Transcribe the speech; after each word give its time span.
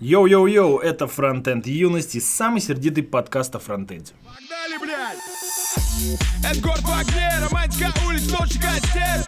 Йоу-йоу-йоу, 0.00 0.78
это 0.78 1.08
Фронтенд 1.08 1.66
Юности, 1.66 2.20
самый 2.20 2.60
сердитый 2.60 3.02
подкаст 3.02 3.56
о 3.56 3.58
фронтенде. 3.58 4.12
Погнали, 4.24 4.78
блядь! 4.80 5.18
Эй, 6.48 6.61
город 6.61 6.82
в 6.82 6.92
огне, 6.92 7.28
романтика 7.42 7.92
улиц, 8.06 8.30
ночи 8.30 8.60
костер. 8.60 9.26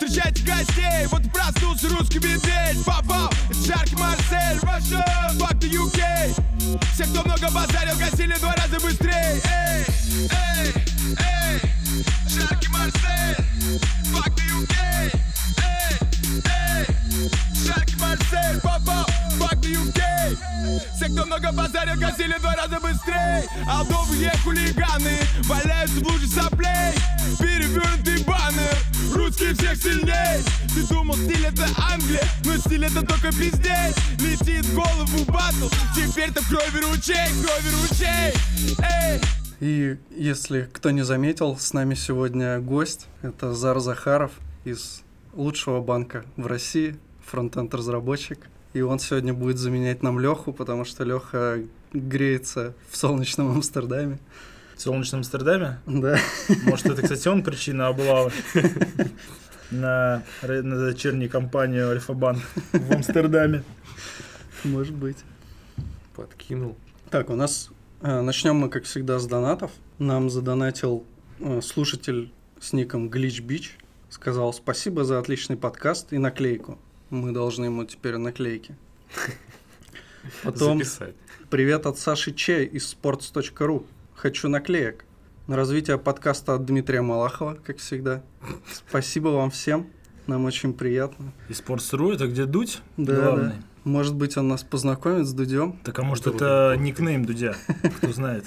Встречайте 0.00 0.42
гостей, 0.44 1.06
вот 1.10 1.30
проснулся 1.30 1.88
русский 1.88 2.20
медведь 2.20 2.84
Попал, 2.86 3.28
это 3.50 3.58
жаркий 3.66 3.96
Марсель, 3.96 4.58
Russia, 4.62 5.04
fuck 5.38 5.58
the 5.58 5.68
UK 5.68 6.80
Все, 6.94 7.04
кто 7.04 7.24
много 7.24 7.50
базарил, 7.52 7.96
гасили 7.98 8.34
два 8.38 8.54
раза 8.54 8.78
быстрее 8.80 9.42
Эй, 9.44 9.84
эй, 10.30 10.72
эй, 11.18 11.60
жаркий 12.28 12.68
Марсель, 12.68 13.44
fuck 14.14 14.32
the 14.36 14.44
UK 14.62 14.74
Эй, 15.58 15.98
эй, 16.44 16.86
жаркий 17.66 17.96
Марсель, 17.96 18.60
попал, 18.62 19.04
Кто 21.12 21.24
много 21.24 21.52
базарил, 21.52 21.98
гасили 21.98 22.36
два 22.38 22.54
раза 22.54 22.78
быстрее 22.80 23.44
Алдовые 23.66 24.30
хулиганы? 24.44 25.18
Валяются 25.44 26.00
в 26.00 26.02
луже 26.02 26.26
соплей. 26.26 26.92
Перевернутый 27.38 28.22
баннер, 28.24 28.76
русские 29.14 29.54
всех 29.54 29.76
сильней. 29.76 30.44
Ты 30.74 30.86
думал, 30.92 31.14
стиль 31.14 31.46
это 31.46 31.66
Англия, 31.78 32.22
но 32.44 32.56
стиль 32.58 32.84
это 32.84 33.06
только 33.06 33.28
пиздец. 33.28 33.96
Летит 34.20 34.66
в 34.66 34.74
голову 34.74 35.24
батл, 35.28 35.68
теперь-то 35.96 36.42
крови 36.48 36.84
ручей, 36.84 37.28
крови 37.42 37.70
ручей. 37.82 38.34
Эй! 38.78 39.20
И 39.60 39.96
если 40.10 40.68
кто 40.72 40.90
не 40.90 41.02
заметил, 41.02 41.56
с 41.56 41.72
нами 41.72 41.94
сегодня 41.94 42.58
гость. 42.60 43.06
Это 43.22 43.54
Зар 43.54 43.80
Захаров 43.80 44.32
из 44.64 45.02
лучшего 45.32 45.80
банка 45.80 46.24
в 46.36 46.46
России, 46.46 46.98
фронтенд-разработчик. 47.24 48.48
И 48.78 48.80
он 48.80 49.00
сегодня 49.00 49.34
будет 49.34 49.58
заменять 49.58 50.04
нам 50.04 50.20
Леху, 50.20 50.52
потому 50.52 50.84
что 50.84 51.02
Леха 51.02 51.60
греется 51.92 52.74
в 52.88 52.96
солнечном 52.96 53.50
Амстердаме. 53.50 54.20
В 54.76 54.80
солнечном 54.80 55.18
Амстердаме? 55.18 55.80
Да. 55.84 56.16
Может, 56.62 56.86
это, 56.86 57.02
кстати, 57.02 57.26
он 57.26 57.42
причина 57.42 57.88
облавы 57.88 58.30
на, 59.72 60.22
на 60.42 60.76
дочернюю 60.76 61.28
компанию 61.28 61.90
Альфа-Банк 61.90 62.40
в 62.72 62.92
Амстердаме. 62.92 63.64
Может 64.62 64.94
быть. 64.94 65.18
Подкинул. 66.14 66.76
Так, 67.10 67.30
у 67.30 67.34
нас 67.34 67.70
э, 68.02 68.20
начнем 68.20 68.54
мы, 68.54 68.68
как 68.68 68.84
всегда, 68.84 69.18
с 69.18 69.26
донатов. 69.26 69.72
Нам 69.98 70.30
задонатил 70.30 71.04
э, 71.40 71.60
слушатель 71.62 72.32
с 72.60 72.72
ником 72.72 73.08
Glitch 73.08 73.44
Beach. 73.44 73.70
Сказал 74.08 74.52
спасибо 74.52 75.02
за 75.02 75.18
отличный 75.18 75.56
подкаст 75.56 76.12
и 76.12 76.18
наклейку. 76.18 76.78
Мы 77.10 77.32
должны 77.32 77.66
ему 77.66 77.84
теперь 77.84 78.16
наклейки. 78.18 78.76
Потом 80.42 80.78
Записать. 80.78 81.14
привет 81.50 81.86
от 81.86 81.98
Саши 81.98 82.32
Че 82.32 82.64
из 82.64 82.94
sports.ru. 82.94 83.86
Хочу 84.14 84.48
наклеек. 84.48 85.04
На 85.46 85.56
развитие 85.56 85.96
подкаста 85.96 86.54
от 86.54 86.66
Дмитрия 86.66 87.00
Малахова, 87.00 87.54
как 87.64 87.78
всегда. 87.78 88.22
Спасибо 88.88 89.28
вам 89.28 89.50
всем. 89.50 89.86
Нам 90.26 90.44
очень 90.44 90.74
приятно. 90.74 91.32
И 91.48 91.52
Sports.ru, 91.52 92.12
это 92.14 92.26
где 92.26 92.44
Дудь 92.44 92.82
Да, 92.98 93.14
главный? 93.14 93.48
да. 93.48 93.54
Может 93.84 94.14
быть, 94.14 94.36
он 94.36 94.48
нас 94.48 94.62
познакомит 94.62 95.26
с 95.26 95.32
Дудем. 95.32 95.78
Так 95.84 95.98
а 95.98 96.02
может 96.02 96.26
это 96.26 96.76
никнейм 96.78 97.24
Дудя, 97.24 97.56
кто 97.96 98.12
знает. 98.12 98.44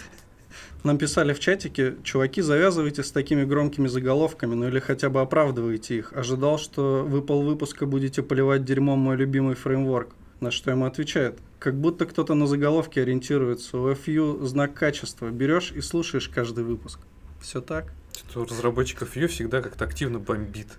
Нам 0.83 0.97
писали 0.97 1.33
в 1.33 1.39
чатике, 1.39 1.95
чуваки, 2.03 2.41
завязывайте 2.41 3.03
с 3.03 3.11
такими 3.11 3.43
громкими 3.43 3.87
заголовками, 3.87 4.55
ну 4.55 4.67
или 4.67 4.79
хотя 4.79 5.09
бы 5.09 5.21
оправдывайте 5.21 5.97
их. 5.97 6.13
Ожидал, 6.13 6.57
что 6.57 7.05
вы 7.07 7.21
полвыпуска 7.21 7.85
будете 7.85 8.23
поливать 8.23 8.65
дерьмом 8.65 8.99
мой 8.99 9.15
любимый 9.15 9.55
фреймворк. 9.55 10.15
На 10.39 10.49
что 10.49 10.71
ему 10.71 10.85
отвечает. 10.85 11.37
Как 11.59 11.75
будто 11.75 12.07
кто-то 12.07 12.33
на 12.33 12.47
заголовке 12.47 13.03
ориентируется. 13.03 13.77
У 13.77 13.91
FU 13.91 14.43
знак 14.43 14.73
качества. 14.73 15.29
Берешь 15.29 15.71
и 15.71 15.81
слушаешь 15.81 16.27
каждый 16.29 16.63
выпуск. 16.63 16.99
Все 17.39 17.61
так? 17.61 17.93
Что 18.15 18.45
разработчиков 18.45 19.15
ее 19.15 19.27
всегда 19.27 19.61
как-то 19.61 19.85
активно 19.85 20.17
бомбит. 20.17 20.69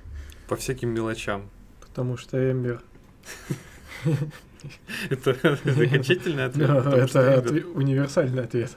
По 0.48 0.56
всяким 0.56 0.88
мелочам. 0.88 1.48
Потому 1.80 2.16
что 2.16 2.50
Ember. 2.50 2.82
Это 5.10 5.30
окончательный 5.30 6.46
ответ. 6.46 6.70
Это 6.70 7.52
универсальный 7.74 8.44
ответ. 8.44 8.70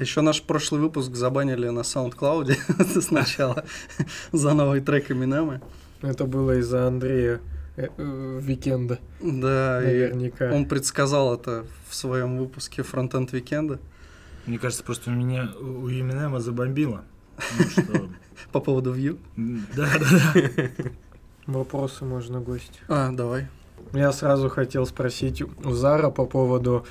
Еще 0.00 0.22
наш 0.22 0.42
прошлый 0.42 0.80
выпуск 0.80 1.14
забанили 1.14 1.68
на 1.68 1.80
SoundCloud 1.80 3.00
сначала 3.02 3.64
за 4.32 4.54
новый 4.54 4.80
трек 4.80 5.10
Эминема. 5.10 5.60
Это 6.00 6.24
было 6.24 6.58
из-за 6.58 6.86
Андрея 6.86 7.40
э, 7.76 7.88
э, 7.96 8.40
Викенда, 8.42 8.98
Да, 9.20 9.80
наверняка. 9.84 10.50
он 10.52 10.64
предсказал 10.64 11.34
это 11.34 11.66
в 11.88 11.94
своем 11.94 12.38
выпуске 12.38 12.82
Фронтенд 12.82 13.32
Викенда 13.32 13.78
Мне 14.46 14.58
кажется, 14.58 14.82
просто 14.82 15.10
у 15.10 15.12
меня 15.14 15.50
у 15.60 15.86
Еминема 15.88 16.40
забомбило. 16.40 17.04
По 18.52 18.60
поводу 18.60 18.94
Vue. 18.94 19.18
М, 19.36 19.66
Да, 19.76 19.86
да, 19.98 20.32
да. 20.34 20.70
Вопросы 21.46 22.04
можно 22.06 22.40
гость. 22.40 22.80
А, 22.88 23.10
давай. 23.12 23.48
Я 23.92 24.12
сразу 24.12 24.48
хотел 24.48 24.86
спросить 24.86 25.42
у 25.42 25.72
Зара 25.72 26.10
по 26.10 26.24
поводу 26.24 26.86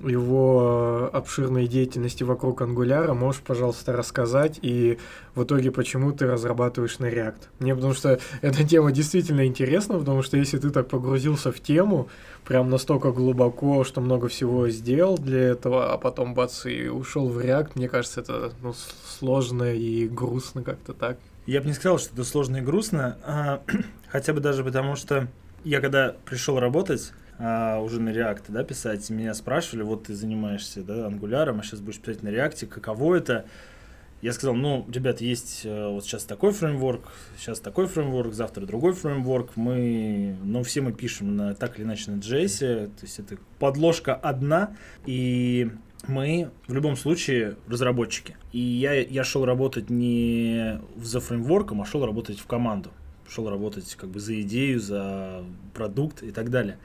его 0.00 1.10
э, 1.12 1.16
обширной 1.16 1.66
деятельности 1.66 2.24
вокруг 2.24 2.62
ангуляра. 2.62 3.14
Можешь, 3.14 3.42
пожалуйста, 3.42 3.92
рассказать 3.92 4.58
и 4.60 4.98
в 5.34 5.44
итоге, 5.44 5.70
почему 5.70 6.12
ты 6.12 6.26
разрабатываешь 6.26 6.98
на 6.98 7.06
React? 7.06 7.36
Мне 7.60 7.74
потому 7.74 7.94
что 7.94 8.18
эта 8.40 8.64
тема 8.64 8.92
действительно 8.92 9.46
интересна, 9.46 9.98
потому 9.98 10.22
что 10.22 10.36
если 10.36 10.58
ты 10.58 10.70
так 10.70 10.88
погрузился 10.88 11.52
в 11.52 11.60
тему, 11.60 12.08
прям 12.44 12.70
настолько 12.70 13.12
глубоко, 13.12 13.84
что 13.84 14.00
много 14.00 14.28
всего 14.28 14.68
сделал 14.68 15.16
для 15.16 15.40
этого, 15.40 15.92
а 15.92 15.98
потом 15.98 16.34
бац 16.34 16.66
и 16.66 16.88
ушел 16.88 17.28
в 17.28 17.38
React, 17.38 17.72
мне 17.76 17.88
кажется, 17.88 18.20
это 18.20 18.52
ну, 18.62 18.74
сложно 19.18 19.74
и 19.74 20.08
грустно 20.08 20.62
как-то 20.62 20.92
так. 20.92 21.18
Я 21.46 21.60
бы 21.60 21.66
не 21.66 21.74
сказал, 21.74 21.98
что 21.98 22.14
это 22.14 22.24
сложно 22.24 22.56
и 22.56 22.60
грустно, 22.60 23.18
а, 23.22 23.62
хотя 24.08 24.32
бы 24.32 24.40
даже 24.40 24.64
потому, 24.64 24.96
что 24.96 25.28
я 25.62 25.80
когда 25.80 26.14
пришел 26.24 26.58
работать 26.58 27.12
а, 27.38 27.80
уже 27.80 28.00
на 28.00 28.10
React, 28.10 28.44
да, 28.48 28.64
писать, 28.64 29.08
меня 29.10 29.34
спрашивали, 29.34 29.82
вот 29.82 30.04
ты 30.04 30.14
занимаешься, 30.14 30.82
да, 30.82 31.06
ангуляром, 31.06 31.60
а 31.60 31.62
сейчас 31.62 31.80
будешь 31.80 31.98
писать 31.98 32.22
на 32.22 32.28
React, 32.28 32.66
каково 32.66 33.16
это? 33.16 33.44
Я 34.22 34.32
сказал, 34.32 34.54
ну, 34.54 34.86
ребят, 34.90 35.20
есть 35.20 35.62
э, 35.64 35.88
вот 35.88 36.04
сейчас 36.04 36.24
такой 36.24 36.52
фреймворк, 36.52 37.12
сейчас 37.36 37.60
такой 37.60 37.86
фреймворк, 37.86 38.32
завтра 38.32 38.64
другой 38.64 38.94
фреймворк. 38.94 39.54
Мы, 39.56 40.34
ну, 40.42 40.62
все 40.62 40.80
мы 40.80 40.94
пишем 40.94 41.36
на, 41.36 41.54
так 41.54 41.78
или 41.78 41.84
иначе 41.84 42.10
на 42.10 42.16
JS, 42.20 42.86
то 42.86 43.02
есть 43.02 43.18
это 43.18 43.36
подложка 43.58 44.14
одна, 44.14 44.74
и 45.04 45.70
мы 46.08 46.50
в 46.66 46.72
любом 46.72 46.96
случае 46.96 47.56
разработчики. 47.68 48.36
И 48.52 48.58
я, 48.58 48.94
я 48.94 49.24
шел 49.24 49.44
работать 49.44 49.90
не 49.90 50.80
за 50.96 51.20
фреймворком, 51.20 51.82
а 51.82 51.84
шел 51.84 52.06
работать 52.06 52.38
в 52.38 52.46
команду. 52.46 52.90
Шел 53.28 53.50
работать 53.50 53.94
как 53.94 54.10
бы 54.10 54.20
за 54.20 54.40
идею, 54.40 54.80
за 54.80 55.44
продукт 55.74 56.22
и 56.22 56.30
так 56.30 56.50
далее. 56.50 56.78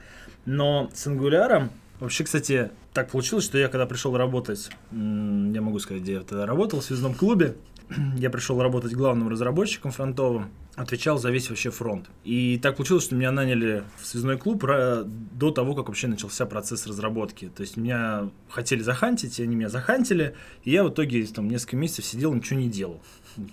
Но 0.44 0.90
с 0.94 1.06
Angular, 1.06 1.68
вообще, 2.00 2.24
кстати, 2.24 2.70
так 2.92 3.10
получилось, 3.10 3.44
что 3.44 3.58
я 3.58 3.68
когда 3.68 3.86
пришел 3.86 4.16
работать, 4.16 4.70
я 4.90 5.60
могу 5.60 5.78
сказать, 5.78 6.02
где 6.02 6.14
я 6.14 6.20
тогда 6.20 6.46
работал, 6.46 6.80
в 6.80 6.84
связном 6.84 7.14
клубе, 7.14 7.56
я 8.16 8.30
пришел 8.30 8.60
работать 8.60 8.92
главным 8.94 9.28
разработчиком 9.28 9.90
фронтовым, 9.92 10.50
отвечал 10.76 11.18
за 11.18 11.30
весь 11.30 11.50
вообще 11.50 11.70
фронт. 11.70 12.08
И 12.24 12.58
так 12.58 12.76
получилось, 12.76 13.04
что 13.04 13.14
меня 13.14 13.32
наняли 13.32 13.84
в 14.00 14.06
связной 14.06 14.38
клуб 14.38 14.64
до 14.64 15.50
того, 15.50 15.74
как 15.74 15.88
вообще 15.88 16.06
начался 16.06 16.46
процесс 16.46 16.86
разработки. 16.86 17.50
То 17.54 17.62
есть 17.62 17.76
меня 17.76 18.30
хотели 18.48 18.80
захантить, 18.80 19.38
и 19.38 19.42
они 19.42 19.56
меня 19.56 19.68
захантили, 19.68 20.34
и 20.64 20.70
я 20.70 20.84
в 20.84 20.90
итоге 20.90 21.24
там 21.26 21.48
несколько 21.48 21.76
месяцев 21.76 22.04
сидел, 22.04 22.32
ничего 22.32 22.58
не 22.58 22.68
делал. 22.68 23.00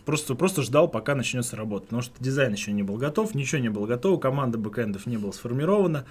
Просто, 0.05 0.35
просто 0.35 0.61
ждал, 0.61 0.87
пока 0.87 1.15
начнется 1.15 1.55
работа. 1.55 1.85
Потому 1.85 2.01
что 2.01 2.13
дизайн 2.19 2.53
еще 2.53 2.71
не 2.71 2.83
был 2.83 2.97
готов, 2.97 3.35
ничего 3.35 3.59
не 3.59 3.69
было 3.69 3.85
готово, 3.87 4.19
команда 4.19 4.57
бэкэндов 4.57 5.05
не 5.05 5.17
была 5.17 5.33
сформирована. 5.33 6.05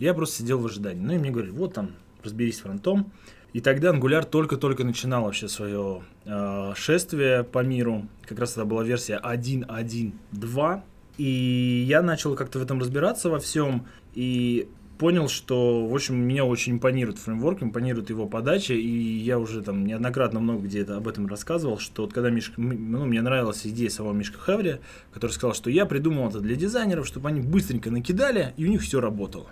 Я 0.00 0.14
просто 0.14 0.38
сидел 0.38 0.58
в 0.58 0.66
ожидании. 0.66 1.04
Ну 1.04 1.12
и 1.12 1.18
мне 1.18 1.30
говорили, 1.30 1.52
вот 1.52 1.74
там, 1.74 1.90
разберись 2.24 2.60
фронтом. 2.60 3.12
И 3.52 3.60
тогда 3.60 3.92
Angular 3.92 4.24
только-только 4.24 4.82
начинал 4.82 5.24
вообще 5.24 5.46
свое 5.46 6.02
э, 6.24 6.72
шествие 6.74 7.44
по 7.44 7.62
миру. 7.62 8.06
Как 8.26 8.38
раз 8.38 8.52
это 8.52 8.64
была 8.64 8.82
версия 8.82 9.20
1.1.2. 9.22 10.82
И 11.18 11.84
я 11.86 12.00
начал 12.00 12.34
как-то 12.34 12.58
в 12.58 12.62
этом 12.62 12.80
разбираться 12.80 13.28
во 13.28 13.38
всем. 13.38 13.86
И 14.14 14.68
понял, 15.00 15.28
что, 15.28 15.86
в 15.86 15.94
общем, 15.94 16.16
меня 16.16 16.44
очень 16.44 16.74
импонирует 16.74 17.18
фреймворк, 17.18 17.62
импонирует 17.62 18.10
его 18.10 18.26
подача, 18.26 18.74
и 18.74 18.86
я 18.86 19.38
уже 19.38 19.62
там 19.62 19.86
неоднократно 19.86 20.40
много 20.40 20.64
где 20.64 20.80
это 20.80 20.98
об 20.98 21.08
этом 21.08 21.26
рассказывал, 21.26 21.78
что 21.78 22.02
вот 22.02 22.12
когда 22.12 22.28
Мишка, 22.28 22.60
ну, 22.60 23.06
мне 23.06 23.22
нравилась 23.22 23.66
идея 23.66 23.88
самого 23.88 24.12
Мишка 24.12 24.38
Хеври, 24.38 24.80
который 25.10 25.30
сказал, 25.30 25.54
что 25.54 25.70
я 25.70 25.86
придумал 25.86 26.28
это 26.28 26.40
для 26.40 26.54
дизайнеров, 26.54 27.06
чтобы 27.06 27.30
они 27.30 27.40
быстренько 27.40 27.90
накидали, 27.90 28.52
и 28.58 28.66
у 28.66 28.68
них 28.68 28.82
все 28.82 29.00
работало. 29.00 29.46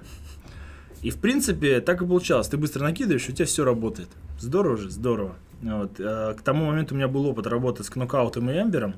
И, 1.03 1.11
в 1.11 1.19
принципе, 1.19 1.81
так 1.81 2.03
и 2.03 2.07
получалось. 2.07 2.49
Ты 2.49 2.57
быстро 2.57 2.83
накидываешь, 2.83 3.29
у 3.29 3.33
тебя 3.33 3.47
все 3.47 3.65
работает. 3.65 4.09
Здорово 4.39 4.77
же, 4.77 4.91
здорово. 4.91 5.37
Вот. 5.63 5.93
а 6.01 6.35
К 6.35 6.43
тому 6.43 6.67
моменту 6.67 6.95
у 6.95 6.97
меня 6.97 7.09
был 7.09 7.27
опыт 7.27 7.47
работы 7.47 7.85
с 7.85 7.91
Кнокаутом 7.91 8.51
и 8.51 8.55
Эмбером, 8.55 8.95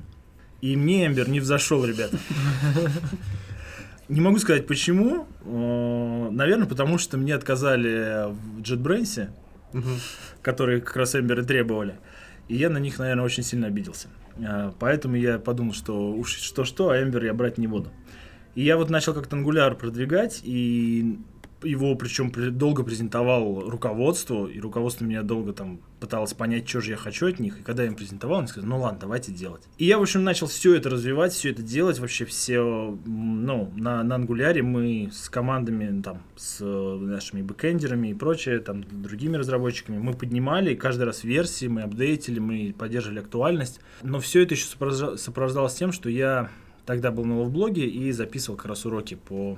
и 0.61 0.75
мне 0.75 1.07
Эмбер 1.07 1.29
не 1.29 1.39
взошел, 1.39 1.83
ребята. 1.85 2.17
Не 4.09 4.19
могу 4.19 4.39
сказать 4.39 4.67
почему. 4.67 5.25
Э, 5.45 6.29
Наверное, 6.31 6.67
потому 6.67 6.97
что 6.97 7.17
мне 7.17 7.33
отказали 7.33 8.29
в 8.29 8.59
JetBrains, 8.61 9.29
которые 10.41 10.81
как 10.81 10.95
раз 10.97 11.15
Эмберы 11.15 11.45
требовали. 11.45 11.95
И 12.47 12.55
я 12.57 12.69
на 12.69 12.77
них, 12.77 12.99
наверное, 12.99 13.23
очень 13.23 13.43
сильно 13.43 13.67
обиделся. 13.67 14.09
А, 14.37 14.73
Поэтому 14.79 15.15
я 15.15 15.39
подумал, 15.39 15.73
что 15.73 16.11
уж 16.11 16.35
что-что, 16.35 16.89
а 16.89 17.01
Эмбер 17.01 17.23
я 17.23 17.33
брать 17.33 17.57
не 17.57 17.67
буду. 17.67 17.89
И 18.55 18.63
я 18.63 18.75
вот 18.75 18.89
начал 18.89 19.13
как-то 19.13 19.37
ангуляр 19.37 19.75
продвигать, 19.75 20.41
и 20.43 21.17
его 21.63 21.95
причем 21.95 22.31
при- 22.31 22.49
долго 22.49 22.83
презентовал 22.83 23.69
руководству, 23.69 24.47
и 24.47 24.59
руководство 24.59 25.05
меня 25.05 25.21
долго 25.23 25.53
там 25.53 25.79
пыталось 25.99 26.33
понять, 26.33 26.67
что 26.67 26.81
же 26.81 26.91
я 26.91 26.97
хочу 26.97 27.27
от 27.27 27.39
них, 27.39 27.59
и 27.59 27.63
когда 27.63 27.83
я 27.83 27.89
им 27.89 27.95
презентовал, 27.95 28.39
они 28.39 28.47
сказали, 28.47 28.69
ну 28.69 28.79
ладно, 28.79 28.99
давайте 29.01 29.31
делать. 29.31 29.63
И 29.77 29.85
я, 29.85 29.97
в 29.99 30.01
общем, 30.01 30.23
начал 30.23 30.47
все 30.47 30.75
это 30.75 30.89
развивать, 30.89 31.33
все 31.33 31.51
это 31.51 31.61
делать, 31.61 31.99
вообще 31.99 32.25
все, 32.25 32.97
ну, 33.05 33.71
на, 33.75 34.03
на 34.03 34.15
ангуляре 34.15 34.63
мы 34.63 35.09
с 35.11 35.29
командами, 35.29 36.01
там, 36.01 36.23
с 36.35 36.57
э, 36.61 36.97
нашими 36.99 37.41
бэкэндерами 37.41 38.09
и 38.09 38.13
прочее, 38.13 38.59
там, 38.59 38.83
другими 38.83 39.37
разработчиками, 39.37 39.97
мы 39.99 40.13
поднимали 40.13 40.73
каждый 40.75 41.03
раз 41.03 41.23
версии, 41.23 41.67
мы 41.67 41.81
апдейтили, 41.81 42.39
мы 42.39 42.73
поддерживали 42.77 43.19
актуальность, 43.19 43.79
но 44.01 44.19
все 44.19 44.41
это 44.41 44.55
еще 44.55 44.65
сопровожда- 44.65 45.17
сопровождалось 45.17 45.75
тем, 45.75 45.91
что 45.91 46.09
я 46.09 46.49
тогда 46.85 47.11
был 47.11 47.25
на 47.25 47.43
блоге 47.45 47.85
и 47.85 48.11
записывал 48.11 48.57
как 48.57 48.65
раз 48.67 48.85
уроки 48.85 49.15
по 49.15 49.57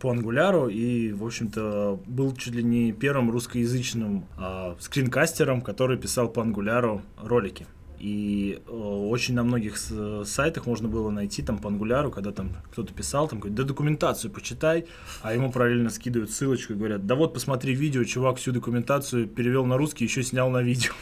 по 0.00 0.10
ангуляру 0.10 0.68
и, 0.68 1.12
в 1.12 1.24
общем-то, 1.24 2.00
был 2.06 2.34
чуть 2.36 2.54
ли 2.54 2.62
не 2.62 2.92
первым 2.92 3.30
русскоязычным 3.30 4.24
а, 4.36 4.76
скринкастером, 4.78 5.62
который 5.62 5.98
писал 5.98 6.28
по 6.28 6.42
ангуляру 6.42 7.02
ролики. 7.22 7.66
И 8.00 8.62
э, 8.66 8.70
очень 8.72 9.34
на 9.34 9.44
многих 9.44 9.76
сайтах 9.76 10.64
можно 10.64 10.88
было 10.88 11.10
найти 11.10 11.42
там 11.42 11.58
по 11.58 11.68
ангуляру, 11.68 12.10
когда 12.10 12.32
там 12.32 12.56
кто-то 12.72 12.94
писал, 12.94 13.28
там 13.28 13.40
говорит, 13.40 13.56
да 13.56 13.64
документацию 13.64 14.30
почитай, 14.30 14.86
а 15.20 15.34
ему 15.34 15.52
параллельно 15.52 15.90
скидывают 15.90 16.30
ссылочку 16.30 16.72
и 16.72 16.76
говорят, 16.76 17.06
да 17.06 17.14
вот 17.14 17.34
посмотри 17.34 17.74
видео, 17.74 18.02
чувак 18.04 18.38
всю 18.38 18.52
документацию 18.52 19.26
перевел 19.26 19.66
на 19.66 19.76
русский, 19.76 20.04
еще 20.04 20.22
снял 20.22 20.48
на 20.48 20.62
видео. 20.62 20.92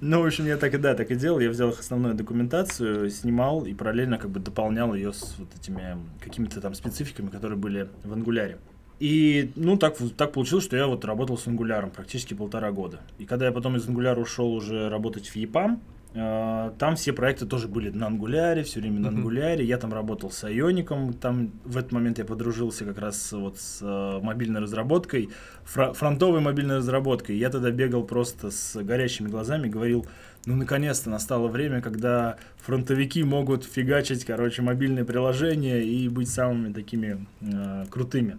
Ну, 0.00 0.22
в 0.22 0.26
общем, 0.26 0.46
я 0.46 0.56
так 0.56 0.74
и 0.74 0.78
да, 0.78 0.94
так 0.94 1.10
и 1.10 1.14
делал. 1.14 1.40
Я 1.40 1.50
взял 1.50 1.70
их 1.70 1.80
основную 1.80 2.14
документацию, 2.14 3.10
снимал 3.10 3.64
и 3.64 3.74
параллельно 3.74 4.18
как 4.18 4.30
бы 4.30 4.40
дополнял 4.40 4.94
ее 4.94 5.12
с 5.12 5.36
вот 5.38 5.48
этими 5.60 5.96
какими-то 6.20 6.60
там 6.60 6.74
спецификами, 6.74 7.28
которые 7.28 7.58
были 7.58 7.88
в 8.04 8.12
ангуляре. 8.12 8.58
И, 9.00 9.52
ну, 9.56 9.76
так, 9.76 9.96
так 10.16 10.32
получилось, 10.32 10.64
что 10.64 10.76
я 10.76 10.86
вот 10.86 11.04
работал 11.04 11.36
с 11.36 11.46
ангуляром 11.46 11.90
практически 11.90 12.34
полтора 12.34 12.70
года. 12.70 13.00
И 13.18 13.26
когда 13.26 13.46
я 13.46 13.52
потом 13.52 13.76
из 13.76 13.88
ангуляра 13.88 14.20
ушел 14.20 14.52
уже 14.52 14.88
работать 14.88 15.26
в 15.26 15.36
э, 15.36 15.78
там 16.14 16.94
все 16.94 17.12
проекты 17.12 17.44
тоже 17.44 17.66
были 17.66 17.90
на 17.90 18.06
ангуляре, 18.06 18.62
все 18.62 18.78
время 18.78 19.00
на 19.00 19.08
ангуляре. 19.08 19.64
Я 19.64 19.78
там 19.78 19.92
работал 19.92 20.30
с 20.30 20.44
Иоником, 20.44 21.12
там 21.12 21.50
в 21.64 21.76
этот 21.76 21.90
момент 21.90 22.18
я 22.18 22.24
подружился 22.24 22.84
как 22.84 22.98
раз 22.98 23.32
вот 23.32 23.58
с 23.58 23.80
э, 23.82 24.20
мобильной 24.22 24.60
разработкой, 24.60 25.30
фронтовой 25.64 26.40
мобильной 26.40 26.76
разработкой. 26.76 27.36
Я 27.36 27.50
тогда 27.50 27.72
бегал 27.72 28.04
просто 28.04 28.52
с 28.52 28.80
горящими 28.80 29.26
глазами, 29.26 29.68
говорил, 29.68 30.06
ну, 30.46 30.54
наконец-то 30.54 31.10
настало 31.10 31.48
время, 31.48 31.80
когда 31.80 32.36
фронтовики 32.58 33.24
могут 33.24 33.64
фигачить, 33.64 34.24
короче, 34.24 34.62
мобильные 34.62 35.04
приложения 35.04 35.82
и 35.82 36.08
быть 36.08 36.28
самыми 36.28 36.72
такими 36.72 37.26
э, 37.40 37.86
крутыми. 37.90 38.38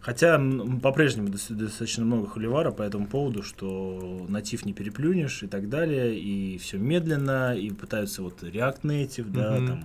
Хотя 0.00 0.40
по-прежнему 0.82 1.28
дос- 1.28 1.52
достаточно 1.52 2.04
много 2.04 2.26
холивара 2.26 2.70
по 2.70 2.82
этому 2.82 3.06
поводу, 3.06 3.42
что 3.42 4.24
натив 4.28 4.64
не 4.64 4.72
переплюнешь 4.72 5.42
и 5.42 5.46
так 5.46 5.68
далее, 5.68 6.18
и 6.18 6.56
все 6.58 6.78
медленно, 6.78 7.54
и 7.54 7.70
пытаются 7.70 8.22
вот 8.22 8.42
React 8.42 8.80
Native, 8.82 9.30
да, 9.30 9.56
Мгм. 9.56 9.66
там 9.66 9.84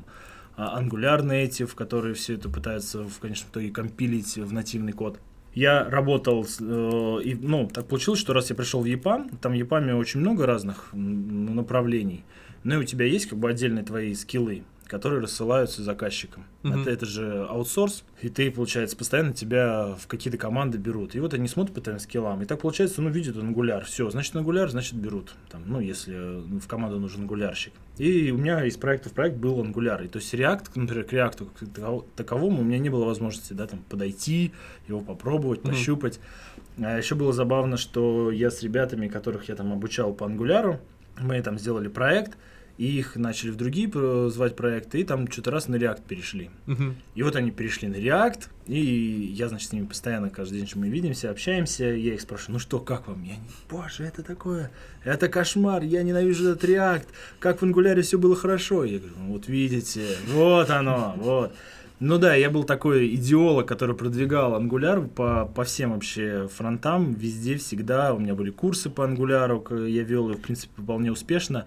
а, 0.57 0.81
Angular 0.81 1.21
Native, 1.21 1.75
которые 1.75 2.13
все 2.13 2.35
это 2.35 2.47
пытаются 2.49 3.03
в 3.03 3.19
конечном 3.19 3.49
итоге 3.51 3.71
компилить 3.71 4.37
в 4.37 4.53
нативный 4.53 4.93
код. 4.93 5.19
Я 5.53 5.89
работал, 5.89 6.45
с, 6.45 6.59
э, 6.61 7.19
и, 7.23 7.35
ну, 7.35 7.67
так 7.67 7.87
получилось, 7.87 8.19
что 8.19 8.33
раз 8.33 8.49
я 8.49 8.55
пришел 8.55 8.81
в 8.81 8.85
EPAM, 8.85 9.37
там 9.41 9.51
в 9.51 9.55
EPAM 9.55 9.93
очень 9.95 10.21
много 10.21 10.45
разных 10.45 10.89
направлений, 10.93 12.23
но 12.63 12.75
и 12.75 12.77
у 12.77 12.83
тебя 12.83 13.05
есть 13.05 13.27
как 13.27 13.39
бы 13.39 13.49
отдельные 13.49 13.83
твои 13.83 14.13
скиллы, 14.15 14.63
которые 14.87 15.21
рассылаются 15.21 15.83
заказчикам. 15.83 16.45
Мгм. 16.63 16.81
Это, 16.81 16.91
это 16.91 17.05
же 17.05 17.45
аутсорс, 17.49 18.03
и 18.21 18.29
ты, 18.29 18.51
получается, 18.51 18.95
постоянно 18.95 19.33
тебя 19.33 19.95
в 19.99 20.07
какие-то 20.07 20.37
команды 20.37 20.77
берут. 20.77 21.15
И 21.15 21.19
вот 21.19 21.33
они 21.33 21.47
смотрят 21.47 21.75
по 21.75 21.81
твоим 21.81 21.99
скиллам, 21.99 22.41
и 22.41 22.45
так 22.45 22.61
получается, 22.61 23.01
ну, 23.01 23.09
видят 23.09 23.37
ангуляр, 23.37 23.83
все, 23.85 24.09
значит, 24.09 24.35
ангуляр, 24.35 24.69
значит, 24.69 24.95
берут. 24.95 25.35
Там, 25.49 25.63
ну, 25.65 25.79
если 25.79 26.15
э, 26.15 26.39
в 26.59 26.67
команду 26.67 26.99
нужен 26.99 27.21
ангулярщик. 27.21 27.73
И 27.97 28.31
у 28.31 28.37
меня 28.37 28.65
из 28.65 28.77
проекта 28.77 29.09
в 29.09 29.13
проект 29.13 29.37
был 29.37 29.59
ангуляр. 29.61 30.03
И 30.03 30.07
то 30.07 30.19
есть 30.19 30.33
React, 30.33 30.71
например, 30.75 31.05
к 31.05 31.13
React 31.13 31.37
как 31.59 31.69
таково- 31.69 32.05
таковому 32.15 32.61
у 32.61 32.63
меня 32.63 32.77
не 32.79 32.89
было 32.89 33.05
возможности, 33.05 33.53
да, 33.53 33.67
там, 33.67 33.79
подойти, 33.89 34.51
его 34.87 34.99
попробовать, 35.01 35.63
Мгм. 35.63 35.71
пощупать. 35.71 36.19
А 36.77 36.97
еще 36.97 37.15
было 37.15 37.31
забавно, 37.31 37.77
что 37.77 38.31
я 38.31 38.51
с 38.51 38.61
ребятами, 38.61 39.07
которых 39.07 39.47
я 39.49 39.55
там 39.55 39.71
обучал 39.71 40.13
по 40.13 40.25
ангуляру, 40.25 40.79
мы 41.21 41.41
там 41.41 41.57
сделали 41.57 41.87
проект, 41.87 42.37
и 42.77 42.99
их 42.99 43.15
начали 43.15 43.51
в 43.51 43.55
другие 43.55 43.89
звать 44.29 44.55
проекты, 44.55 45.01
и 45.01 45.03
там 45.03 45.31
что-то 45.31 45.51
раз 45.51 45.67
на 45.67 45.75
React 45.75 46.01
перешли. 46.07 46.49
Мгм. 46.65 46.95
И 47.15 47.23
вот 47.23 47.35
они 47.35 47.51
перешли 47.51 47.87
на 47.87 47.95
React, 47.95 48.49
и 48.67 49.33
я, 49.33 49.47
значит, 49.47 49.69
с 49.69 49.73
ними 49.73 49.85
постоянно 49.85 50.29
каждый 50.29 50.59
день, 50.59 50.67
что 50.67 50.79
мы 50.79 50.89
видимся, 50.89 51.29
общаемся, 51.29 51.85
я 51.85 52.15
их 52.15 52.21
спрашиваю, 52.21 52.53
ну 52.53 52.59
что, 52.59 52.79
как 52.79 53.07
вам? 53.07 53.23
И 53.23 53.29
они, 53.29 53.39
боже, 53.69 54.03
это 54.03 54.23
такое, 54.23 54.71
это 55.03 55.29
кошмар, 55.29 55.83
я 55.83 56.03
ненавижу 56.03 56.49
этот 56.49 56.69
React, 56.69 57.07
как 57.39 57.61
в 57.61 57.65
Angular 57.65 58.01
все 58.01 58.17
было 58.17 58.35
хорошо. 58.35 58.83
Я 58.83 58.99
говорю, 58.99 59.15
ну 59.19 59.33
вот 59.33 59.47
видите, 59.47 60.05
вот 60.27 60.69
оно, 60.69 61.15
вот. 61.17 61.53
Ну 62.01 62.17
да, 62.17 62.35
я 62.35 62.49
был 62.49 62.65
такой 62.65 63.15
идеолог, 63.15 63.65
который 63.69 63.95
продвигал 63.95 64.61
Angular 64.61 65.07
по, 65.07 65.45
по 65.45 65.63
всем 65.63 65.93
вообще 65.93 66.49
фронтам, 66.53 67.13
везде, 67.13 67.55
всегда. 67.55 68.13
У 68.13 68.19
меня 68.19 68.35
были 68.35 68.49
курсы 68.49 68.89
по 68.89 69.03
Angular, 69.03 69.89
я 69.89 70.03
вел 70.03 70.29
их, 70.29 70.39
в 70.39 70.41
принципе, 70.41 70.81
вполне 70.81 71.09
успешно. 71.09 71.65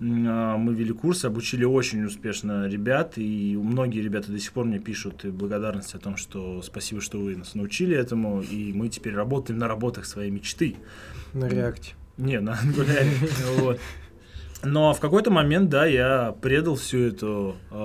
А, 0.00 0.56
Мы 0.56 0.74
вели 0.74 0.92
курсы, 0.92 1.26
обучили 1.26 1.64
очень 1.64 2.04
успешно 2.04 2.68
ребят, 2.68 3.14
и 3.16 3.56
многие 3.56 4.00
ребята 4.00 4.30
до 4.30 4.38
сих 4.38 4.52
пор 4.52 4.66
мне 4.66 4.78
пишут 4.78 5.24
и 5.24 5.30
благодарность 5.30 5.94
о 5.94 5.98
том, 5.98 6.16
что 6.16 6.62
спасибо, 6.62 7.00
что 7.00 7.18
вы 7.18 7.36
нас 7.36 7.54
научили 7.54 7.96
этому, 7.96 8.42
и 8.42 8.72
мы 8.72 8.88
теперь 8.88 9.14
работаем 9.14 9.58
на 9.58 9.68
работах 9.68 10.06
своей 10.06 10.30
мечты. 10.30 10.76
На 11.34 11.48
реакте. 11.48 11.94
Не, 12.16 12.40
на 12.40 12.58
ангуляре. 12.58 13.12
Вот. 13.58 13.80
Но 14.64 14.92
в 14.92 14.98
какой-то 14.98 15.30
момент, 15.30 15.70
да, 15.70 15.86
я 15.86 16.34
предал 16.40 16.74
всю 16.74 16.98
эту 16.98 17.56
э, 17.70 17.76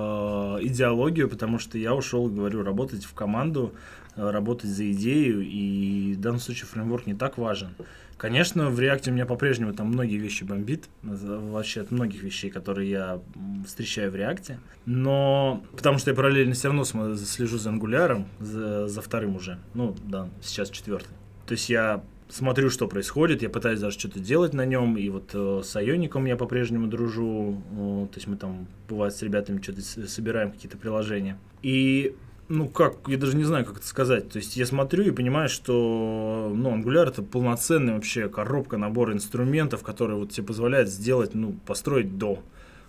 идеологию, 0.62 1.28
потому 1.28 1.60
что 1.60 1.78
я 1.78 1.94
ушел, 1.94 2.28
говорю, 2.28 2.64
работать 2.64 3.04
в 3.04 3.14
команду, 3.14 3.74
э, 4.16 4.28
работать 4.28 4.70
за 4.70 4.90
идею, 4.90 5.42
и 5.42 6.14
в 6.14 6.20
данном 6.20 6.40
случае 6.40 6.66
фреймворк 6.66 7.06
не 7.06 7.14
так 7.14 7.38
важен. 7.38 7.76
Конечно, 8.16 8.70
в 8.70 8.78
React 8.78 9.10
у 9.10 9.12
меня 9.12 9.26
по-прежнему 9.26 9.72
там 9.72 9.88
многие 9.88 10.16
вещи 10.16 10.44
бомбит, 10.44 10.88
вообще 11.02 11.80
от 11.80 11.90
многих 11.90 12.22
вещей, 12.22 12.50
которые 12.50 12.90
я 12.90 13.20
встречаю 13.66 14.10
в 14.10 14.14
React, 14.14 14.56
но 14.86 15.64
потому 15.76 15.98
что 15.98 16.10
я 16.10 16.16
параллельно 16.16 16.54
все 16.54 16.68
равно 16.68 16.84
слежу 16.84 17.58
за 17.58 17.70
ангуляром, 17.70 18.28
за, 18.40 18.86
за 18.86 19.02
вторым 19.02 19.36
уже, 19.36 19.58
ну 19.74 19.96
да, 20.04 20.28
сейчас 20.42 20.70
четвертый. 20.70 21.12
То 21.46 21.52
есть 21.52 21.68
я 21.68 22.02
смотрю, 22.28 22.70
что 22.70 22.88
происходит, 22.88 23.42
я 23.42 23.50
пытаюсь 23.50 23.80
даже 23.80 23.98
что-то 23.98 24.18
делать 24.18 24.54
на 24.54 24.64
нем, 24.64 24.96
и 24.96 25.08
вот 25.08 25.30
э, 25.34 25.62
с 25.64 25.76
Айоником 25.76 26.24
я 26.24 26.36
по-прежнему 26.36 26.86
дружу, 26.86 27.62
э, 27.72 28.06
то 28.10 28.16
есть 28.16 28.26
мы 28.26 28.36
там, 28.36 28.66
бывает, 28.88 29.14
с 29.14 29.22
ребятами 29.22 29.60
что-то 29.62 29.82
собираем, 30.08 30.52
какие-то 30.52 30.76
приложения. 30.76 31.38
И, 31.62 32.14
ну 32.48 32.68
как, 32.68 33.08
я 33.08 33.16
даже 33.16 33.36
не 33.36 33.44
знаю, 33.44 33.64
как 33.64 33.78
это 33.78 33.86
сказать, 33.86 34.30
то 34.30 34.38
есть 34.38 34.56
я 34.56 34.66
смотрю 34.66 35.04
и 35.04 35.10
понимаю, 35.10 35.48
что, 35.48 36.52
ну, 36.54 36.76
Angular 36.76 37.08
это 37.08 37.22
полноценная 37.22 37.94
вообще 37.94 38.28
коробка, 38.28 38.76
набор 38.76 39.12
инструментов, 39.12 39.82
которые 39.82 40.18
вот 40.18 40.32
тебе 40.32 40.46
позволяют 40.46 40.88
сделать, 40.88 41.34
ну, 41.34 41.54
построить 41.66 42.18
до. 42.18 42.42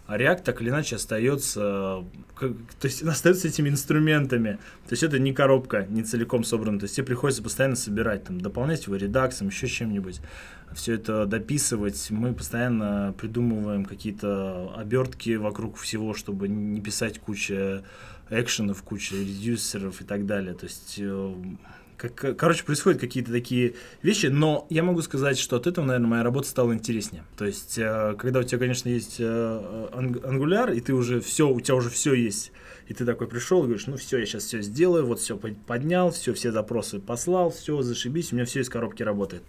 А 0.08 0.20
React 0.20 0.44
так 0.44 0.62
или 0.62 0.70
иначе 0.70 0.98
остается, 0.98 2.04
как- 2.36 2.52
то 2.80 2.88
есть 2.88 3.02
остается 3.02 3.48
этими 3.48 3.70
инструментами. 3.70 4.60
То 4.88 4.94
есть 4.94 5.02
это 5.02 5.18
не 5.18 5.34
коробка, 5.34 5.88
не 5.90 6.04
целиком 6.04 6.44
собрана. 6.44 6.78
То 6.78 6.84
есть 6.84 6.96
тебе 6.96 7.08
приходится 7.08 7.42
постоянно 7.42 7.76
собирать, 7.76 8.26
там, 8.26 8.40
дополнять 8.40 8.86
его 8.86 8.98
редаксом, 8.98 9.48
еще 9.48 9.68
чем-нибудь. 9.68 10.22
Все 10.74 10.94
это 10.94 11.26
дописывать. 11.26 12.12
Мы 12.12 12.34
постоянно 12.34 13.16
придумываем 13.18 13.84
какие-то 13.84 14.74
обертки 14.76 15.38
вокруг 15.38 15.78
всего, 15.78 16.14
чтобы 16.14 16.50
не 16.50 16.82
писать 16.82 17.18
куча 17.18 17.84
экшенов, 18.30 18.84
куча 18.84 19.16
редюсеров 19.16 20.02
и 20.02 20.04
так 20.04 20.26
далее. 20.26 20.54
То 20.54 20.66
есть 20.66 20.96
э, 20.98 21.34
как, 21.98 22.38
короче, 22.38 22.64
происходят 22.64 23.00
какие-то 23.00 23.32
такие 23.32 23.76
вещи, 24.02 24.28
но 24.28 24.68
я 24.70 24.84
могу 24.84 25.02
сказать, 25.02 25.38
что 25.38 25.56
от 25.56 25.68
этого, 25.68 25.86
наверное, 25.86 26.10
моя 26.10 26.24
работа 26.24 26.48
стала 26.48 26.74
интереснее. 26.74 27.24
То 27.38 27.46
есть, 27.46 27.78
э, 27.78 28.16
когда 28.18 28.40
у 28.40 28.44
тебя, 28.44 28.60
конечно, 28.60 28.90
есть 28.90 29.18
э, 29.20 29.24
анг- 29.24 30.22
Angular, 30.22 30.76
и 30.76 30.82
ты 30.82 30.94
уже 30.94 31.22
все, 31.22 31.50
у 31.50 31.60
тебя 31.62 31.76
уже 31.76 31.90
все 31.90 32.14
есть, 32.14 32.52
и 32.88 32.94
ты 32.94 33.06
такой 33.06 33.28
пришел 33.28 33.60
и 33.60 33.64
говоришь, 33.64 33.88
ну 33.88 33.98
все, 33.98 34.18
я 34.18 34.26
сейчас 34.26 34.44
все 34.44 34.62
сделаю, 34.62 35.06
вот 35.06 35.20
все 35.20 35.38
поднял, 35.38 36.12
все, 36.12 36.34
все 36.34 36.52
запросы 36.52 37.00
послал, 37.00 37.52
все, 37.52 37.82
зашибись, 37.82 38.32
у 38.32 38.36
меня 38.36 38.46
все 38.46 38.62
из 38.62 38.70
коробки 38.70 39.04
работает. 39.04 39.44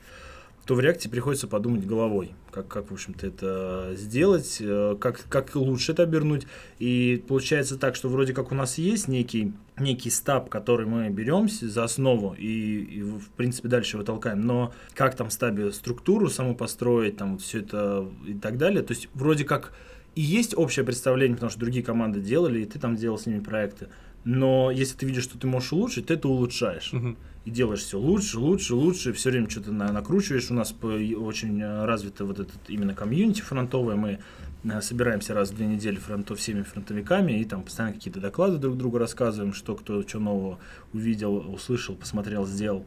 То 0.66 0.74
в 0.74 0.80
React 0.80 1.08
приходится 1.10 1.46
подумать 1.46 1.86
головой, 1.86 2.34
как, 2.50 2.66
как 2.66 2.90
в 2.90 2.92
общем-то, 2.92 3.24
это 3.24 3.92
сделать, 3.94 4.58
э, 4.60 4.96
как, 5.00 5.24
как 5.28 5.54
лучше 5.54 5.92
это 5.92 6.02
обернуть. 6.02 6.46
И 6.80 7.22
получается 7.28 7.78
так, 7.78 7.94
что 7.94 8.08
вроде 8.08 8.34
как 8.34 8.50
у 8.50 8.54
нас 8.56 8.76
есть 8.76 9.06
некий, 9.06 9.52
некий 9.78 10.10
стаб, 10.10 10.50
который 10.50 10.86
мы 10.86 11.08
берем 11.08 11.48
за 11.48 11.84
основу 11.84 12.34
и, 12.36 12.78
и, 12.80 13.02
в 13.02 13.28
принципе, 13.36 13.68
дальше 13.68 13.96
его 13.96 14.04
толкаем. 14.04 14.40
Но 14.40 14.74
как 14.94 15.14
там 15.14 15.28
в 15.28 15.32
стабе 15.32 15.70
структуру 15.70 16.28
саму 16.28 16.56
построить, 16.56 17.16
там 17.16 17.34
вот 17.34 17.42
все 17.42 17.60
это 17.60 18.08
и 18.26 18.34
так 18.34 18.58
далее. 18.58 18.82
То 18.82 18.92
есть 18.92 19.08
вроде 19.14 19.44
как 19.44 19.72
и 20.16 20.20
есть 20.20 20.52
общее 20.56 20.84
представление, 20.84 21.36
потому 21.36 21.50
что 21.50 21.60
другие 21.60 21.84
команды 21.84 22.20
делали, 22.20 22.62
и 22.62 22.64
ты 22.64 22.80
там 22.80 22.96
делал 22.96 23.18
с 23.18 23.26
ними 23.26 23.38
проекты. 23.38 23.88
Но 24.24 24.72
если 24.72 24.96
ты 24.96 25.06
видишь, 25.06 25.22
что 25.22 25.38
ты 25.38 25.46
можешь 25.46 25.72
улучшить, 25.72 26.06
ты 26.06 26.14
это 26.14 26.26
улучшаешь. 26.26 26.92
Мгм. 26.92 27.16
И 27.46 27.50
делаешь 27.50 27.80
все 27.82 27.96
лучше, 27.96 28.40
лучше, 28.40 28.74
лучше, 28.74 29.12
все 29.12 29.30
время 29.30 29.48
что-то 29.48 29.70
на- 29.70 29.92
накручиваешь. 29.92 30.50
У 30.50 30.54
нас 30.54 30.74
очень 30.82 31.62
э, 31.62 31.84
развито 31.84 32.24
вот 32.24 32.40
этот 32.40 32.58
именно 32.66 32.92
комьюнити 32.92 33.40
фронтовое. 33.40 33.94
Мы 33.94 34.18
э, 34.64 34.80
собираемся 34.80 35.32
раз 35.32 35.52
в 35.52 35.56
две 35.56 35.66
недели 35.66 35.94
фронтов 35.94 36.40
всеми 36.40 36.62
фронтовиками 36.62 37.40
и 37.40 37.44
там 37.44 37.62
постоянно 37.62 37.94
какие-то 37.94 38.18
доклады 38.18 38.58
друг 38.58 38.76
другу 38.76 38.98
рассказываем, 38.98 39.54
что 39.54 39.76
кто 39.76 40.02
что 40.02 40.18
нового 40.18 40.58
увидел, 40.92 41.36
услышал, 41.36 41.94
посмотрел, 41.94 42.46
сделал. 42.46 42.84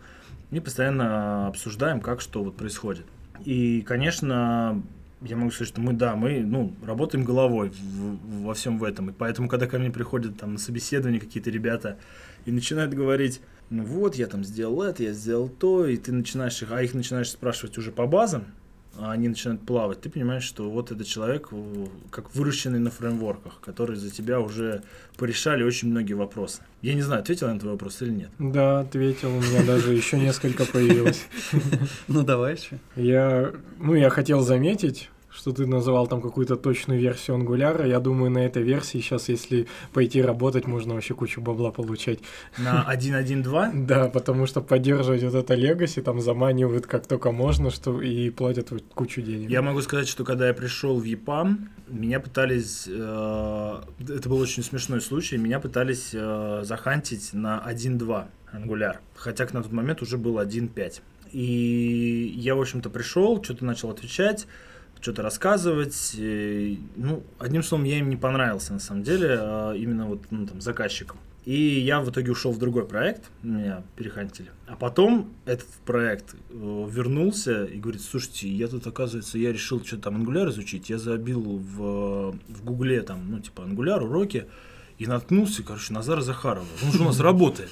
И 0.52 0.60
постоянно 0.60 1.48
обсуждаем, 1.48 2.02
как 2.02 2.20
что 2.20 2.44
вот 2.44 2.58
происходит. 2.58 3.06
И, 3.46 3.82
конечно, 3.88 4.84
я 5.22 5.38
могу 5.38 5.52
сказать, 5.52 5.70
что 5.70 5.80
мы, 5.80 5.94
да, 5.94 6.18
мы, 6.18 6.42
ну, 6.42 6.74
работаем 6.86 7.24
головой 7.24 7.70
в- 7.70 8.44
во 8.44 8.54
всем 8.54 8.78
в 8.78 8.84
этом. 8.84 9.10
И 9.12 9.14
поэтому, 9.14 9.48
когда 9.48 9.68
ко 9.68 9.80
мне 9.80 9.90
приходят 9.90 10.38
там 10.38 10.52
на 10.54 10.60
собеседование 10.60 11.22
какие-то 11.22 11.50
ребята 11.50 11.98
и 12.44 12.52
начинают 12.52 12.94
говорить, 12.94 13.40
ну 13.70 13.84
вот, 13.84 14.16
я 14.16 14.28
там 14.28 14.44
сделал 14.44 14.82
это, 14.82 15.04
я 15.04 15.14
сделал 15.14 15.50
то, 15.50 15.86
и 15.86 15.98
ты 15.98 16.12
начинаешь 16.12 16.62
их, 16.62 16.72
а 16.72 16.82
их 16.82 16.94
начинаешь 16.94 17.30
спрашивать 17.30 17.78
уже 17.78 17.92
по 17.92 18.08
базам, 18.08 18.46
а 18.98 19.12
они 19.12 19.30
начинают 19.30 19.62
плавать, 19.66 20.02
ты 20.02 20.10
понимаешь, 20.10 20.44
что 20.44 20.70
вот 20.70 20.92
этот 20.92 21.08
человек 21.08 21.50
как 22.10 22.36
выращенный 22.36 22.80
на 22.80 22.90
фреймворках, 22.90 23.62
которые 23.62 23.98
за 23.98 24.10
тебя 24.10 24.40
уже 24.40 24.84
порешали 25.18 25.64
очень 25.64 25.90
многие 25.90 26.14
вопросы. 26.14 26.62
Я 26.82 26.96
не 26.96 27.02
знаю, 27.02 27.22
ответил 27.22 27.48
я 27.48 27.54
на 27.54 27.60
твой 27.60 27.74
вопрос 27.74 28.02
или 28.02 28.12
нет. 28.12 28.30
Да, 28.40 28.82
ответил, 28.82 29.30
у 29.30 29.40
меня 29.40 29.64
даже 29.64 29.94
еще 29.94 30.18
несколько 30.18 30.66
появилось. 30.66 31.26
Ну 32.08 32.24
давай 32.24 32.56
еще. 32.56 32.80
Я, 32.96 33.54
ну, 33.78 33.94
я 33.94 34.10
хотел 34.10 34.42
заметить, 34.42 35.10
что 35.40 35.54
ты 35.54 35.66
называл 35.66 36.06
там 36.08 36.22
какую-то 36.22 36.58
точную 36.58 37.00
версию 37.00 37.36
ангуляра. 37.36 37.88
Я 37.88 38.00
думаю, 38.00 38.30
на 38.30 38.40
этой 38.40 38.62
версии 38.62 38.98
сейчас, 38.98 39.30
если 39.30 39.68
пойти 39.94 40.22
работать, 40.22 40.68
можно 40.68 40.96
вообще 40.96 41.14
кучу 41.14 41.40
бабла 41.40 41.72
получать. 41.72 42.20
На 42.58 42.86
1.1.2 42.94 43.86
Да, 43.88 44.10
потому 44.10 44.48
что 44.48 44.60
поддерживать 44.60 45.24
вот 45.24 45.36
это 45.36 45.56
легаси 45.56 46.02
там 46.02 46.20
заманивают 46.20 46.88
как 46.88 47.08
только 47.08 47.32
можно, 47.32 47.70
что 47.70 48.02
и 48.02 48.30
платят 48.30 48.70
кучу 48.94 49.22
денег. 49.22 49.50
Я 49.50 49.62
могу 49.62 49.82
сказать, 49.82 50.10
что 50.10 50.26
когда 50.26 50.48
я 50.48 50.54
пришел 50.54 51.00
в 51.00 51.06
ЕПАМ, 51.06 51.70
меня 51.88 52.20
пытались, 52.20 52.84
э, 52.88 53.82
это 54.10 54.30
был 54.30 54.40
очень 54.40 54.62
смешной 54.62 55.00
случай, 55.00 55.38
меня 55.38 55.62
пытались 55.62 56.10
э, 56.14 56.64
захантить 56.66 57.34
на 57.34 57.64
1.2 57.66 58.26
Angular, 58.54 58.98
хотя 59.16 59.48
на 59.54 59.64
тот 59.64 59.72
момент 59.72 60.02
уже 60.02 60.18
был 60.18 60.38
1.5. 60.38 61.02
И 61.32 62.34
я, 62.36 62.56
в 62.56 62.62
общем-то, 62.62 62.90
пришел, 62.90 63.42
что-то 63.42 63.64
начал 63.64 63.90
отвечать, 63.90 64.48
что-то 65.02 65.22
рассказывать. 65.22 66.16
э, 66.18 66.76
ну, 66.96 67.24
одним 67.38 67.64
словом, 67.64 67.86
я 67.86 68.00
им 68.00 68.10
не 68.10 68.18
понравился, 68.18 68.74
на 68.74 68.80
самом 68.80 69.04
деле, 69.04 69.38
а 69.40 69.74
именно 69.74 70.06
вот 70.06 70.22
ну, 70.30 70.46
там, 70.46 70.62
заказчикам. 70.62 71.18
И 71.46 71.80
я 71.80 72.02
в 72.02 72.12
итоге 72.12 72.32
ушел 72.32 72.52
в 72.52 72.60
другой 72.60 72.86
проект, 72.86 73.32
меня 73.44 73.84
перехантили. 73.96 74.52
А 74.68 74.76
потом 74.76 75.34
этот 75.46 75.68
проект 75.86 76.36
э, 76.36 76.88
вернулся 76.90 77.64
и 77.64 77.80
говорит, 77.80 78.02
слушайте, 78.02 78.50
я 78.50 78.68
тут, 78.68 78.86
оказывается, 78.86 79.38
я 79.38 79.52
решил 79.52 79.84
что-то 79.84 80.04
там 80.04 80.22
Angular 80.22 80.50
изучить. 80.50 80.90
Я 80.90 81.00
забил 81.00 81.42
в, 81.42 82.36
в 82.48 82.64
Гугле 82.64 83.02
там, 83.02 83.32
ну, 83.32 83.40
типа, 83.40 83.62
Angular, 83.62 84.04
уроки, 84.04 84.46
и 84.98 85.08
наткнулся, 85.08 85.64
короче, 85.64 85.94
на 85.94 86.00
Назара 86.00 86.22
Захарова. 86.22 86.68
Он 86.84 86.92
же 86.92 87.02
у 87.02 87.06
нас 87.06 87.20
работает. 87.22 87.72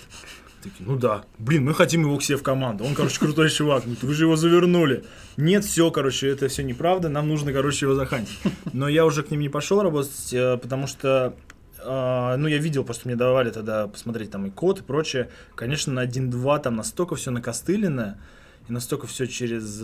Такие, 0.72 0.90
ну 0.90 0.98
да, 0.98 1.24
блин, 1.38 1.66
мы 1.66 1.74
хотим 1.74 2.02
его 2.02 2.18
к 2.18 2.24
себе 2.24 2.38
в 2.38 2.44
команду. 2.44 2.84
Он, 2.84 2.96
короче, 2.96 3.20
крутой 3.20 3.50
чувак. 3.50 3.84
Говорит, 3.84 4.04
Вы 4.04 4.14
же 4.14 4.26
его 4.26 4.36
завернули. 4.36 5.04
Нет, 5.38 5.66
все, 5.66 5.92
короче, 5.92 6.28
это 6.28 6.48
все 6.48 6.64
неправда. 6.64 7.10
Нам 7.10 7.28
нужно, 7.28 7.54
короче, 7.54 7.86
его 7.86 7.96
захантить. 7.96 8.38
Но 8.74 8.88
я 8.88 9.06
уже 9.06 9.24
к 9.24 9.32
ним 9.32 9.42
не 9.42 9.50
пошел 9.50 9.82
работать, 9.82 10.34
э, 10.34 10.58
потому 10.58 10.88
что 10.88 11.36
а, 11.80 12.36
ну, 12.38 12.48
я 12.48 12.58
видел, 12.58 12.84
просто 12.84 13.08
мне 13.08 13.16
давали 13.16 13.50
тогда 13.50 13.88
посмотреть 13.88 14.32
там 14.32 14.46
и 14.46 14.50
код 14.50 14.82
и 14.82 14.84
прочее. 14.84 15.30
Конечно, 15.56 15.94
на 15.94 16.06
1.2 16.06 16.62
там 16.62 16.76
настолько 16.76 17.16
все 17.16 17.32
накостылено, 17.32 18.20
и 18.68 18.74
настолько 18.74 19.08
все 19.08 19.28
через 19.28 19.84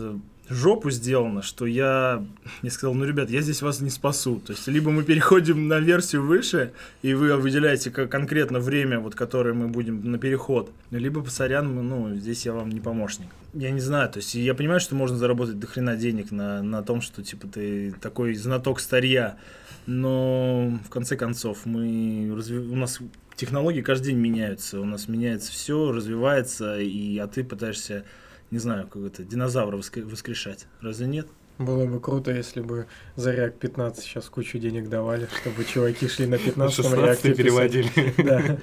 жопу 0.49 0.91
сделано, 0.91 1.41
что 1.41 1.65
я, 1.65 2.25
я 2.61 2.71
сказал, 2.71 2.93
ну, 2.93 3.05
ребят, 3.05 3.29
я 3.29 3.41
здесь 3.41 3.61
вас 3.61 3.79
не 3.79 3.89
спасу. 3.89 4.41
То 4.45 4.53
есть, 4.53 4.67
либо 4.67 4.91
мы 4.91 5.03
переходим 5.03 5.67
на 5.67 5.79
версию 5.79 6.25
выше, 6.25 6.73
и 7.01 7.13
вы 7.13 7.35
выделяете 7.37 7.91
конкретно 7.91 8.59
время, 8.59 8.99
вот, 8.99 9.15
которое 9.15 9.53
мы 9.53 9.67
будем 9.67 10.11
на 10.11 10.17
переход, 10.17 10.71
либо, 10.91 11.25
сорян, 11.29 11.73
ну, 11.87 12.13
здесь 12.15 12.45
я 12.45 12.53
вам 12.53 12.69
не 12.69 12.81
помощник. 12.81 13.27
Я 13.53 13.71
не 13.71 13.79
знаю, 13.79 14.09
то 14.09 14.17
есть, 14.17 14.35
я 14.35 14.53
понимаю, 14.53 14.79
что 14.79 14.95
можно 14.95 15.17
заработать 15.17 15.59
до 15.59 15.67
хрена 15.67 15.95
денег 15.95 16.31
на, 16.31 16.61
на 16.61 16.83
том, 16.83 17.01
что, 17.01 17.23
типа, 17.23 17.47
ты 17.47 17.93
такой 18.01 18.35
знаток 18.35 18.79
старья, 18.79 19.37
но, 19.85 20.79
в 20.85 20.89
конце 20.89 21.15
концов, 21.15 21.65
мы 21.65 22.31
разве... 22.35 22.59
у 22.59 22.75
нас 22.75 22.99
технологии 23.35 23.81
каждый 23.81 24.07
день 24.07 24.17
меняются, 24.17 24.79
у 24.79 24.85
нас 24.85 25.07
меняется 25.07 25.51
все, 25.51 25.91
развивается, 25.91 26.79
и, 26.79 27.17
а 27.17 27.27
ты 27.27 27.43
пытаешься 27.43 28.05
не 28.53 28.59
знаю, 28.59 28.83
какого-то 28.85 29.23
динозавра 29.23 29.77
воскр- 29.77 30.07
воскрешать. 30.07 30.67
Разве 30.79 31.07
нет? 31.07 31.27
Было 31.57 31.85
бы 31.85 31.99
круто, 31.99 32.31
если 32.31 32.61
бы 32.61 32.85
за 33.15 33.33
React 33.33 33.57
15 33.59 34.03
сейчас 34.03 34.29
кучу 34.29 34.59
денег 34.59 34.89
давали, 34.89 35.27
чтобы 35.41 35.65
чуваки 35.65 36.07
шли 36.07 36.27
на 36.27 36.37
15 36.37 36.85
React 36.85 37.35
переводили. 37.35 37.89
Да. 38.23 38.57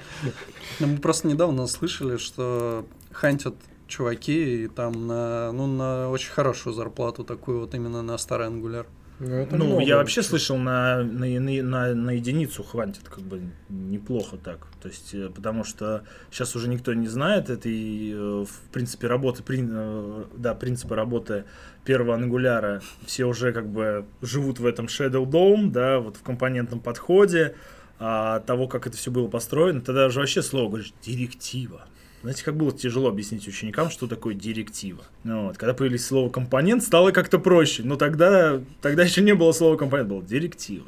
Ну, 0.79 0.87
Мы 0.87 0.97
просто 0.99 1.27
недавно 1.29 1.67
слышали, 1.67 2.17
что 2.19 2.87
хантят 3.11 3.55
чуваки 3.89 4.65
и 4.65 4.69
там 4.69 5.07
на, 5.09 5.51
ну, 5.53 5.67
на 5.67 6.09
очень 6.11 6.31
хорошую 6.31 6.73
зарплату 6.73 7.25
такую 7.25 7.61
вот 7.61 7.75
именно 7.75 8.03
на 8.03 8.17
старый 8.19 8.47
ангуляр. 8.47 8.87
Ну, 9.21 9.47
Ну, 9.51 9.65
много 9.67 9.83
я 9.83 9.97
вообще 9.97 10.23
слышал, 10.23 10.57
на, 10.57 11.03
на, 11.03 11.27
на, 11.27 11.95
на, 11.95 12.11
единицу 12.13 12.63
хватит 12.63 13.07
как 13.09 13.23
бы 13.23 13.43
неплохо 13.69 14.39
так. 14.39 14.67
То 14.83 14.89
есть, 14.89 15.15
э, 15.15 15.29
потому 15.29 15.63
что 15.63 16.05
сейчас 16.31 16.57
уже 16.57 16.69
никто 16.69 16.95
не 16.95 17.07
знает 17.07 17.51
этой, 17.51 18.13
э, 18.13 18.45
в 18.45 18.73
принципе, 18.73 19.09
работы, 19.09 19.43
прин- 19.43 19.71
э, 19.71 20.25
да, 20.37 20.55
принципа 20.55 20.97
работы 20.97 21.45
первого 21.85 22.15
ангуляра. 22.15 22.81
Все 23.05 23.27
уже 23.27 23.53
как 23.53 23.69
бы 23.69 24.07
живут 24.23 24.59
в 24.59 24.65
этом 24.65 24.87
Shadow 24.87 25.27
Dome, 25.27 25.71
да, 25.71 26.01
вот 26.01 26.17
в 26.17 26.23
компонентном 26.23 26.81
подходе, 26.81 27.55
а 27.99 28.41
того, 28.41 28.69
как 28.69 28.87
это 28.87 28.97
все 28.97 29.11
было 29.11 29.29
построено, 29.29 29.83
тогда 29.83 30.07
уже 30.07 30.21
вообще 30.21 30.41
слово 30.43 30.69
говоришь 30.69 30.95
директива. 31.03 31.87
Знаете, 32.23 32.45
как 32.45 32.57
было 32.57 32.71
тяжело 32.73 33.09
объяснить 33.09 33.49
ученикам, 33.49 33.89
что 33.91 34.07
такое 34.07 34.35
директива. 34.35 35.03
Ну 35.25 35.47
Вот. 35.47 35.57
Когда 35.57 35.73
появились 35.73 36.07
слово 36.07 36.31
компонент, 36.31 36.83
стало 36.83 37.13
как-то 37.13 37.39
проще. 37.39 37.83
Но 37.83 37.97
тогда, 37.97 38.61
тогда 38.83 39.05
еще 39.05 39.23
не 39.23 39.35
было 39.35 39.53
слова 39.53 39.77
компонент, 39.77 40.09
было 40.11 40.23
директива. 40.23 40.87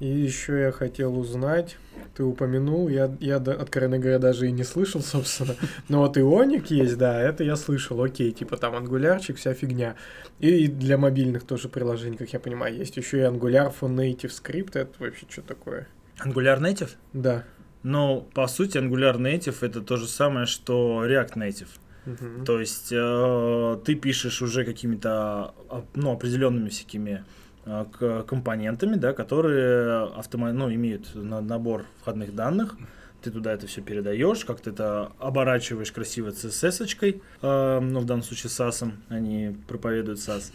И 0.00 0.06
еще 0.06 0.62
я 0.62 0.72
хотел 0.72 1.16
узнать, 1.16 1.76
ты 2.16 2.24
упомянул, 2.24 2.88
я, 2.88 3.16
я 3.20 3.36
откровенно 3.36 4.00
говоря, 4.00 4.18
даже 4.18 4.48
и 4.48 4.50
не 4.50 4.64
слышал, 4.64 5.00
собственно. 5.02 5.54
Но 5.88 6.00
вот 6.00 6.18
ионик 6.18 6.72
есть, 6.72 6.98
да, 6.98 7.20
это 7.20 7.44
я 7.44 7.54
слышал, 7.54 8.02
окей, 8.02 8.32
типа 8.32 8.56
там 8.56 8.74
ангулярчик, 8.74 9.36
вся 9.36 9.54
фигня. 9.54 9.94
И 10.40 10.66
для 10.66 10.98
мобильных 10.98 11.44
тоже 11.44 11.68
приложений, 11.68 12.16
как 12.16 12.32
я 12.32 12.40
понимаю, 12.40 12.74
есть 12.74 12.96
еще 12.96 13.18
и 13.18 13.22
Angular 13.22 13.72
for 13.72 13.88
Native 13.88 14.32
Script, 14.32 14.76
это 14.76 14.90
вообще 14.98 15.24
что 15.30 15.42
такое? 15.42 15.86
Angular 16.24 16.60
Native? 16.60 16.90
Да. 17.12 17.44
Но, 17.82 18.20
по 18.20 18.46
сути, 18.46 18.78
Angular 18.78 19.16
Native 19.18 19.56
это 19.60 19.80
то 19.80 19.96
же 19.96 20.06
самое, 20.06 20.46
что 20.46 21.04
React 21.06 21.34
Native. 21.34 21.68
Мгм. 22.06 22.44
То 22.44 22.58
есть 22.60 22.92
э, 22.92 23.78
ты 23.84 23.94
пишешь 23.94 24.42
уже 24.42 24.64
какими-то 24.64 25.54
а, 25.68 25.84
ну, 25.94 26.12
определенными 26.12 26.68
всякими 26.68 27.24
э, 27.64 27.84
компонентами, 28.26 28.96
да, 28.96 29.12
которые 29.12 30.08
автома- 30.16 30.52
ну, 30.52 30.72
имеют 30.72 31.14
на- 31.14 31.40
набор 31.40 31.84
входных 32.00 32.34
данных. 32.34 32.76
Ты 33.22 33.30
туда 33.30 33.52
это 33.52 33.68
все 33.68 33.82
передаешь, 33.82 34.44
как-то 34.44 34.70
это 34.70 35.12
оборачиваешь 35.20 35.92
красиво 35.92 36.30
CSS-очкой, 36.30 37.22
э, 37.40 37.80
ну, 37.80 38.00
в 38.00 38.04
данном 38.04 38.24
случае 38.24 38.50
SAS, 38.50 38.92
они 39.08 39.56
проповедуют 39.68 40.18
SAS. 40.18 40.52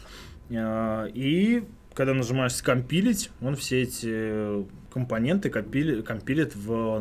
Э, 0.49 1.09
и 1.13 1.63
когда 1.93 2.13
нажимаешь 2.13 2.55
скомпилить, 2.55 3.31
он 3.41 3.55
все 3.55 3.83
эти 3.83 4.65
компоненты 4.97 5.51
компили- 5.51 6.01
компилит 6.01 6.55
в 6.55 6.71
э, 6.71 6.99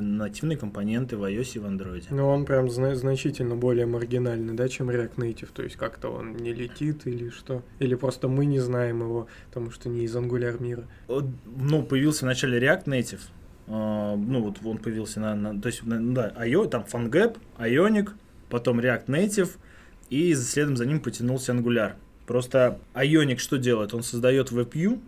нативные 0.00 0.58
компоненты 0.58 1.16
в 1.16 1.22
iOS 1.22 1.52
и 1.54 1.58
в 1.60 1.64
Android. 1.66 2.04
Ну, 2.10 2.26
он 2.28 2.44
прям 2.44 2.68
зна- 2.68 2.96
значительно 2.96 3.54
более 3.54 3.86
маргинальный, 3.86 4.54
да, 4.54 4.68
чем 4.68 4.90
React 4.90 5.14
Native, 5.16 5.48
то 5.54 5.62
есть 5.62 5.76
как-то 5.76 6.08
он 6.08 6.36
не 6.36 6.52
летит 6.52 7.06
или 7.06 7.28
что? 7.30 7.62
Или 7.78 7.94
просто 7.94 8.26
мы 8.26 8.46
не 8.46 8.58
знаем 8.58 9.00
его, 9.00 9.28
потому 9.48 9.70
что 9.70 9.88
не 9.88 10.04
из 10.04 10.16
Angular 10.16 10.60
мира. 10.60 10.82
Ну, 11.08 11.82
появился 11.84 12.24
в 12.24 12.28
начале 12.28 12.58
React 12.58 12.84
Native. 12.86 13.20
А, 13.68 14.16
ну, 14.16 14.42
вот 14.42 14.56
он 14.64 14.78
появился 14.78 15.20
на, 15.20 15.34
на- 15.36 15.60
то 15.60 15.68
есть, 15.68 15.84
на- 15.86 16.14
да, 16.14 16.32
IO, 16.44 16.68
там 16.68 16.84
FunGap, 16.92 17.36
Ionic, 17.58 18.10
потом 18.50 18.80
React 18.80 19.06
Native, 19.06 19.50
и 20.10 20.34
следом 20.34 20.76
за 20.76 20.84
ним 20.84 20.98
потянулся 21.00 21.52
Angular. 21.52 21.92
Просто 22.26 22.80
Ionic 22.94 23.38
что 23.38 23.56
делает? 23.56 23.94
Он 23.94 24.02
создает 24.02 24.50
WebView 24.50 24.98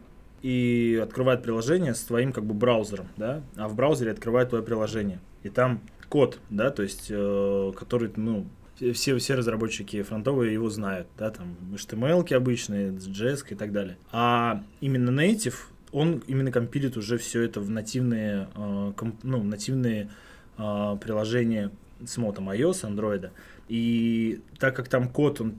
и 0.42 1.00
открывает 1.02 1.42
приложение 1.42 1.94
с 1.94 2.00
твоим 2.00 2.32
как 2.32 2.44
бы 2.44 2.54
браузером, 2.54 3.08
да, 3.16 3.42
а 3.56 3.68
в 3.68 3.74
браузере 3.74 4.12
открывает 4.12 4.50
твое 4.50 4.64
приложение. 4.64 5.20
И 5.42 5.48
там 5.48 5.80
код, 6.08 6.38
да, 6.50 6.70
то 6.70 6.82
есть, 6.82 7.06
э, 7.10 7.72
который, 7.76 8.10
ну, 8.16 8.46
все, 8.92 9.16
все 9.18 9.34
разработчики 9.34 10.02
фронтовые 10.02 10.52
его 10.52 10.70
знают, 10.70 11.08
да, 11.18 11.30
там 11.30 11.56
HTML 11.72 12.32
обычные, 12.34 12.90
JS 12.92 13.44
и 13.50 13.54
так 13.54 13.72
далее. 13.72 13.96
А 14.12 14.62
именно 14.80 15.10
native, 15.10 15.56
он 15.92 16.22
именно 16.26 16.52
компилит 16.52 16.96
уже 16.96 17.18
все 17.18 17.42
это 17.42 17.60
в 17.60 17.70
нативные, 17.70 18.48
э, 18.54 18.92
комп, 18.96 19.16
ну, 19.22 19.42
нативные 19.42 20.10
э, 20.56 20.96
приложения 21.00 21.70
с 22.04 22.16
модом 22.16 22.50
iOS, 22.50 22.84
Android. 22.84 23.30
И 23.68 24.40
так 24.58 24.74
как 24.74 24.88
там 24.88 25.08
код, 25.08 25.40
он, 25.40 25.54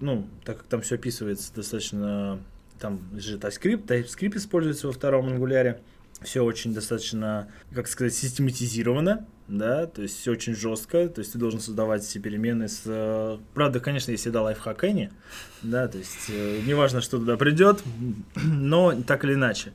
ну, 0.00 0.26
так 0.44 0.58
как 0.58 0.66
там 0.66 0.80
все 0.80 0.96
описывается 0.96 1.54
достаточно, 1.54 2.40
там 2.82 3.00
же 3.16 3.38
TypeScript, 3.38 3.86
TypeScript 3.86 4.36
используется 4.36 4.88
во 4.88 4.92
втором 4.92 5.28
ангуляре, 5.28 5.80
все 6.20 6.44
очень 6.44 6.74
достаточно, 6.74 7.48
как 7.72 7.86
сказать, 7.86 8.12
систематизировано, 8.12 9.26
да, 9.48 9.86
то 9.86 10.02
есть 10.02 10.18
все 10.18 10.32
очень 10.32 10.54
жестко, 10.54 11.08
то 11.08 11.20
есть 11.20 11.32
ты 11.32 11.38
должен 11.38 11.60
создавать 11.60 12.02
все 12.02 12.18
перемены 12.18 12.68
с... 12.68 13.38
Правда, 13.54 13.80
конечно, 13.80 14.10
есть 14.10 14.24
всегда 14.24 14.42
лайфхак 14.42 14.84
Энни, 14.84 15.10
да, 15.62 15.86
то 15.88 15.98
есть 15.98 16.28
э, 16.28 16.60
неважно, 16.66 17.00
что 17.00 17.18
туда 17.18 17.36
придет, 17.36 17.82
но 18.34 19.00
так 19.06 19.24
или 19.24 19.34
иначе. 19.34 19.72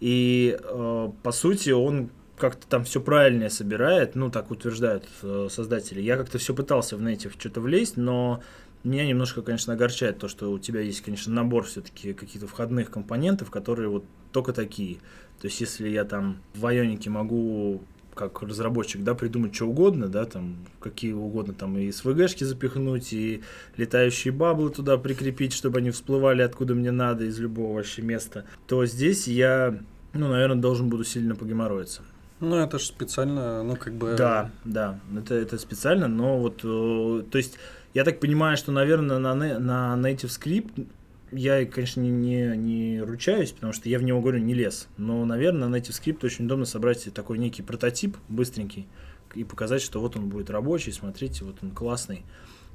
И, 0.00 0.58
э, 0.58 1.10
по 1.22 1.32
сути, 1.32 1.70
он 1.70 2.10
как-то 2.38 2.66
там 2.66 2.84
все 2.84 3.00
правильнее 3.00 3.50
собирает, 3.50 4.14
ну, 4.14 4.30
так 4.30 4.50
утверждают 4.50 5.06
э, 5.22 5.48
создатели. 5.50 6.00
Я 6.00 6.16
как-то 6.16 6.38
все 6.38 6.54
пытался 6.54 6.96
в 6.96 7.02
Native 7.02 7.32
что-то 7.38 7.60
влезть, 7.60 7.96
но 7.96 8.42
меня 8.84 9.06
немножко, 9.06 9.42
конечно, 9.42 9.72
огорчает 9.72 10.18
то, 10.18 10.28
что 10.28 10.50
у 10.50 10.58
тебя 10.58 10.80
есть, 10.80 11.00
конечно, 11.00 11.32
набор 11.32 11.64
все-таки 11.64 12.12
каких-то 12.12 12.46
входных 12.46 12.90
компонентов, 12.90 13.50
которые 13.50 13.88
вот 13.88 14.04
только 14.32 14.52
такие. 14.52 14.96
То 15.40 15.46
есть, 15.46 15.60
если 15.60 15.88
я 15.88 16.04
там 16.04 16.38
в 16.54 16.66
Ионике 16.66 17.10
могу 17.10 17.82
как 18.18 18.42
разработчик, 18.42 19.04
да, 19.04 19.14
придумать 19.14 19.54
что 19.54 19.66
угодно, 19.66 20.08
да, 20.08 20.24
там, 20.24 20.56
какие 20.80 21.12
угодно, 21.12 21.54
там, 21.54 21.78
и 21.78 21.88
SVG-шки 21.88 22.44
запихнуть, 22.44 23.12
и 23.12 23.42
летающие 23.76 24.32
баблы 24.32 24.70
туда 24.70 24.98
прикрепить, 24.98 25.52
чтобы 25.52 25.78
они 25.78 25.92
всплывали 25.92 26.42
откуда 26.42 26.74
мне 26.74 26.90
надо, 26.90 27.24
из 27.24 27.38
любого 27.38 27.76
вообще 27.76 28.02
места, 28.02 28.44
то 28.66 28.84
здесь 28.86 29.28
я, 29.28 29.78
ну, 30.14 30.28
наверное, 30.28 30.60
должен 30.60 30.88
буду 30.88 31.04
сильно 31.04 31.36
погеморроиться. 31.36 32.02
Ну, 32.40 32.56
это 32.56 32.80
же 32.80 32.86
специально, 32.86 33.62
ну, 33.62 33.76
как 33.76 33.94
бы... 33.94 34.14
Да, 34.18 34.50
да, 34.64 34.98
это, 35.16 35.34
это 35.34 35.56
специально, 35.58 36.08
но 36.08 36.38
вот, 36.38 36.60
э, 36.64 37.22
то 37.30 37.38
есть, 37.38 37.56
я 37.98 38.04
так 38.04 38.20
понимаю, 38.20 38.56
что, 38.56 38.70
наверное, 38.70 39.18
на, 39.18 39.34
на 39.34 39.96
Native 39.96 40.28
Script 40.28 40.86
я, 41.32 41.66
конечно, 41.66 42.00
не, 42.00 42.10
не, 42.10 42.56
не 42.56 43.00
ручаюсь, 43.00 43.50
потому 43.50 43.72
что 43.72 43.88
я 43.88 43.98
в 43.98 44.04
него, 44.04 44.20
говорю, 44.20 44.38
не 44.38 44.54
лез. 44.54 44.86
Но, 44.96 45.24
наверное, 45.24 45.66
на 45.66 45.76
Native 45.76 46.00
Script 46.00 46.24
очень 46.24 46.44
удобно 46.44 46.64
собрать 46.64 47.12
такой 47.12 47.38
некий 47.38 47.62
прототип 47.62 48.16
быстренький 48.28 48.86
и 49.34 49.42
показать, 49.42 49.82
что 49.82 50.00
вот 50.00 50.16
он 50.16 50.28
будет 50.28 50.48
рабочий, 50.48 50.92
смотрите, 50.92 51.44
вот 51.44 51.56
он 51.60 51.72
классный. 51.72 52.24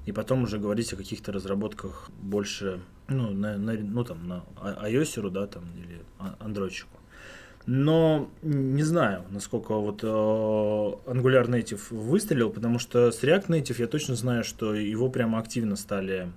И 0.06 0.12
потом 0.12 0.44
уже 0.44 0.60
говорить 0.60 0.92
о 0.92 0.98
каких-то 0.98 1.32
разработках 1.32 2.10
больше, 2.22 2.82
ну, 3.08 3.30
на, 3.30 3.58
на- 3.58 3.78
ну 3.80 4.04
там, 4.04 4.28
на 4.28 4.44
а- 4.58 4.90
iOS, 4.90 5.30
да, 5.30 5.48
там, 5.48 5.64
или 5.78 6.02
андроидчику. 6.40 7.00
Но 7.66 8.30
не 8.42 8.84
знаю, 8.84 9.24
насколько 9.30 9.74
вот 9.76 10.04
э, 10.04 10.08
Angular 10.08 11.48
Native 11.48 11.80
выстрелил, 11.92 12.50
потому 12.50 12.78
что 12.78 13.10
с 13.12 13.24
React 13.24 13.48
Native 13.48 13.76
я 13.80 13.88
точно 13.88 14.16
знаю, 14.16 14.44
что 14.44 14.74
его 14.74 15.10
прямо 15.10 15.40
активно 15.40 15.76
стали 15.78 16.30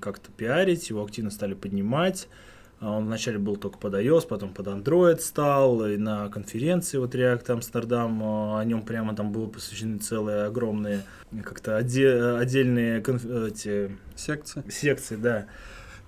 как-то 0.00 0.30
пиарить, 0.32 0.88
его 0.88 1.04
активно 1.04 1.30
стали 1.30 1.54
поднимать. 1.54 2.28
А 2.78 2.90
Он 2.90 3.06
вначале 3.06 3.38
был 3.38 3.56
только 3.56 3.78
под 3.78 3.94
iOS, 3.94 4.26
потом 4.28 4.52
под 4.52 4.66
Android 4.66 5.18
стал, 5.20 5.86
и 5.86 5.96
на 5.96 6.28
конференции 6.28 6.98
вот 6.98 7.14
React 7.14 7.50
Амстердам, 7.52 8.22
э, 8.22 8.60
о 8.60 8.64
нем 8.64 8.82
прямо 8.82 9.14
там 9.16 9.32
было 9.32 9.46
посвящены 9.46 9.98
целые 9.98 10.44
огромные 10.44 11.02
как-то 11.42 11.78
оде- 11.78 12.36
отдельные 12.38 13.00
конф- 13.00 13.48
эти 13.48 13.96
Секции. 14.14 14.62
секции, 14.70 15.16
да. 15.16 15.46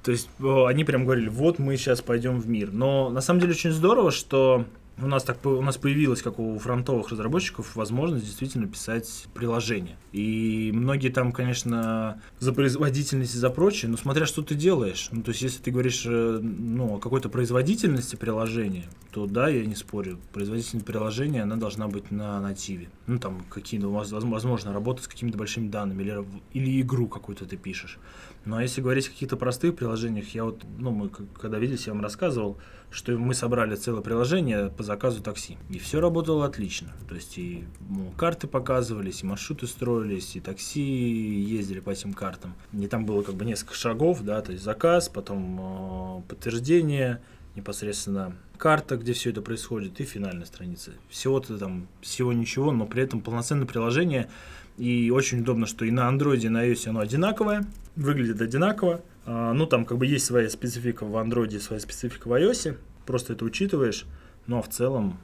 То 0.09 0.13
есть 0.13 0.31
они 0.41 0.85
прям 0.85 1.05
говорили, 1.05 1.29
вот 1.29 1.59
мы 1.59 1.77
сейчас 1.77 2.01
пойдем 2.01 2.41
в 2.41 2.49
мир. 2.49 2.73
Но 2.73 3.11
на 3.11 3.21
самом 3.21 3.41
деле 3.41 3.53
очень 3.53 3.73
здорово, 3.73 4.11
что 4.11 4.65
у 5.01 5.07
нас 5.07 5.23
так 5.23 5.45
у 5.45 5.61
нас 5.61 5.77
появилась, 5.77 6.23
как 6.23 6.39
у 6.39 6.59
фронтовых 6.59 7.11
разработчиков, 7.11 7.77
возможность 7.77 8.25
действительно 8.25 8.67
писать 8.67 9.27
приложения. 9.35 9.97
И 10.13 10.71
многие 10.75 11.11
там, 11.11 11.33
конечно, 11.33 12.21
за 12.41 12.53
производительность 12.53 13.35
и 13.35 13.39
за 13.39 13.51
прочее, 13.51 13.91
но 13.91 13.97
смотря 13.97 14.27
что 14.27 14.43
ты 14.43 14.55
делаешь. 14.55 15.09
Ну, 15.13 15.23
то 15.23 15.31
есть, 15.31 15.43
если 15.43 15.63
ты 15.63 15.71
говоришь 15.71 16.05
э, 16.07 16.41
ну, 16.43 16.97
о 16.97 16.99
какой-то 16.99 17.29
производительности 17.29 18.17
приложения, 18.17 18.87
то 19.11 19.27
да, 19.27 19.49
я 19.49 19.65
не 19.65 19.75
спорю. 19.75 20.19
Производительность 20.33 20.87
приложения, 20.87 21.43
она 21.43 21.57
должна 21.57 21.87
быть 21.87 22.11
на 22.11 22.41
нативе. 22.41 22.89
Ну, 23.07 23.19
там, 23.19 23.45
какие-то, 23.51 23.89
воз- 23.89 24.13
возможно, 24.13 24.73
работать 24.73 25.05
с 25.05 25.09
какими-то 25.09 25.39
большими 25.39 25.69
данными, 25.69 26.03
или, 26.03 26.25
или 26.55 26.81
игру 26.81 27.09
какую-то 27.09 27.45
ты 27.45 27.57
пишешь. 27.57 27.99
Ну, 28.45 28.57
а 28.57 28.63
если 28.63 28.81
говорить 28.81 29.09
о 29.09 29.11
каких-то 29.11 29.37
простых 29.37 29.77
приложениях, 29.77 30.35
я 30.35 30.45
вот, 30.45 30.65
ну, 30.79 30.91
мы 30.91 31.09
когда 31.09 31.59
виделись, 31.59 31.87
я 31.87 31.93
вам 31.93 32.03
рассказывал, 32.03 32.59
что 32.91 33.17
мы 33.19 33.35
собрали 33.35 33.77
целое 33.77 34.01
приложение 34.01 34.71
по 34.71 34.83
заказу 34.83 35.23
такси. 35.23 35.59
И 35.69 35.79
все 35.79 36.01
работало 36.01 36.47
отлично. 36.47 36.93
То 37.09 37.15
есть 37.15 37.37
и 37.37 37.65
ну, 37.89 38.11
карты 38.17 38.47
показывались, 38.47 39.23
и 39.23 39.27
маршруты 39.27 39.67
строились, 39.67 40.37
и 40.37 40.41
такси 40.41 40.81
ездили 40.81 41.81
по 41.81 41.91
этим 41.91 42.15
картам. 42.15 42.55
И 42.73 42.87
там 42.87 43.05
было 43.05 43.23
как 43.23 43.35
бы 43.35 43.45
несколько 43.45 43.75
шагов, 43.75 44.23
да, 44.23 44.41
то 44.41 44.53
есть 44.53 44.65
заказ, 44.65 45.09
потом 45.09 46.21
э, 46.21 46.29
подтверждение, 46.29 47.21
непосредственно 47.55 48.35
карта, 48.57 48.97
где 48.97 49.13
все 49.13 49.31
это 49.31 49.43
происходит, 49.43 50.01
и 50.01 50.05
финальная 50.05 50.47
страница. 50.47 50.93
Всего-то 51.09 51.59
там, 51.59 51.89
всего 52.01 52.33
ничего, 52.33 52.73
но 52.73 52.87
при 52.87 53.03
этом 53.03 53.21
полноценное 53.21 53.67
приложение. 53.67 54.29
И 54.79 55.11
очень 55.11 55.41
удобно, 55.41 55.67
что 55.67 55.85
и 55.85 55.91
на 55.91 56.09
Android, 56.09 56.41
и 56.41 56.49
на 56.49 56.67
iOS 56.67 56.89
оно 56.89 57.01
одинаковое, 57.01 57.67
выглядит 57.99 58.41
одинаково. 58.41 59.03
А, 59.27 59.53
ну, 59.53 59.67
там 59.67 59.85
как 59.85 59.99
бы 59.99 60.07
есть 60.07 60.25
своя 60.25 60.49
специфика 60.49 61.05
в 61.05 61.15
Android, 61.17 61.59
своя 61.61 61.81
специфика 61.81 62.29
в 62.29 62.33
iOS. 62.33 62.77
Просто 63.05 63.35
это 63.35 63.45
учитываешь. 63.45 64.07
Но 64.47 64.63
в 64.63 64.69
целом, 64.69 65.19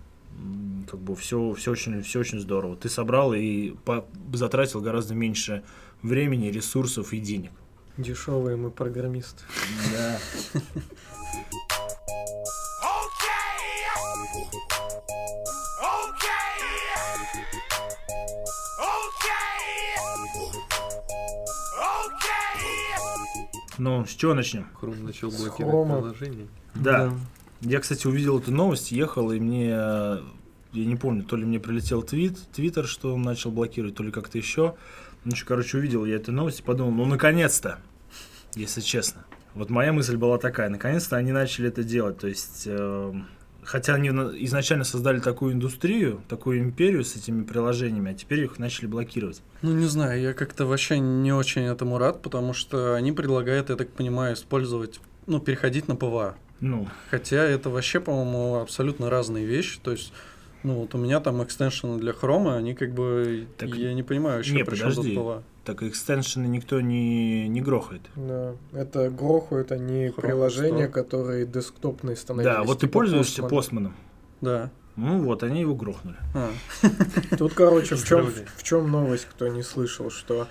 как 0.90 1.00
бы 1.00 1.14
все, 1.16 1.54
все, 1.54 1.70
очень, 1.72 2.02
все 2.02 2.20
очень 2.20 2.40
здорово. 2.40 2.76
Ты 2.76 2.88
собрал 2.88 3.32
и 3.32 3.70
по- 3.84 4.04
затратил 4.32 4.80
гораздо 4.80 5.14
меньше 5.14 5.62
времени, 6.02 6.48
ресурсов 6.48 7.12
и 7.12 7.20
денег. 7.20 7.52
Дешевые 7.96 8.56
мы 8.56 8.70
программисты. 8.70 9.42
Да. 9.92 10.18
Ну, 23.78 24.04
с 24.04 24.10
чего 24.10 24.34
начнем? 24.34 24.66
Chrome 24.80 25.02
начал 25.02 25.30
С 25.30 25.36
блокировать 25.36 25.88
приложение. 25.88 26.46
Да. 26.74 27.12
Я, 27.60 27.80
кстати, 27.80 28.06
увидел 28.06 28.38
эту 28.38 28.52
новость, 28.52 28.92
ехал, 28.92 29.32
и 29.32 29.40
мне, 29.40 29.70
э, 29.72 30.20
я 30.72 30.84
не 30.84 30.96
помню, 30.96 31.24
то 31.24 31.36
ли 31.36 31.44
мне 31.44 31.58
прилетел 31.58 32.02
твит, 32.02 32.38
твиттер, 32.52 32.86
что 32.86 33.14
он 33.14 33.22
начал 33.22 33.50
блокировать, 33.50 33.94
то 33.94 34.02
ли 34.02 34.10
как-то 34.10 34.38
еще. 34.38 34.74
Ну, 35.24 35.34
что, 35.34 35.46
короче, 35.46 35.78
увидел 35.78 36.04
я 36.04 36.16
эту 36.16 36.32
новость 36.32 36.60
и 36.60 36.62
подумал, 36.62 36.92
ну, 36.92 37.04
наконец-то, 37.06 37.78
если 38.54 38.80
честно. 38.80 39.24
Вот 39.54 39.70
моя 39.70 39.92
мысль 39.92 40.16
была 40.16 40.38
такая, 40.38 40.68
наконец-то 40.68 41.16
они 41.16 41.32
начали 41.32 41.68
это 41.68 41.82
делать, 41.84 42.18
то 42.18 42.26
есть... 42.26 42.64
э, 42.66 43.14
Хотя 43.64 43.94
они 43.94 44.10
на- 44.10 44.30
изначально 44.44 44.84
создали 44.84 45.20
такую 45.20 45.54
индустрию, 45.54 46.20
такую 46.28 46.58
империю 46.60 47.04
с 47.04 47.16
этими 47.16 47.42
приложениями, 47.44 48.10
а 48.12 48.14
теперь 48.14 48.44
их 48.44 48.58
начали 48.58 48.86
блокировать. 48.86 49.42
Ну, 49.62 49.72
не 49.72 49.86
знаю, 49.86 50.20
я 50.20 50.34
как-то 50.34 50.66
вообще 50.66 50.98
не 50.98 51.32
очень 51.32 51.62
этому 51.62 51.98
рад, 51.98 52.22
потому 52.22 52.52
что 52.52 52.94
они 52.94 53.12
предлагают, 53.12 53.70
я 53.70 53.76
так 53.76 53.88
понимаю, 53.90 54.34
использовать, 54.34 55.00
ну, 55.26 55.40
переходить 55.40 55.88
на 55.88 55.96
PWA. 55.96 56.36
Ну, 56.60 56.88
Хотя 57.10 57.42
это 57.42 57.70
вообще, 57.70 58.00
по-моему, 58.00 58.56
абсолютно 58.60 59.10
разные 59.10 59.44
вещи. 59.44 59.78
То 59.82 59.90
есть, 59.92 60.12
ну, 60.62 60.74
вот 60.74 60.94
у 60.94 60.98
меня 60.98 61.20
там 61.20 61.42
extension 61.42 61.93
ы 61.93 61.98
для 61.98 62.12
Chrome 62.12 62.45
а, 62.45 62.56
они 62.56 62.74
как 62.74 62.92
бы, 62.92 63.46
Так, 63.58 63.70
я 63.74 63.92
не 63.94 64.02
понимаю, 64.02 64.40
еще 64.40 64.54
не, 64.54 64.64
при 64.64 64.76
чём 64.76 64.92
тут. 64.92 65.06
PWA. 65.14 65.42
Так 65.64 65.82
extension 65.82 66.40
ы 66.40 66.46
никто 66.46 66.80
не, 66.80 67.48
не 67.48 67.60
грохает. 67.60 68.02
Да, 68.16 68.54
это 68.72 69.10
грохают 69.10 69.72
они 69.72 70.08
Chrome 70.10 70.22
приложения, 70.22 70.84
что? 70.84 70.92
которые 70.92 71.46
десктопные 71.46 72.16
становились. 72.16 72.54
Да, 72.54 72.62
вот 72.62 72.80
ты 72.80 72.86
типа 72.86 72.92
пользуешься 73.00 73.42
Postman. 73.42 73.48
Postman 73.48 73.80
ом. 73.80 73.94
Да. 74.40 74.70
Ну 74.96 75.22
вот, 75.22 75.42
они 75.42 75.62
его 75.62 75.74
грохнули. 75.74 76.16
А, 76.34 76.50
Тут, 77.36 77.54
короче, 77.54 77.96
в 77.96 78.06
чем, 78.06 78.30
в 78.56 78.62
чем 78.62 78.90
новость, 78.90 79.26
кто 79.28 79.48
не 79.48 79.62
слышал, 79.62 80.10
что 80.10 80.46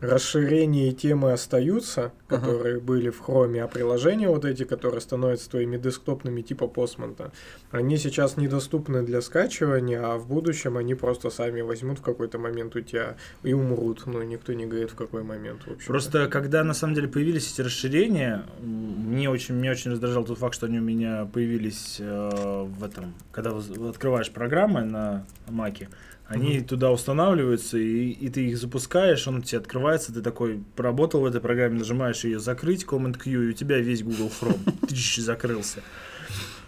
расширения 0.00 0.88
и 0.88 0.92
темы 0.92 1.32
остаются, 1.32 2.12
которые 2.26 2.80
были 2.80 3.10
в 3.10 3.20
хроме, 3.20 3.62
а 3.62 3.68
приложения 3.68 4.28
вот 4.28 4.44
эти, 4.44 4.64
которые 4.64 5.00
становятся 5.00 5.50
твоими 5.50 5.76
десктопными 5.76 6.42
типа 6.42 6.64
Postman, 6.64 7.30
они 7.70 7.96
сейчас 7.98 8.36
недоступны 8.36 9.02
для 9.02 9.20
скачивания, 9.20 10.02
а 10.02 10.18
в 10.18 10.26
будущем 10.26 10.76
они 10.76 10.94
просто 10.94 11.30
сами 11.30 11.60
возьмут 11.60 11.98
в 11.98 12.02
какой-то 12.02 12.38
момент 12.38 12.74
у 12.74 12.80
тебя 12.80 13.16
и 13.42 13.52
умрут. 13.52 14.02
Ну, 14.06 14.22
никто 14.22 14.52
не 14.52 14.66
говорит 14.66 14.90
в 14.90 14.94
какой 14.94 15.22
момент, 15.22 15.62
в 15.66 15.72
общем. 15.72 15.86
Просто 15.86 16.26
когда 16.28 16.64
на 16.64 16.74
самом 16.74 16.94
деле 16.94 17.08
появились 17.08 17.52
эти 17.52 17.60
расширения, 17.60 18.44
мне 18.60 19.28
очень, 19.30 19.54
мне 19.54 19.70
очень 19.70 19.90
раздражал 19.90 20.24
тот 20.24 20.38
факт, 20.38 20.54
что 20.54 20.66
они 20.66 20.78
у 20.78 20.82
меня 20.82 21.28
появились 21.32 21.96
э, 22.00 22.64
в 22.66 22.82
этом, 22.82 23.14
когда 23.30 23.52
открываешь 23.88 24.30
программы 24.30 24.82
на 24.82 25.24
Маке, 25.48 25.88
они 26.32 26.60
туда 26.60 26.90
устанавливаются, 26.90 27.78
и, 27.78 28.10
и 28.10 28.28
ты 28.28 28.46
их 28.48 28.58
запускаешь, 28.58 29.26
он 29.28 29.42
тебе 29.42 29.58
открывается, 29.58 30.12
ты 30.12 30.22
такой 30.22 30.62
поработал 30.76 31.20
в 31.20 31.26
этой 31.26 31.40
программе, 31.40 31.78
нажимаешь 31.78 32.24
ее 32.24 32.40
закрыть, 32.40 32.84
Command 32.84 33.18
Q, 33.18 33.30
и 33.30 33.48
у 33.50 33.52
тебя 33.52 33.78
весь 33.78 34.02
Google 34.02 34.30
Chrome 34.40 34.86
тыщ, 34.88 35.18
закрылся. 35.18 35.82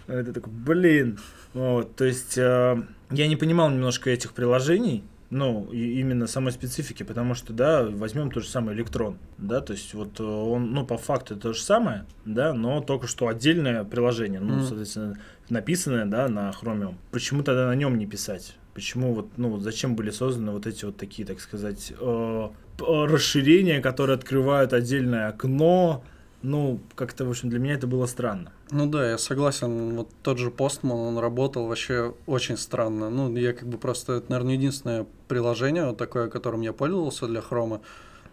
Это 0.07 0.33
такой, 0.33 0.53
блин. 0.53 1.19
Вот, 1.53 1.95
то 1.95 2.05
есть 2.05 2.37
э, 2.37 2.83
я 3.11 3.27
не 3.27 3.35
понимал 3.35 3.69
немножко 3.69 4.09
этих 4.09 4.33
приложений, 4.33 5.03
ну, 5.31 5.67
и 5.71 5.99
именно 5.99 6.27
самой 6.27 6.51
специфики, 6.51 7.03
потому 7.03 7.33
что, 7.33 7.53
да, 7.53 7.83
возьмем 7.83 8.29
тот 8.29 8.43
же 8.43 8.49
самый 8.49 8.75
электрон, 8.75 9.17
да, 9.37 9.61
то 9.61 9.73
есть 9.73 9.93
вот 9.93 10.19
э, 10.19 10.23
он, 10.23 10.71
ну, 10.73 10.85
по 10.85 10.97
факту 10.97 11.35
то 11.35 11.53
же 11.53 11.61
самое, 11.61 12.05
да, 12.25 12.53
но 12.53 12.81
только 12.81 13.07
что 13.07 13.27
отдельное 13.27 13.83
приложение, 13.83 14.39
ну, 14.39 14.55
Мгм. 14.55 14.63
соответственно, 14.63 15.17
написанное, 15.49 16.05
да, 16.05 16.27
на 16.27 16.51
Chromium. 16.51 16.95
Почему 17.11 17.41
тогда 17.41 17.67
на 17.67 17.75
нем 17.75 17.97
не 17.97 18.05
писать? 18.05 18.55
Почему 18.75 19.13
вот, 19.13 19.29
ну, 19.37 19.57
зачем 19.59 19.95
были 19.95 20.09
созданы 20.09 20.51
вот 20.51 20.67
эти 20.67 20.83
вот 20.83 20.97
такие, 20.97 21.25
так 21.25 21.39
сказать, 21.39 21.93
э, 21.97 22.49
расширения, 22.77 23.79
которые 23.79 24.15
открывают 24.15 24.73
отдельное 24.73 25.29
окно? 25.29 26.03
Ну, 26.41 26.81
как-то, 26.93 27.23
в 27.23 27.29
общем, 27.29 27.49
для 27.49 27.59
меня 27.59 27.75
это 27.75 27.87
было 27.87 28.05
странно. 28.05 28.51
Ну 28.71 28.85
да, 28.85 29.11
я 29.11 29.17
согласен. 29.17 29.95
Вот 29.95 30.09
тот 30.21 30.39
же 30.39 30.49
Postman, 30.49 30.91
он 30.91 31.17
работал 31.19 31.67
вообще 31.67 32.13
очень 32.25 32.57
странно. 32.57 33.09
Ну, 33.09 33.33
я 33.37 33.53
как 33.53 33.69
бы 33.69 33.77
просто, 33.77 34.15
это, 34.15 34.29
наверное, 34.29 34.55
единственное 34.55 35.05
приложение 35.29 35.85
вот 35.85 35.97
такое, 35.97 36.27
которым 36.29 36.59
я 36.59 36.73
пользовался 36.73 37.27
для 37.27 37.39
хрома. 37.39 37.79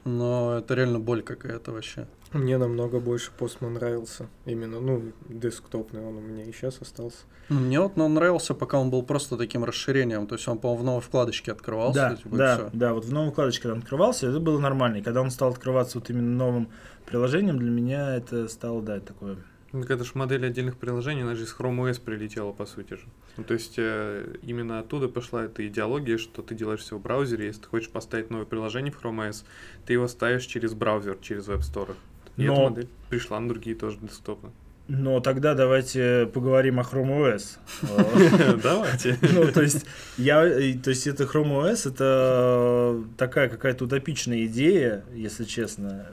Но 0.04 0.58
это 0.58 0.74
реально 0.74 0.98
боль 0.98 1.22
какая-то 1.22 1.72
вообще. 1.72 2.06
Мне 2.32 2.56
намного 2.56 2.98
больше 2.98 3.30
Postman 3.38 3.70
нравился. 3.70 4.28
Именно, 4.46 4.80
ну, 4.80 5.12
десктопный 5.28 6.02
он 6.04 6.16
у 6.16 6.20
меня 6.20 6.44
и 6.44 6.52
сейчас 6.52 6.80
остался. 6.80 7.18
Ну, 7.50 7.60
Мне 7.60 7.80
вот 7.80 7.98
он 7.98 8.14
нравился, 8.14 8.54
пока 8.54 8.78
он 8.78 8.90
был 8.90 9.02
просто 9.02 9.36
таким 9.36 9.64
расширением. 9.64 10.26
То 10.26 10.36
есть 10.36 10.48
он, 10.48 10.58
по-моему, 10.58 10.82
в 10.82 10.84
новой 10.84 11.00
вкладочке 11.02 11.52
открывался. 11.52 12.08
Да, 12.10 12.16
типа, 12.16 12.36
да, 12.36 12.56
всё. 12.56 12.70
да, 12.72 12.94
вот 12.94 13.04
в 13.04 13.12
новой 13.12 13.30
вкладочке, 13.30 13.70
он 13.70 13.78
открывался, 13.78 14.28
это 14.28 14.40
было 14.40 14.58
нормально. 14.58 14.96
И 14.96 15.02
когда 15.02 15.20
он 15.20 15.30
стал 15.30 15.50
открываться 15.50 15.98
вот 15.98 16.08
именно 16.08 16.36
новым 16.36 16.68
приложением, 17.04 17.58
для 17.58 17.70
меня 17.70 18.16
это 18.16 18.48
стало, 18.48 18.80
да, 18.82 19.00
такое... 19.00 19.36
Ну, 19.72 19.80
это 19.82 20.04
же 20.04 20.10
модель 20.14 20.44
отдельных 20.46 20.76
приложений, 20.76 21.22
она 21.22 21.34
же 21.34 21.44
из 21.44 21.54
Chrome 21.58 21.88
OS 21.90 22.00
прилетела, 22.00 22.52
по 22.52 22.66
сути 22.66 22.94
же. 22.94 23.04
Ну, 23.38 23.44
то 23.44 23.54
есть, 23.54 23.74
э, 23.78 24.36
именно 24.42 24.78
оттуда 24.80 25.08
пошла 25.08 25.44
эта 25.44 25.66
идеология, 25.66 26.18
что 26.18 26.42
ты 26.42 26.54
делаешь 26.54 26.80
все 26.80 26.98
в 26.98 27.00
браузере, 27.02 27.46
если 27.46 27.62
ты 27.62 27.68
хочешь 27.68 27.88
поставить 27.88 28.28
новое 28.30 28.44
приложение 28.44 28.92
в 28.92 29.02
Chrome 29.02 29.28
OS, 29.30 29.44
ты 29.86 29.94
его 29.94 30.08
ставишь 30.08 30.44
через 30.44 30.74
браузер, 30.74 31.16
через 31.22 31.48
Web 31.48 31.60
Store. 31.60 31.94
И 32.36 32.44
Но- 32.44 32.52
эта 32.52 32.62
модель 32.70 32.88
пришла 33.08 33.40
на 33.40 33.48
другие 33.48 33.74
тоже 33.74 33.96
десктопы. 34.02 34.50
Но 34.88 35.20
тогда 35.20 35.54
давайте 35.54 36.26
поговорим 36.34 36.78
о 36.80 36.82
Chrome 36.82 37.34
OS. 37.36 37.56
Э, 37.82 38.56
Давайте. 38.62 39.16
Ну, 39.22 39.50
то 39.52 39.62
есть, 39.62 39.86
я, 40.18 40.46
и- 40.60 40.74
то 40.76 40.90
есть 40.90 41.06
это 41.06 41.24
Chrome 41.24 41.62
OS, 41.72 41.88
это 41.88 43.02
такая 43.16 43.48
какая-то 43.48 43.84
утопичная 43.86 44.44
идея, 44.44 45.04
если 45.14 45.44
честно. 45.44 46.06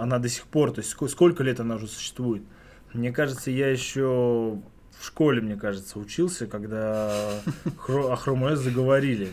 Она 0.00 0.18
до 0.18 0.28
сих 0.28 0.44
пор, 0.46 0.72
то 0.72 0.80
есть 0.80 0.90
ско- 0.96 1.08
сколько 1.08 1.44
лет 1.44 1.60
она 1.60 1.76
уже 1.76 1.86
существует? 1.86 2.42
Мне 2.96 3.12
кажется, 3.12 3.50
я 3.50 3.68
еще 3.68 4.58
в 4.98 5.04
школе, 5.06 5.42
мне 5.42 5.56
кажется, 5.56 5.98
учился, 5.98 6.46
когда 6.46 7.10
о 7.88 8.14
Chrome 8.16 8.50
OS 8.52 8.56
заговорили. 8.56 9.28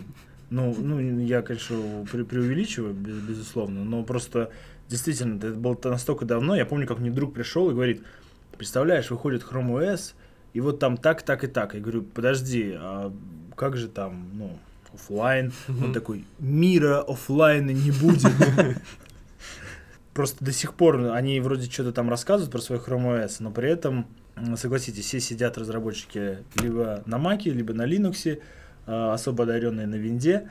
Ну, 0.49 0.75
ну, 0.77 0.99
я, 1.19 1.41
конечно, 1.41 1.75
пре- 2.11 2.25
преувеличиваю, 2.25 2.93
без- 2.93 3.15
безусловно, 3.17 3.83
но 3.83 4.03
просто 4.03 4.51
действительно, 4.89 5.37
это 5.37 5.51
было 5.53 5.77
настолько 5.85 6.25
давно. 6.25 6.55
Я 6.55 6.65
помню, 6.65 6.85
как 6.85 6.99
мне 6.99 7.09
друг 7.09 7.33
пришел 7.33 7.69
и 7.71 7.73
говорит, 7.73 8.03
представляешь, 8.57 9.09
выходит 9.09 9.43
Chrome 9.49 9.71
OS, 9.79 10.13
и 10.53 10.59
вот 10.61 10.79
там 10.79 10.97
так, 10.97 11.23
так 11.23 11.43
и 11.43 11.47
так. 11.47 11.73
Я 11.73 11.79
говорю, 11.79 12.03
подожди, 12.03 12.73
а 12.77 13.11
как 13.55 13.77
же 13.77 13.87
там, 13.87 14.27
ну, 14.33 14.59
оффлайн? 14.93 15.51
Он 15.69 15.93
такой, 15.93 16.25
мира 16.39 17.01
оффлайна 17.01 17.71
не 17.71 17.91
будет. 17.91 18.25
Просто 20.13 20.45
до 20.45 20.51
сих 20.51 20.75
пор 20.75 21.11
они 21.13 21.39
вроде 21.39 21.69
что-то 21.69 21.91
там 21.91 22.09
рассказывают 22.09 22.51
про 22.51 22.61
свой 22.61 22.79
Chrome 22.79 23.23
OS, 23.23 23.37
но 23.39 23.49
при 23.51 23.69
этом, 23.69 24.05
согласитесь, 24.55 25.05
все 25.05 25.19
сидят 25.19 25.57
разработчики 25.57 26.39
либо 26.61 27.01
на 27.05 27.17
Маке, 27.17 27.49
либо 27.49 27.73
на 27.73 27.87
Linux, 27.87 28.39
а, 28.85 29.13
особо 29.13 29.43
одаренные 29.43 29.87
на 29.87 29.95
винде. 29.95 30.49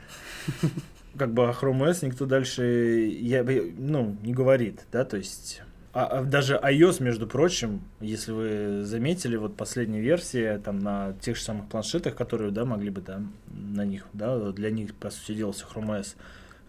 Как 1.17 1.33
бы 1.33 1.47
о 1.47 1.51
Chrome 1.51 1.89
OS 1.89 2.05
никто 2.05 2.25
дальше 2.25 3.07
я, 3.19 3.43
ну, 3.77 4.17
не 4.23 4.33
говорит, 4.33 4.81
да, 4.91 5.05
то 5.05 5.17
есть... 5.17 5.61
А, 5.93 6.05
а 6.07 6.23
даже 6.23 6.55
iOS, 6.55 7.03
между 7.03 7.27
прочим, 7.27 7.83
если 8.01 8.31
вы 8.31 8.83
заметили, 8.83 9.35
вот 9.37 9.55
последняя 9.55 10.01
версия 10.01 10.57
там 10.57 10.79
на 10.79 11.13
тех 11.21 11.37
же 11.37 11.43
самых 11.43 11.69
планшетах, 11.69 12.15
которые, 12.15 12.51
да, 12.51 12.65
могли 12.65 12.89
бы, 12.89 12.99
да, 12.99 13.21
на 13.47 13.85
них, 13.85 14.07
да, 14.11 14.51
для 14.51 14.71
них, 14.71 14.95
по 14.95 15.11
сути, 15.11 15.37
делался 15.37 15.65
Chrome 15.71 15.99
OS, 15.99 16.15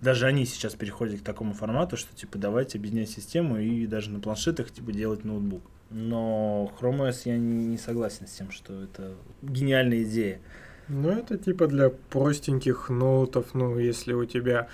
даже 0.00 0.26
они 0.26 0.44
сейчас 0.44 0.74
переходят 0.74 1.20
к 1.20 1.24
такому 1.24 1.54
формату, 1.54 1.96
что, 1.96 2.14
типа, 2.14 2.38
давайте 2.38 2.78
объединять 2.78 3.10
систему 3.10 3.58
и 3.58 3.86
даже 3.86 4.10
на 4.10 4.20
планшетах, 4.20 4.70
типа, 4.70 4.92
делать 4.92 5.24
ноутбук. 5.24 5.62
Но 5.90 6.72
Chrome 6.80 7.08
OS 7.08 7.22
я 7.24 7.38
не, 7.38 7.78
согласен 7.78 8.26
с 8.26 8.32
тем, 8.32 8.50
что 8.50 8.82
это 8.82 9.14
гениальная 9.42 10.02
идея. 10.02 10.40
Ну, 10.88 11.10
это 11.10 11.38
типа 11.38 11.66
для 11.66 11.88
простеньких 11.88 12.90
ноутов, 12.90 13.54
ну, 13.54 13.78
если 13.78 14.12
у 14.12 14.24
тебя 14.26 14.68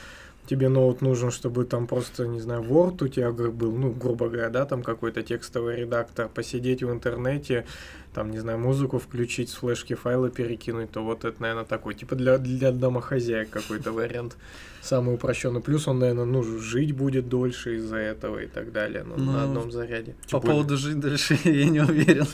тебе 0.46 0.68
ноут 0.68 1.00
нужен, 1.00 1.30
чтобы 1.30 1.64
там 1.64 1.86
просто, 1.86 2.26
не 2.26 2.40
знаю, 2.40 2.62
Word 2.62 3.04
у 3.04 3.08
тебя 3.08 3.30
был, 3.30 3.72
ну, 3.72 3.90
грубо 3.92 4.28
говоря, 4.28 4.50
да, 4.50 4.66
там 4.66 4.82
какой-то 4.82 5.22
текстовый 5.22 5.76
редактор, 5.76 6.28
посидеть 6.28 6.82
в 6.82 6.90
интернете, 6.90 7.66
там, 8.12 8.30
не 8.30 8.38
знаю, 8.38 8.58
музыку 8.58 8.98
включить, 8.98 9.50
с 9.50 9.54
флешки 9.54 9.94
файлы 9.94 10.30
перекинуть, 10.30 10.90
то 10.90 11.04
вот 11.04 11.24
это, 11.24 11.40
наверное, 11.40 11.64
такой, 11.64 11.94
типа 11.94 12.16
для, 12.16 12.38
для 12.38 12.72
домохозяек 12.72 13.50
какой-то 13.50 13.92
вариант. 13.92 14.36
Самый 14.82 15.14
упрощенный. 15.14 15.60
Плюс 15.60 15.86
он, 15.86 15.98
наверное, 15.98 16.24
ну, 16.24 16.42
жить 16.42 16.92
будет 16.92 17.28
дольше 17.28 17.76
из-за 17.76 17.96
этого 17.96 18.38
и 18.38 18.46
так 18.46 18.72
далее, 18.72 19.04
ну, 19.04 19.14
Ну, 19.16 19.32
на 19.32 19.44
одном 19.44 19.70
заряде. 19.70 20.16
По 20.30 20.40
поводу 20.40 20.76
жить 20.76 20.98
дальше 20.98 21.38
я 21.44 21.68
не 21.68 21.80
уверен. 21.80 22.26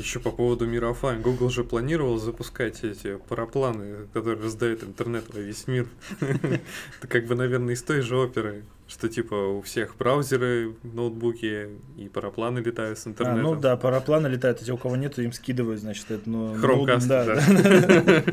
Еще 0.00 0.18
по 0.18 0.30
поводу 0.30 0.66
мира 0.66 0.90
оффлайн. 0.90 1.20
Google 1.20 1.50
же 1.50 1.62
планировал 1.62 2.16
запускать 2.18 2.82
эти 2.84 3.16
парапланы, 3.28 4.08
которые 4.14 4.42
раздают 4.42 4.82
интернет 4.82 5.24
во 5.32 5.40
весь 5.40 5.66
мир. 5.66 5.86
Это 6.20 7.06
как 7.06 7.26
бы, 7.26 7.34
наверное, 7.34 7.74
из 7.74 7.82
той 7.82 8.00
же 8.00 8.16
оперы, 8.16 8.64
что 8.88 9.08
типа 9.10 9.34
у 9.34 9.60
всех 9.60 9.96
браузеры, 9.98 10.74
ноутбуки 10.82 11.68
и 11.98 12.08
парапланы 12.08 12.60
летают 12.60 12.98
с 12.98 13.06
А, 13.06 13.10
интернетом. 13.10 13.42
ну 13.42 13.54
да, 13.56 13.76
парапланы 13.76 14.26
летают, 14.28 14.62
а 14.62 14.64
те, 14.64 14.72
у 14.72 14.78
кого 14.78 14.96
нету, 14.96 15.20
им 15.22 15.32
скидывают, 15.32 15.80
значит, 15.80 16.10
это, 16.10 16.28
ну... 16.28 16.54
ну, 16.54 16.64
Chromecast, 16.64 17.06
да. 17.06 18.24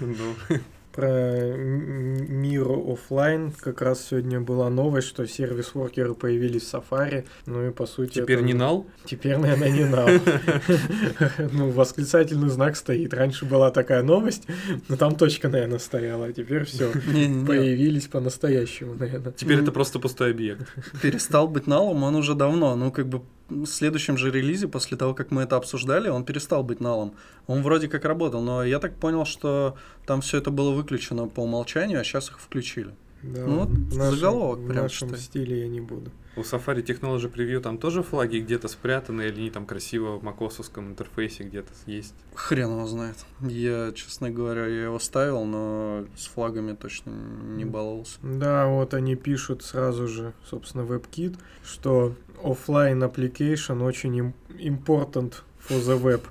Ну, 0.00 0.34
Про 0.92 1.54
мир 1.56 2.66
оффлайн 2.68 3.52
как 3.52 3.80
раз 3.80 4.08
сегодня 4.08 4.40
была 4.40 4.68
новость, 4.70 5.06
что 5.08 5.26
service 5.26 5.70
worker 5.70 6.08
ы 6.08 6.14
появились 6.14 6.62
в 6.62 6.74
Safari. 6.74 7.26
Ну 7.46 7.68
и 7.68 7.70
по 7.70 7.86
сути... 7.86 8.14
Теперь 8.14 8.38
это- 8.38 8.44
не 8.46 8.54
null? 8.54 8.86
Теперь, 9.04 9.36
наверное, 9.36 9.70
не 9.70 9.84
null. 9.84 10.08
Ну, 11.52 11.70
восклицательный 11.70 12.48
знак 12.48 12.76
стоит. 12.76 13.14
Раньше 13.14 13.44
была 13.44 13.70
такая 13.70 14.02
новость, 14.02 14.46
но 14.88 14.96
там 14.96 15.14
точка, 15.16 15.48
наверное, 15.48 15.78
стояла. 15.78 16.26
А 16.26 16.32
теперь 16.32 16.64
все. 16.64 16.90
Появились 17.46 18.06
по-настоящему, 18.08 18.94
наверное. 18.94 19.32
Теперь 19.32 19.60
это 19.60 19.72
просто 19.72 19.98
пустой 19.98 20.32
объект. 20.32 20.66
перестал 21.02 21.48
быть 21.48 21.66
налом, 21.66 22.02
он 22.02 22.16
уже 22.16 22.34
давно. 22.34 22.74
Ну, 22.76 22.90
как 22.90 23.08
бы 23.08 23.22
следующем 23.66 24.16
же 24.16 24.30
релизе, 24.30 24.68
после 24.68 24.96
того, 24.96 25.14
как 25.14 25.30
мы 25.30 25.42
это 25.42 25.56
обсуждали, 25.56 26.08
он 26.08 26.24
перестал 26.24 26.62
быть 26.62 26.80
налом. 26.80 27.14
Он 27.46 27.62
вроде 27.62 27.88
как 27.88 28.04
работал, 28.04 28.42
но 28.42 28.64
я 28.64 28.78
так 28.78 28.96
понял, 28.96 29.24
что 29.24 29.76
там 30.06 30.20
все 30.20 30.38
это 30.38 30.50
было 30.50 30.70
выключено 30.70 31.26
по 31.26 31.40
умолчанию, 31.40 32.00
а 32.00 32.04
сейчас 32.04 32.28
их 32.28 32.40
включили. 32.40 32.94
Да, 33.22 33.44
Ну, 33.46 33.58
вот 33.60 33.68
в 33.68 33.96
нашем- 33.98 34.14
заголовок 34.16 34.58
В 34.60 34.66
прям 34.68 34.82
нашем 34.84 35.08
читай. 35.08 35.20
стиле 35.22 35.60
я 35.60 35.68
не 35.68 35.80
буду. 35.80 36.10
У 36.36 36.40
Safari 36.40 36.82
Technology 36.84 37.30
Preview 37.30 37.60
там 37.60 37.76
тоже 37.76 38.02
флаги 38.02 38.38
где-то 38.38 38.68
спрятаны, 38.68 39.22
или 39.22 39.40
они 39.40 39.50
там 39.50 39.66
красиво 39.66 40.16
в 40.16 40.22
макосовском 40.22 40.88
интерфейсе 40.88 41.42
где-то 41.42 41.70
есть? 41.86 42.14
Хрен 42.34 42.70
его 42.70 42.86
знает. 42.86 43.16
Я, 43.40 43.92
честно 43.94 44.30
говоря, 44.30 44.66
я 44.66 44.84
его 44.84 44.98
ставил, 45.00 45.44
но 45.44 46.06
с 46.16 46.26
флагами 46.28 46.74
точно 46.74 47.10
не 47.56 47.64
баловался. 47.64 48.18
Да, 48.22 48.66
вот 48.68 48.94
они 48.94 49.16
пишут 49.16 49.62
сразу 49.64 50.06
же, 50.08 50.32
собственно, 50.48 50.82
WebKit, 50.82 51.36
что 51.64 52.14
offline 52.42 53.02
application 53.12 53.82
очень 53.84 54.32
important 54.50 55.34
for 55.68 55.78
the 55.80 56.00
web. 56.00 56.22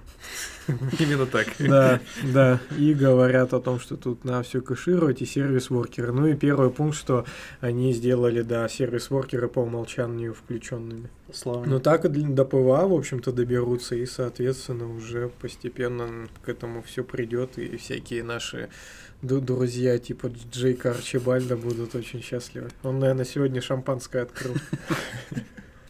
Именно 0.99 1.25
так. 1.25 1.47
Да, 1.59 1.99
да. 2.23 2.59
И 2.77 2.93
говорят 2.93 3.53
о 3.53 3.59
том, 3.59 3.79
что 3.79 3.97
тут 3.97 4.23
надо 4.23 4.43
все 4.43 4.61
кэшировать 4.61 5.21
и 5.21 5.25
service 5.25 5.65
worker 5.65 6.00
ы. 6.00 6.11
Ну 6.11 6.27
и 6.27 6.35
первый 6.35 6.69
пункт, 6.69 6.97
что 6.97 7.25
они 7.59 7.93
сделали, 7.93 8.41
да, 8.41 8.67
service 8.67 9.07
worker 9.07 9.42
ы 9.42 9.47
по 9.47 9.59
умолчанию 9.59 10.33
включенными. 10.33 11.09
Слава. 11.33 11.65
Ну 11.65 11.79
так 11.79 12.05
и 12.05 12.09
до 12.09 12.45
PWA, 12.45 12.87
в 12.87 12.93
общем-то, 12.93 13.31
доберутся, 13.31 13.95
и, 13.95 14.05
соответственно, 14.05 14.91
уже 14.91 15.29
постепенно 15.41 16.27
к 16.43 16.49
этому 16.49 16.81
все 16.81 17.03
придет, 17.03 17.57
и 17.57 17.77
всякие 17.77 18.23
наши 18.23 18.69
друзья 19.21 19.97
типа 19.97 20.31
Джейка 20.51 20.91
Арчибальда 20.91 21.57
будут 21.57 21.93
очень 21.95 22.21
счастливы. 22.23 22.69
Он, 22.83 22.99
наверное, 22.99 23.25
сегодня 23.25 23.61
шампанское 23.61 24.23
открыл. 24.23 24.55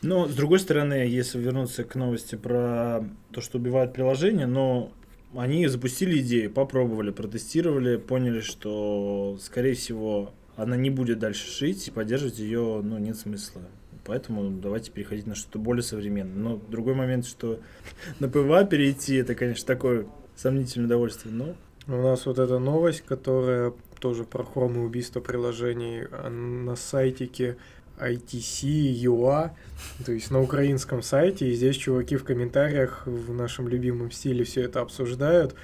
Но, 0.01 0.27
с 0.27 0.35
другой 0.35 0.59
стороны, 0.59 0.93
если 0.93 1.39
вернуться 1.39 1.83
к 1.83 1.95
новости 1.95 2.35
про 2.35 3.03
то, 3.31 3.41
что 3.41 3.57
убивают 3.57 3.93
приложение, 3.93 4.47
но 4.47 4.91
они 5.35 5.67
запустили 5.67 6.19
идею, 6.19 6.51
попробовали, 6.51 7.11
протестировали, 7.11 7.97
поняли, 7.97 8.39
что, 8.39 9.37
скорее 9.41 9.73
всего, 9.73 10.31
она 10.55 10.75
не 10.75 10.89
будет 10.89 11.19
дальше 11.19 11.49
жить, 11.49 11.87
и 11.87 11.91
поддерживать 11.91 12.39
ее, 12.39 12.81
ну, 12.83 12.97
нет 12.97 13.17
смысла. 13.17 13.61
Поэтому 14.05 14.49
давайте 14.49 14.91
переходить 14.91 15.27
на 15.27 15.35
что-то 15.35 15.59
более 15.59 15.83
современное. 15.83 16.35
Но 16.35 16.61
другой 16.69 16.95
момент, 16.95 17.25
что 17.27 17.59
на 18.19 18.29
PWA 18.29 18.63
перейти, 18.65 19.15
это, 19.15 19.35
конечно, 19.35 19.67
такое 19.67 20.07
сомнительное 20.35 20.87
удовольствие, 20.87 21.33
но 21.33 21.55
У 21.87 22.01
нас 22.01 22.25
вот 22.25 22.39
эта 22.39 22.57
новость, 22.57 23.01
которая 23.01 23.73
тоже 23.99 24.23
про 24.23 24.43
хром 24.43 24.75
и 24.77 24.79
убийство 24.79 25.19
приложений 25.19 26.07
а 26.11 26.29
на 26.29 26.75
сайтике 26.75 27.57
ITC 28.01 28.93
UA, 29.03 29.51
то 30.05 30.11
есть 30.11 30.31
на 30.31 30.41
украинском 30.41 31.01
сайте, 31.01 31.49
и 31.49 31.53
здесь 31.53 31.75
чуваки 31.75 32.15
в 32.17 32.23
комментариях 32.23 33.03
в 33.05 33.33
нашем 33.33 33.67
любимом 33.67 34.11
стиле 34.11 34.43
все 34.43 34.61
это 34.61 34.81
обсуждают, 34.81 35.55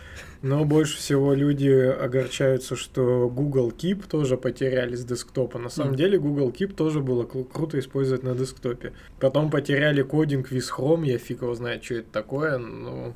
но 0.41 0.63
больше 0.65 0.97
всего 0.97 1.33
люди 1.33 1.69
огорчаются, 1.69 2.75
что 2.75 3.29
Google 3.29 3.71
Keep 3.71 4.07
тоже 4.07 4.37
потеряли 4.37 4.95
с 4.95 5.03
десктопа. 5.05 5.59
На 5.59 5.69
самом 5.69 5.89
Мгм. 5.91 5.97
деле 5.97 6.19
Google 6.19 6.49
Keep 6.51 6.73
тоже 6.75 6.99
было 7.01 7.23
кру- 7.23 7.47
круто 7.51 7.79
использовать 7.79 8.23
на 8.23 8.35
десктопе. 8.35 8.93
Потом 9.19 9.49
потеряли 9.49 10.01
кодинг 10.01 10.51
with 10.51 10.65
Chrome, 10.77 11.05
я 11.05 11.17
фиг 11.17 11.41
его 11.41 11.55
знает, 11.55 11.83
что 11.83 11.95
это 11.95 12.09
такое, 12.11 12.57
но 12.57 13.15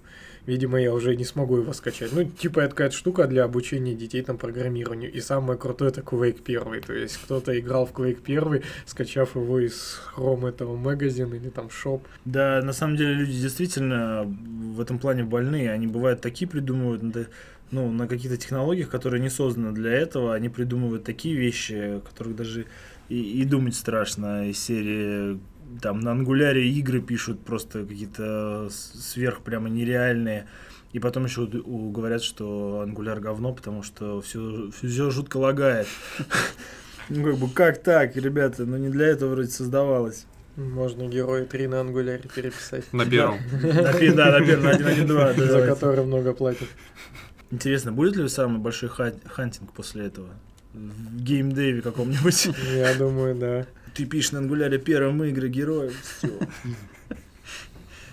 Видимо, 0.49 0.81
я 0.81 0.91
уже 0.95 1.15
не 1.15 1.25
смогу 1.25 1.57
его 1.57 1.73
скачать. 1.73 2.11
Ну, 2.11 2.23
типа, 2.23 2.61
это 2.61 2.69
какая-то 2.71 2.95
штука 2.95 3.27
для 3.27 3.43
обучения 3.43 3.93
детей 3.93 4.23
там 4.23 4.39
программированию. 4.39 5.11
И 5.11 5.21
самое 5.21 5.59
крутое 5.59 5.91
это 5.91 6.01
Quake 6.01 6.41
1. 6.43 6.81
То 6.81 6.93
есть 6.93 7.17
кто-то 7.17 7.59
играл 7.59 7.85
в 7.85 7.91
Quake 7.91 8.23
1, 8.25 8.63
скачав 8.87 9.35
его 9.35 9.59
из 9.59 10.01
Chrome 10.15 10.49
этого 10.49 10.75
магазина 10.75 11.35
или 11.35 11.49
там 11.49 11.69
шоп. 11.69 12.03
Да, 12.25 12.63
на 12.63 12.73
самом 12.73 12.97
деле 12.97 13.13
люди 13.13 13.39
действительно 13.39 14.23
в 14.25 14.81
этом 14.81 14.97
плане 14.97 15.23
больные. 15.23 15.71
Они 15.71 15.85
бывают 15.85 16.21
такие 16.21 16.49
придумывают, 16.49 17.03
ну, 17.69 17.91
на 17.91 18.07
каких-то 18.07 18.35
технологиях, 18.35 18.89
которые 18.89 19.21
не 19.21 19.29
созданы 19.29 19.71
для 19.71 19.91
этого, 19.91 20.33
они 20.33 20.49
придумывают 20.49 21.03
такие 21.03 21.35
вещи, 21.35 21.73
о 21.73 21.99
которых 21.99 22.35
даже 22.35 22.65
и, 23.07 23.41
и 23.41 23.45
думать 23.45 23.75
страшно. 23.75 24.49
Из 24.49 24.57
серии 24.57 25.39
там 25.81 25.99
на 25.99 26.11
Angular 26.11 26.60
е 26.60 26.67
игры 26.69 27.01
пишут 27.01 27.43
просто 27.45 27.85
какие-то 27.85 28.69
с- 28.69 28.93
сверх 29.11 29.41
прямо 29.41 29.69
нереальные. 29.69 30.47
И 30.91 30.99
потом 30.99 31.25
еще 31.25 31.45
говорят, 31.47 32.23
что 32.23 32.81
Angular 32.83 33.19
говно, 33.19 33.53
потому 33.53 33.83
что 33.83 34.21
все, 34.21 34.71
все 34.71 35.09
жутко 35.11 35.37
лагает. 35.37 35.87
Ну, 37.11 37.23
как 37.23 37.37
бы, 37.37 37.49
как 37.49 37.81
так, 37.81 38.15
ребята? 38.17 38.65
Ну, 38.67 38.77
не 38.77 38.89
для 38.89 39.07
этого 39.07 39.31
вроде 39.31 39.49
создавалось. 39.49 40.27
Можно 40.57 41.07
Героев 41.07 41.43
3 41.43 41.65
на 41.67 41.81
Angular 41.81 42.16
е 42.16 42.21
переписать. 42.35 42.91
На 42.93 43.03
первом. 43.03 43.39
Да, 43.63 43.69
на 43.91 43.93
первом, 44.45 44.65
на 44.65 44.71
1.1.2. 44.75 45.33
да, 45.35 45.45
За 45.51 45.65
который 45.65 46.05
много 46.05 46.33
платят. 46.33 46.67
Интересно, 47.49 47.91
будет 47.91 48.15
ли 48.15 48.29
самый 48.29 48.59
большой 48.59 48.89
ха- 48.89 49.13
hunting 49.25 49.71
после 49.73 50.05
этого? 50.05 50.29
В 50.73 51.21
геймдеве 51.21 51.81
каком-нибудь. 51.81 52.49
Я 52.73 52.93
думаю, 52.95 53.35
да. 53.35 53.65
Ты 53.93 54.05
пишешь 54.05 54.31
на 54.31 54.39
Angular 54.39 54.73
е 54.73 54.77
первым 54.77 55.23
игры 55.23 55.49
героев. 55.49 55.95
Все. 56.01 56.29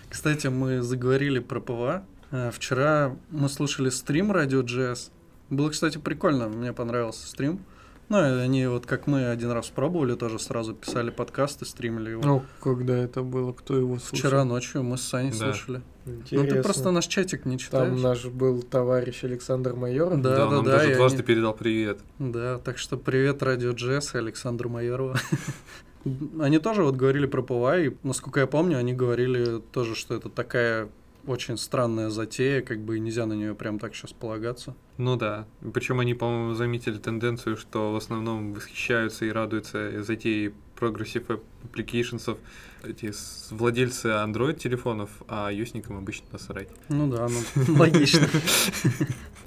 Кстати, 0.09 0.47
мы 0.47 0.83
заговорили 0.83 1.39
про 1.39 1.61
PWA. 1.61 2.05
А, 2.31 2.51
Вчера 2.51 3.17
мы 3.31 3.49
слушали 3.49 3.91
стрим 3.91 4.33
радио 4.33 4.63
JS. 4.63 5.11
Было, 5.51 5.71
кстати, 5.71 5.99
прикольно, 5.99 6.49
мне 6.49 6.73
понравился 6.73 7.27
стрим. 7.27 7.61
Ну, 8.09 8.19
они 8.41 8.67
вот 8.67 8.87
как 8.87 9.07
мы 9.09 9.27
один 9.27 9.51
раз 9.51 9.67
пробовали, 9.69 10.15
тоже 10.15 10.39
сразу 10.39 10.75
писали 10.75 11.11
подкасты, 11.11 11.65
стримили 11.65 12.11
его. 12.11 12.23
Ну, 12.23 12.43
когда 12.61 12.97
это 12.97 13.23
было, 13.23 13.53
кто 13.53 13.77
его 13.77 13.99
слушал? 13.99 14.29
Вчера 14.29 14.45
ночью 14.45 14.85
мы 14.85 14.97
с 14.97 15.03
Саней 15.03 15.33
Да. 15.33 15.37
слушали. 15.53 15.83
Интересно. 16.07 16.49
Ну, 16.49 16.55
ты 16.57 16.63
просто 16.63 16.91
наш 16.93 17.07
чатик 17.09 17.45
не 17.47 17.59
читаешь. 17.59 17.89
Там 17.89 18.01
наш 18.01 18.25
был 18.27 18.63
товарищ 18.63 19.25
Александр 19.25 19.75
Майоров. 19.75 20.23
Да, 20.23 20.37
Да, 20.37 20.47
он 20.47 20.55
нам 20.55 20.65
да, 20.65 20.73
даже 20.79 20.95
дважды 20.95 21.19
они- 21.19 21.27
передал 21.27 21.53
привет. 21.53 21.99
Да, 22.21 22.59
так 22.59 22.79
что 22.79 22.97
привет 22.97 23.43
Радио 23.43 23.73
JS 23.73 24.15
и 24.15 24.19
Александру 24.19 24.69
Майорову. 24.69 25.15
Они 26.41 26.61
тоже 26.61 26.85
вот 26.85 26.95
говорили 26.95 27.27
про 27.27 27.43
PWA, 27.43 27.81
и, 27.81 27.91
насколько 28.05 28.39
я 28.39 28.47
помню, 28.47 28.79
они 28.79 28.93
говорили 28.93 29.61
тоже, 29.73 29.97
что 29.97 30.15
это 30.15 30.29
такая 30.29 30.89
очень 31.27 31.57
странная 31.57 32.11
затея, 32.11 32.63
как 32.63 32.81
бы 32.81 32.97
и 32.97 33.01
нельзя 33.01 33.27
на 33.27 33.35
нее 33.35 33.55
прям 33.55 33.79
так 33.79 33.95
сейчас 33.95 34.13
полагаться. 34.13 34.75
Ну 34.99 35.17
да. 35.17 35.47
Причем 35.75 36.01
они, 36.01 36.15
по-моему, 36.15 36.55
заметили 36.55 36.99
тенденцию, 36.99 37.57
что 37.57 37.93
в 37.93 37.97
основном 37.97 38.55
восхищаются 38.55 39.25
и 39.25 39.31
радуются 39.31 40.03
затеей 40.03 40.55
Progressive 40.79 41.41
Applications 41.65 42.39
эти 42.85 43.13
владельцы 43.51 44.09
Android-телефонов, 44.09 45.11
а 45.29 45.51
iOS-никам 45.53 45.99
обычно 45.99 46.27
насрать. 46.33 46.69
Ну 46.89 47.09
да, 47.09 47.29
ну 47.29 47.79
логично. 47.79 48.27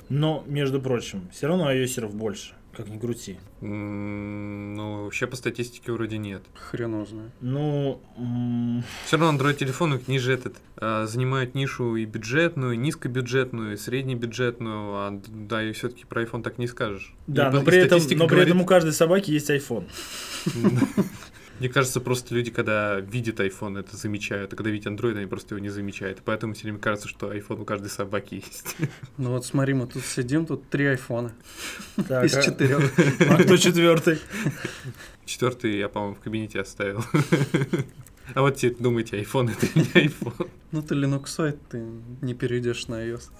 Но, 0.09 0.43
между 0.47 0.81
прочим, 0.81 1.29
все 1.31 1.47
равно 1.47 1.67
айосеров 1.67 2.15
больше, 2.15 2.55
как 2.75 2.87
ни 2.87 2.97
крути. 2.97 3.37
Ну, 3.61 5.03
вообще 5.03 5.27
по 5.27 5.35
статистике 5.35 5.91
вроде 5.91 6.17
нет. 6.17 6.43
Хрен 6.55 7.05
знает. 7.05 7.31
Ну, 7.41 8.01
Все 9.05 9.17
равно 9.17 9.37
Android-телефоны 9.37 9.99
ниже 10.07 10.33
этот 10.33 10.55
а, 10.77 11.05
занимают 11.05 11.55
нишу 11.55 11.95
и 11.97 12.05
бюджетную, 12.05 12.73
и 12.73 12.77
низкобюджетную, 12.77 13.73
и 13.73 13.77
среднебюджетную, 13.77 14.93
а 14.95 15.21
да, 15.27 15.63
и 15.63 15.71
все-таки 15.73 16.05
про 16.05 16.23
iPhone 16.23 16.41
так 16.41 16.57
не 16.57 16.67
скажешь. 16.67 17.13
да, 17.27 17.49
И 17.49 17.53
но 17.53 17.59
по- 17.59 17.65
при, 17.65 17.75
и 17.77 17.79
этом, 17.79 17.99
но 17.99 18.05
при 18.07 18.15
говорит- 18.15 18.47
этом 18.47 18.61
у 18.61 18.65
каждой 18.65 18.93
собаки 18.93 19.31
есть 19.31 19.49
iPhone. 19.49 19.85
Мне 21.59 21.67
кажется, 21.67 21.99
просто 21.99 22.33
люди, 22.33 22.51
когда 22.51 22.99
видят 22.99 23.39
iPhone, 23.39 23.79
это 23.79 23.97
замечают, 23.97 24.53
а 24.53 24.55
когда 24.55 24.69
видят 24.69 24.93
Android, 24.93 25.17
они 25.17 25.25
просто 25.25 25.55
его 25.55 25.63
не 25.63 25.69
замечают. 25.69 26.19
И 26.19 26.21
поэтому 26.23 26.53
все 26.53 26.63
время 26.63 26.79
кажется, 26.79 27.07
что 27.07 27.33
iPhone 27.33 27.61
у 27.61 27.65
каждой 27.65 27.89
собаки 27.89 28.35
есть. 28.35 28.75
Ну 29.17 29.31
вот 29.31 29.45
смотри, 29.45 29.73
мы 29.73 29.85
тут 29.85 30.03
сидим, 30.05 30.45
тут 30.45 30.69
три 30.69 30.85
айфона 30.85 31.33
из 31.97 32.35
а- 32.35 32.41
четырех. 32.41 32.91
А 33.29 33.43
кто 33.43 33.57
четвертый? 33.57 34.19
Четвертый 35.25 35.77
я, 35.77 35.89
по-моему, 35.89 36.15
в 36.15 36.19
кабинете 36.19 36.59
оставил. 36.59 37.03
А 38.35 38.41
вот 38.41 38.57
теперь 38.57 38.77
думаете, 38.77 39.19
iPhone 39.19 39.51
это 39.51 39.67
не 39.73 40.07
iPhone. 40.07 40.47
Ну 40.71 40.83
ты 40.83 40.93
линуксоид, 40.93 41.57
ты 41.67 41.83
не 42.21 42.35
перейдешь 42.35 42.87
на 42.87 43.03
iOS. 43.03 43.31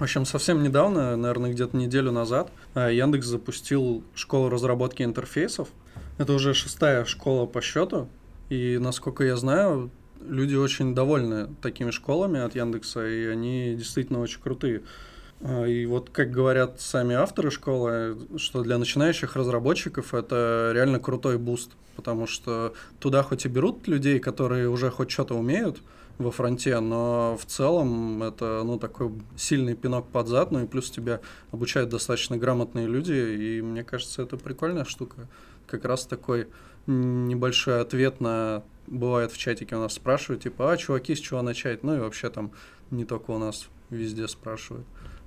В 0.00 0.02
общем, 0.02 0.24
совсем 0.24 0.62
недавно, 0.62 1.14
наверное, 1.14 1.52
где-то 1.52 1.76
неделю 1.76 2.10
назад, 2.10 2.50
э, 2.74 2.88
Яндекс 2.94 3.26
запустил 3.26 4.02
школу 4.14 4.48
разработки 4.48 5.02
интерфейсов. 5.02 5.68
Это 6.16 6.32
уже 6.32 6.54
шестая 6.54 7.04
школа 7.04 7.44
по 7.44 7.60
счету. 7.60 8.08
И, 8.48 8.78
насколько 8.80 9.24
я 9.24 9.36
знаю, 9.36 9.90
люди 10.26 10.54
очень 10.54 10.94
довольны 10.94 11.48
такими 11.60 11.90
школами 11.90 12.40
от 12.40 12.54
Яндекса, 12.54 13.06
и 13.06 13.26
они 13.26 13.74
действительно 13.76 14.20
очень 14.20 14.40
крутые. 14.40 14.84
А, 15.42 15.66
И 15.66 15.84
вот, 15.84 16.08
как 16.08 16.30
говорят 16.30 16.80
сами 16.80 17.14
авторы 17.14 17.50
школы, 17.50 18.16
что 18.38 18.62
для 18.62 18.78
начинающих 18.78 19.36
разработчиков 19.36 20.14
это 20.14 20.70
реально 20.74 20.98
крутой 20.98 21.36
буст, 21.36 21.72
потому 21.96 22.26
что 22.26 22.72
туда 23.00 23.22
хоть 23.22 23.44
и 23.44 23.48
берут 23.48 23.86
людей, 23.86 24.18
которые 24.18 24.70
уже 24.70 24.90
хоть 24.90 25.10
что-то 25.10 25.34
умеют 25.34 25.82
во 26.20 26.30
фронте, 26.30 26.78
но 26.80 27.36
в 27.40 27.46
целом 27.46 28.22
это 28.22 28.62
ну, 28.64 28.78
такой 28.78 29.10
сильный 29.36 29.74
пинок 29.74 30.06
под 30.08 30.28
зад, 30.28 30.52
ну 30.52 30.62
и 30.62 30.66
плюс 30.66 30.90
тебя 30.90 31.20
обучают 31.50 31.88
достаточно 31.88 32.36
грамотные 32.36 32.86
люди, 32.86 33.12
и 33.12 33.62
мне 33.62 33.82
кажется, 33.82 34.22
это 34.22 34.36
прикольная 34.36 34.84
штука. 34.84 35.28
Как 35.66 35.84
раз 35.86 36.04
такой 36.04 36.48
небольшой 36.86 37.80
ответ 37.80 38.20
на... 38.20 38.62
Бывает 38.86 39.32
в 39.32 39.38
чатике 39.38 39.76
у 39.76 39.78
нас 39.78 39.94
спрашивают, 39.94 40.42
типа, 40.42 40.72
а, 40.72 40.76
чуваки, 40.76 41.14
с 41.14 41.20
чего 41.20 41.40
начать? 41.42 41.84
Ну 41.84 41.96
и 41.96 42.00
вообще 42.00 42.28
там 42.28 42.50
не 42.90 43.04
только 43.04 43.30
у 43.30 43.38
нас 43.38 43.68
везде 43.88 44.28
спрашивают. 44.28 44.86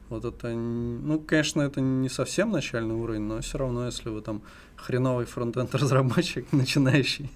Вот 0.09 0.25
это, 0.25 0.49
ну, 0.49 1.19
конечно, 1.19 1.61
это 1.61 1.81
не 1.81 2.09
совсем 2.09 2.51
начальный 2.51 2.93
уровень, 2.93 3.21
но 3.21 3.39
все 3.39 3.57
равно, 3.57 3.85
если 3.85 4.09
вы 4.09 4.21
там 4.21 4.43
хреновый 4.75 5.25
фронтенд 5.25 5.73
разработчик, 5.75 6.51
начинающий, 6.51 7.31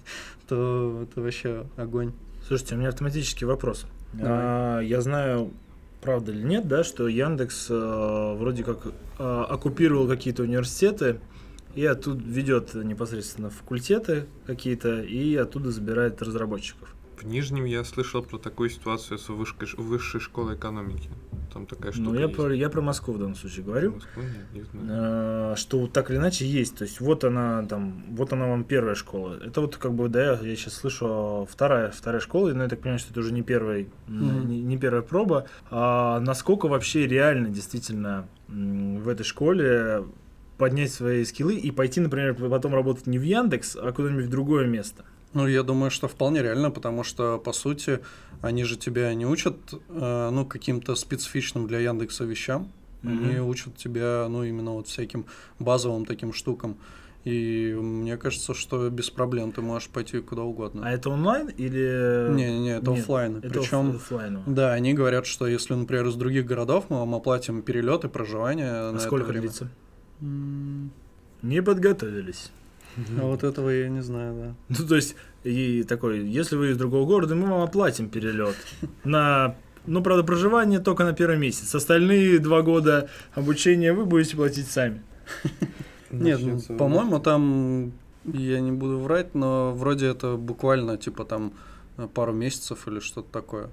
то 0.46 1.00
это 1.02 1.20
вообще 1.20 1.66
огонь. 1.76 2.12
Слушайте, 2.48 2.76
у 2.76 2.78
меня 2.78 2.88
автоматический 2.88 3.44
вопрос. 3.44 3.84
Давай. 4.14 4.32
А, 4.32 4.80
я 4.80 5.02
знаю 5.02 5.52
правда 6.00 6.32
или 6.32 6.42
нет, 6.42 6.66
да, 6.66 6.82
что 6.82 7.06
Яндекс 7.06 7.66
э, 7.68 8.36
вроде 8.38 8.64
как 8.64 8.86
э, 8.86 9.44
оккупировал 9.50 10.08
какие-то 10.08 10.44
университеты 10.44 11.20
и 11.74 11.84
оттуда 11.84 12.24
ведет 12.24 12.72
непосредственно 12.72 13.50
факультеты 13.50 14.24
какие-то 14.46 15.02
и 15.02 15.36
оттуда 15.36 15.70
забирает 15.70 16.22
разработчиков. 16.22 16.94
В 17.18 17.26
Нижнем 17.26 17.66
я 17.66 17.84
слышал 17.84 18.22
про 18.22 18.38
такую 18.38 18.70
ситуацию 18.70 19.18
с 19.18 19.28
вышкой, 19.28 19.68
высшей 19.76 20.20
школой 20.20 20.54
экономики. 20.54 21.10
Там 21.58 21.66
такая 21.66 21.90
штука 21.90 22.10
Ну, 22.10 22.14
я 22.14 22.26
есть. 22.26 22.36
про, 22.36 22.54
я 22.54 22.70
про 22.70 22.80
Москву 22.82 23.14
в 23.14 23.18
данном 23.18 23.34
случае 23.34 23.64
говорю. 23.64 23.94
Москву 23.94 24.22
нет, 24.22 24.52
не 24.52 24.62
знаю. 24.62 25.52
Э, 25.52 25.56
что 25.56 25.80
вот 25.80 25.92
так 25.92 26.08
или 26.10 26.18
иначе 26.18 26.46
есть. 26.46 26.76
То 26.76 26.84
есть 26.84 27.00
вот 27.00 27.24
она 27.24 27.64
там, 27.64 28.04
вот 28.14 28.32
она 28.32 28.46
вам 28.46 28.62
первая 28.62 28.94
школа. 28.94 29.40
Это 29.44 29.60
вот 29.60 29.76
как 29.76 29.92
бы, 29.92 30.08
да, 30.08 30.38
я 30.40 30.56
сейчас 30.56 30.74
слышу 30.74 31.48
вторая, 31.50 31.90
вторая 31.90 32.20
школа, 32.20 32.52
но 32.52 32.62
я 32.62 32.68
так 32.68 32.78
понимаю, 32.80 33.00
что 33.00 33.10
это 33.10 33.20
уже 33.20 33.32
не 33.32 33.40
м, 33.40 33.88
Мгм. 34.06 34.48
не, 34.48 34.62
не 34.62 34.78
первая 34.78 35.02
проба. 35.02 35.46
А 35.70 36.20
насколько 36.20 36.68
вообще 36.68 37.08
реально 37.08 37.48
действительно 37.48 38.28
в 38.46 39.08
этой 39.08 39.24
школе 39.24 40.04
поднять 40.58 40.92
свои 40.92 41.24
скиллы 41.24 41.56
и 41.56 41.72
пойти, 41.72 42.00
например, 42.00 42.34
потом 42.34 42.72
работать 42.72 43.08
не 43.08 43.18
в 43.18 43.22
Яндекс, 43.22 43.76
а 43.76 43.90
куда-нибудь 43.92 44.26
в 44.26 44.30
другое 44.30 44.66
место. 44.66 45.04
Ну, 45.34 45.46
я 45.46 45.62
думаю, 45.62 45.90
что 45.90 46.08
вполне 46.08 46.42
реально, 46.42 46.70
потому 46.70 47.04
что, 47.04 47.38
по 47.38 47.52
сути, 47.52 48.00
они 48.42 48.64
же 48.64 48.76
тебя 48.76 49.12
не 49.14 49.26
учат, 49.26 49.56
э, 49.88 50.30
ну, 50.32 50.44
каким-то 50.46 50.94
специфичным 50.94 51.66
для 51.66 51.78
Яндекса 51.80 52.24
вещам. 52.24 52.70
Они 53.02 53.36
Мгм. 53.36 53.46
учат 53.48 53.76
тебя, 53.76 54.26
ну, 54.28 54.42
именно 54.44 54.72
вот 54.72 54.88
всяким 54.88 55.26
базовым 55.58 56.04
таким 56.04 56.32
штукам. 56.32 56.76
И 57.24 57.76
мне 57.78 58.16
кажется, 58.16 58.54
что 58.54 58.88
без 58.90 59.10
проблем 59.10 59.52
ты 59.52 59.60
можешь 59.60 59.88
пойти 59.88 60.20
куда 60.20 60.42
угодно. 60.42 60.82
А 60.86 60.90
это 60.90 61.10
онлайн 61.10 61.48
или... 61.48 62.26
Это 62.28 62.32
Нет, 62.32 62.88
оффлайн. 62.88 63.36
Это 63.38 63.48
Причем, 63.50 63.90
офлайн. 63.96 64.40
да, 64.46 64.72
они 64.72 64.94
говорят, 64.94 65.26
что 65.26 65.46
если, 65.46 65.74
например, 65.74 66.06
из 66.06 66.14
других 66.14 66.46
городов 66.46 66.86
мы 66.88 66.98
вам 66.98 67.14
оплатим 67.14 67.62
перелет 67.62 68.04
и 68.04 68.08
проживание 68.08 68.70
на 68.72 68.88
А 68.90 68.92
это 68.94 69.00
сколько 69.00 69.26
время. 69.26 69.42
длится? 69.42 69.68
Не 71.42 71.62
подготовились. 71.62 72.50
А 73.20 73.26
вот 73.26 73.44
этого 73.44 73.68
я 73.70 73.88
не 73.88 74.00
знаю, 74.02 74.34
да. 74.68 74.76
Ну, 74.78 74.86
то 74.88 74.96
есть, 74.96 75.14
и 75.44 75.82
такой, 75.84 76.26
если 76.26 76.56
вы 76.56 76.70
из 76.70 76.76
другого 76.76 77.06
города, 77.06 77.34
мы 77.34 77.48
вам 77.48 77.62
оплатим 77.62 78.08
перелет 78.08 78.56
на, 79.04 79.56
ну, 79.86 80.02
правда, 80.02 80.24
проживание 80.24 80.80
только 80.80 81.04
на 81.04 81.12
первый 81.12 81.38
месяц. 81.38 81.74
Остальные 81.74 82.38
два 82.38 82.62
года 82.62 83.08
обучения 83.34 83.92
вы 83.92 84.04
будете 84.04 84.36
платить 84.36 84.68
сами. 84.68 85.02
Нет, 86.10 86.40
ну, 86.40 86.76
по-моему, 86.76 87.20
там, 87.20 87.92
я 88.24 88.60
не 88.60 88.72
буду 88.72 88.98
врать, 88.98 89.34
но 89.34 89.72
вроде 89.74 90.06
это 90.08 90.36
буквально, 90.36 90.96
типа, 90.96 91.24
там, 91.24 91.52
пару 92.14 92.32
месяцев 92.32 92.88
или 92.88 93.00
что-то 93.00 93.30
такое. 93.30 93.70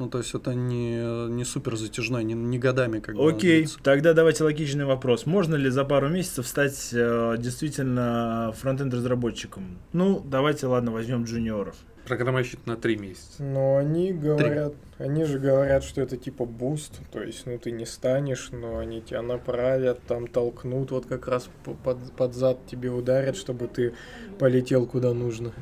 Ну, 0.00 0.08
то 0.08 0.16
есть 0.16 0.34
это 0.34 0.54
не, 0.54 1.28
не 1.28 1.44
супер 1.44 1.76
затяжной, 1.76 2.24
не, 2.24 2.32
не 2.32 2.58
годами 2.58 3.00
как 3.00 3.16
бы. 3.16 3.28
Окей, 3.28 3.58
длится. 3.58 3.78
тогда 3.82 4.14
давайте 4.14 4.44
логичный 4.44 4.86
вопрос. 4.86 5.26
Можно 5.26 5.56
ли 5.56 5.68
за 5.68 5.84
пару 5.84 6.08
месяцев 6.08 6.48
стать 6.48 6.88
э, 6.94 7.36
действительно 7.38 8.54
фронтенд-разработчиком? 8.56 9.78
Ну, 9.92 10.20
давайте, 10.24 10.68
ладно, 10.68 10.90
возьмем 10.90 11.24
джуниоров. 11.24 11.76
Программа 12.06 12.40
на 12.64 12.76
три 12.76 12.96
месяца. 12.96 13.42
Но 13.42 13.76
они 13.76 14.14
говорят, 14.14 14.72
они 14.96 15.24
же 15.26 15.38
говорят, 15.38 15.84
что 15.84 16.00
это 16.00 16.16
типа 16.16 16.46
буст, 16.46 16.98
то 17.12 17.22
есть, 17.22 17.44
ну 17.44 17.58
ты 17.58 17.70
не 17.70 17.84
станешь, 17.84 18.48
но 18.52 18.78
они 18.78 19.02
тебя 19.02 19.20
направят, 19.20 20.00
там 20.08 20.28
толкнут, 20.28 20.92
вот 20.92 21.04
как 21.04 21.28
раз 21.28 21.50
по- 21.62 21.74
под, 21.74 21.98
под 22.12 22.34
зад 22.34 22.66
тебе 22.66 22.88
ударят, 22.90 23.36
чтобы 23.36 23.68
ты 23.68 23.92
полетел 24.38 24.86
куда 24.86 25.12
нужно. 25.12 25.52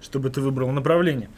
Чтобы 0.00 0.30
ты 0.30 0.40
выбрал 0.40 0.72
направление. 0.72 1.30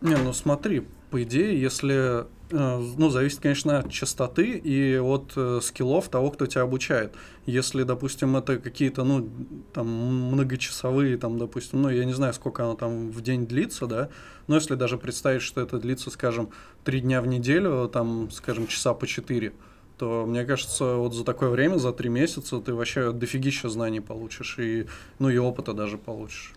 Не, 0.00 0.16
ну 0.16 0.32
смотри, 0.32 0.86
по 1.14 1.22
идее, 1.22 1.60
если, 1.60 2.26
э, 2.50 2.94
ну, 2.98 3.08
зависит, 3.08 3.38
конечно, 3.38 3.78
от 3.78 3.92
частоты 3.92 4.58
и 4.58 4.98
от 4.98 5.32
э, 5.36 5.60
скиллов 5.62 6.08
того, 6.08 6.32
кто 6.32 6.46
тебя 6.46 6.62
обучает. 6.62 7.14
Если, 7.46 7.84
допустим, 7.84 8.36
это 8.36 8.58
какие-то, 8.58 9.04
ну, 9.04 9.30
там, 9.72 9.86
многочасовые, 9.86 11.16
там, 11.16 11.38
допустим, 11.38 11.82
ну, 11.82 11.88
я 11.88 12.04
не 12.04 12.14
знаю, 12.14 12.34
сколько 12.34 12.64
оно 12.64 12.74
там 12.74 13.12
в 13.12 13.20
день 13.20 13.46
длится, 13.46 13.86
да, 13.86 14.08
но 14.48 14.56
если 14.56 14.74
даже 14.74 14.98
представить, 14.98 15.42
что 15.42 15.60
это 15.60 15.78
длится, 15.78 16.10
скажем, 16.10 16.48
три 16.82 17.00
дня 17.00 17.22
в 17.22 17.28
неделю, 17.28 17.88
там, 17.88 18.28
скажем, 18.32 18.66
часа 18.66 18.92
по 18.92 19.06
четыре, 19.06 19.52
то, 19.98 20.26
мне 20.26 20.44
кажется, 20.44 20.96
вот 20.96 21.14
за 21.14 21.22
такое 21.22 21.50
время, 21.50 21.76
за 21.76 21.92
три 21.92 22.08
месяца, 22.08 22.58
ты 22.58 22.74
вообще 22.74 23.12
дофигища 23.12 23.68
знаний 23.68 24.00
получишь, 24.00 24.58
и, 24.58 24.88
ну, 25.20 25.28
и 25.28 25.36
опыта 25.36 25.74
даже 25.74 25.96
получишь. 25.96 26.54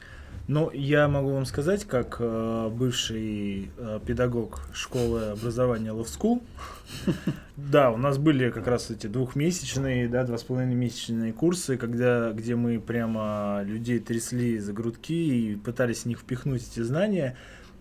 Ну, 0.48 0.72
я 0.72 1.10
могу 1.10 1.32
вам 1.32 1.46
сказать, 1.46 1.84
как 1.84 2.18
э, 2.20 2.70
бывший 2.72 3.70
э, 3.78 4.00
педагог 4.06 4.62
школы 4.74 5.32
образования 5.32 5.90
Love 5.90 6.08
School, 6.08 6.42
да, 7.58 7.92
у 7.92 7.98
нас 7.98 8.18
были 8.18 8.50
как 8.50 8.66
раз 8.66 8.90
эти 8.90 9.08
двухмесячные, 9.08 10.08
да, 10.08 10.24
два 10.24 10.38
с 10.38 10.44
половиной 10.44 10.76
месячные 10.76 11.34
курсы, 11.34 11.76
когда, 11.76 12.32
где 12.32 12.56
мы 12.56 12.80
прямо 12.80 13.62
людей 13.66 14.00
трясли 14.00 14.58
за 14.60 14.72
грудки 14.72 15.12
и 15.12 15.56
пытались 15.58 16.04
в 16.04 16.06
них 16.06 16.20
впихнуть 16.20 16.66
эти 16.72 16.80
знания. 16.80 17.36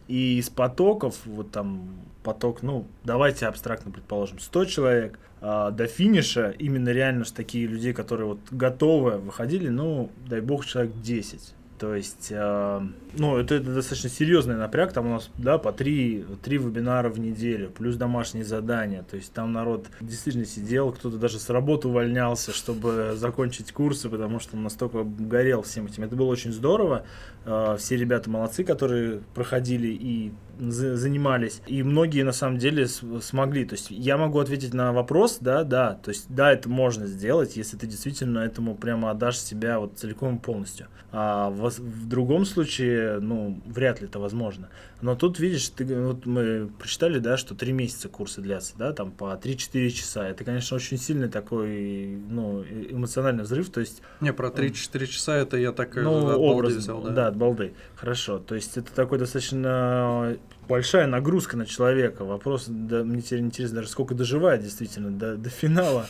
И 0.08 0.38
из 0.38 0.50
потоков, 0.50 1.20
вот 1.24 1.52
там 1.52 1.88
поток, 2.24 2.62
ну, 2.62 2.84
давайте 3.04 3.46
абстрактно 3.46 3.92
предположим, 3.92 4.40
100 4.40 4.64
человек, 4.64 5.18
а, 5.40 5.70
до 5.70 5.86
финиша 5.86 6.50
именно 6.58 6.88
реально 6.88 7.24
ж 7.24 7.30
такие 7.30 7.68
людей, 7.68 7.92
которые 7.92 8.26
вот 8.26 8.40
готовы 8.50 9.18
выходили, 9.18 9.68
ну, 9.68 10.10
дай 10.28 10.40
бог, 10.40 10.66
человек 10.66 10.92
10. 11.00 11.54
То 11.78 11.94
есть, 11.94 12.28
э, 12.30 12.80
ну, 13.18 13.36
это, 13.36 13.56
это 13.56 13.74
достаточно 13.74 14.08
серьезный 14.08 14.56
напряг, 14.56 14.92
там 14.92 15.06
у 15.06 15.10
нас, 15.14 15.30
да, 15.36 15.58
по 15.58 15.72
три, 15.72 16.24
три 16.42 16.58
вебинара 16.58 17.08
в 17.08 17.18
неделю, 17.20 17.70
плюс 17.70 17.96
домашние 17.96 18.44
задания, 18.44 19.02
то 19.02 19.16
есть 19.16 19.32
там 19.32 19.52
народ 19.52 19.86
действительно 20.00 20.46
сидел, 20.46 20.92
кто-то 20.92 21.18
даже 21.18 21.38
с 21.38 21.50
работы 21.50 21.88
увольнялся, 21.88 22.52
чтобы 22.52 23.12
закончить 23.16 23.72
курсы, 23.72 24.08
потому 24.08 24.40
что 24.40 24.56
он 24.56 24.62
настолько 24.62 25.04
горел 25.04 25.62
всем 25.62 25.86
этим. 25.86 26.04
Это 26.04 26.16
было 26.16 26.28
очень 26.28 26.52
здорово, 26.52 27.04
Э, 27.46 27.76
все 27.78 27.96
ребята 27.96 28.28
молодцы, 28.28 28.64
которые 28.64 29.20
проходили 29.34 29.86
и 29.88 30.32
занимались, 30.58 31.60
и 31.66 31.82
многие 31.82 32.22
на 32.22 32.32
самом 32.32 32.58
деле 32.58 32.86
смогли. 32.86 33.64
То 33.64 33.74
есть 33.74 33.90
я 33.90 34.16
могу 34.16 34.38
ответить 34.38 34.74
на 34.74 34.92
вопрос, 34.92 35.38
да, 35.40 35.64
да, 35.64 35.94
то 35.94 36.10
есть 36.10 36.26
да, 36.28 36.52
это 36.52 36.68
можно 36.68 37.06
сделать, 37.06 37.56
если 37.56 37.76
ты 37.76 37.86
действительно 37.86 38.40
этому 38.40 38.74
прямо 38.74 39.10
отдашь 39.10 39.38
себя 39.38 39.78
вот 39.78 39.98
целиком 39.98 40.36
и 40.36 40.38
полностью. 40.38 40.88
А 41.12 41.50
в, 41.50 41.68
в 41.68 42.08
другом 42.08 42.44
случае, 42.44 43.20
ну, 43.20 43.60
вряд 43.66 44.00
ли 44.00 44.06
это 44.06 44.18
возможно. 44.18 44.68
Но 45.02 45.14
тут, 45.14 45.38
видишь, 45.38 45.68
ты, 45.68 45.84
вот 45.84 46.24
мы 46.24 46.70
прочитали, 46.78 47.18
да, 47.18 47.36
что 47.36 47.54
три 47.54 47.72
месяца 47.72 48.08
курсы 48.08 48.40
длятся, 48.40 48.74
да, 48.78 48.92
там 48.92 49.10
по 49.10 49.34
3-4 49.34 49.90
часа. 49.90 50.26
Это, 50.26 50.42
конечно, 50.44 50.76
очень 50.76 50.96
сильный 50.96 51.28
такой, 51.28 52.18
ну, 52.28 52.62
э- 52.62 52.86
эмоциональный 52.90 53.44
взрыв, 53.44 53.70
то 53.70 53.80
есть 53.80 54.00
Не, 54.20 54.32
про 54.32 54.48
3-4 54.48 55.06
часа 55.06 55.36
это 55.36 55.58
я 55.58 55.72
так 55.72 55.96
э, 55.98 56.02
ну, 56.02 56.16
от 56.16 56.24
балды 56.24 56.38
образ, 56.38 56.72
взял, 56.74 57.02
да. 57.02 57.10
да, 57.10 57.26
от 57.28 57.36
балды. 57.36 57.74
Хорошо. 57.94 58.38
То 58.38 58.54
есть 58.54 58.76
это 58.78 58.90
такой 58.92 59.18
достаточно 59.18 60.38
большая 60.66 61.06
нагрузка 61.06 61.56
на 61.56 61.66
человека. 61.66 62.24
Вопрос, 62.24 62.64
да, 62.68 63.04
мне 63.04 63.20
теперь 63.20 63.40
интересно 63.40 63.76
даже, 63.76 63.88
сколько 63.88 64.14
доживает 64.14 64.62
действительно 64.62 65.10
до, 65.10 65.36
до 65.36 65.50
финала. 65.50 66.06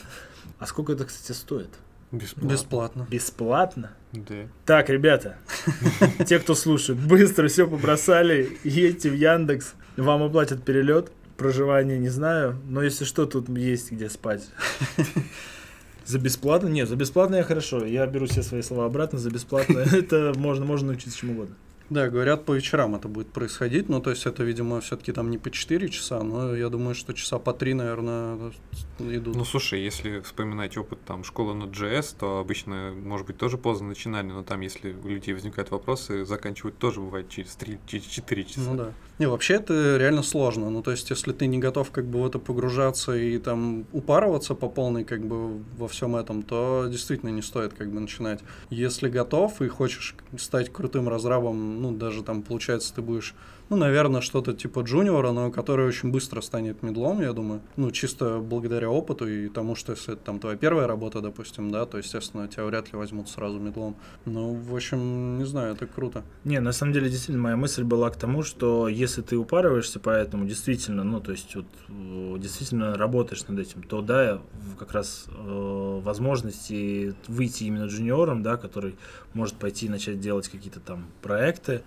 А 0.59 0.67
сколько 0.67 0.93
это, 0.93 1.05
кстати, 1.05 1.37
стоит? 1.37 1.71
Бесплатно. 2.13 2.49
Бесплатно. 2.49 3.07
Бесплатно? 3.11 3.91
Да. 4.29 4.49
Так, 4.65 4.89
ребята, 4.91 5.37
те, 6.27 6.39
кто 6.39 6.55
слушает, 6.55 6.99
быстро 6.99 7.49
все 7.49 7.67
побросали, 7.67 8.59
едьте 8.65 9.11
в 9.11 9.15
Яндекс, 9.15 9.75
вам 9.97 10.23
оплатят 10.23 10.65
перелет, 10.65 11.11
проживание 11.37 11.99
не 11.99 12.09
знаю, 12.09 12.57
но 12.67 12.83
если 12.83 13.05
что, 13.05 13.27
тут 13.27 13.49
есть 13.49 13.93
где 13.93 14.09
спать. 14.09 14.49
За 16.07 16.21
бесплатно? 16.21 16.69
Нет, 16.69 16.89
за 16.89 16.95
бесплатно 16.95 17.35
я 17.35 17.43
хорошо. 17.43 17.85
Я 17.85 18.07
беру 18.07 18.27
все 18.27 18.45
свои 18.45 18.63
слова 18.63 18.87
обратно. 18.87 19.19
За 19.19 19.29
бесплатно 19.29 19.79
это 19.93 20.33
можно, 20.37 20.65
можно 20.65 20.89
научиться 20.93 21.19
чему 21.19 21.33
угодно. 21.33 21.57
Да, 21.89 22.09
говорят, 22.09 22.45
по 22.45 22.53
вечерам 22.53 22.97
это 22.97 23.07
будет 23.07 23.29
происходить. 23.29 23.89
Ну, 23.89 24.01
то 24.01 24.11
есть 24.11 24.27
это, 24.27 24.43
видимо, 24.43 24.81
все-таки 24.81 25.13
там 25.13 25.31
не 25.31 25.39
по 25.39 25.51
4 25.51 25.89
часа, 25.89 26.23
но 26.23 26.55
я 26.55 26.69
думаю, 26.69 26.95
что 26.95 27.13
часа 27.13 27.39
по 27.39 27.53
3, 27.53 27.75
наверное, 27.75 28.53
идут. 28.99 29.37
Ну, 29.37 29.45
слушай, 29.45 29.81
если 29.81 30.21
вспоминать 30.21 30.77
опыт 30.77 30.99
там 31.05 31.23
школы 31.23 31.55
на 31.55 31.65
JS, 31.65 32.17
то 32.19 32.39
обычно, 32.41 32.93
может 32.93 33.27
быть, 33.29 33.37
тоже 33.37 33.57
поздно 33.57 33.89
начинали, 33.89 34.27
но 34.27 34.43
там, 34.43 34.61
если 34.63 34.93
у 34.93 35.09
людей 35.09 35.33
возникают 35.33 35.71
вопросы, 35.71 36.25
заканчивают 36.25 36.79
тоже 36.79 37.01
бывает 37.01 37.29
через 37.29 37.55
3, 37.55 37.79
через 37.87 38.07
4 38.07 38.45
часа. 38.45 38.61
Ну 38.61 38.77
да. 38.77 38.93
Не, 39.19 39.27
вообще 39.27 39.55
это 39.55 39.97
реально 39.97 40.23
сложно. 40.23 40.69
Ну, 40.69 40.83
то 40.83 40.91
есть, 40.91 41.09
если 41.09 41.33
ты 41.33 41.47
не 41.47 41.59
готов 41.59 41.91
как 41.91 42.05
бы 42.07 42.21
в 42.21 42.27
это 42.27 42.39
погружаться 42.39 43.17
и 43.17 43.39
там 43.39 43.87
упарываться 43.93 44.55
по 44.55 44.69
полной 44.69 45.05
как 45.05 45.25
бы 45.25 45.63
во 45.79 45.89
всем 45.89 46.17
этом, 46.17 46.43
то 46.43 46.87
действительно 46.91 47.31
не 47.31 47.41
стоит 47.41 47.73
как 47.73 47.91
бы 47.91 47.99
начинать. 47.99 48.41
Если 48.69 49.09
готов 49.09 49.63
и 49.63 49.69
хочешь 49.69 50.15
стать 50.37 50.71
крутым 50.71 51.09
разрабом, 51.09 51.81
ну, 51.81 51.93
даже 51.93 52.23
там, 52.23 52.43
получается, 52.43 52.95
ты 52.95 53.01
будешь 53.01 53.35
ну, 53.69 53.77
наверное, 53.77 54.21
что-то 54.21 54.53
типа 54.55 54.81
джуниора, 54.81 55.33
но 55.33 55.51
который 55.51 55.87
очень 55.87 56.11
быстро 56.11 56.41
станет 56.41 56.83
медлом, 56.83 57.21
я 57.21 57.33
думаю. 57.33 57.61
Ну, 57.77 57.91
чисто 57.91 58.39
благодаря 58.39 58.91
опыту 58.91 59.29
и 59.29 59.49
тому, 59.49 59.75
что 59.75 59.93
если 59.93 60.15
это 60.15 60.23
там 60.23 60.39
твоя 60.39 60.57
первая 60.57 60.87
работа, 60.87 61.21
допустим, 61.21 61.71
да, 61.71 61.85
то, 61.87 61.99
естественно, 61.99 62.47
тебя 62.47 62.65
вряд 62.65 62.93
ли 62.93 62.99
возьмут 62.99 63.29
сразу 63.29 63.59
медлом. 63.59 63.97
Ну, 64.25 64.55
в 64.55 64.75
общем, 64.75 65.39
не 65.39 65.45
знаю, 65.45 65.75
это 65.75 65.87
круто. 65.87 66.23
Не, 66.45 66.61
на 66.61 66.73
самом 66.73 66.93
деле, 66.93 67.09
действительно, 67.09 67.43
моя 67.43 67.57
мысль 67.57 67.83
была 67.83 68.11
к 68.11 68.17
тому, 68.17 68.43
что 68.43 68.89
если 68.89 69.23
ты 69.23 69.37
упарываешься 69.37 69.99
по 69.99 70.11
этому, 70.11 70.47
действительно, 70.47 71.03
ну, 71.03 71.21
то 71.21 71.33
есть, 71.33 71.57
вот, 71.57 71.67
э, 71.89 72.37
действительно 72.39 72.95
работаешь 72.95 73.47
над 73.49 73.59
этим, 73.59 73.83
то, 73.83 74.01
да, 74.01 74.41
как 74.79 74.93
раз 74.93 75.27
э, 75.29 76.01
возможности 76.03 77.15
выйти 77.27 77.65
именно 77.65 77.87
джуниором, 77.87 78.43
да, 78.43 78.57
который 78.57 78.97
может 79.35 79.57
пойти 79.57 79.87
и 79.87 79.89
начать 79.89 80.21
делать 80.21 80.49
какие-то 80.49 80.79
там 80.79 81.07
проекты, 81.21 81.83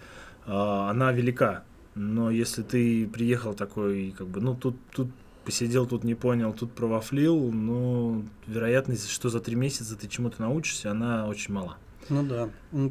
э, 0.45 0.51
она 0.51 1.11
велика. 1.13 1.63
Но 1.95 2.31
если 2.31 2.63
ты 2.63 3.07
приехал 3.07 3.53
такой, 3.53 4.13
как 4.17 4.27
бы, 4.27 4.41
ну, 4.41 4.55
тут, 4.55 4.75
тут 4.91 5.09
посидел, 5.43 5.85
тут 5.85 6.03
не 6.03 6.15
понял, 6.15 6.53
тут 6.53 6.71
провафлил, 6.71 7.51
ну, 7.51 8.23
вероятность, 8.47 9.09
что 9.09 9.29
за 9.29 9.39
три 9.39 9.55
месяца 9.55 9.95
ты 9.95 10.07
чему-то 10.07 10.41
научишься, 10.41 10.91
она 10.91 11.27
очень 11.27 11.53
мала. 11.53 11.77
Ну 12.09 12.23
да. 12.23 12.49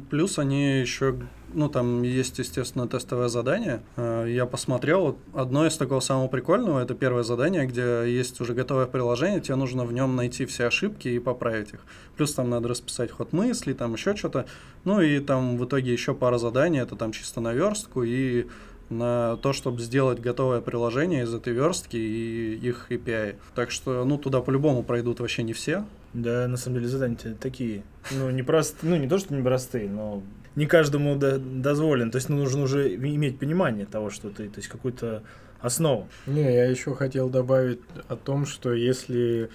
Плюс 0.09 0.39
они 0.39 0.79
еще, 0.79 1.15
ну 1.53 1.67
там 1.67 2.03
есть, 2.03 2.39
естественно, 2.39 2.87
тестовое 2.87 3.27
задание. 3.27 3.81
А, 3.97 4.25
я 4.25 4.45
посмотрел, 4.45 5.17
одно 5.33 5.65
из 5.67 5.75
такого 5.75 5.99
самого 5.99 6.27
прикольного, 6.27 6.79
это 6.79 6.93
первое 6.93 7.23
задание, 7.23 7.65
где 7.65 8.05
есть 8.07 8.39
уже 8.39 8.53
готовое 8.53 8.85
приложение, 8.85 9.41
тебе 9.41 9.55
нужно 9.55 9.83
в 9.83 9.91
нем 9.91 10.15
найти 10.15 10.45
все 10.45 10.67
ошибки 10.67 11.09
и 11.09 11.19
поправить 11.19 11.73
их. 11.73 11.81
Плюс 12.15 12.33
там 12.33 12.49
надо 12.49 12.69
расписать 12.69 13.11
ход 13.11 13.33
мысли, 13.33 13.73
там 13.73 13.93
еще 13.93 14.15
что-то. 14.15 14.45
Ну 14.85 15.01
и 15.01 15.19
там 15.19 15.57
в 15.57 15.65
итоге 15.65 15.91
еще 15.91 16.13
пара 16.13 16.37
заданий, 16.37 16.79
это 16.79 16.95
там 16.95 17.11
чисто 17.11 17.41
на 17.41 17.53
верстку 17.53 18.03
и 18.03 18.47
на 18.89 19.37
то, 19.37 19.53
чтобы 19.53 19.81
сделать 19.81 20.19
готовое 20.19 20.61
приложение 20.61 21.23
из 21.23 21.33
этой 21.33 21.53
верстки 21.53 21.97
и 21.97 22.55
их 22.55 22.87
API. 22.89 23.35
Так 23.55 23.71
что, 23.71 24.03
ну, 24.05 24.17
туда 24.17 24.41
по-любому 24.41 24.83
пройдут 24.83 25.19
вообще 25.19 25.43
не 25.43 25.53
все. 25.53 25.85
Да, 26.13 26.47
на 26.47 26.57
самом 26.57 26.77
деле 26.77 26.87
задания 26.87 27.17
такие, 27.39 27.83
ну, 28.11 28.29
не 28.31 28.41
простые, 28.41 28.89
ну, 28.89 28.97
не 28.97 29.07
то, 29.07 29.19
что 29.19 29.35
не 29.35 29.43
простые, 29.43 29.89
но 29.89 30.23
не 30.55 30.65
каждому 30.65 31.15
до 31.15 31.37
дозволен. 31.37 32.09
То 32.11 32.17
есть, 32.17 32.29
ну, 32.29 32.37
нужно 32.37 32.63
уже 32.63 32.95
иметь 32.95 33.37
понимание 33.37 33.85
того, 33.85 34.09
что 34.09 34.29
ты, 34.29 34.49
то 34.49 34.57
есть, 34.57 34.67
какую-то 34.69 35.23
основу. 35.61 36.07
Не, 36.25 36.41
я 36.41 36.65
еще 36.65 36.95
хотел 36.95 37.29
добавить 37.29 37.81
о 38.07 38.15
том, 38.15 38.45
что 38.45 38.73
если 38.73 39.49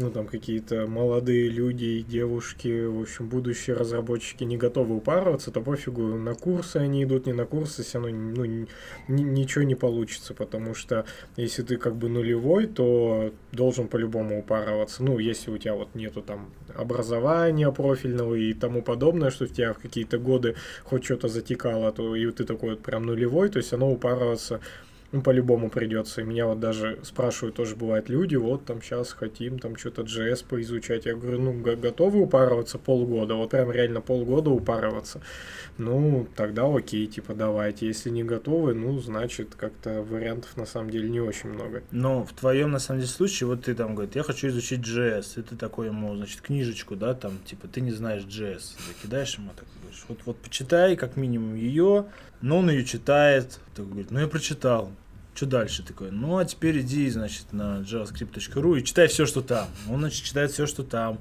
ну, 0.00 0.10
там 0.10 0.26
какие-то 0.26 0.86
молодые 0.86 1.48
люди 1.48 1.84
и 1.84 2.02
девушки, 2.02 2.86
в 2.86 3.02
общем, 3.02 3.28
будущие 3.28 3.76
разработчики 3.76 4.44
не 4.44 4.56
готовы 4.56 4.96
упарываться, 4.96 5.50
то 5.50 5.60
пофигу, 5.60 6.02
на 6.02 6.34
курсы 6.34 6.78
они 6.78 7.04
идут, 7.04 7.26
не 7.26 7.34
на 7.34 7.44
курсы, 7.44 7.82
все 7.82 8.00
равно 8.00 8.16
ну, 8.16 8.44
ни, 8.46 8.66
ничего 9.08 9.62
не 9.64 9.74
получится, 9.74 10.32
потому 10.32 10.74
что 10.74 11.04
если 11.36 11.62
ты 11.62 11.76
как 11.76 11.96
бы 11.96 12.08
нулевой, 12.08 12.66
то 12.66 13.32
должен 13.52 13.88
по-любому 13.88 14.38
упарываться. 14.38 15.02
Ну, 15.02 15.18
если 15.18 15.50
у 15.50 15.58
тебя 15.58 15.74
вот 15.74 15.94
нету 15.94 16.22
там 16.22 16.50
образования 16.74 17.70
профильного 17.70 18.34
и 18.34 18.54
тому 18.54 18.80
подобное, 18.82 19.30
что 19.30 19.44
у 19.44 19.48
тебя 19.48 19.74
в 19.74 19.78
какие-то 19.78 20.18
годы 20.18 20.54
хоть 20.84 21.04
что-то 21.04 21.28
затекало, 21.28 21.92
то 21.92 22.16
и 22.16 22.30
ты 22.30 22.44
такой 22.44 22.70
вот 22.70 22.80
прям 22.80 23.04
нулевой, 23.04 23.50
то 23.50 23.58
есть 23.58 23.72
оно 23.74 23.90
упарываться 23.90 24.60
ну, 25.12 25.22
по-любому 25.22 25.70
придется. 25.70 26.20
И 26.20 26.24
меня 26.24 26.46
вот 26.46 26.60
даже 26.60 26.98
спрашивают 27.02 27.56
тоже 27.56 27.76
бывают 27.76 28.08
люди, 28.08 28.36
вот 28.36 28.64
там 28.64 28.80
сейчас 28.80 29.12
хотим 29.12 29.58
там 29.58 29.76
что-то 29.76 30.02
JS 30.02 30.44
поизучать. 30.48 31.06
Я 31.06 31.14
говорю, 31.14 31.40
ну, 31.40 31.60
готовы 31.60 32.20
упарываться 32.20 32.78
полгода? 32.78 33.34
Вот 33.34 33.50
прям 33.50 33.70
реально 33.70 34.00
полгода 34.00 34.50
упарываться. 34.50 35.20
Ну, 35.78 36.26
тогда 36.36 36.64
окей, 36.72 37.06
типа, 37.06 37.34
давайте. 37.34 37.86
Если 37.86 38.10
не 38.10 38.22
готовы, 38.22 38.74
ну, 38.74 38.98
значит, 38.98 39.54
как-то 39.56 40.02
вариантов 40.02 40.56
на 40.56 40.66
самом 40.66 40.90
деле 40.90 41.08
не 41.08 41.20
очень 41.20 41.50
много. 41.50 41.82
Но 41.90 42.24
в 42.24 42.32
твоем, 42.32 42.70
на 42.70 42.78
самом 42.78 43.00
деле, 43.00 43.10
случае, 43.10 43.48
вот 43.48 43.64
ты 43.64 43.74
там 43.74 43.94
говоришь, 43.94 44.14
я 44.14 44.22
хочу 44.22 44.48
изучить 44.48 44.80
JS, 44.80 45.40
и 45.40 45.42
ты 45.42 45.56
такой 45.56 45.86
ему, 45.86 46.14
значит, 46.16 46.40
книжечку, 46.40 46.96
да, 46.96 47.14
там, 47.14 47.38
типа, 47.44 47.66
ты 47.68 47.80
не 47.80 47.92
знаешь 47.92 48.22
JS, 48.24 48.76
закидаешь 48.88 49.36
ему, 49.38 49.50
так 49.56 49.66
говоришь, 49.90 50.04
вот, 50.08 50.18
вот 50.24 50.38
почитай, 50.38 50.96
как 50.96 51.16
минимум, 51.16 51.54
ее, 51.54 52.06
но 52.40 52.58
он 52.58 52.70
ее 52.70 52.84
читает, 52.84 53.60
так 53.74 53.86
говорит, 53.88 54.10
ну, 54.10 54.20
я 54.20 54.28
прочитал, 54.28 54.90
что 55.34 55.46
дальше 55.46 55.82
такое? 55.82 56.10
Ну, 56.10 56.38
а 56.38 56.44
теперь 56.44 56.80
иди, 56.80 57.08
значит, 57.10 57.52
на 57.52 57.80
javascript.ru 57.80 58.78
и 58.78 58.84
читай 58.84 59.08
все, 59.08 59.26
что 59.26 59.42
там. 59.42 59.68
Он, 59.88 60.00
значит, 60.00 60.24
читает 60.24 60.50
все, 60.50 60.66
что 60.66 60.82
там 60.82 61.18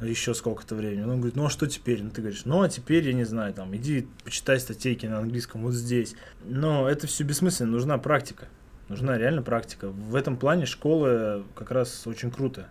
еще 0.00 0.34
сколько-то 0.34 0.74
времени. 0.74 1.02
Он 1.02 1.16
говорит, 1.18 1.36
ну 1.36 1.46
а 1.46 1.50
что 1.50 1.66
теперь? 1.66 2.02
Ну 2.02 2.10
ты 2.10 2.22
говоришь, 2.22 2.44
ну 2.44 2.62
а 2.62 2.68
теперь, 2.68 3.06
я 3.06 3.12
не 3.12 3.24
знаю, 3.24 3.54
там, 3.54 3.74
иди 3.76 4.08
почитай 4.24 4.58
статейки 4.58 5.06
на 5.06 5.18
английском 5.18 5.62
вот 5.62 5.74
здесь. 5.74 6.16
Но 6.44 6.88
это 6.88 7.06
все 7.06 7.22
бессмысленно, 7.22 7.70
нужна 7.70 7.98
практика. 7.98 8.48
Нужна 8.88 9.16
реально 9.16 9.42
практика. 9.42 9.88
В 9.88 10.16
этом 10.16 10.36
плане 10.36 10.66
школа 10.66 11.44
как 11.54 11.70
раз 11.70 12.04
очень 12.06 12.30
круто. 12.30 12.68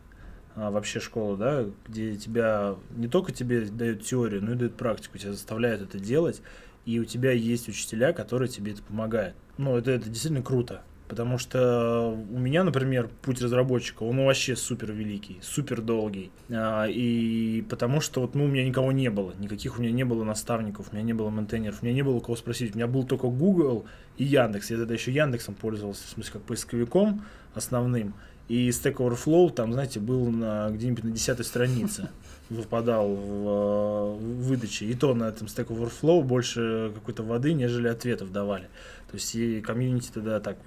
А, 0.56 0.72
вообще 0.72 1.00
школа, 1.00 1.38
да, 1.38 1.66
где 1.88 2.16
тебя 2.16 2.76
не 2.92 3.08
только 3.08 3.32
тебе 3.32 3.66
дают 3.66 4.04
теорию, 4.04 4.44
но 4.44 4.54
и 4.54 4.56
дают 4.56 4.76
практику, 4.76 5.18
тебя 5.18 5.32
заставляют 5.32 5.82
это 5.82 6.00
делать, 6.00 6.42
и 6.86 7.00
у 7.00 7.06
тебя 7.06 7.32
есть 7.32 7.70
учителя, 7.70 8.14
которые 8.14 8.50
тебе 8.50 8.74
это 8.74 8.84
помогают. 8.84 9.36
Ну, 9.58 9.78
это, 9.78 9.92
это 9.92 10.10
действительно 10.10 10.44
круто. 10.44 10.82
Потому 11.12 11.38
что 11.38 12.18
у 12.32 12.40
меня, 12.40 12.64
например, 12.64 13.10
путь 13.22 13.42
разработчика, 13.42 14.04
он 14.04 14.26
вообще 14.26 14.56
супер 14.56 14.94
великий, 14.94 15.40
супер 15.42 15.82
долгий. 15.82 16.32
А, 16.50 16.86
и 16.86 17.64
потому 17.64 18.00
что 18.00 18.22
вот, 18.22 18.34
ну, 18.34 18.46
у 18.46 18.48
меня 18.48 18.66
никого 18.66 18.94
не 18.94 19.10
было, 19.10 19.34
никаких 19.38 19.78
у 19.78 19.82
меня 19.82 19.92
не 19.92 20.06
было 20.06 20.24
наставников, 20.24 20.88
у 20.90 20.96
меня 20.96 21.04
не 21.04 21.12
было 21.12 21.30
ментейнеров, 21.30 21.82
у 21.82 21.86
меня 21.86 21.94
не 21.94 22.02
было 22.02 22.22
кого 22.22 22.38
спросить. 22.38 22.76
У 22.76 22.78
меня 22.78 22.88
был 22.88 23.04
только 23.04 23.28
Google 23.28 23.86
и 24.16 24.24
Яндекс. 24.24 24.72
Я 24.72 24.78
тогда 24.78 24.94
еще 24.94 25.12
Яндексом 25.12 25.54
пользовался, 25.54 26.08
в 26.08 26.12
смысле, 26.12 26.32
как 26.32 26.44
поисковиком 26.44 27.26
основным. 27.54 28.14
И 28.52 28.68
Stack 28.68 28.96
Overflow 28.96 29.50
там, 29.50 29.72
знаете, 29.72 30.02
был 30.02 30.30
на, 30.30 30.70
где-нибудь 30.72 31.06
на 31.06 31.12
десятой 31.12 31.46
странице 31.46 32.10
выпадал 32.50 33.08
в, 33.08 34.18
в 34.18 34.44
выдаче. 34.44 34.88
И 34.88 34.94
то 34.94 35.14
на 35.14 35.30
этом 35.30 35.48
Stack 35.48 35.68
Overflow 35.68 36.22
больше 36.22 36.92
какой-то 36.94 37.24
воды, 37.24 37.54
нежели 37.54 37.88
ответов 37.88 38.34
давали. 38.34 38.66
То 39.10 39.14
есть 39.14 39.34
и 39.36 39.62
комьюнити 39.62 40.12
тогда 40.14 40.42
так 40.42 40.58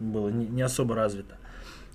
было 0.00 0.30
не, 0.30 0.48
не 0.48 0.62
особо 0.62 0.96
развито. 0.96 1.36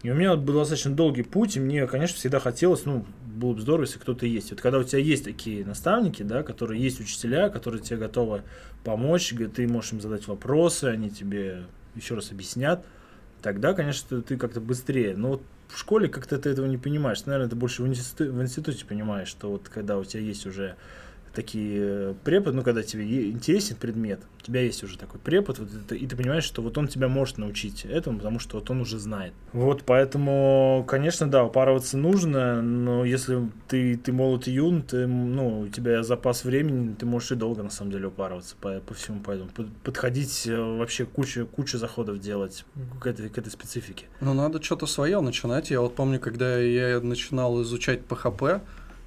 И 0.01 0.09
у 0.11 0.15
меня 0.15 0.37
был 0.37 0.53
достаточно 0.53 0.95
долгий 0.95 1.23
путь, 1.23 1.57
и 1.57 1.59
мне, 1.59 1.87
конечно, 1.87 2.15
всегда 2.15 2.39
хотелось, 2.39 2.85
ну, 2.85 3.05
было 3.25 3.51
бы 3.51 3.59
здорово, 3.59 3.83
если 3.83 3.99
кто-то 3.99 4.25
есть. 4.25 4.51
Вот 4.51 4.61
когда 4.61 4.79
у 4.79 4.83
тебя 4.83 4.99
есть 4.99 5.25
такие 5.25 5.65
наставники, 5.65 6.23
да, 6.23 6.43
которые 6.43 6.81
есть 6.81 7.01
учителя, 7.01 7.49
которые 7.49 7.81
тебе 7.81 7.97
готовы 7.97 8.43
помочь, 8.85 9.33
ты 9.53 9.67
можешь 9.67 9.91
им 9.91 9.99
задать 9.99 10.25
вопросы, 10.25 10.85
они 10.85 11.09
тебе 11.09 11.65
еще 11.95 12.15
раз 12.15 12.31
объяснят, 12.31 12.85
тогда, 13.43 13.73
конечно, 13.73 14.21
ты 14.23 14.37
как-то 14.37 14.61
быстрее. 14.61 15.15
Но 15.15 15.31
вот 15.31 15.43
в 15.67 15.77
школе 15.77 16.07
как-то 16.07 16.39
ты 16.39 16.49
этого 16.49 16.65
не 16.65 16.77
понимаешь. 16.77 17.25
Наверное, 17.25 17.49
ты 17.49 17.55
больше 17.55 17.83
в 17.83 17.87
институте, 17.87 18.85
понимаешь, 18.85 19.27
что 19.27 19.51
вот 19.51 19.69
когда 19.69 19.99
у 19.99 20.03
тебя 20.03 20.23
есть 20.23 20.47
уже 20.47 20.75
такие 21.33 21.79
э, 21.81 22.13
препод, 22.23 22.53
ну, 22.53 22.61
когда 22.61 22.83
тебе 22.83 23.29
интересен 23.31 23.75
предмет, 23.75 24.21
у 24.39 24.45
тебя 24.45 24.61
есть 24.61 24.83
уже 24.83 24.97
такой 24.97 25.19
препод, 25.19 25.59
вот 25.59 25.69
это, 25.73 25.95
и 25.95 26.05
ты 26.05 26.15
понимаешь, 26.15 26.43
что 26.43 26.61
вот 26.61 26.77
он 26.77 26.87
тебя 26.87 27.07
может 27.07 27.37
научить 27.37 27.85
этому, 27.85 28.17
потому 28.17 28.39
что 28.39 28.59
вот 28.59 28.69
он 28.69 28.81
уже 28.81 28.99
знает. 28.99 29.33
Вот, 29.51 29.83
поэтому, 29.83 30.85
конечно, 30.87 31.29
да, 31.29 31.43
упарываться 31.43 31.97
нужно, 31.97 32.61
но 32.61 33.03
если 33.05 33.49
ты, 33.67 33.97
ты 33.97 34.11
молод 34.11 34.47
и 34.47 34.51
юн, 34.51 34.81
ты, 34.81 35.07
ну, 35.07 35.61
у 35.61 35.67
тебя 35.67 36.03
запас 36.03 36.43
времени, 36.43 36.93
ты 36.93 37.05
можешь 37.05 37.31
и 37.31 37.35
долго, 37.35 37.63
на 37.63 37.69
самом 37.69 37.91
деле, 37.91 38.07
упарываться 38.07 38.55
по, 38.59 38.79
по 38.79 38.93
всему 38.93 39.21
поэтому. 39.25 39.49
Подходить 39.83 40.47
э, 40.47 40.55
вообще 40.55 41.05
кучу, 41.05 41.47
кучу 41.47 41.77
заходов 41.77 42.19
делать 42.19 42.65
к 42.99 43.07
этой, 43.07 43.29
к 43.29 43.37
этой 43.37 43.49
специфике. 43.49 44.05
Ну, 44.21 44.33
надо 44.33 44.61
что-то 44.61 44.85
свое 44.85 45.19
начинать. 45.21 45.71
Я 45.71 45.81
вот 45.81 45.95
помню, 45.95 46.19
когда 46.19 46.57
я 46.59 46.99
начинал 46.99 47.61
изучать 47.63 48.01
PHP, 48.07 48.61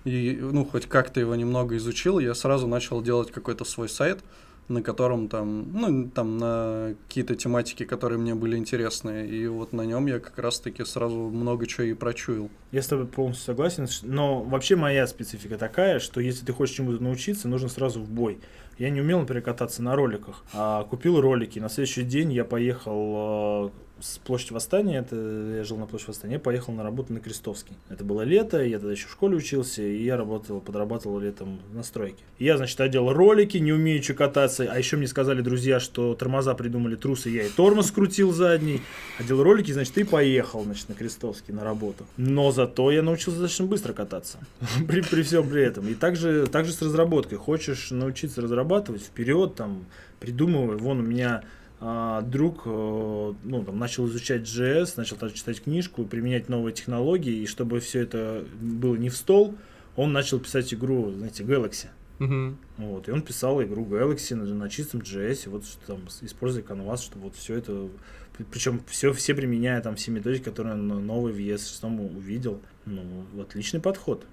и, 0.06 0.38
ну, 0.40 0.64
хоть 0.64 0.86
как-то 0.86 1.20
его 1.20 1.34
немного 1.34 1.76
изучил, 1.76 2.20
я 2.20 2.34
сразу 2.34 2.68
начал 2.68 3.02
делать 3.02 3.32
какой-то 3.32 3.64
свой 3.64 3.88
сайт, 3.88 4.20
на 4.68 4.80
котором 4.80 5.28
там, 5.28 5.72
ну, 5.72 6.08
там 6.08 6.38
на 6.38 6.94
какие-то 7.06 7.34
тематики, 7.34 7.84
которые 7.84 8.18
мне 8.18 8.34
были 8.34 8.56
интересны, 8.56 9.26
и 9.26 9.46
вот 9.48 9.72
на 9.72 9.82
нем 9.82 10.06
я 10.06 10.20
как 10.20 10.38
раз-таки 10.38 10.84
сразу 10.84 11.16
много 11.16 11.66
чего 11.66 11.84
и 11.84 11.94
прочуял. 11.94 12.50
Я 12.70 12.82
с 12.82 12.86
тобой 12.86 13.06
полностью 13.06 13.46
согласен, 13.46 13.86
но 14.02 14.42
вообще 14.42 14.76
моя 14.76 15.06
специфика 15.08 15.58
такая, 15.58 15.98
что 15.98 16.20
если 16.20 16.46
ты 16.46 16.52
хочешь 16.52 16.76
чему-то 16.76 17.02
научиться, 17.02 17.48
нужно 17.48 17.68
сразу 17.68 18.00
в 18.00 18.08
бой. 18.08 18.38
Я 18.78 18.90
не 18.90 19.00
умел, 19.00 19.20
например, 19.20 19.42
кататься 19.42 19.82
на 19.82 19.96
роликах, 19.96 20.44
а 20.52 20.84
купил 20.84 21.20
ролики. 21.20 21.58
На 21.58 21.68
следующий 21.68 22.02
день 22.02 22.32
я 22.32 22.44
поехал 22.44 23.72
с 23.98 24.18
площади 24.18 24.52
Восстания, 24.52 24.98
это 24.98 25.16
я 25.56 25.64
жил 25.64 25.78
на 25.78 25.86
площади 25.86 26.08
Восстания, 26.08 26.34
я 26.34 26.40
поехал 26.40 26.72
на 26.72 26.82
работу 26.82 27.12
на 27.12 27.20
Крестовский. 27.20 27.74
Это 27.88 28.04
было 28.04 28.22
лето, 28.22 28.62
я 28.62 28.78
тогда 28.78 28.92
еще 28.92 29.06
в 29.06 29.12
школе 29.12 29.36
учился, 29.36 29.82
и 29.82 30.04
я 30.04 30.16
работал, 30.16 30.60
подрабатывал 30.60 31.18
летом 31.18 31.60
на 31.72 31.82
стройке. 31.82 32.22
Я, 32.38 32.58
значит, 32.58 32.78
одел 32.80 33.12
ролики, 33.12 33.56
не 33.56 33.72
умею 33.72 34.02
что 34.02 34.14
кататься, 34.14 34.68
а 34.70 34.78
еще 34.78 34.96
мне 34.96 35.06
сказали 35.06 35.40
друзья, 35.40 35.80
что 35.80 36.14
тормоза 36.14 36.54
придумали 36.54 36.94
трусы, 36.96 37.30
я 37.30 37.44
и 37.44 37.48
тормоз 37.48 37.90
крутил 37.90 38.32
задний, 38.32 38.82
одел 39.18 39.42
ролики, 39.42 39.72
значит, 39.72 39.96
и 39.96 40.04
поехал, 40.04 40.62
значит, 40.64 40.88
на 40.90 40.94
Крестовский 40.94 41.54
на 41.54 41.64
работу. 41.64 42.04
Но 42.18 42.50
зато 42.50 42.90
я 42.90 43.02
научился 43.02 43.40
достаточно 43.40 43.64
быстро 43.64 43.94
кататься, 43.94 44.38
при, 44.88 45.00
при 45.00 45.22
всем 45.22 45.48
при 45.48 45.62
этом. 45.62 45.88
И 45.88 45.94
также, 45.94 46.46
также 46.46 46.72
с 46.72 46.82
разработкой. 46.82 47.38
Хочешь 47.38 47.90
научиться 47.90 48.42
разрабатывать, 48.42 49.02
вперед, 49.02 49.54
там, 49.54 49.86
придумывай. 50.20 50.76
Вон 50.76 51.00
у 51.00 51.02
меня 51.02 51.42
а, 51.78 52.22
друг 52.22 52.62
э, 52.64 52.68
ну, 53.42 53.64
там, 53.64 53.78
начал 53.78 54.06
изучать 54.06 54.42
JS, 54.42 54.94
начал 54.96 55.16
там, 55.16 55.30
читать 55.32 55.62
книжку, 55.62 56.04
применять 56.04 56.48
новые 56.48 56.72
технологии, 56.72 57.42
и 57.42 57.46
чтобы 57.46 57.80
все 57.80 58.00
это 58.00 58.46
было 58.60 58.96
не 58.96 59.10
в 59.10 59.16
стол, 59.16 59.54
он 59.94 60.12
начал 60.12 60.40
писать 60.40 60.72
игру, 60.72 61.10
знаете, 61.10 61.42
Galaxy. 61.44 61.88
Мгм. 62.18 62.56
Вот, 62.78 63.08
и 63.08 63.10
он 63.10 63.20
писал 63.20 63.62
игру 63.62 63.84
Galaxy 63.84 64.34
на, 64.34 64.46
на 64.46 64.70
чистом 64.70 65.00
JS, 65.00 65.50
вот 65.50 65.66
что 65.66 65.86
там, 65.86 66.00
используя 66.22 66.62
Canvas, 66.62 67.02
чтобы 67.02 67.24
вот 67.24 67.36
все 67.36 67.56
это... 67.56 67.88
Причем 68.50 68.82
все, 68.86 69.12
все 69.12 69.34
применяя 69.34 69.80
там 69.80 69.96
все 69.96 70.10
методики, 70.10 70.44
которые 70.44 70.74
он 70.74 71.06
новый 71.06 71.32
в 71.32 71.38
ES6 71.38 72.16
увидел. 72.16 72.60
Ну, 72.84 73.24
отличный 73.40 73.80
подход. 73.80 74.26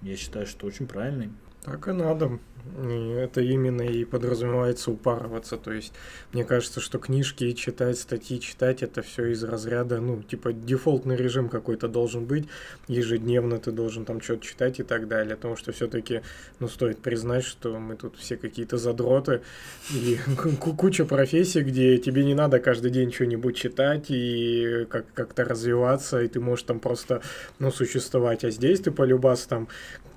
Я 0.00 0.16
считаю, 0.16 0.46
что 0.46 0.66
очень 0.66 0.86
правильный. 0.86 1.30
Так 1.64 1.88
и 1.88 1.92
надо. 1.92 2.38
И 2.86 3.08
это 3.10 3.40
именно 3.40 3.82
и 3.82 4.04
подразумевается 4.04 4.90
упарываться. 4.90 5.56
То 5.56 5.72
есть, 5.72 5.92
мне 6.32 6.44
кажется, 6.44 6.80
что 6.80 6.98
книжки 6.98 7.52
читать, 7.52 7.98
статьи 7.98 8.38
читать, 8.40 8.82
это 8.82 9.02
все 9.02 9.26
из 9.26 9.42
разряда, 9.44 10.00
ну, 10.00 10.22
типа, 10.22 10.52
дефолтный 10.52 11.16
режим 11.16 11.48
какой-то 11.48 11.88
должен 11.88 12.26
быть. 12.26 12.48
Ежедневно 12.86 13.58
ты 13.58 13.72
должен 13.72 14.04
там 14.04 14.20
что-то 14.20 14.46
читать 14.46 14.78
и 14.80 14.82
так 14.82 15.08
далее. 15.08 15.36
Потому 15.36 15.56
что 15.56 15.72
все-таки, 15.72 16.20
ну, 16.58 16.68
стоит 16.68 16.98
признать, 16.98 17.44
что 17.44 17.78
мы 17.78 17.96
тут 17.96 18.16
все 18.16 18.36
какие-то 18.36 18.76
задроты. 18.76 19.42
И 19.90 20.18
ку- 20.36 20.74
куча 20.76 21.04
профессий, 21.04 21.62
где 21.62 21.98
тебе 21.98 22.24
не 22.24 22.34
надо 22.34 22.58
каждый 22.58 22.90
день 22.90 23.12
что-нибудь 23.12 23.56
читать 23.56 24.06
и 24.08 24.86
как- 24.90 25.12
как-то 25.14 25.44
развиваться, 25.44 26.20
и 26.22 26.28
ты 26.28 26.40
можешь 26.40 26.64
там 26.64 26.78
просто, 26.78 27.22
ну, 27.58 27.70
существовать. 27.70 28.44
А 28.44 28.50
здесь 28.50 28.80
ты 28.80 28.90
полюбас 28.90 29.46
там 29.46 29.68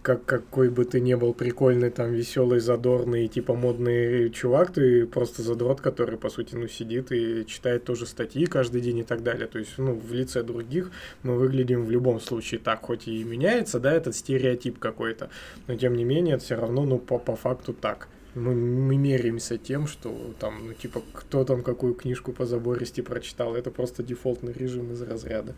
как 0.04 0.26
какой 0.26 0.70
бы 0.70 0.84
ты 0.84 1.00
ни 1.00 1.14
был 1.16 1.34
прикольный, 1.34 1.90
там, 1.90 2.12
веселый, 2.12 2.60
задорный, 2.60 3.28
типа 3.30 3.56
модный 3.56 4.30
чувак, 4.30 4.74
ты 4.74 5.08
просто 5.08 5.42
задрот, 5.42 5.80
который, 5.80 6.18
по 6.18 6.30
сути, 6.30 6.56
ну, 6.56 6.68
сидит 6.68 7.12
и 7.12 7.46
читает 7.48 7.86
тоже 7.86 8.06
статьи 8.06 8.46
каждый 8.46 8.82
день 8.82 9.00
и 9.00 9.04
так 9.04 9.24
далее. 9.24 9.48
То 9.48 9.60
есть, 9.60 9.78
ну, 9.78 9.94
в 9.94 10.14
лице 10.14 10.44
других 10.44 10.92
мы 11.24 11.38
выглядим 11.38 11.86
в 11.86 11.90
любом 11.92 12.20
случае 12.20 12.60
так, 12.60 12.82
хоть 12.82 13.08
и 13.08 13.24
меняется, 13.24 13.80
да, 13.80 13.94
этот 13.94 14.16
стереотип 14.16 14.78
какой-то, 14.78 15.30
но, 15.68 15.76
тем 15.76 15.96
не 15.96 16.04
менее, 16.04 16.38
все 16.38 16.56
равно, 16.56 16.84
ну, 16.84 17.00
по, 17.00 17.18
по 17.18 17.36
факту 17.38 17.74
так. 17.74 18.10
Мы, 18.36 18.56
мы 18.56 18.98
меряемся 18.98 19.58
тем, 19.58 19.88
что 19.88 20.34
там, 20.40 20.68
ну, 20.68 20.74
типа, 20.74 21.02
кто 21.14 21.46
там 21.46 21.64
какую 21.64 21.94
книжку 21.94 22.34
по 22.34 22.46
забористи 22.46 23.02
прочитал. 23.02 23.56
Это 23.56 23.70
просто 23.72 24.04
дефолтный 24.04 24.52
режим 24.52 24.92
из 24.92 25.02
разряда. 25.02 25.56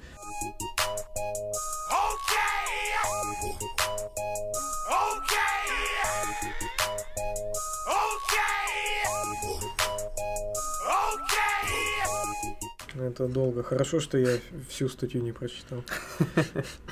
Это 13.15 13.27
долго. 13.27 13.63
Хорошо, 13.63 13.99
что 13.99 14.17
я 14.17 14.37
всю 14.67 14.89
статью 14.89 15.21
не 15.21 15.31
прочитал. 15.31 15.83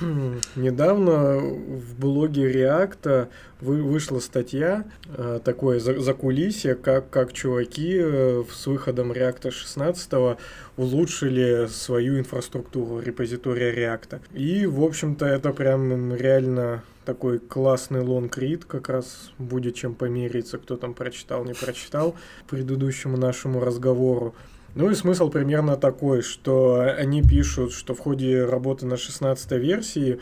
Недавно 0.56 1.38
в 1.38 1.98
блоге 1.98 2.50
Реакта 2.50 3.28
вы, 3.60 3.82
вышла 3.82 4.20
статья, 4.20 4.84
э, 5.08 5.40
такое 5.44 5.80
за, 5.80 6.00
закулисье, 6.00 6.76
как, 6.76 7.10
как 7.10 7.32
чуваки 7.32 7.98
э, 7.98 8.44
с 8.50 8.66
выходом 8.66 9.12
Реакта 9.12 9.50
16 9.50 10.38
улучшили 10.76 11.66
свою 11.66 12.18
инфраструктуру 12.18 13.00
репозитория 13.00 13.70
Реакта. 13.70 14.20
И, 14.32 14.66
в 14.66 14.82
общем-то, 14.82 15.26
это 15.26 15.52
прям 15.52 16.14
реально 16.14 16.82
такой 17.04 17.38
классный 17.38 18.00
лонг-рид, 18.00 18.64
как 18.64 18.88
раз 18.88 19.32
будет 19.38 19.74
чем 19.74 19.94
помериться, 19.94 20.58
кто 20.58 20.76
там 20.76 20.94
прочитал, 20.94 21.44
не 21.44 21.54
прочитал, 21.54 22.14
предыдущему 22.48 23.16
нашему 23.16 23.60
разговору. 23.60 24.34
Ну 24.74 24.90
и 24.90 24.94
смысл 24.94 25.30
примерно 25.30 25.76
такой, 25.76 26.22
что 26.22 26.80
они 26.80 27.22
пишут, 27.22 27.72
что 27.72 27.94
в 27.94 28.00
ходе 28.00 28.44
работы 28.44 28.86
на 28.86 28.96
16 28.96 29.52
версии 29.52 30.18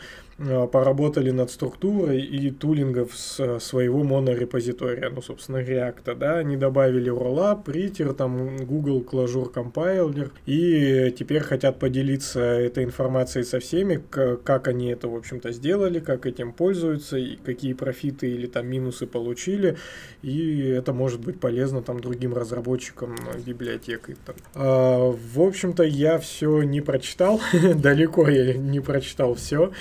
поработали 0.71 1.31
над 1.31 1.51
структурой 1.51 2.21
и 2.21 2.51
тулингов 2.51 3.15
с 3.15 3.39
э, 3.39 3.59
своего 3.59 4.03
монорепозитория, 4.03 5.09
ну, 5.09 5.21
собственно, 5.21 5.57
React, 5.57 6.15
да, 6.15 6.37
они 6.37 6.57
добавили 6.57 7.11
Rollup, 7.11 7.65
Ritter, 7.65 8.13
там, 8.13 8.57
Google 8.57 9.01
Clojure 9.01 9.53
Compiler, 9.53 10.31
и 10.45 11.13
теперь 11.17 11.41
хотят 11.41 11.79
поделиться 11.79 12.39
этой 12.39 12.83
информацией 12.83 13.43
со 13.43 13.59
всеми, 13.59 14.01
как 14.09 14.67
они 14.67 14.87
это, 14.87 15.07
в 15.07 15.15
общем-то, 15.15 15.51
сделали, 15.51 15.99
как 15.99 16.25
этим 16.25 16.51
пользуются, 16.53 17.17
и 17.17 17.35
какие 17.35 17.73
профиты 17.73 18.29
или 18.29 18.47
там 18.47 18.67
минусы 18.67 19.07
получили, 19.07 19.77
и 20.21 20.61
это 20.69 20.93
может 20.93 21.21
быть 21.21 21.39
полезно 21.39 21.81
там 21.81 21.99
другим 21.99 22.33
разработчикам 22.33 23.15
э, 23.33 23.39
библиотек. 23.39 24.09
И 24.09 24.15
там. 24.25 24.35
А, 24.55 25.11
в 25.11 25.41
общем-то, 25.41 25.83
я 25.83 26.17
все 26.17 26.63
не 26.63 26.81
прочитал, 26.81 27.41
далеко 27.75 28.27
я 28.27 28.53
не 28.53 28.79
прочитал 28.79 29.35
все, 29.35 29.71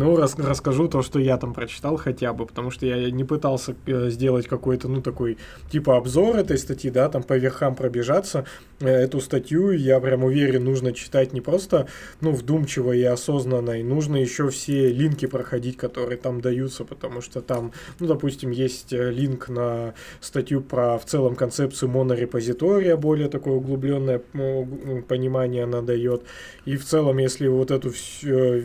но 0.00 0.16
рас- 0.16 0.38
расскажу 0.38 0.88
то, 0.88 1.02
что 1.02 1.18
я 1.18 1.36
там 1.36 1.52
прочитал 1.54 1.96
хотя 1.96 2.32
бы, 2.32 2.46
потому 2.46 2.70
что 2.70 2.86
я 2.86 3.10
не 3.10 3.24
пытался 3.24 3.74
э, 3.86 4.08
сделать 4.10 4.48
какой-то, 4.48 4.88
ну, 4.88 5.02
такой, 5.02 5.36
типа 5.70 5.96
обзор 5.96 6.36
этой 6.36 6.56
статьи, 6.58 6.90
да, 6.90 7.08
там 7.08 7.22
по 7.22 7.34
верхам 7.38 7.74
пробежаться. 7.74 8.44
Э, 8.80 8.88
Эту 9.10 9.20
статью, 9.20 9.70
я 9.72 10.00
прям 10.00 10.24
уверен, 10.24 10.64
нужно 10.64 10.92
читать 10.92 11.32
не 11.32 11.40
просто, 11.40 11.86
ну, 12.20 12.32
вдумчиво 12.32 12.92
и 12.92 13.02
осознанно, 13.02 13.72
и 13.80 13.82
нужно 13.82 14.16
еще 14.16 14.48
все 14.48 14.88
линки 14.92 15.26
проходить, 15.26 15.76
которые 15.76 16.16
там 16.18 16.40
даются, 16.40 16.84
потому 16.84 17.20
что 17.20 17.40
там, 17.42 17.72
ну, 17.98 18.06
допустим, 18.06 18.50
есть 18.52 18.92
э, 18.92 19.10
линк 19.10 19.48
на 19.48 19.92
статью 20.20 20.60
про 20.62 20.98
в 20.98 21.04
целом 21.04 21.34
концепцию 21.36 21.90
монорепозитория, 21.90 22.96
более 22.96 23.28
такое 23.28 23.54
углубленное 23.54 24.22
ну, 24.32 24.64
г- 24.64 25.02
понимание 25.02 25.64
она 25.64 25.82
дает. 25.82 26.22
И 26.64 26.76
в 26.76 26.84
целом, 26.84 27.18
если 27.18 27.48
вот 27.48 27.70
эту 27.70 27.90
всю, 27.90 28.62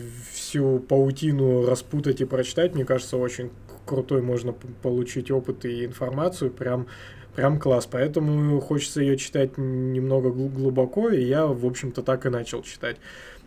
всю 0.56 0.78
паутину 0.78 1.66
распутать 1.66 2.20
и 2.20 2.24
прочитать, 2.24 2.74
мне 2.74 2.84
кажется, 2.84 3.16
очень 3.16 3.50
крутой 3.84 4.22
можно 4.22 4.54
получить 4.82 5.30
опыт 5.30 5.64
и 5.64 5.84
информацию, 5.84 6.50
прям 6.50 6.86
Прям 7.34 7.58
класс, 7.58 7.86
поэтому 7.86 8.62
хочется 8.62 9.02
ее 9.02 9.18
читать 9.18 9.58
немного 9.58 10.30
гл- 10.30 10.48
глубоко, 10.48 11.10
и 11.10 11.22
я, 11.22 11.44
в 11.44 11.66
общем-то, 11.66 12.00
так 12.00 12.24
и 12.24 12.30
начал 12.30 12.62
читать. 12.62 12.96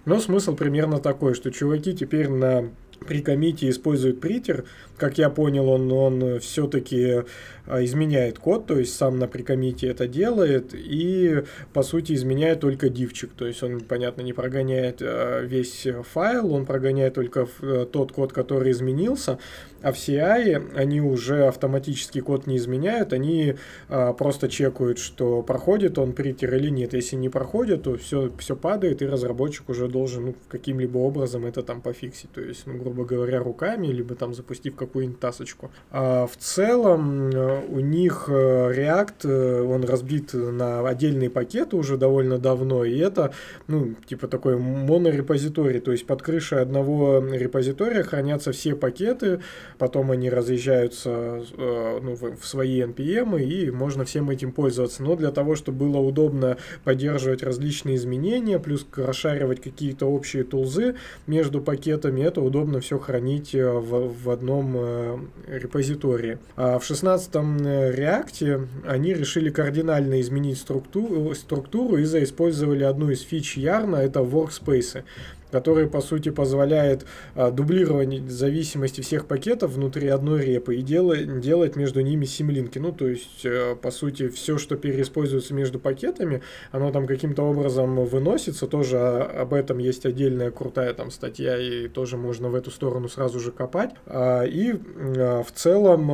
Но 0.06 0.20
смысл 0.20 0.56
примерно 0.56 1.00
такой, 1.00 1.34
что 1.34 1.52
чуваки 1.52 1.96
теперь 1.96 2.30
на 2.30 2.70
при 3.08 3.24
комите 3.24 3.68
используют 3.68 4.22
притер, 4.22 4.66
как 4.96 5.18
я 5.18 5.32
понял, 5.32 5.70
он, 5.70 5.92
он 5.92 6.40
все-таки 6.40 7.24
изменяет 7.70 8.40
код, 8.40 8.66
то 8.68 8.78
есть 8.78 8.96
сам 8.96 9.20
на 9.20 9.28
прикомите 9.28 9.88
это 9.88 10.08
делает, 10.08 10.74
и 10.74 11.44
по 11.74 11.84
сути 11.84 12.14
изменяет 12.14 12.62
только 12.62 12.90
дивчик, 12.90 13.32
то 13.36 13.46
есть 13.46 13.62
он, 13.64 13.82
понятно, 13.82 14.22
не 14.22 14.34
прогоняет 14.34 14.98
э, 15.02 15.46
весь 15.46 15.88
файл, 16.12 16.54
он 16.54 16.66
прогоняет 16.66 17.14
только 17.14 17.48
э, 17.62 17.86
тот 17.92 18.12
код, 18.12 18.34
который 18.34 18.72
изменился, 18.72 19.40
а 19.82 19.92
в 19.92 19.96
CI 19.96 20.76
они 20.76 21.02
уже 21.02 21.48
автоматически 21.48 22.20
код 22.20 22.48
не 22.48 22.58
изменяют, 22.58 23.14
они 23.14 23.56
а, 23.88 24.14
просто 24.14 24.50
чекают, 24.50 25.00
что 25.00 25.42
проходит 25.42 25.98
он 25.98 26.14
притер 26.14 26.54
или 26.56 26.70
нет. 26.70 26.94
Если 26.94 27.16
не 27.16 27.30
проходит, 27.30 27.84
то 27.84 27.98
все, 27.98 28.32
все 28.38 28.56
падает, 28.56 29.02
и 29.02 29.08
разработчик 29.08 29.70
уже 29.70 29.88
должен 29.88 30.26
ну, 30.26 30.36
каким-либо 30.50 30.98
образом 30.98 31.46
это 31.46 31.64
там 31.64 31.82
пофиксить. 31.82 32.32
То 32.32 32.42
есть, 32.42 32.66
ну, 32.66 32.78
грубо 32.78 33.06
говоря, 33.06 33.40
руками, 33.40 33.88
либо 33.88 34.16
там 34.16 34.34
запустив 34.34 34.76
какую-нибудь 34.76 35.20
тасочку. 35.20 35.72
А 35.92 36.28
в 36.28 36.36
целом 36.38 37.30
э, 37.30 37.59
у 37.68 37.80
них 37.80 38.26
э, 38.28 38.32
React, 38.32 39.14
э, 39.24 39.62
он 39.62 39.84
разбит 39.84 40.34
на 40.34 40.88
отдельные 40.88 41.30
пакеты 41.30 41.76
уже 41.76 41.98
довольно 41.98 42.38
давно, 42.38 42.86
и 42.86 42.98
это, 42.98 43.34
ну, 43.68 43.96
типа 44.08 44.28
такой 44.28 44.58
монорепозиторий, 44.58 45.80
то 45.80 45.92
есть 45.92 46.06
под 46.06 46.22
крышей 46.22 46.62
одного 46.62 47.20
репозитория 47.20 48.04
хранятся 48.04 48.52
все 48.52 48.76
пакеты, 48.76 49.42
потом 49.78 50.12
они 50.12 50.30
разъезжаются 50.30 51.44
э, 51.58 52.00
ну, 52.02 52.16
в, 52.16 52.46
свои 52.46 52.82
NPM, 52.82 53.42
и 53.42 53.72
можно 53.72 54.06
всем 54.06 54.30
этим 54.30 54.52
пользоваться. 54.52 55.04
Но 55.04 55.16
для 55.16 55.32
того, 55.32 55.56
чтобы 55.56 55.80
было 55.80 55.98
удобно 55.98 56.58
поддерживать 56.84 57.44
различные 57.44 57.96
изменения, 57.96 58.60
плюс 58.60 58.86
расшаривать 58.96 59.62
какие-то 59.62 60.06
общие 60.06 60.44
тулзы 60.44 60.96
между 61.28 61.62
пакетами, 61.62 62.22
это 62.22 62.42
удобно 62.42 62.80
все 62.80 62.98
хранить 62.98 63.54
в, 63.54 64.14
в 64.24 64.30
одном 64.30 65.30
репозитории. 65.48 66.38
А 66.56 66.80
в 66.80 66.90
16-м 66.90 67.49
React 67.58 68.68
они 68.88 69.14
решили 69.14 69.50
кардинально 69.50 70.22
изменить 70.22 70.58
структуру, 70.58 71.34
структуру 71.36 71.98
и 71.98 72.04
заиспользовали 72.04 72.84
одну 72.84 73.10
из 73.10 73.22
фич 73.22 73.58
Yarn, 73.58 73.96
это 73.98 74.20
workspace. 74.20 75.04
Который, 75.52 75.88
по 75.88 76.02
сути, 76.02 76.30
позволяет 76.30 77.06
а, 77.36 77.52
дублировать 77.52 78.30
зависимости 78.30 79.02
всех 79.02 79.26
пакетов 79.26 79.72
внутри 79.72 80.08
одной 80.08 80.46
репы 80.46 80.76
и 80.76 80.82
делать, 80.82 81.40
делать 81.40 81.76
между 81.76 82.02
ними 82.02 82.26
симлинки. 82.26 82.80
Ну, 82.80 82.92
то 82.92 83.08
есть, 83.08 83.46
а, 83.46 83.76
по 83.76 83.92
сути, 83.92 84.30
все, 84.30 84.58
что 84.58 84.76
переиспользуется 84.76 85.54
между 85.54 85.80
пакетами, 85.80 86.42
оно 86.72 86.92
там 86.92 87.08
каким-то 87.08 87.44
образом 87.44 88.06
выносится. 88.06 88.68
Тоже 88.68 88.98
а, 88.98 89.42
об 89.42 89.54
этом 89.54 89.80
есть 89.80 90.06
отдельная 90.06 90.52
крутая 90.52 90.94
там 90.94 91.12
статья, 91.12 91.58
и 91.58 91.88
тоже 91.88 92.18
можно 92.18 92.50
в 92.50 92.56
эту 92.56 92.72
сторону 92.72 93.10
сразу 93.10 93.40
же 93.40 93.52
копать. 93.52 93.92
А, 94.06 94.44
и 94.44 94.74
в 94.74 95.48
целом 95.54 96.12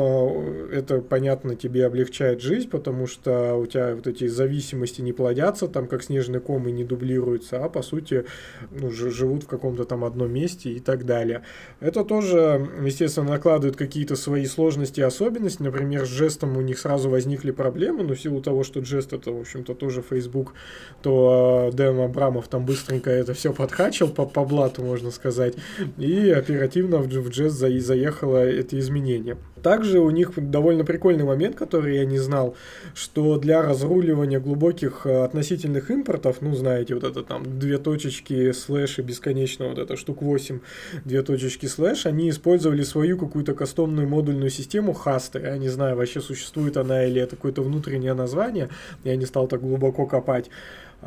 это, 0.72 1.02
понятно, 1.02 1.56
тебе 1.56 1.86
облегчает 1.86 2.42
жизнь, 2.42 2.70
потому 2.70 3.08
что 3.08 3.56
у 3.56 3.66
тебя 3.66 3.96
вот 3.96 4.08
эти 4.08 4.28
зависимости 4.28 5.02
не 5.02 5.14
плодятся, 5.14 5.68
там 5.68 5.88
как 5.88 6.04
снежный 6.04 6.40
ком 6.40 6.68
и 6.68 6.72
не 6.72 6.84
дублируются, 6.84 7.64
а 7.64 7.70
по 7.70 7.82
сути 7.82 8.26
ну, 8.72 8.90
живут 9.26 9.44
в 9.44 9.48
каком-то 9.48 9.86
там 9.86 10.04
одном 10.04 10.32
месте 10.32 10.70
и 10.72 10.80
так 10.80 11.06
далее. 11.06 11.42
Это 11.80 12.04
тоже, 12.04 12.70
естественно, 12.86 13.32
накладывает 13.32 13.76
какие-то 13.76 14.16
свои 14.16 14.46
сложности 14.46 15.00
и 15.00 15.04
особенности. 15.04 15.64
Например, 15.64 16.06
с 16.06 16.10
жестом 16.10 16.58
у 16.58 16.62
них 16.62 16.80
сразу 16.80 17.10
возникли 17.10 17.52
проблемы, 17.52 18.04
но 18.04 18.14
в 18.14 18.20
силу 18.20 18.42
того, 18.42 18.64
что 18.64 18.84
жест 18.84 19.14
это, 19.14 19.32
в 19.32 19.40
общем-то, 19.40 19.74
тоже 19.74 20.02
Facebook, 20.02 20.54
то 21.02 21.70
э, 21.72 21.76
Дэн 21.76 22.00
Абрамов 22.00 22.48
там 22.48 22.66
быстренько 22.66 23.10
это 23.10 23.34
все 23.34 23.52
подхачил 23.54 24.10
по, 24.10 24.26
по 24.26 24.46
блату, 24.46 24.84
можно 24.84 25.12
сказать, 25.12 25.56
и 25.98 26.30
оперативно 26.30 26.98
в, 26.98 27.08
в 27.08 27.30
Jest 27.30 27.50
за, 27.50 27.80
заехало 27.80 28.38
это 28.38 28.78
изменение. 28.80 29.38
Также 29.62 30.00
у 30.00 30.10
них 30.10 30.32
довольно 30.36 30.84
прикольный 30.84 31.24
момент, 31.24 31.56
который 31.56 31.96
я 31.96 32.06
не 32.06 32.20
знал, 32.20 32.56
что 32.94 33.38
для 33.38 33.62
разруливания 33.62 34.40
глубоких 34.40 35.06
э, 35.06 35.24
относительных 35.24 35.90
импортов, 35.90 36.38
ну, 36.42 36.54
знаете, 36.56 36.94
вот 36.94 37.04
это 37.04 37.24
там 37.24 37.60
две 37.60 37.78
точечки 37.78 38.52
слэш 38.52 39.00
и 39.00 39.02
бесконечно 39.02 39.70
вот 39.70 39.78
это 39.78 39.96
штук 39.96 40.22
8, 40.22 40.60
две 41.06 41.22
точечки 41.24 41.68
слэш, 41.68 42.06
они 42.06 42.30
использовали 42.30 42.84
свою 42.84 43.18
какую-то 43.18 43.54
кастомную 43.54 44.08
модульную 44.08 44.50
систему 44.50 44.94
Хасты. 44.94 45.40
Я 45.40 45.58
не 45.58 45.70
знаю, 45.70 45.96
вообще 45.96 46.22
существует 46.22 46.78
она 46.78 47.06
или 47.06 47.22
это 47.22 47.36
какое-то 47.36 47.62
внутреннее 47.62 48.14
название, 48.14 48.70
я 49.04 49.16
не 49.16 49.26
стал 49.26 49.48
так 49.48 49.62
глубоко 49.62 50.06
копать. 50.06 50.50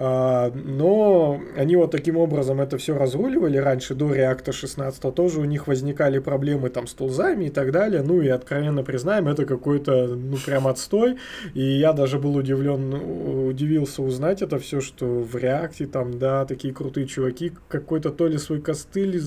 А, 0.00 0.52
но 0.54 1.40
они 1.56 1.74
вот 1.74 1.90
таким 1.90 2.16
образом 2.18 2.60
это 2.60 2.78
все 2.78 2.96
разруливали 2.96 3.56
раньше, 3.56 3.96
до 3.96 4.14
реакта 4.14 4.52
16, 4.52 5.12
тоже 5.12 5.40
у 5.40 5.44
них 5.44 5.66
возникали 5.66 6.20
проблемы 6.20 6.70
там 6.70 6.86
с 6.86 6.94
тулзами 6.94 7.46
и 7.46 7.50
так 7.50 7.72
далее, 7.72 8.02
ну 8.02 8.22
и 8.22 8.28
откровенно 8.28 8.84
признаем, 8.84 9.26
это 9.26 9.44
какой-то, 9.44 10.06
ну 10.06 10.36
прям 10.36 10.68
отстой, 10.68 11.16
и 11.52 11.62
я 11.62 11.92
даже 11.92 12.20
был 12.20 12.36
удивлен, 12.36 12.94
удивился 13.48 14.02
узнать 14.02 14.40
это 14.40 14.60
все, 14.60 14.80
что 14.80 15.04
в 15.04 15.34
реакте 15.34 15.86
там, 15.86 16.16
да, 16.16 16.44
такие 16.44 16.72
крутые 16.72 17.08
чуваки, 17.08 17.50
какой-то 17.66 18.10
то 18.10 18.28
ли 18.28 18.38
свой 18.38 18.60
костыль 18.60 19.20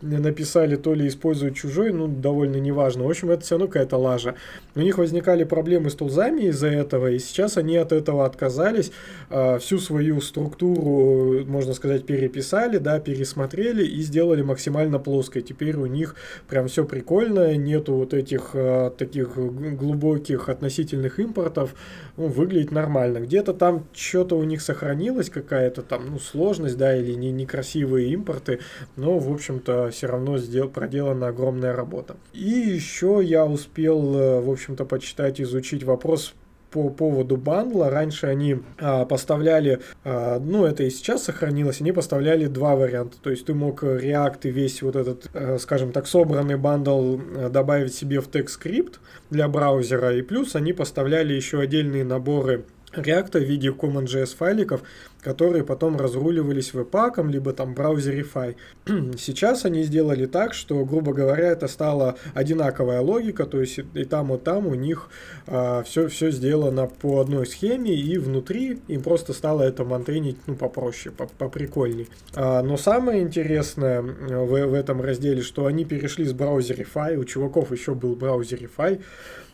написали, 0.00 0.76
то 0.76 0.94
ли 0.94 1.08
используют 1.08 1.56
чужой, 1.56 1.92
ну 1.92 2.06
довольно 2.06 2.58
неважно, 2.58 3.02
в 3.02 3.10
общем, 3.10 3.32
это 3.32 3.42
все 3.42 3.56
равно 3.56 3.66
какая-то 3.66 3.96
лажа. 3.96 4.36
У 4.76 4.80
них 4.80 4.96
возникали 4.96 5.42
проблемы 5.42 5.90
с 5.90 5.94
тулзами 5.96 6.42
из-за 6.42 6.68
этого, 6.68 7.10
и 7.10 7.18
сейчас 7.18 7.56
они 7.56 7.76
от 7.76 7.90
этого 7.90 8.24
отказались, 8.26 8.92
а, 9.28 9.58
всю 9.58 9.78
свою 9.78 10.03
свою 10.04 10.20
структуру, 10.20 11.44
можно 11.46 11.72
сказать, 11.72 12.04
переписали, 12.04 12.78
да, 12.78 13.00
пересмотрели 13.00 13.84
и 13.86 14.02
сделали 14.02 14.42
максимально 14.42 14.98
плоской. 14.98 15.40
Теперь 15.40 15.76
у 15.76 15.86
них 15.86 16.14
прям 16.46 16.68
все 16.68 16.84
прикольно, 16.84 17.56
нету 17.56 17.94
вот 17.94 18.12
этих 18.12 18.50
э, 18.52 18.90
таких 18.98 19.36
глубоких 19.36 20.48
относительных 20.50 21.18
импортов, 21.20 21.74
ну, 22.16 22.26
выглядит 22.26 22.70
нормально. 22.70 23.20
Где-то 23.20 23.54
там 23.54 23.86
что-то 23.94 24.36
у 24.36 24.44
них 24.44 24.60
сохранилось, 24.60 25.30
какая-то 25.30 25.80
там, 25.82 26.10
ну, 26.10 26.18
сложность, 26.18 26.76
да, 26.76 26.94
или 26.94 27.14
не, 27.14 27.32
некрасивые 27.32 28.10
импорты, 28.10 28.58
но, 28.96 29.18
в 29.18 29.32
общем-то, 29.32 29.90
все 29.90 30.06
равно 30.06 30.36
сдел, 30.36 30.68
проделана 30.68 31.28
огромная 31.28 31.74
работа. 31.74 32.16
И 32.34 32.50
еще 32.50 33.20
я 33.24 33.46
успел, 33.46 34.16
э, 34.16 34.40
в 34.40 34.50
общем-то, 34.50 34.84
почитать, 34.84 35.40
изучить 35.40 35.82
вопрос 35.82 36.34
по 36.74 36.90
поводу 36.90 37.36
бандла. 37.36 37.88
Раньше 37.88 38.26
они 38.26 38.56
а, 38.80 39.04
поставляли, 39.04 39.78
а, 40.02 40.40
ну 40.40 40.64
это 40.64 40.82
и 40.82 40.90
сейчас 40.90 41.22
сохранилось, 41.22 41.80
они 41.80 41.92
поставляли 41.92 42.46
два 42.46 42.74
варианта. 42.74 43.16
То 43.22 43.30
есть 43.30 43.46
ты 43.46 43.54
мог 43.54 43.84
React 43.84 44.40
и 44.42 44.50
весь 44.50 44.82
вот 44.82 44.96
этот, 44.96 45.30
а, 45.34 45.58
скажем 45.60 45.92
так, 45.92 46.08
собранный 46.08 46.56
бандл 46.56 47.18
а, 47.36 47.48
добавить 47.48 47.94
себе 47.94 48.20
в 48.20 48.28
TextScript 48.28 48.94
для 49.30 49.46
браузера. 49.46 50.16
И 50.16 50.22
плюс 50.22 50.56
они 50.56 50.72
поставляли 50.72 51.32
еще 51.32 51.60
отдельные 51.60 52.02
наборы 52.02 52.64
React 52.96 53.38
в 53.38 53.44
виде 53.44 53.68
CommonJS 53.68 54.36
файликов, 54.36 54.82
которые 55.20 55.64
потом 55.64 55.96
разруливались 55.96 56.74
веб-паком, 56.74 57.30
либо 57.30 57.52
там 57.52 57.74
браузерифай. 57.74 58.56
Сейчас 59.18 59.64
они 59.64 59.82
сделали 59.82 60.26
так, 60.26 60.54
что, 60.54 60.84
грубо 60.84 61.12
говоря, 61.12 61.48
это 61.48 61.66
стала 61.66 62.16
одинаковая 62.34 63.00
логика, 63.00 63.46
то 63.46 63.60
есть 63.60 63.80
и 63.94 64.04
там, 64.04 64.34
и 64.34 64.38
там 64.38 64.66
у 64.66 64.74
них 64.74 65.08
а, 65.46 65.82
все, 65.82 66.08
все 66.08 66.30
сделано 66.30 66.86
по 66.86 67.20
одной 67.20 67.46
схеме, 67.46 67.94
и 67.94 68.18
внутри 68.18 68.80
им 68.88 69.02
просто 69.02 69.32
стало 69.32 69.62
это 69.62 69.84
монтейнить 69.84 70.36
ну, 70.46 70.54
попроще, 70.54 71.14
поприкольней. 71.38 72.08
А, 72.34 72.62
но 72.62 72.76
самое 72.76 73.22
интересное 73.22 74.02
в, 74.02 74.66
в 74.66 74.74
этом 74.74 75.00
разделе, 75.00 75.42
что 75.42 75.66
они 75.66 75.84
перешли 75.84 76.24
с 76.26 76.32
браузерифай, 76.32 77.16
у 77.16 77.24
чуваков 77.24 77.72
еще 77.72 77.94
был 77.94 78.14
браузерифай, 78.14 78.84
Э, 78.84 79.00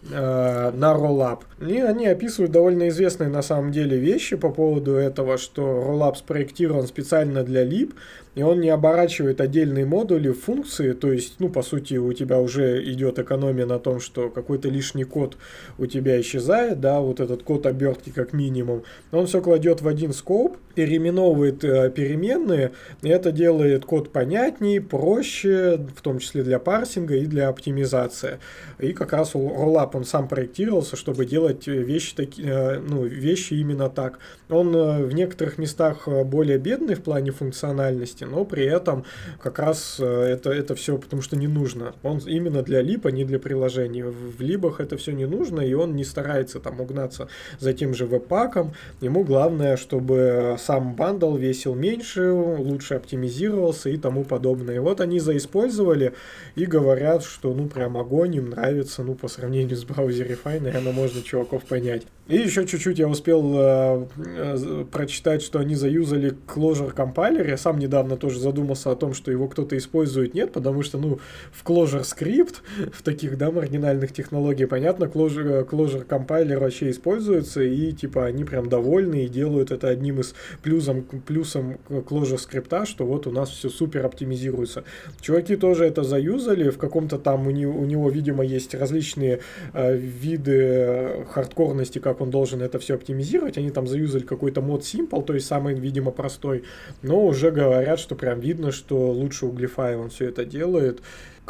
на 0.02 0.94
Rollup. 0.94 1.40
И 1.60 1.78
они 1.78 2.06
описывают 2.06 2.52
довольно 2.52 2.88
известные 2.88 3.28
на 3.28 3.42
самом 3.42 3.70
деле 3.70 3.98
вещи 3.98 4.36
по 4.36 4.50
поводу 4.50 4.94
этого, 4.94 5.36
что 5.36 5.62
Rollup 5.62 6.16
спроектирован 6.16 6.86
специально 6.86 7.42
для 7.42 7.64
lib, 7.64 7.94
и 8.34 8.42
он 8.42 8.60
не 8.60 8.68
оборачивает 8.70 9.40
отдельные 9.40 9.86
модули 9.86 10.28
в 10.28 10.40
функции, 10.40 10.92
то 10.92 11.12
есть, 11.12 11.36
ну, 11.40 11.48
по 11.48 11.62
сути, 11.62 11.94
у 11.94 12.12
тебя 12.12 12.38
уже 12.38 12.82
идет 12.84 13.18
экономия 13.18 13.66
на 13.66 13.78
том, 13.78 14.00
что 14.00 14.30
какой-то 14.30 14.68
лишний 14.68 15.04
код 15.04 15.36
у 15.78 15.86
тебя 15.86 16.20
исчезает, 16.20 16.80
да, 16.80 17.00
вот 17.00 17.20
этот 17.20 17.42
код 17.42 17.66
обертки 17.66 18.10
как 18.10 18.32
минимум, 18.32 18.84
он 19.12 19.26
все 19.26 19.40
кладет 19.40 19.82
в 19.82 19.88
один 19.88 20.12
скоп, 20.12 20.56
переименовывает 20.74 21.64
э, 21.64 21.90
переменные, 21.90 22.72
и 23.02 23.08
это 23.08 23.32
делает 23.32 23.84
код 23.84 24.12
понятнее, 24.12 24.80
проще, 24.80 25.78
в 25.94 26.00
том 26.00 26.18
числе 26.18 26.42
для 26.42 26.58
парсинга 26.58 27.16
и 27.16 27.26
для 27.26 27.48
оптимизации. 27.48 28.38
И 28.78 28.92
как 28.92 29.12
раз 29.12 29.34
Rollup 29.34 29.90
он 29.94 30.04
сам 30.04 30.28
проектировался, 30.28 30.96
чтобы 30.96 31.26
делать 31.26 31.66
вещи, 31.66 32.14
таки, 32.14 32.42
э, 32.44 32.78
ну, 32.78 33.04
вещи 33.04 33.54
именно 33.54 33.90
так. 33.90 34.18
Он 34.48 34.74
э, 34.74 35.04
в 35.04 35.12
некоторых 35.12 35.58
местах 35.58 36.06
э, 36.06 36.24
более 36.24 36.58
бедный 36.58 36.94
в 36.94 37.02
плане 37.02 37.30
функциональности, 37.30 38.19
возможности, 38.20 38.24
но 38.24 38.44
при 38.44 38.64
этом 38.64 39.04
как 39.42 39.58
раз 39.58 39.96
э, 39.98 40.04
это, 40.04 40.50
это 40.50 40.74
все 40.74 40.98
потому 40.98 41.22
что 41.22 41.36
не 41.36 41.48
нужно. 41.48 41.94
Он 42.02 42.18
именно 42.18 42.62
для 42.62 42.82
липа, 42.82 43.08
не 43.08 43.24
для 43.24 43.38
приложений. 43.38 44.02
В 44.02 44.40
либах 44.40 44.80
это 44.80 44.96
все 44.96 45.12
не 45.12 45.26
нужно, 45.26 45.60
и 45.60 45.74
он 45.74 45.96
не 45.96 46.04
старается 46.04 46.60
там 46.60 46.80
угнаться 46.80 47.28
за 47.58 47.72
тем 47.72 47.94
же 47.94 48.06
веб-паком. 48.06 48.72
Ему 49.00 49.24
главное, 49.24 49.76
чтобы 49.76 50.56
сам 50.58 50.94
бандл 50.94 51.36
весил 51.36 51.74
меньше, 51.74 52.32
лучше 52.32 52.94
оптимизировался 52.94 53.90
и 53.90 53.96
тому 53.96 54.24
подобное. 54.24 54.76
И 54.76 54.78
вот 54.78 55.00
они 55.00 55.20
заиспользовали 55.20 56.12
и 56.56 56.66
говорят, 56.66 57.24
что 57.24 57.54
ну 57.54 57.68
прям 57.68 57.96
огонь, 57.96 58.36
им 58.36 58.50
нравится, 58.50 59.02
ну 59.02 59.14
по 59.14 59.28
сравнению 59.28 59.76
с 59.76 59.84
браузерифай, 59.84 60.60
наверное, 60.60 60.92
можно 60.92 61.22
чуваков 61.22 61.64
понять. 61.64 62.02
И 62.30 62.36
еще 62.36 62.64
чуть-чуть 62.64 63.00
я 63.00 63.08
успел 63.08 63.54
э, 63.56 64.06
э, 64.16 64.84
прочитать, 64.92 65.42
что 65.42 65.58
они 65.58 65.74
заюзали 65.74 66.36
Clojure 66.46 66.92
компайлер. 66.92 67.48
Я 67.48 67.56
сам 67.56 67.80
недавно 67.80 68.09
тоже 68.16 68.40
задумался 68.40 68.90
о 68.90 68.96
том, 68.96 69.14
что 69.14 69.30
его 69.30 69.48
кто-то 69.48 69.76
использует. 69.76 70.34
Нет, 70.34 70.52
потому 70.52 70.82
что, 70.82 70.98
ну, 70.98 71.18
в 71.52 71.64
Clojure 71.64 72.04
скрипт, 72.04 72.62
в 72.92 73.02
таких, 73.02 73.38
да, 73.38 73.50
маргинальных 73.50 74.12
технологиях, 74.12 74.68
понятно, 74.68 75.04
Clojure, 75.04 75.68
Clojure 75.68 76.04
компайлер 76.04 76.58
вообще 76.58 76.90
используется, 76.90 77.62
и, 77.62 77.92
типа, 77.92 78.26
они 78.26 78.44
прям 78.44 78.68
довольны 78.68 79.24
и 79.24 79.28
делают 79.28 79.70
это 79.70 79.88
одним 79.88 80.20
из 80.20 80.34
плюсом, 80.62 81.04
плюсом 81.26 81.78
Clojure 81.88 82.38
скрипта, 82.38 82.86
что 82.86 83.06
вот 83.06 83.26
у 83.26 83.30
нас 83.30 83.50
все 83.50 83.68
супер 83.68 84.04
оптимизируется. 84.04 84.84
Чуваки 85.20 85.56
тоже 85.56 85.84
это 85.84 86.02
заюзали, 86.02 86.70
в 86.70 86.78
каком-то 86.78 87.18
там 87.18 87.46
у 87.46 87.50
него, 87.50 87.78
у 87.78 87.84
него 87.84 88.08
видимо, 88.10 88.44
есть 88.44 88.74
различные 88.74 89.40
э, 89.72 89.96
виды 89.96 91.26
хардкорности, 91.30 91.98
как 91.98 92.20
он 92.20 92.30
должен 92.30 92.62
это 92.62 92.78
все 92.78 92.94
оптимизировать. 92.94 93.58
Они 93.58 93.70
там 93.70 93.86
заюзали 93.86 94.22
какой-то 94.22 94.60
мод 94.60 94.82
Simple, 94.82 95.24
то 95.24 95.34
есть 95.34 95.46
самый, 95.46 95.74
видимо, 95.74 96.10
простой. 96.10 96.64
Но 97.02 97.24
уже 97.24 97.50
говорят, 97.50 97.99
что 98.00 98.16
прям 98.16 98.40
видно, 98.40 98.72
что 98.72 99.12
лучше 99.12 99.46
у 99.46 99.52
Glyphy 99.52 99.96
он 99.96 100.10
все 100.10 100.28
это 100.28 100.44
делает 100.44 101.00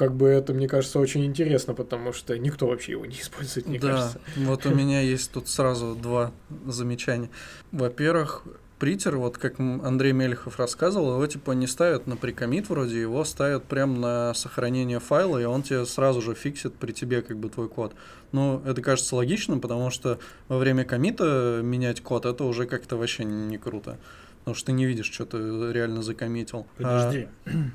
как 0.00 0.14
бы 0.14 0.28
это, 0.28 0.54
мне 0.54 0.66
кажется, 0.66 0.98
очень 0.98 1.26
интересно, 1.26 1.74
потому 1.74 2.14
что 2.14 2.38
никто 2.38 2.66
вообще 2.66 2.92
его 2.92 3.04
не 3.04 3.16
использует, 3.16 3.66
мне 3.66 3.78
да, 3.78 3.88
кажется. 3.88 4.20
Вот 4.36 4.64
у 4.64 4.74
меня 4.74 5.02
есть 5.02 5.30
тут 5.30 5.46
сразу 5.46 5.94
два 5.94 6.32
замечания. 6.64 7.28
Во-первых, 7.70 8.44
Притер, 8.80 9.18
вот 9.18 9.36
как 9.36 9.60
Андрей 9.60 10.12
Мелехов 10.12 10.58
рассказывал, 10.58 11.12
его 11.12 11.26
типа 11.26 11.50
не 11.50 11.66
ставят 11.66 12.06
на 12.06 12.16
прикомит 12.16 12.70
вроде, 12.70 12.98
его 12.98 13.26
ставят 13.26 13.64
прям 13.64 14.00
на 14.00 14.32
сохранение 14.32 15.00
файла, 15.00 15.36
и 15.36 15.44
он 15.44 15.62
тебе 15.62 15.84
сразу 15.84 16.22
же 16.22 16.34
фиксит 16.34 16.74
при 16.76 16.92
тебе 16.92 17.20
как 17.20 17.36
бы 17.36 17.50
твой 17.50 17.68
код. 17.68 17.92
Ну, 18.32 18.62
это 18.64 18.80
кажется 18.80 19.16
логичным, 19.16 19.60
потому 19.60 19.90
что 19.90 20.18
во 20.48 20.56
время 20.56 20.86
коммита 20.86 21.60
менять 21.62 22.00
код, 22.00 22.24
это 22.24 22.44
уже 22.44 22.64
как-то 22.64 22.96
вообще 22.96 23.24
не 23.24 23.58
круто. 23.58 23.98
Потому 24.40 24.54
что 24.54 24.66
ты 24.66 24.72
не 24.72 24.86
видишь, 24.86 25.10
что 25.10 25.24
ты 25.26 25.38
реально 25.72 26.02
закоммитил. 26.02 26.66
Подожди. 26.76 27.28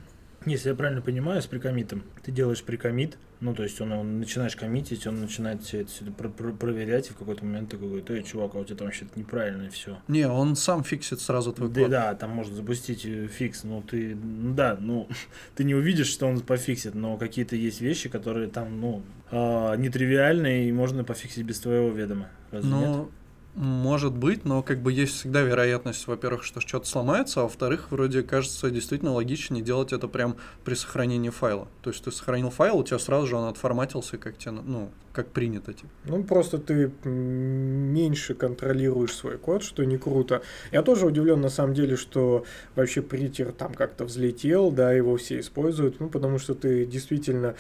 Если 0.45 0.69
я 0.69 0.75
правильно 0.75 1.01
понимаю, 1.01 1.41
с 1.41 1.47
прекоммитом, 1.47 2.03
ты 2.23 2.31
делаешь 2.31 2.61
прекоммит, 2.63 3.17
ну, 3.39 3.55
то 3.55 3.63
есть 3.63 3.81
он, 3.81 3.91
он 3.91 4.19
начинаешь 4.19 4.55
коммитить, 4.55 5.07
он 5.07 5.19
начинает 5.19 5.63
все 5.63 5.81
это 5.81 5.89
сюда 5.89 6.11
про- 6.11 6.29
про- 6.29 6.53
проверять, 6.53 7.09
и 7.09 7.13
в 7.13 7.15
какой-то 7.17 7.43
момент 7.43 7.71
ты 7.71 7.77
говорит, 7.77 8.09
эй, 8.11 8.21
чувак, 8.21 8.53
а 8.53 8.59
у 8.59 8.63
тебя 8.63 8.77
там 8.77 8.87
вообще-то 8.87 9.19
неправильно, 9.19 9.63
и 9.63 9.69
все. 9.69 9.93
А, 10.07 10.11
не, 10.11 10.27
он 10.27 10.55
сам 10.55 10.83
фиксит 10.83 11.19
сразу 11.19 11.51
твой 11.51 11.69
Да, 11.69 11.81
код. 11.81 11.89
да, 11.89 12.13
там 12.13 12.29
можно 12.29 12.55
запустить 12.55 13.05
э, 13.07 13.25
фикс, 13.27 13.63
но 13.63 13.81
ты, 13.81 14.13
ну 14.15 14.53
да, 14.53 14.77
ну, 14.79 15.07
ты 15.55 15.63
не 15.63 15.73
увидишь, 15.73 16.07
что 16.07 16.27
он 16.27 16.39
пофиксит, 16.41 16.93
но 16.93 17.17
какие-то 17.17 17.55
есть 17.55 17.81
вещи, 17.81 18.07
которые 18.07 18.47
там, 18.47 18.79
ну, 18.79 19.01
а, 19.31 19.75
нетривиальные, 19.75 20.69
и 20.69 20.71
можно 20.71 21.03
пофиксить 21.03 21.43
без 21.43 21.59
твоего 21.59 21.89
ведома. 21.89 22.29
Разве 22.51 22.71
нет? 22.71 23.07
Может 23.55 24.13
быть, 24.13 24.43
но 24.43 24.61
как 24.61 24.81
бы 24.81 24.91
есть 24.91 25.15
всегда 25.15 25.41
вероятность, 25.41 26.07
во-первых, 26.07 26.43
что 26.43 26.59
что-то 26.59 26.87
сломается, 26.87 27.39
а 27.39 27.43
во-вторых, 27.43 27.89
вроде 27.89 28.21
кажется 28.21 28.69
действительно 28.69 29.13
логичнее 29.13 29.63
делать 29.63 29.93
это 29.93 30.09
прям 30.09 30.35
при 30.65 30.73
сохранении 30.73 31.29
файла. 31.29 31.69
То 31.81 31.89
есть 31.89 32.03
ты 32.03 32.11
сохранил 32.11 32.49
файл, 32.49 32.77
у 32.79 32.83
тебя 32.83 32.99
сразу 32.99 33.27
же 33.27 33.37
он 33.37 33.47
отформатился, 33.47 34.17
как 34.17 34.37
тебе, 34.37 34.51
ну, 34.51 34.91
как 35.13 35.29
принято, 35.29 35.71
типа. 35.71 35.87
Ну, 36.03 36.21
просто 36.25 36.57
ты 36.57 36.91
меньше 37.05 38.33
контролируешь 38.33 39.13
свой 39.13 39.37
код, 39.37 39.63
что 39.63 39.85
не 39.85 39.97
круто. 39.97 40.41
Я 40.73 40.81
тоже 40.81 41.05
удивлен, 41.05 41.39
на 41.39 41.49
самом 41.49 41.73
деле, 41.73 41.95
что 41.95 42.43
вообще 42.75 43.01
притер 43.01 43.53
там 43.53 43.73
как-то 43.73 44.03
взлетел, 44.03 44.69
да, 44.69 44.91
его 44.91 45.15
все 45.15 45.39
используют, 45.39 46.01
ну, 46.01 46.09
потому 46.09 46.39
что 46.39 46.55
ты 46.55 46.85
действительно 46.85 47.55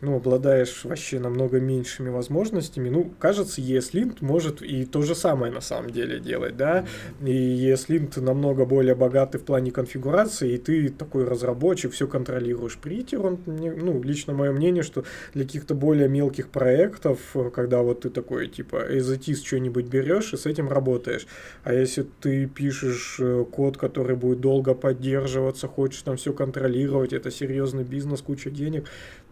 ну, 0.00 0.16
обладаешь 0.16 0.84
вообще 0.84 1.18
намного 1.18 1.60
меньшими 1.60 2.08
возможностями. 2.08 2.88
Ну, 2.88 3.12
кажется, 3.18 3.60
ESLint 3.60 4.18
может 4.20 4.62
и 4.62 4.84
то 4.84 5.02
же 5.02 5.14
самое 5.14 5.52
на 5.52 5.60
самом 5.60 5.90
деле 5.90 6.20
делать, 6.20 6.56
да. 6.56 6.86
И 7.20 7.70
ESLint 7.70 8.20
намного 8.20 8.64
более 8.64 8.94
богатый 8.94 9.38
в 9.38 9.44
плане 9.44 9.70
конфигурации, 9.70 10.52
и 10.52 10.58
ты 10.58 10.88
такой 10.88 11.24
разработчик, 11.24 11.92
все 11.92 12.06
контролируешь. 12.06 12.78
Притер, 12.78 13.26
он, 13.26 13.38
ну, 13.46 14.02
лично 14.02 14.32
мое 14.34 14.52
мнение, 14.52 14.82
что 14.82 15.04
для 15.34 15.44
каких-то 15.44 15.74
более 15.74 16.08
мелких 16.08 16.48
проектов, 16.48 17.18
когда 17.52 17.82
вот 17.82 18.02
ты 18.02 18.10
такой, 18.10 18.48
типа, 18.48 18.76
as 18.88 19.12
it 19.14 19.24
is 19.26 19.44
что-нибудь 19.44 19.86
берешь 19.86 20.32
и 20.32 20.36
с 20.36 20.46
этим 20.46 20.68
работаешь. 20.68 21.26
А 21.64 21.72
если 21.72 22.06
ты 22.20 22.46
пишешь 22.46 23.16
э, 23.18 23.44
код, 23.50 23.76
который 23.76 24.16
будет 24.16 24.40
долго 24.40 24.74
поддерживаться, 24.74 25.66
хочешь 25.66 26.02
там 26.02 26.16
все 26.16 26.32
контролировать, 26.32 27.12
это 27.12 27.30
серьезный 27.30 27.84
бизнес, 27.84 28.22
куча 28.22 28.50
денег, 28.50 28.88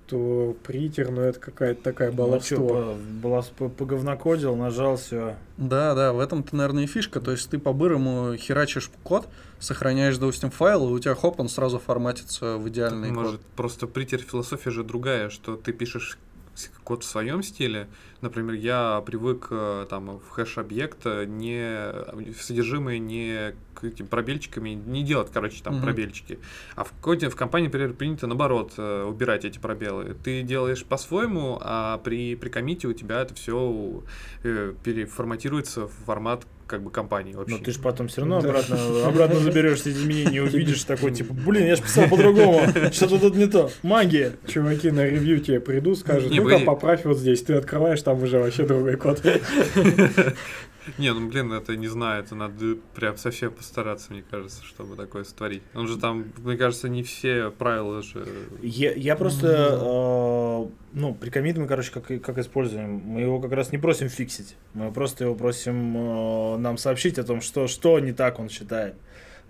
то 0.06 0.56
притер, 0.62 1.10
ну, 1.10 1.20
это 1.22 1.38
какая-то 1.40 1.82
такая 1.82 2.10
Ну, 2.10 2.16
баловство. 2.16 2.96
балас- 3.22 3.50
по- 3.56 3.68
поговнокодил, 3.68 4.54
нажал, 4.56 4.96
все. 4.96 5.36
Да, 5.56 5.94
да, 5.94 6.12
в 6.12 6.20
этом-то, 6.20 6.54
наверное, 6.54 6.84
и 6.84 6.86
фишка. 6.86 7.20
То 7.20 7.32
есть 7.32 7.50
ты 7.50 7.58
по-бырому 7.58 8.36
херачишь 8.36 8.90
код, 9.02 9.28
сохраняешь, 9.58 10.18
допустим, 10.18 10.50
файл, 10.50 10.88
и 10.88 10.92
у 10.92 10.98
тебя 10.98 11.14
хоп, 11.14 11.40
он 11.40 11.48
сразу 11.48 11.78
форматится 11.78 12.56
в 12.56 12.68
идеальный 12.68 13.10
Может, 13.10 13.32
код. 13.38 13.40
просто 13.56 13.86
притер 13.86 14.20
философия 14.20 14.70
же 14.70 14.84
другая, 14.84 15.28
что 15.30 15.56
ты 15.56 15.72
пишешь 15.72 16.18
код 16.84 17.02
в 17.04 17.06
своем 17.06 17.42
стиле. 17.42 17.86
Например, 18.22 18.54
я 18.54 19.02
привык 19.04 19.48
э, 19.50 19.86
там 19.90 20.18
в 20.18 20.28
хэш-объект 20.30 20.98
э, 21.04 21.24
не 21.26 22.32
в 22.32 22.42
содержимое 22.42 22.98
не 22.98 23.54
к 23.74 23.84
этим 23.84 24.06
пробельчиками 24.06 24.70
не 24.70 25.02
делать, 25.02 25.28
короче, 25.30 25.62
там 25.62 25.74
Мгм. 25.74 25.82
пробельчики. 25.84 26.38
А 26.76 26.84
в 26.84 26.92
коде, 27.02 27.28
в 27.28 27.36
компании, 27.36 27.66
например, 27.66 27.92
принято 27.92 28.26
наоборот 28.26 28.72
э, 28.78 29.04
убирать 29.04 29.44
эти 29.44 29.58
пробелы. 29.58 30.16
Ты 30.24 30.42
делаешь 30.42 30.82
по-своему, 30.84 31.58
а 31.60 31.98
при, 31.98 32.36
при 32.36 32.48
комите 32.48 32.88
у 32.88 32.94
тебя 32.94 33.20
это 33.20 33.34
все 33.34 34.02
переформатируется 34.82 35.86
в 35.86 35.92
формат 36.06 36.44
как 36.66 36.82
бы 36.82 36.90
компании 36.90 37.32
Но 37.32 37.38
вообще. 37.40 37.56
Ну, 37.58 37.62
ты 37.64 37.70
же 37.70 37.78
потом 37.78 38.08
все 38.08 38.22
равно 38.22 38.40
Да. 38.40 38.48
обратно, 38.48 39.06
обратно 39.06 39.38
заберешь 39.38 39.80
эти 39.82 39.90
изменения, 39.90 40.42
увидишь 40.42 40.82
такой, 40.82 41.12
типа, 41.12 41.32
блин, 41.32 41.64
я 41.66 41.76
же 41.76 41.82
писал 41.82 42.08
по-другому, 42.10 42.60
что-то 42.92 43.20
тут 43.20 43.36
не 43.36 43.46
то, 43.46 43.70
магия. 43.84 44.32
Чуваки 44.48 44.90
на 44.90 45.04
ревью 45.06 45.38
тебе 45.40 45.60
придут, 45.60 45.98
скажут, 45.98 46.32
ну-ка 46.34 46.58
поправь 46.60 47.04
вот 47.04 47.18
здесь. 47.18 47.42
Ты 47.42 47.54
открываешь, 47.54 48.02
там 48.06 48.22
уже 48.22 48.38
вообще 48.38 48.64
другой 48.64 48.96
код. 48.96 49.20
Не, 50.98 51.12
ну 51.12 51.28
блин, 51.28 51.52
это 51.52 51.74
не 51.74 51.88
знаю, 51.88 52.22
это 52.22 52.36
надо 52.36 52.76
прям 52.94 53.16
совсем 53.16 53.50
постараться, 53.50 54.12
мне 54.12 54.22
кажется, 54.30 54.62
чтобы 54.62 54.94
такое 54.94 55.24
сотворить. 55.24 55.64
Он 55.74 55.88
же 55.88 55.98
там, 55.98 56.26
мне 56.36 56.56
кажется, 56.56 56.88
не 56.88 57.02
все 57.02 57.50
правила 57.50 58.02
же. 58.02 58.24
Я, 58.62 58.92
я 58.92 59.16
просто, 59.16 59.80
э, 59.82 60.66
ну, 60.92 61.14
прикомит 61.16 61.58
мы, 61.58 61.66
короче, 61.66 61.90
как, 61.90 62.06
как 62.22 62.38
используем. 62.38 63.02
Мы 63.04 63.22
его 63.22 63.40
как 63.40 63.50
раз 63.50 63.72
не 63.72 63.78
просим 63.78 64.08
фиксить. 64.08 64.54
Мы 64.74 64.92
просто 64.92 65.24
его 65.24 65.34
просим 65.34 65.96
э, 65.96 66.56
нам 66.58 66.78
сообщить 66.78 67.18
о 67.18 67.24
том, 67.24 67.40
что, 67.40 67.66
что 67.66 67.98
не 67.98 68.12
так 68.12 68.38
он 68.38 68.48
считает. 68.48 68.94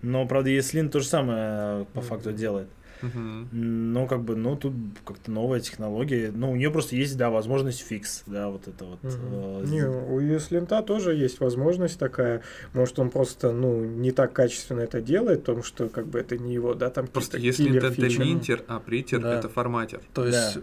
Но, 0.01 0.27
правда, 0.27 0.49
ESLint 0.49 0.89
то 0.89 1.01
же 1.01 1.07
самое 1.07 1.39
э, 1.39 1.85
по 1.93 2.01
факту 2.01 2.33
делает. 2.33 2.71
Ну, 3.03 4.07
как 4.07 4.23
бы, 4.23 4.37
ну, 4.37 4.57
тут 4.57 4.73
как-то 5.05 5.31
новая 5.31 5.61
технология. 5.61 6.31
Ну, 6.35 6.53
у 6.53 6.57
нее 6.57 6.71
просто 6.71 6.97
есть, 6.97 7.17
да, 7.17 7.31
возможность 7.31 7.81
фикс, 7.81 8.23
да, 8.27 8.49
вот 8.49 8.67
это 8.69 8.85
вот. 8.85 8.99
э, 9.03 9.65
Не, 9.67 9.83
у 9.89 10.21
ESLint 10.21 10.83
тоже 10.85 11.15
есть 11.15 11.41
возможность 11.41 11.99
такая. 11.99 12.43
Может, 12.73 12.99
он 12.99 13.11
просто, 13.11 13.53
ну, 13.53 13.85
не 13.85 14.11
так 14.13 14.33
качественно 14.33 14.81
это 14.81 15.01
делает, 15.01 15.41
потому 15.41 15.63
что, 15.63 15.89
как 15.89 16.07
бы, 16.07 16.19
это 16.19 16.37
не 16.39 16.55
его, 16.55 16.75
да, 16.75 16.91
там 16.91 17.07
Просто 17.07 17.39
если 17.39 17.77
это 17.77 17.91
фичи. 17.91 18.21
линтер, 18.21 18.63
а 18.69 18.81
притер 18.81 19.21
Да. 19.21 19.39
это 19.39 19.49
форматер. 19.49 20.01
То 20.15 20.27
есть, 20.27 20.59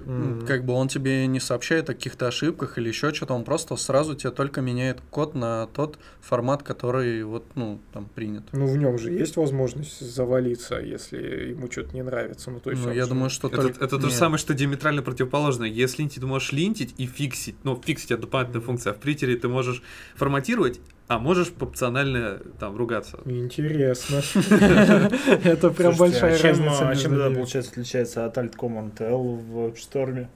как 0.47 0.65
бы 0.65 0.73
он 0.73 0.87
тебе 0.87 1.27
не 1.27 1.39
сообщает 1.39 1.89
о 1.89 1.93
каких-то 1.93 2.27
ошибках 2.27 2.77
или 2.77 2.87
еще 2.89 3.13
что-то, 3.13 3.33
он 3.33 3.43
просто 3.43 3.75
сразу 3.75 4.15
тебе 4.15 4.31
только 4.31 4.61
меняет 4.61 5.01
код 5.09 5.35
на 5.35 5.67
тот 5.67 5.97
формат, 6.21 6.63
который 6.63 7.23
вот, 7.23 7.43
ну, 7.55 7.79
там 7.93 8.07
принят. 8.13 8.43
Ну, 8.51 8.67
в 8.67 8.77
нем 8.77 8.97
же 8.97 9.11
есть 9.11 9.35
возможность 9.37 9.99
завалиться, 9.99 10.79
если 10.79 11.49
ему 11.51 11.69
что-то 11.71 11.93
не 11.95 12.03
нравится. 12.03 12.32
Ну, 12.47 12.59
то 12.59 12.71
есть 12.71 12.83
Ну, 12.83 12.91
я 12.91 13.05
думаю, 13.05 13.29
что 13.29 13.47
Это, 13.47 13.61
только... 13.61 13.83
это 13.83 13.99
то 13.99 14.09
же 14.09 14.13
самое, 14.13 14.37
что 14.37 14.53
диаметрально 14.53 15.01
противоположное. 15.01 15.67
Если 15.69 16.07
ты 16.07 16.25
можешь 16.25 16.51
линтить 16.51 16.93
и 16.97 17.05
фиксить, 17.05 17.55
ну, 17.63 17.81
фиксить 17.83 18.11
это 18.11 18.21
дополнительная 18.21 18.65
функция, 18.65 18.91
а 18.91 18.93
в 18.93 18.99
притере 18.99 19.35
ты 19.35 19.47
можешь 19.47 19.81
форматировать, 20.15 20.79
а 21.07 21.19
можешь 21.19 21.51
опционально 21.59 22.39
там 22.59 22.75
ругаться. 22.75 23.19
Интересно. 23.25 24.21
Это 25.43 25.69
прям 25.69 25.95
большая 25.95 26.35
а 26.35 26.37
чем, 26.37 26.49
разница. 26.49 26.79
а 26.79 26.89
между 26.89 27.09
чем 27.09 27.35
получается, 27.35 27.71
отличается 27.71 28.25
от 28.25 28.37
Alt 28.37 28.55
Command 28.55 29.01
L 29.01 29.35
в 29.35 29.77
шторме? 29.77 30.29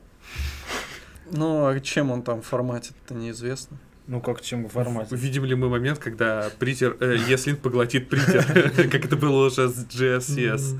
Ну, 1.31 1.67
а 1.67 1.79
чем 1.79 2.11
он 2.11 2.23
там 2.23 2.41
форматит, 2.41 2.93
это 3.05 3.13
неизвестно. 3.13 3.77
Ну, 4.07 4.21
как 4.21 4.41
чем 4.41 4.65
в 4.65 4.71
формате? 4.71 5.15
Видим 5.15 5.43
ли 5.43 5.53
мы 5.55 5.67
момент, 5.67 5.99
когда 5.99 6.49
притер, 6.59 6.95
э, 7.01 7.17
ESLint 7.17 7.57
поглотит 7.57 8.07
притер, 8.07 8.43
как 8.91 9.05
это 9.05 9.17
было 9.17 9.47
уже 9.47 9.67
с 9.67 9.85
JSCS? 9.85 10.77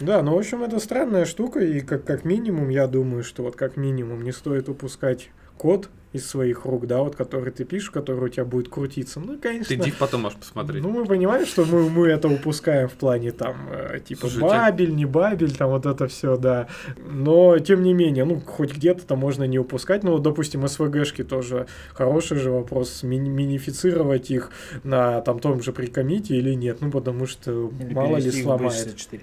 Да, 0.00 0.22
ну, 0.22 0.34
в 0.34 0.38
общем, 0.38 0.62
это 0.62 0.78
странная 0.78 1.26
штука, 1.26 1.60
и 1.60 1.80
как, 1.80 2.04
как 2.04 2.24
минимум, 2.24 2.70
я 2.70 2.86
думаю, 2.86 3.22
что 3.22 3.42
вот 3.42 3.56
как 3.56 3.76
минимум 3.76 4.24
не 4.24 4.32
стоит 4.32 4.70
упускать 4.70 5.28
код 5.58 5.90
из 6.12 6.26
своих 6.28 6.64
рук, 6.64 6.86
да, 6.88 6.98
вот 7.02 7.14
который 7.14 7.52
ты 7.52 7.64
пишешь, 7.64 7.90
который 7.90 8.24
у 8.24 8.28
тебя 8.28 8.44
будет 8.44 8.68
крутиться. 8.68 9.20
Ну, 9.20 9.38
конечно. 9.38 9.76
Ты 9.76 9.82
див 9.82 9.96
потом 9.96 10.22
можешь 10.22 10.38
посмотреть. 10.38 10.82
Ну, 10.82 10.90
мы 10.90 11.04
понимаем, 11.04 11.46
что 11.46 11.64
мы, 11.64 11.88
мы 11.88 12.08
это 12.08 12.26
упускаем 12.28 12.88
в 12.88 12.94
плане 12.94 13.30
там, 13.30 13.68
э, 13.70 14.00
типа, 14.00 14.22
Слушай, 14.22 14.36
тебя- 14.38 14.48
бабель, 14.48 14.94
не 14.96 15.04
бабель, 15.04 15.56
там 15.56 15.70
вот 15.70 15.86
это 15.86 16.08
все, 16.08 16.36
да. 16.36 16.66
Но, 17.08 17.58
тем 17.60 17.84
не 17.84 17.94
менее, 17.94 18.24
ну, 18.24 18.40
хоть 18.40 18.74
где-то-то 18.74 19.14
можно 19.14 19.44
не 19.44 19.60
упускать. 19.60 20.02
Ну, 20.02 20.18
допустим, 20.18 20.66
СВГшки 20.66 21.22
тоже 21.22 21.66
хороший 21.94 22.38
же 22.38 22.50
вопрос, 22.50 23.04
мини- 23.04 23.28
минифицировать 23.28 24.32
их 24.32 24.50
на 24.82 25.20
там 25.20 25.38
том 25.38 25.62
же 25.62 25.72
прикомите 25.72 26.34
или 26.34 26.54
нет, 26.54 26.78
ну, 26.80 26.90
потому 26.90 27.26
что 27.26 27.70
Или 27.80 27.94
мало 27.94 28.16
ли 28.16 28.30
сломает. 28.32 28.72
B64. 28.88 29.20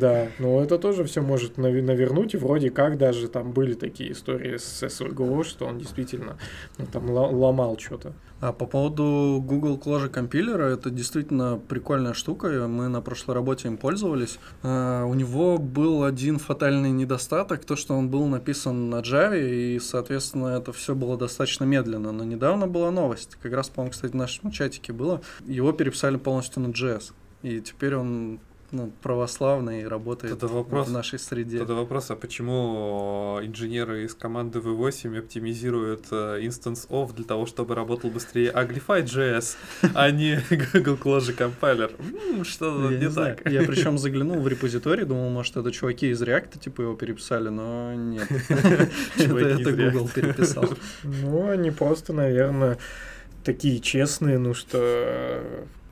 Да, 0.00 0.26
но 0.40 0.62
это 0.64 0.78
тоже 0.78 1.04
все 1.04 1.22
может 1.22 1.58
навернуть, 1.58 2.34
и 2.34 2.36
вроде 2.38 2.70
как 2.70 2.98
даже 2.98 3.28
там 3.28 3.52
были 3.52 3.74
такие 3.74 4.10
истории 4.12 4.56
с 4.56 4.88
СВГО, 4.88 5.44
что 5.44 5.66
он 5.66 5.78
действительно 5.78 6.07
ну, 6.16 6.86
там 6.92 7.10
ло- 7.10 7.30
ломал 7.30 7.78
что-то. 7.78 8.12
А 8.40 8.52
по 8.52 8.66
поводу 8.66 9.42
Google 9.44 9.78
Clojure 9.78 10.08
компилера, 10.08 10.64
это 10.64 10.90
действительно 10.90 11.58
прикольная 11.68 12.14
штука. 12.14 12.68
Мы 12.68 12.86
на 12.88 13.00
прошлой 13.00 13.34
работе 13.34 13.66
им 13.66 13.76
пользовались. 13.76 14.38
А, 14.62 15.04
у 15.04 15.14
него 15.14 15.58
был 15.58 16.04
один 16.04 16.38
фатальный 16.38 16.92
недостаток, 16.92 17.64
то, 17.64 17.74
что 17.74 17.94
он 17.94 18.10
был 18.10 18.26
написан 18.26 18.90
на 18.90 19.00
Java, 19.00 19.36
и, 19.38 19.80
соответственно, 19.80 20.48
это 20.56 20.72
все 20.72 20.94
было 20.94 21.18
достаточно 21.18 21.64
медленно. 21.64 22.12
Но 22.12 22.22
недавно 22.22 22.68
была 22.68 22.92
новость, 22.92 23.36
как 23.42 23.52
раз, 23.52 23.70
по-моему, 23.70 23.90
кстати, 23.90 24.12
в 24.12 24.16
нашем 24.16 24.52
чатике 24.52 24.92
было. 24.92 25.20
Его 25.44 25.72
переписали 25.72 26.16
полностью 26.16 26.62
на 26.62 26.68
JS. 26.68 27.12
И 27.42 27.60
теперь 27.60 27.96
он 27.96 28.40
ну, 28.70 28.92
православный 29.02 29.82
и 29.82 29.84
работает 29.86 30.38
Тогда 30.38 30.54
вопрос- 30.54 30.88
в 30.88 30.92
нашей 30.92 31.18
среде. 31.18 31.58
Тогда 31.58 31.74
вопрос, 31.74 32.10
а 32.10 32.16
почему 32.16 33.38
инженеры 33.42 34.04
из 34.04 34.14
команды 34.14 34.58
V8 34.58 35.18
оптимизируют 35.18 36.06
э, 36.10 36.40
instance 36.42 36.86
of 36.90 37.14
для 37.14 37.24
того, 37.24 37.46
чтобы 37.46 37.74
работал 37.74 38.10
быстрее 38.10 38.50
Uglified.js, 38.52 39.56
а 39.94 40.10
не 40.10 40.38
Google 40.74 40.96
Clojure? 40.96 41.92
М, 41.98 42.44
Что-то 42.44 42.94
не 42.94 43.08
так. 43.10 43.50
Я 43.50 43.62
причем 43.62 43.96
заглянул 43.98 44.40
в 44.40 44.48
репозиторий, 44.48 45.04
думал, 45.04 45.30
может, 45.30 45.56
это 45.56 45.70
чуваки 45.72 46.10
из 46.10 46.22
React 46.22 46.58
типа 46.58 46.82
его 46.82 46.94
переписали, 46.94 47.48
но 47.48 47.94
нет. 47.94 48.28
Чуваки 49.18 49.62
Это. 49.62 49.72
Google 49.72 50.08
переписал. 50.14 50.66
Ну, 51.04 51.48
они 51.48 51.70
просто, 51.70 52.12
наверное, 52.12 52.78
такие 53.44 53.80
честные, 53.80 54.38
ну 54.38 54.52
что 54.54 55.42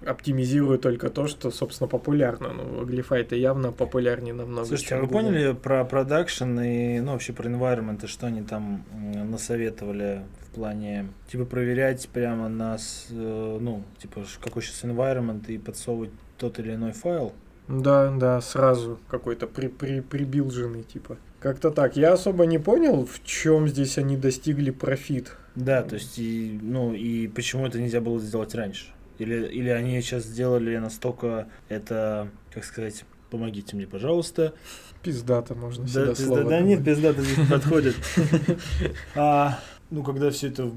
оптимизируют 0.06 0.82
только 0.82 1.10
то, 1.10 1.26
что, 1.26 1.50
собственно, 1.50 1.88
популярно. 1.88 2.52
Ну, 2.52 2.86
это 2.86 3.36
явно 3.36 3.72
популярнее 3.72 4.34
намного. 4.34 4.66
Слушайте, 4.66 4.90
чем 4.90 4.98
а 4.98 5.00
вы 5.02 5.06
Google. 5.08 5.20
поняли 5.20 5.52
про 5.52 5.84
продакшн 5.84 6.60
и, 6.60 7.00
ну, 7.00 7.12
вообще 7.12 7.32
про 7.32 7.48
environment, 7.48 8.04
и 8.04 8.06
что 8.06 8.26
они 8.26 8.42
там 8.42 8.84
насоветовали 8.92 10.22
в 10.42 10.54
плане, 10.54 11.08
типа, 11.30 11.44
проверять 11.44 12.08
прямо 12.08 12.48
нас, 12.48 13.08
э, 13.10 13.58
ну, 13.60 13.82
типа, 13.98 14.24
какой 14.40 14.62
сейчас 14.62 14.84
environment 14.84 15.46
и 15.48 15.58
подсовывать 15.58 16.10
тот 16.38 16.58
или 16.58 16.74
иной 16.74 16.92
файл? 16.92 17.32
Да, 17.68 18.10
да, 18.12 18.40
сразу 18.40 18.98
какой-то 19.08 19.46
при, 19.46 19.66
при, 19.68 20.00
прибилженный, 20.00 20.84
типа. 20.84 21.18
Как-то 21.40 21.70
так. 21.70 21.96
Я 21.96 22.12
особо 22.12 22.46
не 22.46 22.58
понял, 22.58 23.04
в 23.04 23.22
чем 23.24 23.68
здесь 23.68 23.98
они 23.98 24.16
достигли 24.16 24.70
профит. 24.70 25.36
Да, 25.54 25.82
то 25.82 25.94
есть, 25.94 26.18
и, 26.18 26.58
ну, 26.62 26.92
и 26.92 27.28
почему 27.28 27.66
это 27.66 27.80
нельзя 27.80 28.00
было 28.00 28.20
сделать 28.20 28.54
раньше? 28.54 28.86
Или, 29.18 29.46
или 29.46 29.68
они 29.68 30.00
сейчас 30.02 30.24
сделали 30.24 30.76
настолько 30.76 31.48
это, 31.68 32.28
как 32.52 32.64
сказать, 32.64 33.04
помогите 33.30 33.76
мне, 33.76 33.86
пожалуйста. 33.86 34.54
Пиздато, 35.02 35.54
можно 35.54 35.84
Да, 35.84 35.90
сюда 35.90 36.12
пизда- 36.12 36.14
слово 36.16 36.36
да 36.38 36.44
добавить. 36.44 36.66
нет, 36.66 36.84
пиздата 36.84 37.22
здесь 37.22 37.38
не 37.38 37.44
подходит. 37.50 37.96
А, 39.14 39.58
ну, 39.90 40.02
когда 40.02 40.30
все 40.30 40.48
это 40.48 40.70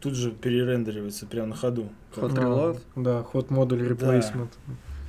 тут 0.00 0.14
же 0.14 0.30
перерендеривается 0.30 1.26
прямо 1.26 1.48
на 1.48 1.54
ходу. 1.56 1.88
Hot 2.14 2.32
Да, 2.34 2.42
Reload? 2.42 2.80
Да, 2.96 3.22
ход 3.22 3.50
модуль 3.50 3.82
replacement. 3.86 4.48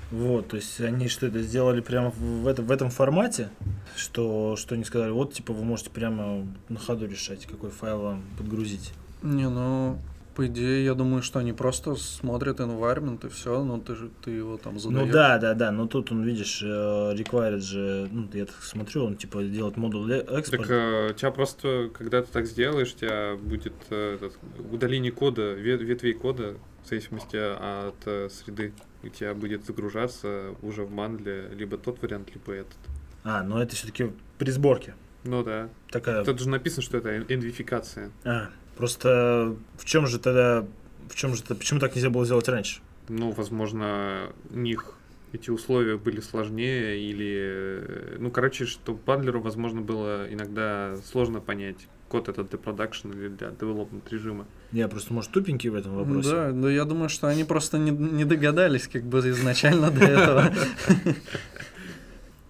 Вот, 0.09 0.47
то 0.47 0.55
есть 0.55 0.79
они 0.79 1.09
что 1.09 1.27
это 1.27 1.41
сделали 1.41 1.81
прямо 1.81 2.11
в, 2.11 2.17
в 2.43 2.47
этом, 2.47 2.65
в 2.65 2.71
этом 2.71 2.89
формате, 2.89 3.49
что, 3.97 4.55
что 4.55 4.75
они 4.75 4.85
сказали, 4.85 5.11
вот, 5.11 5.33
типа, 5.33 5.51
вы 5.53 5.65
можете 5.65 5.89
прямо 5.89 6.47
на 6.69 6.79
ходу 6.79 7.05
решать, 7.07 7.45
какой 7.45 7.71
файл 7.71 7.99
вам 7.99 8.23
подгрузить. 8.37 8.93
Не, 9.21 9.49
ну, 9.49 9.97
по 10.37 10.45
идее, 10.45 10.85
я 10.85 10.93
думаю, 10.93 11.23
что 11.23 11.39
они 11.39 11.51
просто 11.51 11.95
смотрят 11.95 12.59
environment 12.59 13.25
и 13.25 13.29
все, 13.29 13.63
ну 13.63 13.81
ты 13.81 13.95
же 13.95 14.11
ты 14.23 14.29
его 14.29 14.57
там 14.57 14.77
задаешь. 14.77 15.07
Ну 15.07 15.11
да, 15.11 15.39
да, 15.39 15.55
да, 15.55 15.71
но 15.71 15.87
тут 15.87 16.11
он, 16.11 16.21
видишь, 16.21 16.61
э, 16.61 16.67
required 16.67 17.61
же, 17.61 18.07
ну, 18.11 18.29
я 18.33 18.45
так 18.45 18.61
смотрю, 18.61 19.05
он, 19.05 19.15
типа, 19.17 19.41
делает 19.41 19.77
модуль 19.77 20.13
экспорт. 20.13 20.61
Так 20.61 20.69
э, 20.69 21.09
у 21.09 21.13
тебя 21.13 21.31
просто, 21.31 21.89
когда 21.91 22.21
ты 22.21 22.31
так 22.31 22.45
сделаешь, 22.45 22.93
у 22.93 22.97
тебя 22.99 23.35
будет 23.35 23.73
э, 23.89 24.13
этот, 24.13 24.37
удаление 24.71 25.11
кода, 25.11 25.55
ве- 25.55 25.83
ветвей 25.83 26.13
кода, 26.13 26.53
в 26.83 26.87
зависимости 26.87 27.35
от 27.37 27.95
э, 28.05 28.29
среды. 28.29 28.73
У 29.01 29.09
тебя 29.09 29.33
будет 29.33 29.65
загружаться 29.65 30.53
уже 30.61 30.83
в 30.83 30.91
мандле 30.91 31.49
либо 31.55 31.79
тот 31.79 31.99
вариант, 32.03 32.29
либо 32.35 32.53
этот. 32.53 32.77
А, 33.23 33.41
но 33.41 33.59
это 33.59 33.75
все-таки 33.75 34.11
при 34.37 34.51
сборке. 34.51 34.93
Ну 35.23 35.43
да. 35.43 35.69
Такая 35.89 36.23
Тут 36.23 36.39
же 36.39 36.47
написано, 36.47 36.83
что 36.83 36.99
это 36.99 37.17
энвификация. 37.17 38.11
А, 38.23 38.49
просто 38.77 39.55
в 39.77 39.85
чем 39.85 40.07
же 40.07 40.19
тогда, 40.19 40.65
в 41.09 41.15
чем 41.15 41.35
же, 41.35 41.43
это- 41.43 41.55
почему 41.55 41.79
так 41.79 41.95
нельзя 41.95 42.09
было 42.09 42.25
сделать 42.25 42.47
раньше? 42.47 42.79
Ну, 43.09 43.31
возможно, 43.31 44.29
у 44.51 44.57
них 44.57 44.93
эти 45.33 45.49
условия 45.49 45.97
были 45.97 46.21
сложнее 46.21 46.99
или... 46.99 48.15
Ну, 48.19 48.31
короче, 48.31 48.65
что 48.65 48.93
бандлеру, 48.93 49.41
возможно, 49.41 49.81
было 49.81 50.25
иногда 50.31 50.95
сложно 51.11 51.39
понять, 51.41 51.75
код 52.07 52.29
этот 52.29 52.49
для 52.49 52.57
продакшн 52.57 53.11
или 53.11 53.27
для 53.27 53.49
development 53.49 54.03
режима. 54.09 54.45
Я 54.71 54.87
просто, 54.87 55.13
может, 55.13 55.31
тупенький 55.31 55.69
в 55.69 55.75
этом 55.75 55.95
вопросе. 55.95 56.29
Да, 56.29 56.51
да, 56.51 56.71
я 56.71 56.85
думаю, 56.85 57.09
что 57.09 57.27
они 57.27 57.43
просто 57.43 57.77
не, 57.77 57.91
не 57.91 58.23
догадались 58.25 58.87
как 58.87 59.03
бы 59.03 59.19
изначально 59.19 59.91
до 59.91 60.05
этого. 60.05 60.53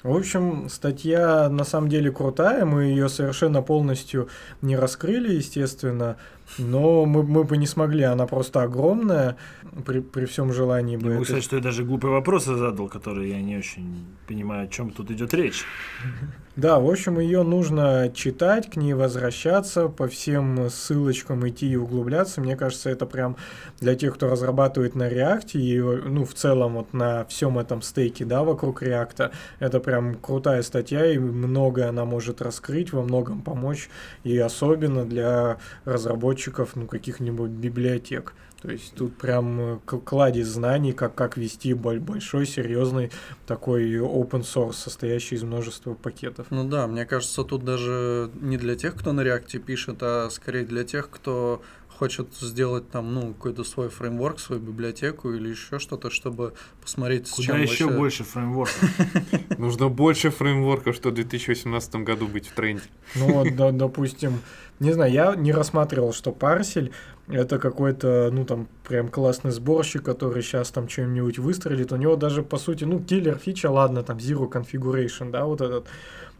В 0.07 0.15
общем, 0.15 0.69
статья 0.69 1.49
на 1.49 1.65
самом 1.65 1.89
деле 1.89 2.13
крутая, 2.13 2.63
мы 2.63 2.85
ее 2.85 3.09
совершенно 3.09 3.61
полностью 3.61 4.29
не 4.61 4.77
раскрыли, 4.77 5.33
естественно, 5.33 6.15
но 6.57 7.05
мы, 7.05 7.23
мы 7.23 7.43
бы 7.43 7.57
не 7.57 7.67
смогли, 7.67 8.03
она 8.03 8.25
просто 8.25 8.61
огромная, 8.61 9.37
при, 9.85 9.99
при 9.99 10.25
всем 10.25 10.53
желании 10.53 10.97
бы. 10.97 11.09
Могу 11.09 11.15
это- 11.17 11.25
сказать, 11.25 11.43
что 11.43 11.55
я 11.57 11.61
даже 11.61 11.83
глупые 11.83 12.11
вопросы 12.11 12.55
задал, 12.55 12.87
которые 12.87 13.31
я 13.31 13.41
не 13.41 13.57
очень 13.57 14.05
понимаю, 14.27 14.65
о 14.65 14.67
чем 14.67 14.91
тут 14.91 15.11
идет 15.11 15.33
речь. 15.33 15.63
Да, 16.57 16.79
в 16.79 16.89
общем, 16.89 17.19
ее 17.19 17.43
нужно 17.43 18.11
читать, 18.15 18.67
к 18.71 18.77
ней 18.77 18.95
возвращаться, 18.95 19.89
по 19.89 20.07
всем 20.07 20.71
ссылочкам 20.71 21.47
идти 21.47 21.69
и 21.69 21.75
углубляться. 21.75 22.41
Мне 22.41 22.55
кажется, 22.55 22.89
это 22.89 23.05
прям 23.05 23.37
для 23.79 23.93
тех, 23.93 24.15
кто 24.15 24.27
разрабатывает 24.27 24.95
на 24.95 25.07
React 25.07 25.51
и, 25.53 25.79
ну, 25.79 26.25
в 26.25 26.33
целом 26.33 26.73
вот 26.73 26.93
на 26.93 27.25
всем 27.25 27.59
этом 27.59 27.83
стейке, 27.83 28.25
да, 28.25 28.43
вокруг 28.43 28.81
React, 28.81 29.29
это 29.59 29.79
прям 29.79 30.15
крутая 30.15 30.63
статья, 30.63 31.05
и 31.05 31.19
многое 31.19 31.89
она 31.89 32.05
может 32.05 32.41
раскрыть, 32.41 32.91
во 32.91 33.03
многом 33.03 33.43
помочь, 33.43 33.87
и 34.23 34.35
особенно 34.39 35.05
для 35.05 35.57
разработчиков, 35.85 36.36
ну, 36.75 36.87
каких-нибудь 36.87 37.51
библиотек. 37.51 38.33
То 38.61 38.71
есть 38.71 38.95
тут 38.95 39.15
прям 39.17 39.59
э, 39.59 39.79
кладезь 39.79 40.47
знаний, 40.47 40.91
как, 40.91 41.13
как 41.13 41.37
вести 41.37 41.73
боль- 41.73 41.99
большой, 41.99 42.47
серьезный 42.47 43.11
такой 43.45 43.97
open 43.97 44.41
source, 44.41 44.73
состоящий 44.73 45.35
из 45.35 45.43
множества 45.43 45.93
пакетов. 45.93 46.47
Ну 46.49 46.67
да, 46.67 46.87
мне 46.87 47.05
кажется, 47.05 47.43
тут 47.43 47.63
даже 47.63 48.31
не 48.41 48.57
для 48.57 48.75
тех, 48.75 48.95
кто 48.95 49.13
на 49.13 49.21
реакте 49.21 49.59
пишет, 49.59 49.97
а 50.01 50.29
скорее 50.31 50.65
для 50.65 50.83
тех, 50.83 51.09
кто 51.09 51.61
хочет 51.97 52.27
сделать 52.39 52.89
там, 52.91 53.13
ну, 53.13 53.33
какой-то 53.33 53.63
свой 53.63 53.89
фреймворк, 53.89 54.39
свою 54.39 54.61
библиотеку 54.61 55.31
или 55.33 55.49
еще 55.49 55.79
что-то, 55.79 56.09
чтобы 56.09 56.53
посмотреть, 56.81 57.27
с 57.27 57.31
Куда 57.31 57.45
чем 57.45 57.61
еще 57.61 57.85
вообще- 57.85 57.97
больше 57.97 58.23
фреймворков? 58.23 58.83
Нужно 59.57 59.89
больше 59.89 60.29
фреймворков, 60.29 60.95
что 60.95 61.09
в 61.09 61.13
2018 61.13 61.95
году 61.97 62.27
быть 62.27 62.47
в 62.47 62.53
тренде. 62.53 62.83
Ну 63.15 63.33
вот, 63.33 63.55
да, 63.55 63.71
допустим, 63.71 64.41
не 64.79 64.91
знаю, 64.93 65.11
я 65.11 65.35
не 65.35 65.51
рассматривал, 65.51 66.13
что 66.13 66.31
парсель 66.31 66.91
это 67.27 67.57
какой-то, 67.59 68.29
ну 68.31 68.45
там, 68.45 68.67
прям 68.87 69.09
классный 69.09 69.51
сборщик, 69.51 70.03
который 70.03 70.41
сейчас 70.43 70.69
там 70.71 70.87
чем-нибудь 70.87 71.39
выстрелит. 71.39 71.91
У 71.91 71.95
него 71.95 72.15
даже, 72.15 72.43
по 72.43 72.57
сути, 72.57 72.83
ну, 72.85 72.99
киллер 73.03 73.37
фича, 73.37 73.69
ладно, 73.71 74.03
там, 74.03 74.17
Zero 74.17 74.49
Configuration, 74.49 75.31
да, 75.31 75.45
вот 75.45 75.61
этот. 75.61 75.87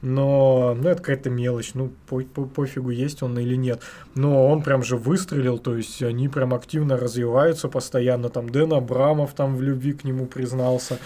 Но, 0.01 0.77
ну, 0.79 0.89
это 0.89 1.01
какая-то 1.01 1.29
мелочь, 1.31 1.71
ну, 1.73 1.91
по- 2.07 2.21
по- 2.21 2.45
пофигу, 2.45 2.91
есть 2.91 3.23
он 3.23 3.37
или 3.39 3.55
нет. 3.55 3.81
Но 4.13 4.47
он 4.47 4.61
прям 4.61 4.83
же 4.83 4.95
выстрелил, 4.95 5.57
то 5.57 5.75
есть 5.75 6.03
они 6.03 6.29
прям 6.29 6.53
активно 6.53 6.97
развиваются 6.97 7.67
постоянно. 7.67 8.29
Там 8.29 8.49
Дэн 8.49 8.73
Абрамов 8.73 9.33
там 9.33 9.55
в 9.55 9.61
любви 9.61 9.93
к 9.93 10.03
нему 10.03 10.27
признался. 10.27 10.99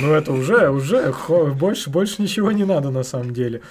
Ну, 0.00 0.12
это 0.12 0.32
уже, 0.32 0.70
уже 0.70 1.12
больше, 1.28 1.90
больше 1.90 2.22
ничего 2.22 2.52
не 2.52 2.64
надо 2.64 2.90
на 2.90 3.02
самом 3.02 3.32
деле. 3.32 3.62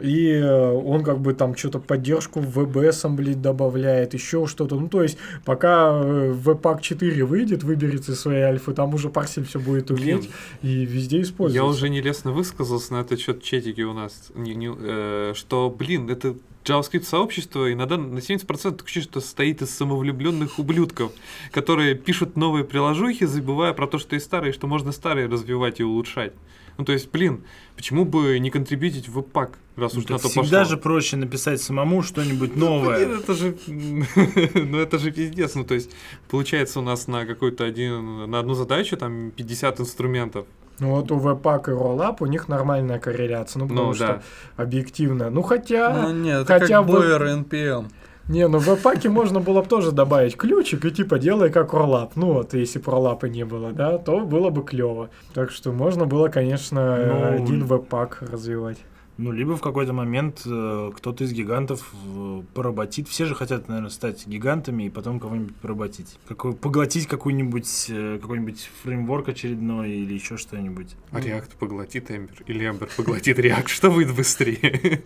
И 0.00 0.30
э, 0.32 0.70
он 0.72 1.02
как 1.04 1.20
бы 1.20 1.34
там 1.34 1.56
что-то 1.56 1.78
поддержку 1.78 2.40
в 2.40 2.58
WebAssembly 2.58 3.34
добавляет, 3.34 4.14
еще 4.14 4.46
что-то. 4.46 4.76
Ну, 4.78 4.88
то 4.88 5.02
есть, 5.02 5.18
пока 5.44 5.90
э, 5.92 6.32
Webpack 6.32 6.80
4 6.80 7.24
выйдет, 7.24 7.62
выберется 7.64 8.12
из 8.12 8.20
своей 8.20 8.42
альфы, 8.42 8.72
там 8.72 8.94
уже 8.94 9.08
парсель 9.08 9.44
все 9.44 9.58
будет 9.58 9.90
Блин, 9.90 10.18
уметь 10.18 10.30
и 10.62 10.84
везде 10.84 11.20
использовать. 11.22 11.54
Я 11.54 11.64
уже 11.64 11.88
нелестно 11.88 12.32
высказался 12.32 12.94
на 12.94 13.00
этот 13.00 13.20
счет 13.20 13.42
чатики 13.42 13.80
у 13.82 13.92
нас, 13.92 14.28
не- 14.34 14.54
не- 14.54 14.74
э, 14.78 15.32
что, 15.34 15.74
блин, 15.76 16.10
это 16.10 16.34
JavaScript 16.64 17.04
сообщество 17.04 17.72
иногда 17.72 17.96
на 17.96 18.18
70% 18.20 18.76
такое 18.76 19.02
что 19.02 19.20
состоит 19.20 19.62
из 19.62 19.70
самовлюбленных 19.70 20.58
ублюдков, 20.58 21.12
которые 21.50 21.94
пишут 21.94 22.36
новые 22.36 22.64
приложухи, 22.64 23.24
забывая 23.24 23.72
про 23.72 23.86
то, 23.86 23.98
что 23.98 24.16
и 24.16 24.18
старые, 24.18 24.52
что 24.52 24.66
можно 24.66 24.92
старые 24.92 25.28
развивать 25.28 25.80
и 25.80 25.84
улучшать. 25.84 26.32
Ну, 26.78 26.84
то 26.84 26.92
есть, 26.92 27.10
блин, 27.10 27.44
почему 27.76 28.04
бы 28.04 28.38
не 28.38 28.50
контрибьютить 28.50 29.08
в 29.08 29.18
Webpack, 29.18 29.50
раз 29.76 29.94
уж 29.96 30.04
Так 30.04 30.10
на 30.12 30.18
то 30.18 30.28
всегда 30.28 30.60
пошло? 30.60 30.64
же 30.64 30.76
проще 30.76 31.16
написать 31.16 31.60
самому 31.60 32.02
что-нибудь 32.04 32.52
Блин, 32.52 32.60
новое. 32.64 33.18
это 33.18 33.34
же, 33.34 33.56
ну 33.66 34.78
это 34.78 34.98
же 34.98 35.10
пиздец. 35.10 35.56
Ну 35.56 35.64
то 35.64 35.74
есть 35.74 35.90
получается 36.30 36.78
у 36.78 36.82
нас 36.82 37.08
на 37.08 37.26
какой-то 37.26 37.64
один, 37.64 38.30
на 38.30 38.38
одну 38.38 38.54
задачу 38.54 38.96
там 38.96 39.32
50 39.32 39.80
инструментов. 39.80 40.46
Ну, 40.78 40.90
вот 40.94 41.10
у 41.10 41.18
Webpack 41.18 41.62
и 41.68 41.74
Rollup 41.74 42.18
у 42.20 42.26
них 42.26 42.46
нормальная 42.46 43.00
корреляция, 43.00 43.58
ну, 43.60 43.68
потому 43.68 43.88
Ну 43.88 43.94
что 43.94 44.06
да. 44.06 44.22
объективно. 44.62 45.28
Ну, 45.30 45.42
хотя... 45.42 45.92
Ну 45.92 46.12
нет, 46.12 46.42
это 46.42 46.60
Хотя 46.60 46.78
как 46.78 46.86
бы- 46.86 46.98
Boyer 47.00 47.44
NPM. 47.44 47.90
Не, 48.28 48.46
ну 48.46 48.58
в 48.58 48.68
Webpack 48.68 49.08
можно 49.08 49.40
было 49.40 49.62
бы 49.62 49.68
тоже 49.68 49.90
добавить 49.90 50.36
ключик 50.36 50.84
и 50.84 50.90
типа 50.90 51.18
делай 51.18 51.50
как 51.50 51.72
Rollup. 51.72 52.10
Ну 52.14 52.34
вот, 52.34 52.52
если 52.52 52.78
бы 52.78 52.92
Rollup 52.92 53.26
не 53.28 53.44
было, 53.44 53.72
да, 53.72 53.96
то 53.96 54.20
было 54.20 54.50
бы 54.50 54.62
клево. 54.62 55.08
Так 55.32 55.50
что 55.50 55.72
можно 55.72 56.04
было, 56.04 56.28
конечно, 56.28 56.96
Ну, 56.96 57.42
один 57.42 57.64
Webpack 57.64 58.30
развивать. 58.30 58.78
Ну, 59.18 59.32
либо 59.32 59.56
в 59.56 59.60
какой-то 59.60 59.92
момент 59.92 60.42
э, 60.46 60.92
кто-то 60.96 61.24
из 61.24 61.32
гигантов 61.32 61.92
э, 62.06 62.42
поработит. 62.54 63.08
Все 63.08 63.26
же 63.26 63.34
хотят, 63.34 63.66
наверное, 63.66 63.90
стать 63.90 64.24
гигантами 64.28 64.84
и 64.84 64.90
потом 64.90 65.18
кого-нибудь 65.18 65.56
поработить. 65.56 66.20
Какой, 66.28 66.54
поглотить 66.54 67.08
какой-нибудь 67.08 67.86
э, 67.88 68.18
какой-нибудь 68.22 68.70
фреймворк 68.84 69.28
очередной 69.28 69.90
или 69.90 70.14
еще 70.14 70.36
что-нибудь. 70.36 70.94
А 71.10 71.18
React 71.18 71.56
поглотит 71.58 72.10
Ember 72.12 72.44
или 72.46 72.70
Ember 72.70 72.88
поглотит 72.96 73.40
React, 73.40 73.66
что 73.66 73.90
будет 73.90 74.14
быстрее? 74.14 75.02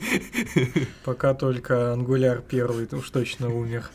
Пока 1.07 1.33
только 1.33 1.95
Angular 1.97 2.43
первый 2.47 2.87
уж 2.93 3.09
точно 3.09 3.49
умер. 3.49 3.91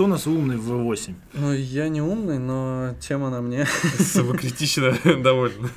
Кто 0.00 0.06
у 0.06 0.08
нас 0.08 0.26
умный 0.26 0.56
в 0.56 0.72
V8? 0.72 1.14
Ну, 1.34 1.52
я 1.52 1.90
не 1.90 2.00
умный, 2.00 2.38
но 2.38 2.94
тема 3.00 3.28
на 3.28 3.42
мне. 3.42 3.66
Самокритично 3.98 4.96
довольно. 5.22 5.68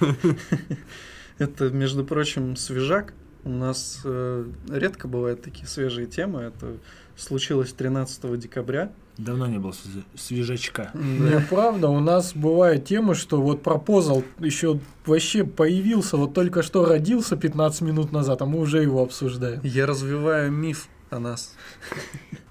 Это, 1.40 1.70
между 1.70 2.06
прочим, 2.06 2.56
свежак. 2.56 3.14
У 3.44 3.50
нас 3.50 4.00
э, 4.06 4.46
редко 4.70 5.10
бывают 5.10 5.42
такие 5.42 5.68
свежие 5.68 6.08
темы. 6.08 6.40
Это 6.40 6.78
случилось 7.18 7.74
13 7.74 8.40
декабря. 8.40 8.94
Давно 9.18 9.46
не 9.48 9.58
было 9.60 9.72
све- 9.72 10.06
свежачка. 10.16 10.92
Неправда, 10.94 11.90
у 11.90 12.00
нас 12.00 12.34
бывают 12.34 12.86
темы, 12.86 13.16
что 13.16 13.42
вот 13.42 13.62
пропозал 13.62 14.24
еще 14.40 14.80
вообще 15.06 15.44
появился, 15.44 16.16
вот 16.16 16.34
только 16.34 16.64
что 16.64 16.86
родился 16.86 17.36
15 17.36 17.82
минут 17.82 18.14
назад, 18.14 18.42
а 18.42 18.46
мы 18.46 18.60
уже 18.60 18.82
его 18.82 19.04
обсуждаем. 19.04 19.60
Я 19.66 19.86
развиваю 19.86 20.50
миф 20.50 20.88
о 21.10 21.20
нас. 21.20 21.56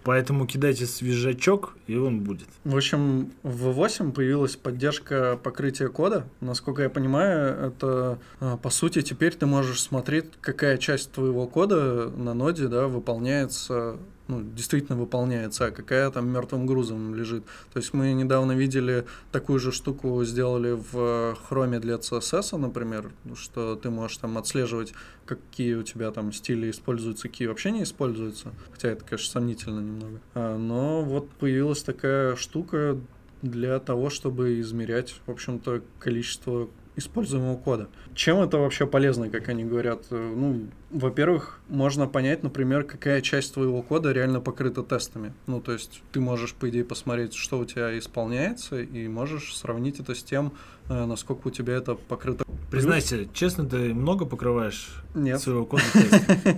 Поэтому 0.05 0.47
кидайте 0.47 0.87
свежачок, 0.87 1.77
и 1.87 1.97
он 1.97 2.21
будет. 2.21 2.49
В 2.65 2.77
общем, 2.77 3.33
в 3.43 3.69
V8 3.69 4.13
появилась 4.13 4.57
поддержка 4.57 5.39
покрытия 5.43 5.89
кода. 5.89 6.27
Насколько 6.41 6.83
я 6.83 6.91
понимаю, 6.91 7.69
это 7.69 8.19
а, 8.41 8.57
по 8.57 8.71
сути 8.71 9.03
теперь 9.03 9.35
ты 9.35 9.47
можешь 9.47 9.81
смотреть, 9.81 10.27
какая 10.41 10.79
часть 10.79 11.13
твоего 11.13 11.47
кода 11.47 12.11
на 12.17 12.35
ноде 12.35 12.69
да, 12.69 12.89
выполняется, 12.89 13.97
ну, 14.33 14.43
действительно 14.43 14.99
выполняется, 14.99 15.67
а 15.67 15.71
какая 15.71 16.11
там 16.11 16.29
мертвым 16.29 16.67
грузом 16.67 17.15
лежит. 17.15 17.45
То 17.73 17.79
есть 17.79 17.93
мы 17.93 18.13
недавно 18.13 18.53
видели 18.53 19.05
такую 19.31 19.59
же 19.59 19.73
штуку 19.73 20.25
сделали 20.25 20.73
в 20.93 21.37
хроме 21.49 21.79
для 21.81 21.97
CSS, 21.97 22.57
например, 22.57 23.11
что 23.35 23.77
ты 23.77 23.91
можешь 23.91 24.17
там 24.17 24.39
отслеживать, 24.39 24.95
какие 25.27 25.75
у 25.75 25.83
тебя 25.83 26.11
там 26.11 26.33
стили 26.33 26.71
используются, 26.71 27.29
какие 27.29 27.49
вообще 27.49 27.71
не 27.71 27.83
используются. 27.83 28.53
Хотя 28.73 28.89
это, 28.89 29.05
конечно, 29.05 29.31
сомнительно 29.31 29.81
немного. 29.81 30.21
А, 30.35 30.57
но 30.57 31.03
вот 31.03 31.31
появилась 31.31 31.83
такая 31.83 32.37
штука 32.37 32.99
для 33.43 33.79
того, 33.81 34.09
чтобы 34.09 34.61
измерять, 34.61 35.15
в 35.27 35.31
общем-то, 35.31 35.83
количество 35.99 36.69
используемого 36.97 37.57
кода. 37.57 37.89
Чем 38.15 38.39
это 38.41 38.59
вообще 38.59 38.87
полезно, 38.87 39.29
как 39.31 39.49
они 39.49 39.65
говорят? 39.65 40.05
Э, 40.11 40.33
Ну, 40.35 40.69
во-первых, 40.93 41.59
можно 41.69 42.07
понять, 42.07 42.43
например, 42.43 42.85
какая 42.85 43.23
часть 43.23 43.55
твоего 43.55 43.83
кода 43.83 44.13
реально 44.13 44.41
покрыта 44.41 44.83
тестами. 44.83 45.33
Ну, 45.47 45.61
то 45.61 45.73
есть 45.73 46.03
ты 46.13 46.21
можешь, 46.21 46.55
по 46.55 46.69
идее, 46.69 46.85
посмотреть, 46.85 47.35
что 47.35 47.59
у 47.59 47.65
тебя 47.65 47.99
исполняется, 47.99 48.81
и 48.81 49.09
можешь 49.09 49.57
сравнить 49.57 49.99
это 50.01 50.15
с 50.15 50.23
тем, 50.23 50.53
э, 50.89 51.05
насколько 51.07 51.49
у 51.49 51.51
тебя 51.51 51.75
это 51.75 51.95
покрыто. 51.95 52.45
Признайся, 52.71 53.27
честно, 53.35 53.67
ты 53.67 53.93
много 53.95 54.25
покрываешь 54.25 54.89
Нет. 55.15 55.41
своего 55.41 55.67
кода 55.67 55.83
тестом? 55.93 56.57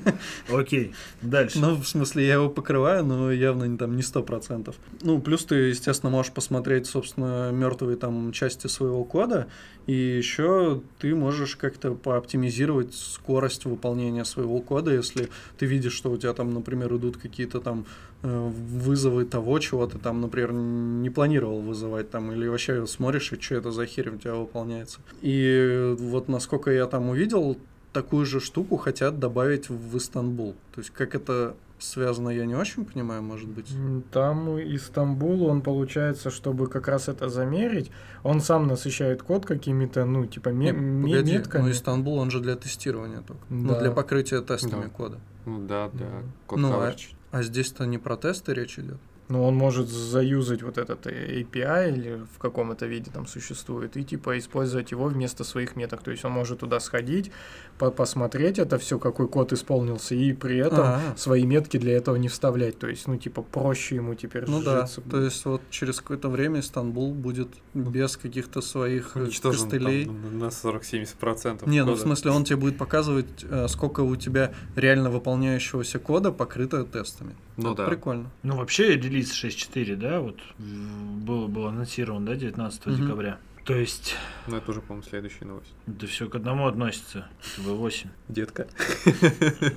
Окей, 0.52 0.94
дальше. 1.22 1.58
Ну, 1.58 1.74
в 1.74 1.86
смысле, 1.86 2.26
я 2.26 2.34
его 2.34 2.48
покрываю, 2.48 3.04
но 3.04 3.32
явно 3.32 3.64
не 3.64 3.76
там 3.76 3.96
не 3.96 4.02
сто 4.02 4.22
процентов. 4.22 4.76
Ну, 5.02 5.20
плюс 5.20 5.44
ты, 5.44 5.56
естественно, 5.56 6.10
можешь 6.10 6.32
посмотреть, 6.32 6.86
собственно, 6.86 7.50
мертвые 7.52 7.96
там 7.96 8.32
части 8.32 8.66
своего 8.66 9.04
кода, 9.04 9.48
и 9.86 9.92
еще 9.92 10.82
ты 10.98 11.14
можешь 11.14 11.56
как-то 11.56 11.94
пооптимизировать 11.94 12.94
скорость 12.94 13.64
выполнения 13.64 14.23
своего 14.24 14.60
кода, 14.60 14.92
если 14.92 15.28
ты 15.58 15.66
видишь, 15.66 15.92
что 15.92 16.10
у 16.10 16.16
тебя 16.16 16.32
там, 16.32 16.52
например, 16.52 16.94
идут 16.96 17.16
какие-то 17.16 17.60
там 17.60 17.86
э, 18.22 18.48
вызовы 18.48 19.24
того, 19.24 19.58
чего 19.58 19.86
ты 19.86 19.98
там, 19.98 20.20
например, 20.20 20.52
не 20.52 21.10
планировал 21.10 21.60
вызывать 21.60 22.10
там, 22.10 22.32
или 22.32 22.48
вообще 22.48 22.86
смотришь, 22.86 23.32
и 23.32 23.40
что 23.40 23.56
это 23.56 23.70
за 23.70 23.86
херь 23.86 24.10
у 24.10 24.18
тебя 24.18 24.34
выполняется. 24.34 25.00
И 25.22 25.94
вот 25.98 26.28
насколько 26.28 26.70
я 26.70 26.86
там 26.86 27.08
увидел, 27.10 27.56
такую 27.92 28.26
же 28.26 28.40
штуку 28.40 28.76
хотят 28.76 29.18
добавить 29.18 29.68
в 29.68 29.96
Истанбул. 29.96 30.54
То 30.74 30.80
есть 30.80 30.90
как 30.90 31.14
это 31.14 31.54
связано, 31.78 32.30
я 32.30 32.46
не 32.46 32.54
очень 32.54 32.84
понимаю, 32.84 33.22
может 33.22 33.48
быть. 33.48 33.70
Там 34.10 34.58
из 34.58 34.86
Стамбула 34.86 35.50
он 35.50 35.60
получается, 35.60 36.30
чтобы 36.30 36.68
как 36.68 36.88
раз 36.88 37.08
это 37.08 37.28
замерить, 37.28 37.90
он 38.22 38.40
сам 38.40 38.66
насыщает 38.66 39.22
код 39.22 39.46
какими-то, 39.46 40.04
ну, 40.04 40.26
типа, 40.26 40.48
Не, 40.50 40.72
погоди, 40.72 41.32
метками. 41.32 41.62
но 41.62 41.70
Истанбул, 41.70 42.18
он 42.18 42.30
же 42.30 42.40
для 42.40 42.56
тестирования 42.56 43.20
только. 43.20 43.42
Ну, 43.48 43.68
Да. 43.74 43.80
для 43.80 43.90
покрытия 43.90 44.40
тестами 44.40 44.84
Да. 44.84 44.88
кода. 44.88 45.18
Ну 45.46 45.66
да, 45.66 45.90
да. 45.92 46.22
Код 46.46 46.58
Ну, 46.58 46.72
а-. 46.72 46.94
А 47.32 47.42
здесь-то 47.42 47.84
не 47.84 47.98
про 47.98 48.16
тесты 48.16 48.54
речь 48.54 48.78
идет. 48.78 48.98
Ну, 49.28 49.42
он 49.42 49.54
может 49.54 49.88
заюзать 49.88 50.62
вот 50.62 50.76
этот 50.76 51.06
э, 51.06 51.40
API 51.42 51.92
или 51.96 52.20
в 52.34 52.38
каком 52.38 52.72
это 52.72 52.84
виде 52.86 53.10
там 53.10 53.26
существует, 53.26 53.96
и 53.96 54.04
типа 54.04 54.38
использовать 54.38 54.90
его 54.90 55.06
вместо 55.06 55.44
своих 55.44 55.76
меток. 55.76 56.02
То 56.02 56.10
есть 56.10 56.24
он 56.24 56.32
может 56.32 56.60
туда 56.60 56.78
сходить, 56.78 57.30
по- 57.78 57.90
посмотреть 57.90 58.58
это 58.58 58.78
все, 58.78 58.98
какой 58.98 59.26
код 59.28 59.52
исполнился, 59.52 60.14
и 60.14 60.32
при 60.34 60.58
этом 60.58 60.80
А, 60.84 61.00
свои 61.16 61.44
метки 61.44 61.78
для 61.78 61.96
этого 61.96 62.16
не 62.16 62.28
вставлять. 62.28 62.78
То 62.78 62.86
есть, 62.88 63.06
ну, 63.08 63.16
типа, 63.16 63.42
проще 63.42 63.94
ему 63.96 64.14
теперь 64.14 64.44
ну 64.46 64.62
да, 64.62 64.82
житься 64.82 65.00
то 65.00 65.20
есть 65.20 65.44
вот 65.46 65.62
через 65.70 66.00
какое-то 66.00 66.28
время 66.28 66.60
Стамбул 66.62 67.14
будет 67.14 67.48
без 67.72 68.16
каких-то 68.18 68.60
своих 68.60 69.16
э, 69.16 69.22
Уничтожен 69.22 69.62
костылей. 69.62 70.04
там 70.04 70.38
на 70.38 70.50
40-70%. 70.50 71.68
Не, 71.68 71.80
ну 71.84 71.92
в 71.92 71.94
кода. 71.94 72.02
смысле 72.02 72.30
он 72.32 72.44
тебе 72.44 72.56
будет 72.56 72.78
показывать, 72.78 73.26
э, 73.42 73.66
сколько 73.68 74.00
у 74.00 74.16
тебя 74.16 74.52
реально 74.76 75.10
выполняющегося 75.10 75.98
кода 75.98 76.30
покрыто 76.32 76.84
тестами. 76.84 77.34
Ну 77.56 77.72
Это 77.72 77.82
да. 77.84 77.88
Прикольно. 77.88 78.30
Ну, 78.42 78.56
вообще, 78.56 78.96
релиз 79.14 79.32
6.4, 79.32 79.96
да, 79.96 80.20
вот 80.20 80.38
в- 80.58 81.24
был, 81.24 81.48
был 81.48 81.66
анонсирован, 81.66 82.24
да, 82.24 82.34
19 82.34 82.86
Мгм. 82.86 82.96
декабря. 83.02 83.38
То 83.64 83.74
есть, 83.74 84.14
Ну 84.46 84.56
это 84.56 84.70
уже, 84.72 84.82
по-моему, 84.82 85.08
следующая 85.08 85.46
новость. 85.46 85.72
это 85.86 86.06
все 86.06 86.28
к 86.28 86.34
одному 86.34 86.66
относится. 86.66 87.28
Это 87.56 87.68
V8. 87.68 88.08
Детка. 88.28 88.66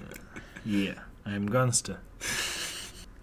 Yeah, 0.66 0.98
I'm 1.26 1.48
gangsta. 1.48 1.98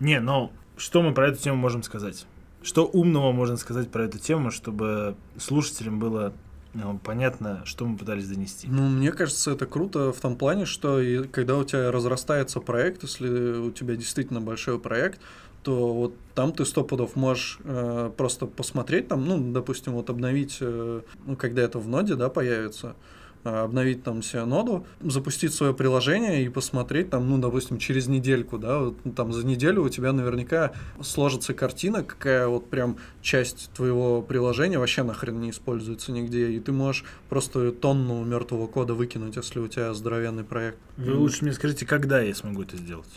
Не, 0.01 0.21
ну, 0.21 0.51
что 0.79 1.03
мы 1.03 1.13
про 1.13 1.29
эту 1.29 1.43
тему 1.43 1.57
можем 1.59 1.83
сказать? 1.83 2.27
Что 2.63 2.87
умного 2.87 3.33
можно 3.33 3.59
сказать 3.59 3.91
про 3.91 4.05
эту 4.05 4.19
тему, 4.19 4.51
чтобы 4.51 5.17
слушателям 5.39 5.99
было 5.99 6.33
ну, 6.73 6.99
понятно, 6.99 7.63
что 7.67 7.85
мы 7.87 7.97
пытались 7.99 8.27
донести? 8.27 8.67
Ну, 8.67 8.89
мне 8.89 9.13
кажется, 9.13 9.53
это 9.53 9.65
круто 9.67 10.13
в 10.13 10.21
том 10.21 10.37
плане, 10.37 10.65
что 10.67 10.99
и 11.01 11.23
когда 11.29 11.57
у 11.57 11.63
тебя 11.65 11.93
разрастается 11.93 12.59
проект, 12.61 13.03
если 13.05 13.29
у 13.59 13.71
тебя 13.71 13.95
действительно 13.95 14.41
большой 14.41 14.81
проект, 14.81 15.21
то 15.65 15.93
вот 15.95 16.15
там 16.35 16.53
ты 16.53 16.65
сто 16.65 16.85
пудов 16.85 17.17
можешь 17.17 17.59
э, 17.65 18.11
просто 18.17 18.47
посмотреть 18.47 19.09
там, 19.09 19.25
ну, 19.25 19.53
допустим, 19.53 19.95
вот 19.95 20.11
обновить, 20.11 20.59
э, 20.61 21.01
ну, 21.27 21.37
когда 21.37 21.63
это 21.63 21.79
в 21.79 21.89
ноде, 21.89 22.17
да, 22.17 22.29
появится, 22.29 22.97
э, 23.45 23.49
обновить 23.49 24.05
там 24.05 24.23
себе 24.23 24.45
ноду, 24.45 24.87
запустить 25.01 25.55
свое 25.55 25.73
приложение 25.73 26.45
и 26.45 26.51
посмотреть 26.51 27.09
там, 27.09 27.31
ну, 27.31 27.39
допустим, 27.39 27.79
через 27.79 28.09
недельку, 28.09 28.59
да, 28.59 28.79
вот, 28.79 28.97
ну, 29.05 29.13
там 29.13 29.33
за 29.33 29.47
неделю 29.47 29.85
у 29.85 29.89
тебя 29.89 30.13
наверняка 30.13 30.73
сложится 31.01 31.55
картина, 31.55 32.03
какая 32.03 32.47
вот 32.47 32.69
прям 32.69 32.99
часть 33.23 33.71
твоего 33.75 34.21
приложения 34.21 34.79
вообще 34.79 35.03
нахрен 35.03 35.41
не 35.41 35.49
используется 35.49 36.13
нигде, 36.13 36.51
и 36.51 36.61
ты 36.61 36.73
можешь 36.73 37.05
просто 37.31 37.73
тонну 37.73 38.23
мертвого 38.23 38.67
кода 38.67 38.93
выкинуть, 38.93 39.37
если 39.37 39.61
у 39.61 39.69
тебя 39.69 39.95
здоровенный 39.95 40.45
проект. 40.45 40.77
Вы 40.99 41.15
лучше 41.15 41.43
мне 41.45 41.55
скажите, 41.55 41.87
когда 41.87 42.21
я 42.21 42.35
смогу 42.35 42.63
это 42.63 42.77
сделать? 42.77 43.09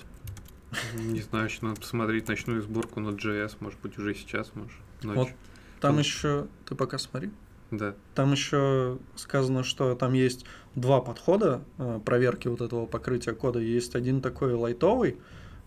Не 0.95 1.22
знаю, 1.22 1.45
еще 1.45 1.59
надо 1.61 1.80
посмотреть 1.82 2.28
ночную 2.28 2.61
сборку 2.61 2.99
на 2.99 3.09
JS, 3.09 3.57
может 3.59 3.80
быть, 3.82 3.97
уже 3.97 4.13
сейчас, 4.15 4.51
может, 4.53 4.72
ночью. 5.03 5.15
Вот. 5.24 5.28
Там 5.80 5.91
Там- 5.93 5.99
еще, 5.99 6.47
ты 6.65 6.76
пока 6.76 6.97
смотри, 6.97 7.30
Да. 7.72 7.95
там 8.15 8.32
еще 8.32 8.97
сказано, 9.15 9.63
что 9.63 9.95
там 9.95 10.13
есть 10.13 10.45
два 10.76 11.01
подхода 11.01 11.61
э, 11.78 11.99
проверки 12.03 12.47
вот 12.47 12.61
этого 12.61 12.86
покрытия 12.86 13.34
кода. 13.34 13.59
Есть 13.59 13.95
один 13.95 14.22
такой 14.22 14.53
лайтовый, 14.53 15.18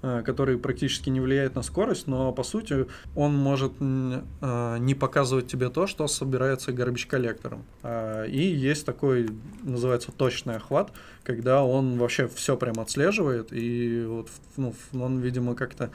который 0.03 0.59
практически 0.59 1.11
не 1.11 1.21
влияет 1.21 1.55
на 1.55 1.63
скорость, 1.63 2.07
но 2.07 2.33
по 2.33 2.43
сути 2.43 2.87
он 3.15 3.35
может 3.35 3.73
э, 3.81 4.77
не 4.79 4.95
показывать 4.95 5.47
тебе 5.47 5.69
то, 5.69 5.87
что 5.87 6.07
собирается 6.09 6.73
garbage 6.73 7.07
коллектором. 7.07 7.65
А, 7.83 8.25
И 8.25 8.41
есть 8.41 8.87
такой, 8.87 9.29
называется 9.63 10.13
точный 10.13 10.57
охват, 10.57 10.93
когда 11.23 11.63
он 11.63 11.99
вообще 11.99 12.29
все 12.29 12.57
прям 12.57 12.81
отслеживает, 12.81 13.53
и 13.53 14.05
вот 14.07 14.29
ну, 14.57 14.75
он, 14.95 15.19
видимо, 15.21 15.55
как-то 15.55 15.91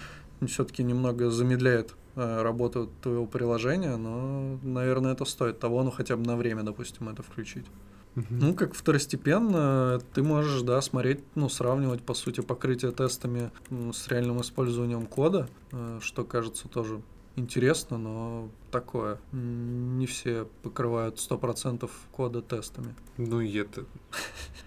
все-таки 0.46 0.84
немного 0.84 1.30
замедляет 1.32 1.94
э, 2.16 2.42
работу 2.42 2.92
твоего 3.02 3.26
приложения, 3.26 3.96
но, 3.96 4.60
наверное, 4.64 5.14
это 5.14 5.26
стоит 5.26 5.60
того, 5.60 5.84
ну 5.84 5.92
хотя 5.92 6.16
бы 6.16 6.26
на 6.26 6.36
время, 6.36 6.64
допустим, 6.64 7.10
это 7.10 7.24
включить. 7.24 7.66
Ну, 8.16 8.54
как 8.54 8.74
второстепенно, 8.74 10.00
ты 10.14 10.24
можешь, 10.24 10.62
да, 10.62 10.82
смотреть, 10.82 11.20
ну, 11.36 11.50
сравнивать, 11.50 12.02
по 12.02 12.14
сути, 12.14 12.42
покрытие 12.42 12.92
тестами 12.92 13.52
с 13.70 14.08
реальным 14.08 14.40
использованием 14.42 15.06
кода, 15.06 15.50
э, 15.72 16.00
что 16.02 16.24
кажется 16.24 16.70
тоже 16.70 17.02
интересно, 17.36 17.98
но 17.98 18.50
такое. 18.72 19.20
Не 19.32 20.06
все 20.06 20.48
покрывают 20.64 21.18
100% 21.18 21.90
кода 22.12 22.42
тестами. 22.42 22.96
Ну 23.18 23.42
и 23.42 23.54
это 23.54 23.86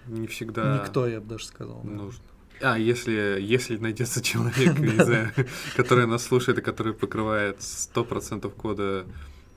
не 0.07 0.27
всегда 0.27 0.81
Никто, 0.81 1.07
я 1.07 1.19
бы 1.19 1.27
даже 1.27 1.45
сказал. 1.45 1.81
нужно. 1.83 2.23
А, 2.61 2.77
если, 2.77 3.37
если 3.39 3.77
найдется 3.77 4.21
человек, 4.23 4.77
не 4.79 5.03
знаю, 5.03 5.31
который 5.75 6.05
нас 6.05 6.23
слушает 6.23 6.59
и 6.59 6.61
который 6.61 6.93
покрывает 6.93 7.59
100% 7.59 8.49
кода 8.51 9.05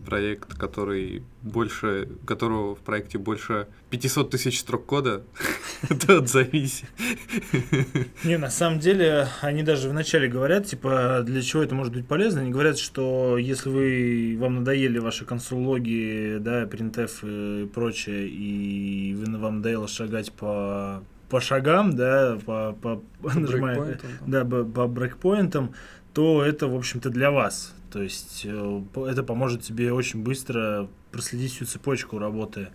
проект, 0.04 0.54
который 0.54 1.22
больше, 1.42 2.08
которого 2.26 2.74
в 2.74 2.80
проекте 2.80 3.18
больше 3.18 3.68
500 3.90 4.30
тысяч 4.30 4.60
строк 4.60 4.86
кода, 4.86 5.22
то 6.06 6.18
отзовись. 6.18 6.84
Не, 8.24 8.38
на 8.38 8.50
самом 8.50 8.78
деле, 8.78 9.28
они 9.40 9.62
даже 9.62 9.88
вначале 9.88 10.28
говорят, 10.28 10.66
типа, 10.66 11.22
для 11.24 11.42
чего 11.42 11.62
это 11.62 11.74
может 11.74 11.92
быть 11.92 12.06
полезно. 12.06 12.42
Они 12.42 12.50
говорят, 12.50 12.78
что 12.78 13.38
если 13.38 13.68
вы, 13.68 14.36
вам 14.38 14.56
надоели 14.56 14.98
ваши 14.98 15.24
консулоги, 15.24 16.38
да, 16.40 16.66
принтеф 16.66 17.24
и 17.24 17.68
прочее, 17.72 18.28
и 18.28 19.14
вы, 19.14 19.38
вам 19.38 19.56
надоело 19.56 19.88
шагать 19.88 20.32
по 20.32 21.02
по 21.32 21.40
шагам, 21.40 21.96
да, 21.96 22.38
по, 22.44 22.76
по, 22.82 23.02
По 23.22 23.38
нажимая, 23.38 23.98
да, 24.26 24.44
по, 24.44 24.64
по 24.64 24.86
брейкпоинтам, 24.86 25.72
то 26.12 26.44
это, 26.44 26.68
в 26.68 26.76
общем-то, 26.76 27.08
для 27.08 27.30
вас. 27.30 27.74
То 27.92 28.02
есть 28.02 28.42
э, 28.44 28.82
это 29.06 29.22
поможет 29.22 29.62
тебе 29.62 29.92
очень 29.92 30.22
быстро 30.22 30.88
проследить 31.10 31.52
всю 31.52 31.66
цепочку 31.66 32.18
работы 32.18 32.68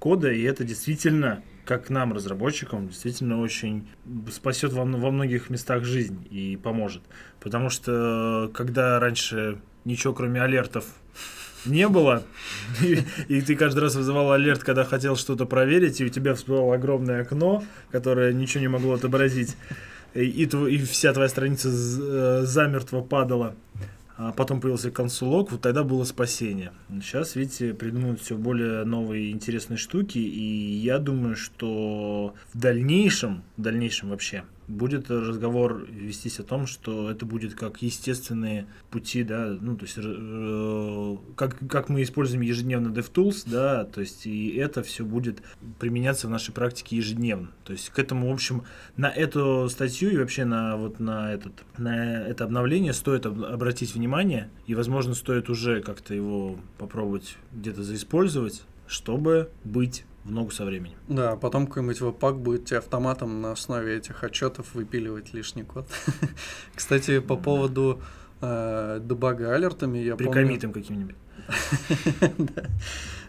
кода, 0.00 0.32
и 0.32 0.42
это 0.42 0.64
действительно, 0.64 1.42
как 1.64 1.90
нам, 1.90 2.12
разработчикам, 2.12 2.88
действительно 2.88 3.40
очень 3.40 3.88
спасет 4.32 4.72
мно- 4.72 4.98
во 4.98 5.12
многих 5.12 5.48
местах 5.48 5.84
жизнь 5.84 6.26
и 6.28 6.56
поможет. 6.56 7.02
Потому 7.40 7.70
что 7.70 8.50
когда 8.52 8.98
раньше 8.98 9.60
ничего 9.84 10.12
кроме 10.12 10.42
алертов 10.42 10.86
не 11.64 11.88
было, 11.88 12.24
и, 12.82 12.98
и 13.28 13.40
ты 13.42 13.54
каждый 13.54 13.78
раз 13.78 13.94
вызывал 13.94 14.32
алерт, 14.32 14.64
когда 14.64 14.84
хотел 14.84 15.14
что-то 15.16 15.46
проверить, 15.46 16.00
и 16.00 16.04
у 16.04 16.08
тебя 16.08 16.34
всплывало 16.34 16.74
огромное 16.74 17.22
окно, 17.22 17.62
которое 17.92 18.32
ничего 18.32 18.60
не 18.60 18.68
могло 18.68 18.94
отобразить, 18.94 19.56
и, 20.14 20.24
и 20.24 20.44
и 20.44 20.78
вся 20.78 21.12
твоя 21.12 21.28
страница 21.28 21.70
э, 21.70 22.42
замертво 22.44 23.02
падала. 23.02 23.54
А 24.16 24.32
потом 24.32 24.60
появился 24.60 24.92
консулок, 24.92 25.50
вот 25.50 25.60
тогда 25.60 25.82
было 25.82 26.04
спасение. 26.04 26.72
Сейчас, 27.02 27.34
видите, 27.34 27.74
придумывают 27.74 28.20
все 28.20 28.36
более 28.36 28.84
новые 28.84 29.32
интересные 29.32 29.76
штуки, 29.76 30.18
и 30.18 30.74
я 30.76 30.98
думаю, 30.98 31.34
что 31.34 32.34
в 32.52 32.58
дальнейшем, 32.58 33.42
в 33.56 33.62
дальнейшем 33.62 34.10
вообще, 34.10 34.44
будет 34.68 35.10
разговор 35.10 35.86
вестись 35.90 36.40
о 36.40 36.42
том, 36.42 36.66
что 36.66 37.10
это 37.10 37.26
будет 37.26 37.54
как 37.54 37.82
естественные 37.82 38.66
пути, 38.90 39.22
да, 39.22 39.56
ну, 39.60 39.76
то 39.76 39.84
есть, 39.84 39.98
э, 39.98 41.16
как, 41.36 41.56
как 41.68 41.88
мы 41.88 42.02
используем 42.02 42.42
ежедневно 42.42 42.88
DevTools, 42.88 43.44
да, 43.46 43.84
то 43.84 44.00
есть, 44.00 44.26
и 44.26 44.54
это 44.56 44.82
все 44.82 45.04
будет 45.04 45.42
применяться 45.78 46.26
в 46.26 46.30
нашей 46.30 46.52
практике 46.52 46.96
ежедневно. 46.96 47.50
То 47.64 47.72
есть, 47.72 47.90
к 47.90 47.98
этому, 47.98 48.30
в 48.30 48.32
общем, 48.32 48.64
на 48.96 49.10
эту 49.10 49.68
статью 49.68 50.10
и 50.10 50.16
вообще 50.16 50.44
на 50.44 50.76
вот 50.76 51.00
на 51.00 51.32
этот 51.32 51.52
на 51.78 52.22
это 52.22 52.44
обновление 52.44 52.92
стоит 52.92 53.26
об- 53.26 53.44
обратить 53.44 53.94
внимание 53.94 54.50
и, 54.66 54.74
возможно, 54.74 55.14
стоит 55.14 55.50
уже 55.50 55.82
как-то 55.82 56.14
его 56.14 56.58
попробовать 56.78 57.36
где-то 57.52 57.82
заиспользовать, 57.82 58.62
чтобы 58.86 59.50
быть 59.64 60.04
в 60.24 60.30
ногу 60.30 60.50
со 60.50 60.64
временем. 60.64 60.96
Да, 61.08 61.32
а 61.32 61.36
потом 61.36 61.66
какой-нибудь 61.66 62.00
веб-пак 62.00 62.38
будет 62.38 62.64
тебе 62.64 62.78
автоматом 62.78 63.42
на 63.42 63.52
основе 63.52 63.96
этих 63.96 64.24
отчетов 64.24 64.74
выпиливать 64.74 65.34
лишний 65.34 65.64
код. 65.64 65.86
Кстати, 66.74 67.20
по 67.20 67.36
поводу 67.36 68.02
э, 68.40 69.00
дебага 69.02 69.54
алертами, 69.54 69.98
я 69.98 70.16
помню... 70.16 70.32
Прикомитым 70.32 70.72
каким-нибудь. 70.72 71.16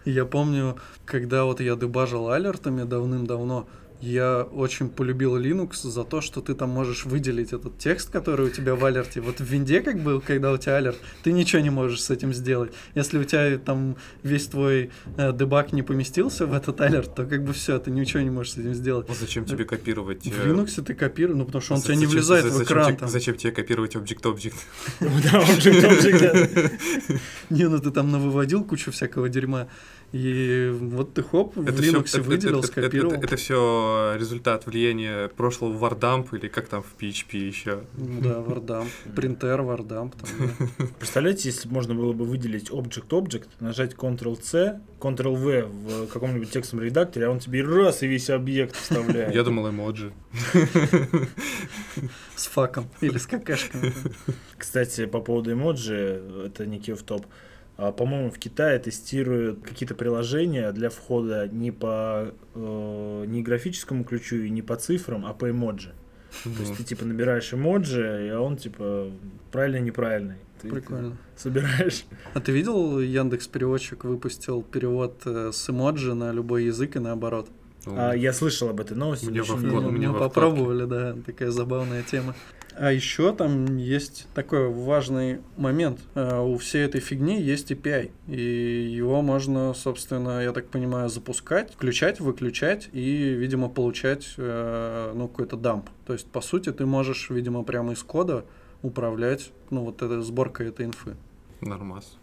Я 0.05 0.25
помню, 0.25 0.77
когда 1.03 1.45
вот 1.45 1.59
я 1.59 1.75
дебажил 1.75 2.29
алертами 2.29 2.83
давным-давно, 2.83 3.67
я 4.01 4.43
очень 4.43 4.89
полюбил 4.89 5.37
Linux 5.37 5.87
за 5.89 6.03
то, 6.03 6.21
что 6.21 6.41
ты 6.41 6.53
там 6.53 6.69
можешь 6.69 7.05
выделить 7.05 7.53
этот 7.53 7.77
текст, 7.77 8.09
который 8.11 8.47
у 8.47 8.49
тебя 8.49 8.75
в 8.75 8.83
алерте. 8.85 9.21
Вот 9.21 9.39
в 9.39 9.43
винде, 9.43 9.81
как 9.81 9.99
был, 10.03 10.21
когда 10.21 10.51
у 10.51 10.57
тебя 10.57 10.75
алерт, 10.77 10.97
ты 11.23 11.31
ничего 11.31 11.61
не 11.61 11.69
можешь 11.69 12.01
с 12.01 12.09
этим 12.09 12.33
сделать. 12.33 12.71
Если 12.93 13.17
у 13.17 13.23
тебя 13.23 13.57
там 13.57 13.95
весь 14.23 14.47
твой 14.47 14.91
э, 15.17 15.33
дебаг 15.33 15.73
не 15.73 15.81
поместился 15.81 16.45
в 16.45 16.53
этот 16.53 16.81
алерт, 16.81 17.15
то 17.15 17.25
как 17.25 17.43
бы 17.43 17.53
все, 17.53 17.79
ты 17.79 17.89
ничего 17.91 18.21
не 18.21 18.29
можешь 18.29 18.53
с 18.53 18.57
этим 18.57 18.73
сделать. 18.73 19.07
Вот 19.07 19.17
зачем 19.17 19.45
тебе 19.45 19.65
копировать? 19.65 20.23
В 20.25 20.27
э, 20.27 20.49
Linux 20.51 20.81
ты 20.83 20.93
копируешь, 20.93 21.37
ну 21.37 21.45
потому 21.45 21.61
что 21.61 21.73
он 21.75 21.79
у 21.79 21.83
тебя 21.83 21.95
не 21.95 22.05
зачем- 22.05 22.11
влезает 22.11 22.43
за- 22.45 22.49
в 22.49 22.53
зачем 22.53 22.65
экран. 22.65 22.87
тебе- 22.87 22.97
там. 22.99 23.09
Зачем 23.09 23.35
тебе 23.35 23.51
копировать 23.51 23.95
Object-Object? 23.95 24.55
Да, 24.99 25.39
object, 25.39 25.81
object, 25.89 26.19
да. 27.09 27.15
Не, 27.49 27.67
ну 27.69 27.79
ты 27.79 27.91
там 27.91 28.11
навыводил 28.11 28.63
кучу 28.63 28.91
всякого 28.91 29.29
дерьма. 29.29 29.67
И 30.15 30.69
вот 30.71 31.13
ты 31.13 31.23
хоп, 31.23 31.57
в 31.57 31.73
всё- 31.73 31.99
Linux 31.99 32.21
выделил, 32.21 32.63
скопировал. 32.63 33.15
Это, 33.15 33.35
все 33.35 34.15
результат 34.17 34.65
влияния 34.65 35.27
прошлого 35.27 35.77
Wardamp 35.77 36.29
или 36.31 36.47
как 36.47 36.69
там 36.69 36.83
в 36.83 36.95
PHP 36.97 37.37
еще. 37.37 37.81
Да, 37.97 38.39
вардамп. 38.39 38.89
Принтер, 39.13 39.61
вардамп. 39.61 40.15
Там, 40.15 40.29
да. 40.39 40.85
Представляете, 40.99 41.49
если 41.49 41.67
бы 41.67 41.73
можно 41.73 41.95
было 41.95 42.13
бы 42.13 42.23
выделить 42.23 42.69
Object-Object, 42.69 43.47
нажать 43.59 43.93
Ctrl-C, 43.95 44.79
Ctrl-V 45.01 45.63
в 45.65 46.07
каком-нибудь 46.07 46.49
текстовом 46.49 46.85
редакторе, 46.85 47.25
а 47.25 47.29
он 47.31 47.39
тебе 47.39 47.61
раз 47.61 48.01
и 48.01 48.07
весь 48.07 48.29
объект 48.29 48.77
вставляет. 48.77 49.35
Я 49.35 49.43
думал 49.43 49.69
эмоджи. 49.69 50.13
С 52.37 52.47
факом 52.47 52.89
или 53.01 53.17
с 53.17 53.27
какашками. 53.27 53.91
Кстати, 54.57 55.07
по 55.07 55.19
поводу 55.19 55.51
эмоджи, 55.51 56.23
это 56.45 56.65
не 56.65 56.79
в 56.79 57.03
топ. 57.03 57.25
А, 57.77 57.91
По-моему, 57.91 58.29
в 58.31 58.37
Китае 58.39 58.79
тестируют 58.79 59.61
какие-то 59.63 59.95
приложения 59.95 60.71
для 60.71 60.89
входа 60.89 61.47
не 61.47 61.71
по 61.71 62.31
э, 62.53 63.25
не 63.27 63.41
графическому 63.43 64.03
ключу 64.03 64.37
и 64.37 64.49
не 64.49 64.61
по 64.61 64.75
цифрам, 64.77 65.25
а 65.25 65.33
по 65.33 65.49
эмоджи. 65.49 65.93
То 66.43 66.49
есть 66.61 66.75
ты 66.77 66.83
типа 66.83 67.05
набираешь 67.05 67.53
эмоджи, 67.53 68.27
и 68.27 68.31
он 68.31 68.57
типа 68.57 69.09
правильный, 69.51 69.81
неправильный. 69.81 70.35
Ты 70.61 70.69
Прикольно. 70.69 71.17
собираешь. 71.35 72.05
А 72.33 72.39
ты 72.39 72.51
видел, 72.51 72.99
Яндекс 72.99 73.47
Переводчик 73.47 74.03
выпустил 74.05 74.61
перевод 74.63 75.21
э, 75.25 75.51
с 75.53 75.69
эмоджи 75.69 76.13
на 76.13 76.31
любой 76.31 76.65
язык 76.65 76.95
и 76.95 76.99
наоборот? 76.99 77.49
Ну, 77.85 77.93
А, 77.97 78.13
я 78.13 78.33
слышал 78.33 78.69
об 78.69 78.79
этой 78.81 78.95
новости. 78.97 79.25
Мне 79.25 79.41
во 79.43 79.55
видел. 79.55 79.81
мне 79.91 80.07
мы 80.07 80.15
вкладке. 80.15 80.33
попробовали, 80.33 80.85
да, 80.85 81.15
такая 81.25 81.51
забавная 81.51 82.03
тема. 82.03 82.35
А 82.77 82.91
еще 82.91 83.33
там 83.33 83.77
есть 83.77 84.27
такой 84.33 84.69
важный 84.69 85.39
момент. 85.55 85.99
Э, 86.13 86.41
У 86.41 86.57
всей 86.57 86.83
этой 86.83 86.99
фигни 86.99 87.41
есть 87.41 87.71
API, 87.71 88.11
и 88.27 88.91
его 88.93 89.21
можно, 89.21 89.73
собственно, 89.73 90.41
я 90.41 90.51
так 90.51 90.67
понимаю, 90.67 91.09
запускать, 91.09 91.73
включать, 91.73 92.19
выключать 92.19 92.89
и, 92.91 93.33
видимо, 93.33 93.69
получать 93.69 94.33
э, 94.37 95.13
ну, 95.15 95.27
какой-то 95.29 95.55
дамп. 95.55 95.89
То 96.05 96.13
есть, 96.13 96.27
по 96.27 96.41
сути, 96.41 96.71
ты 96.73 96.85
можешь, 96.85 97.29
видимо, 97.29 97.63
прямо 97.63 97.93
из 97.93 98.03
кода 98.03 98.45
управлять, 98.81 99.51
ну, 99.69 99.85
вот 99.85 100.01
этой 100.01 100.21
сборкой 100.21 100.67
этой 100.67 100.85
инфы. 100.85 101.15
Нормас. 101.61 102.17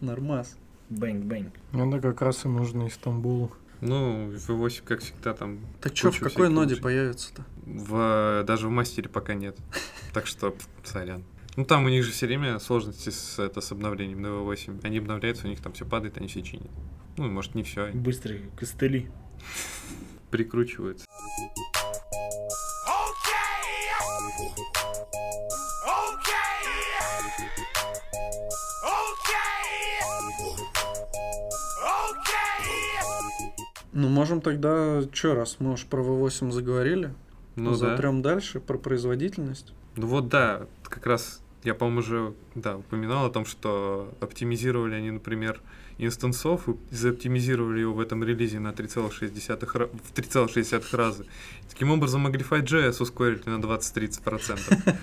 Нормас. 0.00 0.56
Бэнк-бэнк. 0.90 1.52
Это 1.72 2.00
как 2.00 2.22
раз 2.22 2.44
и 2.44 2.48
нужно 2.48 2.88
Истамбулу. 2.88 3.52
Ну, 3.80 4.30
V8, 4.32 4.82
как 4.84 5.00
всегда, 5.00 5.34
там 5.34 5.60
Так 5.80 5.96
что, 5.96 6.10
в 6.10 6.18
какой 6.18 6.48
ноде 6.48 6.74
функций. 6.74 6.82
появится-то? 6.82 7.44
в, 7.64 8.44
даже 8.46 8.66
в 8.66 8.70
мастере 8.70 9.08
пока 9.08 9.34
нет. 9.34 9.56
Так 10.12 10.26
что, 10.26 10.54
сорян. 10.84 11.22
Ну, 11.56 11.64
там 11.64 11.84
у 11.84 11.88
них 11.88 12.04
же 12.04 12.12
все 12.12 12.26
время 12.26 12.58
сложности 12.60 13.10
с, 13.10 13.38
это, 13.38 13.60
с 13.60 13.70
обновлением 13.72 14.22
на 14.22 14.28
V8. 14.28 14.80
Они 14.84 14.98
обновляются, 14.98 15.46
у 15.46 15.50
них 15.50 15.60
там 15.60 15.72
все 15.72 15.84
падает, 15.84 16.16
они 16.16 16.26
все 16.28 16.42
чинят. 16.42 16.70
Ну, 17.16 17.28
может, 17.28 17.54
не 17.54 17.62
все, 17.62 17.90
Быстрые 17.92 18.42
костыли. 18.56 19.10
прикручиваются. 20.30 21.04
Ну, 34.00 34.08
можем 34.08 34.40
тогда, 34.40 35.02
что 35.12 35.34
раз 35.34 35.56
мы 35.58 35.72
уж 35.72 35.84
про 35.84 36.00
V8 36.00 36.52
заговорили, 36.52 37.12
Ну, 37.56 37.70
да. 37.72 37.76
затрем 37.76 38.22
дальше 38.22 38.60
про 38.60 38.78
производительность. 38.78 39.72
Ну 39.96 40.06
вот 40.06 40.28
да, 40.28 40.66
как 40.84 41.04
раз 41.04 41.42
я, 41.64 41.74
по-моему, 41.74 41.98
уже 41.98 42.32
да, 42.54 42.76
упоминал 42.76 43.26
о 43.26 43.30
том, 43.30 43.44
что 43.44 44.14
оптимизировали 44.20 44.94
они, 44.94 45.10
например, 45.10 45.60
инстансов 45.98 46.68
и 46.68 46.76
заоптимизировали 46.94 47.80
его 47.80 47.92
в 47.94 47.98
этом 47.98 48.22
релизе 48.22 48.60
на 48.60 48.68
3,6 48.68 49.58
ра- 49.74 49.90
в 50.04 50.12
3,6 50.16 50.96
раза. 50.96 51.24
Таким 51.68 51.90
образом, 51.90 52.24
Maglify.js 52.24 53.02
ускорили 53.02 53.42
на 53.46 53.58
20-30%. 53.58 54.94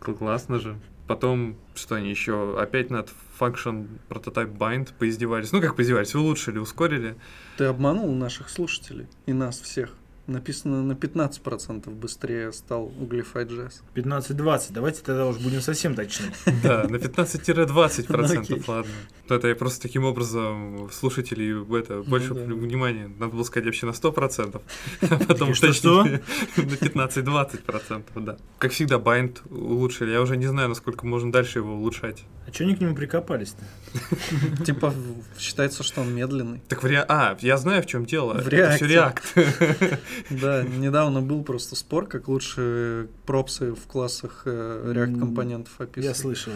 Классно 0.18 0.58
же. 0.58 0.76
Потом, 1.06 1.56
что 1.74 1.96
они 1.96 2.10
еще, 2.10 2.58
опять 2.60 2.90
над 2.90 3.10
Function 3.38 3.88
Prototype 4.08 4.56
Bind 4.56 4.90
поиздевались. 4.98 5.52
Ну, 5.52 5.60
как 5.60 5.76
поиздевались, 5.76 6.14
улучшили, 6.14 6.58
ускорили. 6.58 7.16
Ты 7.58 7.64
обманул 7.64 8.12
наших 8.14 8.48
слушателей 8.48 9.08
и 9.26 9.32
нас 9.32 9.60
всех. 9.60 9.94
Написано 10.28 10.84
на 10.84 10.92
15% 10.92 11.90
быстрее 11.90 12.52
стал 12.52 12.92
Uglify.js. 13.00 13.82
15-20. 13.96 14.66
Давайте 14.70 15.02
тогда 15.02 15.26
уж 15.26 15.38
будем 15.38 15.60
совсем 15.60 15.94
точны. 15.96 16.26
Да, 16.62 16.86
на 16.88 16.96
15-20%, 16.96 18.46
Ну, 18.48 18.72
ладно. 18.72 18.92
Это 19.28 19.48
я 19.48 19.56
просто 19.56 19.82
таким 19.82 20.04
образом 20.04 20.88
слушателей 20.92 21.64
это, 21.78 22.02
больше 22.02 22.34
да. 22.34 22.42
внимания. 22.44 23.10
Надо 23.18 23.32
было 23.32 23.42
сказать 23.42 23.66
вообще 23.66 23.86
на 23.86 23.90
100%, 23.90 24.60
а 25.00 25.24
потом 25.26 25.54
Что-что? 25.54 26.02
уточнить 26.02 26.94
на 26.94 27.06
15-20%, 27.06 28.02
да. 28.16 28.36
Как 28.58 28.70
всегда, 28.70 28.96
bind 28.96 29.38
улучшили. 29.50 30.12
Я 30.12 30.20
уже 30.20 30.36
не 30.36 30.46
знаю, 30.46 30.68
насколько 30.68 31.04
можно 31.04 31.32
дальше 31.32 31.58
его 31.58 31.74
улучшать. 31.74 32.24
А 32.46 32.52
что 32.52 32.64
они 32.64 32.76
к 32.76 32.80
нему 32.80 32.94
прикопались-то? 32.94 34.64
Типа 34.64 34.94
считается, 35.38 35.82
что 35.82 36.00
он 36.02 36.14
медленный. 36.14 36.62
Так 36.68 36.82
в. 36.82 36.86
А, 37.08 37.36
я 37.40 37.56
знаю, 37.56 37.82
в 37.82 37.86
чем 37.86 38.04
дело. 38.04 38.34
В 38.34 38.48
Это 38.48 38.76
все 38.76 38.86
React. 38.86 39.98
Да, 40.30 40.62
недавно 40.64 41.20
был 41.22 41.42
просто 41.42 41.76
спор, 41.76 42.06
как 42.06 42.28
лучше 42.28 43.08
пропсы 43.26 43.72
в 43.72 43.86
классах 43.86 44.42
э, 44.46 44.92
React 44.94 45.02
М, 45.14 45.20
компонентов 45.20 45.72
Я 45.78 45.84
описывать. 45.84 46.16
слышал. 46.16 46.52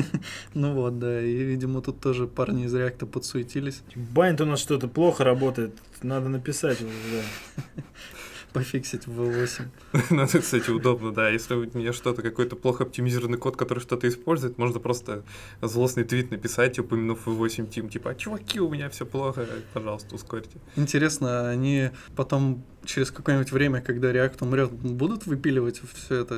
Ну 0.54 0.72
вот, 0.74 0.98
да, 0.98 1.20
и, 1.20 1.42
видимо, 1.42 1.80
тут 1.82 2.00
тоже 2.00 2.26
парни 2.26 2.64
из 2.66 2.74
React 2.74 3.06
подсуетились. 3.06 3.82
Байнт 3.94 4.40
у 4.40 4.46
нас 4.46 4.60
что-то 4.60 4.88
плохо 4.88 5.24
работает. 5.24 5.72
Надо 6.02 6.28
написать. 6.28 6.80
уже, 6.80 6.90
да. 7.12 7.82
Пофиксить 8.52 9.08
в 9.08 9.20
V8. 9.20 9.62
Ну, 10.10 10.22
это, 10.22 10.38
кстати, 10.40 10.70
удобно, 10.70 11.12
да. 11.12 11.28
Если 11.28 11.54
у 11.54 11.64
меня 11.76 11.92
что-то, 11.92 12.22
какой-то 12.22 12.54
плохо 12.54 12.84
оптимизированный 12.84 13.36
код, 13.36 13.56
который 13.56 13.80
что-то 13.80 14.06
использует, 14.06 14.58
можно 14.58 14.78
просто 14.78 15.24
злостный 15.60 16.04
твит 16.04 16.30
написать, 16.30 16.78
упомянув 16.78 17.26
V8 17.26 17.68
Team, 17.68 17.88
типа, 17.90 18.10
«А, 18.10 18.14
чуваки, 18.14 18.60
у 18.60 18.70
меня 18.70 18.88
все 18.90 19.06
плохо, 19.06 19.44
пожалуйста, 19.72 20.14
ускорьте. 20.14 20.58
Интересно, 20.76 21.48
они 21.50 21.90
потом 22.14 22.64
через 22.84 23.10
какое-нибудь 23.10 23.52
время, 23.52 23.80
когда 23.80 24.12
React 24.12 24.36
умрет, 24.40 24.70
будут 24.72 25.26
выпиливать 25.26 25.80
все 25.94 26.20
это? 26.20 26.34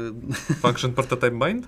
Function 0.62 0.94
Prototype 0.94 1.38
Bind? 1.38 1.64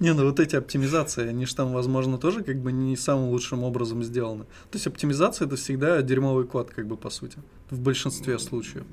Не, 0.00 0.14
ну 0.14 0.24
вот 0.24 0.40
эти 0.40 0.56
оптимизации, 0.56 1.28
они 1.28 1.46
же 1.46 1.54
там, 1.54 1.72
возможно, 1.72 2.18
тоже 2.18 2.42
как 2.42 2.56
бы 2.56 2.72
не 2.72 2.96
самым 2.96 3.30
лучшим 3.30 3.62
образом 3.64 4.02
сделаны. 4.02 4.44
То 4.44 4.74
есть 4.74 4.86
оптимизация 4.86 5.46
это 5.46 5.56
всегда 5.56 6.02
дерьмовый 6.02 6.46
код, 6.46 6.70
как 6.70 6.86
бы 6.86 6.96
по 6.96 7.10
сути, 7.10 7.38
в 7.70 7.80
большинстве 7.80 8.38
случаев. 8.38 8.84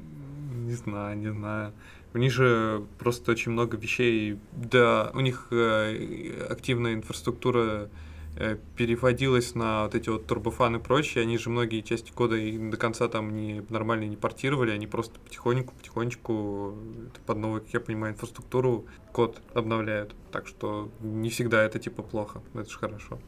Не 0.54 0.74
знаю, 0.74 1.18
не 1.18 1.32
знаю. 1.32 1.74
У 2.14 2.20
них 2.20 2.32
же 2.32 2.84
просто 3.00 3.32
очень 3.32 3.52
много 3.52 3.76
вещей. 3.76 4.38
Да, 4.52 5.12
у 5.14 5.20
них 5.20 5.48
э, 5.52 6.46
активная 6.50 6.94
инфраструктура 6.94 7.90
э, 8.36 8.58
переводилась 8.76 9.56
на 9.56 9.84
вот 9.84 9.96
эти 9.96 10.10
вот 10.10 10.26
турбофаны 10.28 10.78
и 10.78 10.80
прочее. 10.80 11.24
Они 11.24 11.38
же 11.38 11.50
многие 11.50 11.82
части 11.82 12.12
кода 12.12 12.36
и 12.36 12.58
до 12.58 12.78
конца 12.78 13.08
там 13.08 13.36
не 13.36 13.66
нормально 13.70 14.06
не 14.06 14.16
портировали, 14.16 14.72
они 14.72 14.88
просто 14.88 15.20
потихоньку, 15.20 15.74
потихонечку 15.76 16.78
это 17.08 17.22
под 17.26 17.38
новую, 17.38 17.62
как 17.62 17.74
я 17.74 17.80
понимаю, 17.80 18.14
инфраструктуру 18.14 18.86
код 19.12 19.42
обновляют. 19.54 20.16
Так 20.32 20.48
что 20.48 20.92
не 21.00 21.30
всегда 21.30 21.64
это 21.64 21.80
типа 21.80 22.04
плохо, 22.04 22.42
это 22.54 22.70
же 22.70 22.78
хорошо. 22.78 23.20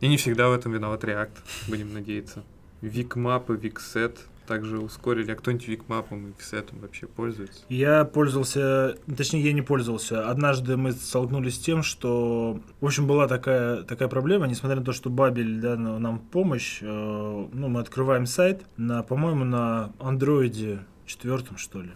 И 0.00 0.08
не 0.08 0.16
всегда 0.16 0.48
в 0.48 0.52
этом 0.52 0.72
виноват 0.72 1.04
React, 1.04 1.38
будем 1.68 1.92
надеяться. 1.92 2.42
Викмап 2.80 3.50
и 3.50 3.54
Виксет 3.54 4.18
также 4.52 4.78
ускорили. 4.78 5.32
А 5.32 5.34
кто-нибудь 5.34 5.66
Викмапом 5.66 6.26
и 6.26 6.28
Виксетом 6.28 6.80
вообще 6.80 7.06
пользуется? 7.06 7.62
Я 7.70 8.04
пользовался, 8.04 8.98
точнее, 9.16 9.40
я 9.40 9.54
не 9.54 9.62
пользовался. 9.62 10.28
Однажды 10.28 10.76
мы 10.76 10.92
столкнулись 10.92 11.54
с 11.54 11.58
тем, 11.58 11.82
что, 11.82 12.60
в 12.82 12.84
общем, 12.84 13.06
была 13.06 13.28
такая, 13.28 13.82
такая 13.82 14.08
проблема, 14.08 14.46
несмотря 14.46 14.78
на 14.80 14.84
то, 14.84 14.92
что 14.92 15.08
Бабель 15.08 15.58
да, 15.58 15.76
на- 15.76 15.98
нам 15.98 16.18
в 16.18 16.22
помощь, 16.28 16.80
э, 16.82 16.86
ну, 16.86 17.68
мы 17.68 17.80
открываем 17.80 18.26
сайт, 18.26 18.66
на, 18.76 19.02
по-моему, 19.02 19.44
на 19.44 19.92
андроиде 19.98 20.80
четвертом, 21.06 21.56
что 21.56 21.80
ли, 21.80 21.90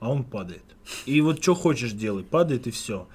а 0.00 0.10
он 0.10 0.24
падает. 0.24 0.64
И 1.06 1.20
вот 1.20 1.40
что 1.40 1.54
хочешь 1.54 1.92
делай, 1.92 2.24
падает 2.24 2.66
и 2.66 2.72
все. 2.72 3.06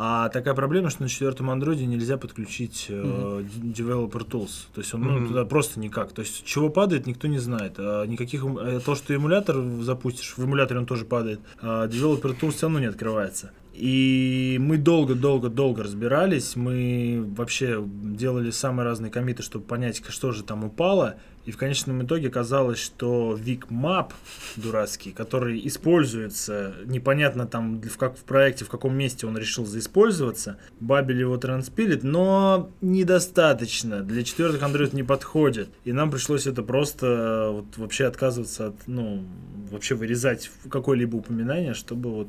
А 0.00 0.28
такая 0.28 0.54
проблема, 0.54 0.90
что 0.90 1.02
на 1.02 1.08
четвертом 1.08 1.50
андроиде 1.50 1.84
нельзя 1.84 2.16
подключить 2.18 2.86
э, 2.88 3.42
д- 3.42 3.82
Developer 3.82 4.24
Tools. 4.24 4.66
То 4.72 4.80
есть 4.80 4.94
он 4.94 5.00
ну, 5.02 5.10
Мгм. 5.18 5.26
туда 5.28 5.44
просто 5.44 5.80
никак. 5.80 6.12
То 6.12 6.22
есть 6.22 6.44
чего 6.44 6.68
падает, 6.68 7.06
никто 7.08 7.26
не 7.26 7.38
знает. 7.38 7.74
А 7.78 8.04
никаких 8.04 8.44
э, 8.44 8.78
то, 8.84 8.94
что 8.94 9.12
эмулятор 9.12 9.56
запустишь, 9.80 10.34
в 10.36 10.44
эмуляторе 10.44 10.78
он 10.78 10.86
тоже 10.86 11.04
падает. 11.04 11.40
А 11.60 11.88
Developer 11.88 12.38
Tools 12.38 12.52
все 12.52 12.66
равно 12.66 12.78
не 12.78 12.86
открывается. 12.86 13.50
И 13.74 14.56
мы 14.60 14.76
долго-долго-долго 14.78 15.82
разбирались, 15.84 16.54
мы 16.56 17.24
вообще 17.36 17.80
делали 17.84 18.50
самые 18.50 18.84
разные 18.84 19.10
комиты, 19.10 19.42
чтобы 19.42 19.64
понять, 19.64 20.02
что 20.08 20.30
же 20.32 20.42
там 20.44 20.64
упало. 20.64 21.16
И 21.48 21.50
в 21.50 21.56
конечном 21.56 22.04
итоге 22.04 22.28
оказалось, 22.28 22.78
что 22.78 23.34
VicMap 23.34 24.12
дурацкий, 24.56 25.12
который 25.12 25.66
используется, 25.66 26.74
непонятно 26.84 27.46
там 27.46 27.80
в, 27.80 27.96
как, 27.96 28.18
в 28.18 28.24
проекте, 28.24 28.66
в 28.66 28.68
каком 28.68 28.94
месте 28.94 29.26
он 29.26 29.38
решил 29.38 29.64
заиспользоваться, 29.64 30.58
Бабель 30.78 31.20
его 31.20 31.38
транспилит, 31.38 32.04
но 32.04 32.68
недостаточно. 32.82 34.02
Для 34.02 34.24
четвертых 34.24 34.60
Android 34.60 34.94
не 34.94 35.02
подходит. 35.02 35.70
И 35.86 35.92
нам 35.92 36.10
пришлось 36.10 36.46
это 36.46 36.62
просто 36.62 37.06
э, 37.06 37.50
вот, 37.52 37.78
вообще 37.78 38.04
отказываться 38.04 38.66
от, 38.66 38.74
ну, 38.86 39.24
вообще 39.70 39.94
вырезать 39.94 40.50
какое-либо 40.68 41.16
упоминание, 41.16 41.72
чтобы 41.72 42.10
вот 42.10 42.28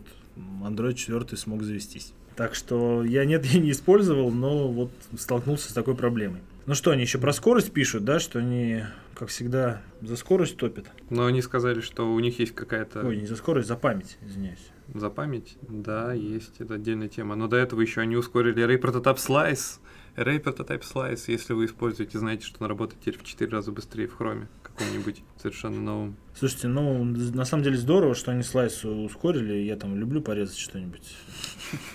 Android 0.64 0.94
4 0.94 1.36
смог 1.36 1.64
завестись. 1.64 2.14
Так 2.38 2.56
что 2.56 3.04
я 3.04 3.26
нет, 3.26 3.46
я 3.48 3.60
не 3.60 3.72
использовал, 3.72 4.32
но 4.32 4.70
вот 4.70 4.92
столкнулся 5.18 5.72
с 5.72 5.74
такой 5.74 5.96
проблемой. 5.96 6.40
Ну 6.66 6.76
что, 6.76 6.92
они 6.92 7.02
еще 7.02 7.18
про 7.18 7.34
скорость 7.34 7.72
пишут, 7.74 8.04
да, 8.06 8.20
что 8.20 8.40
они, 8.40 8.84
как 9.16 9.30
всегда, 9.30 9.82
за 10.02 10.16
скорость 10.16 10.58
топят. 10.58 10.86
Но 11.10 11.26
они 11.26 11.42
сказали, 11.42 11.82
что 11.82 12.14
у 12.14 12.20
них 12.20 12.40
есть 12.40 12.54
какая-то 12.54 13.06
Ой, 13.08 13.18
не 13.18 13.26
за 13.26 13.36
скорость, 13.36 13.68
за 13.68 13.76
память, 13.76 14.18
извиняюсь. 14.22 14.70
за 14.94 15.10
память. 15.10 15.58
Да, 15.62 16.14
есть, 16.14 16.60
это 16.60 16.76
отдельная 16.76 17.08
тема. 17.08 17.36
Но 17.36 17.48
до 17.48 17.58
этого 17.58 17.82
еще 17.82 18.02
они 18.02 18.16
ускорили 18.16 18.64
Array 18.64 18.80
Prototype 18.80 19.18
Slice. 19.18 19.80
Array 20.16 20.42
Prototype 20.44 20.84
Slice, 20.84 21.24
если 21.28 21.54
вы 21.54 21.66
используете, 21.66 22.20
знаете, 22.20 22.46
что 22.46 22.64
он 22.64 22.70
работает 22.70 23.02
теперь 23.02 23.18
в 23.18 23.24
4 23.24 23.52
раза 23.52 23.72
быстрее 23.72 24.08
в 24.08 24.16
хроме 24.18 24.48
каком-нибудь 24.62 25.24
совершенно 25.42 25.80
новом. 25.82 26.18
Слушайте, 26.40 26.70
ну, 26.70 27.04
на 27.04 27.44
самом 27.44 27.64
деле 27.66 27.76
здорово, 27.76 28.16
что 28.16 28.32
они 28.32 28.44
слайс 28.44 28.86
ускорили. 28.86 29.56
Я 29.56 29.76
там 29.76 29.98
люблю 29.98 30.22
порезать 30.22 30.58
что-нибудь. 30.58 31.04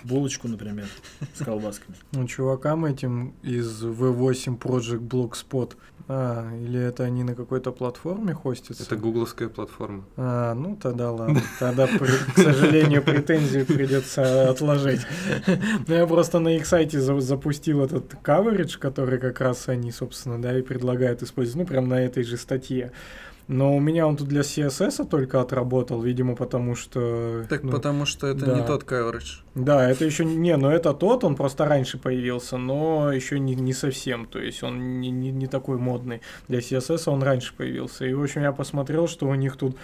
Булочку, 0.05 0.49
например, 0.49 0.85
с 1.33 1.43
колбасками. 1.43 1.97
Ну, 2.13 2.27
чувакам 2.27 2.85
этим 2.85 3.33
из 3.43 3.83
V8 3.83 4.59
Project 4.59 5.01
Blogspot. 5.01 5.77
А, 6.09 6.55
или 6.59 6.79
это 6.79 7.05
они 7.05 7.25
на 7.25 7.35
какой-то 7.35 7.73
платформе 7.73 8.35
хостятся? 8.35 8.83
Это 8.83 8.97
гугловская 8.97 9.49
платформа. 9.49 10.05
А, 10.19 10.53
ну 10.53 10.77
тогда 10.77 11.11
ладно. 11.11 11.41
Тогда, 11.59 11.87
к 11.87 12.37
сожалению, 12.39 13.03
претензию 13.03 13.65
придется 13.65 14.51
отложить. 14.51 15.01
Ну, 15.87 15.95
я 15.95 16.07
просто 16.07 16.39
на 16.39 16.55
их 16.55 16.67
сайте 16.67 17.01
за- 17.01 17.19
запустил 17.21 17.83
этот 17.83 18.13
coverage, 18.23 18.77
который 18.79 19.19
как 19.19 19.41
раз 19.41 19.69
они, 19.71 19.91
собственно, 19.91 20.41
да, 20.43 20.59
и 20.59 20.61
предлагают 20.61 21.23
использовать, 21.23 21.67
ну, 21.67 21.67
прям 21.67 21.89
на 21.89 22.03
этой 22.03 22.25
же 22.25 22.37
статье. 22.37 22.93
Но 23.47 23.77
у 23.77 23.81
меня 23.81 24.07
он 24.07 24.17
тут 24.17 24.29
для 24.29 24.41
CSS 24.41 25.07
только 25.07 25.41
отработал, 25.41 26.01
видимо, 26.01 26.35
потому 26.35 26.75
что... 26.75 27.45
Так 27.49 27.63
ну, 27.63 27.73
потому 27.73 28.07
что 28.07 28.27
это 28.27 28.47
да. 28.47 28.55
не 28.55 28.67
тот 28.67 28.85
coverage. 28.85 29.43
Да, 29.55 29.91
это 29.91 30.05
еще 30.05 30.25
не, 30.25 30.57
но 30.57 30.73
это 30.73 30.95
тот, 30.95 31.25
он 31.25 31.37
просто 31.37 31.67
раньше 31.67 31.99
появился, 31.99 32.57
но 32.57 33.13
еще 33.13 33.39
не, 33.39 33.55
не 33.55 33.75
совсем, 33.75 34.27
то 34.27 34.39
есть 34.39 34.63
он 34.63 35.01
не, 35.01 35.11
не, 35.11 35.31
не 35.31 35.47
такой 35.47 35.77
модный. 35.77 36.23
Для 36.49 36.61
CSS 36.61 37.03
он 37.07 37.23
раньше 37.23 37.55
появился. 37.55 38.07
И, 38.07 38.15
в 38.15 38.23
общем, 38.23 38.43
я 38.43 38.53
посмотрел, 38.53 39.09
что 39.09 39.29
у 39.29 39.35
них 39.35 39.57
тут 39.57 39.77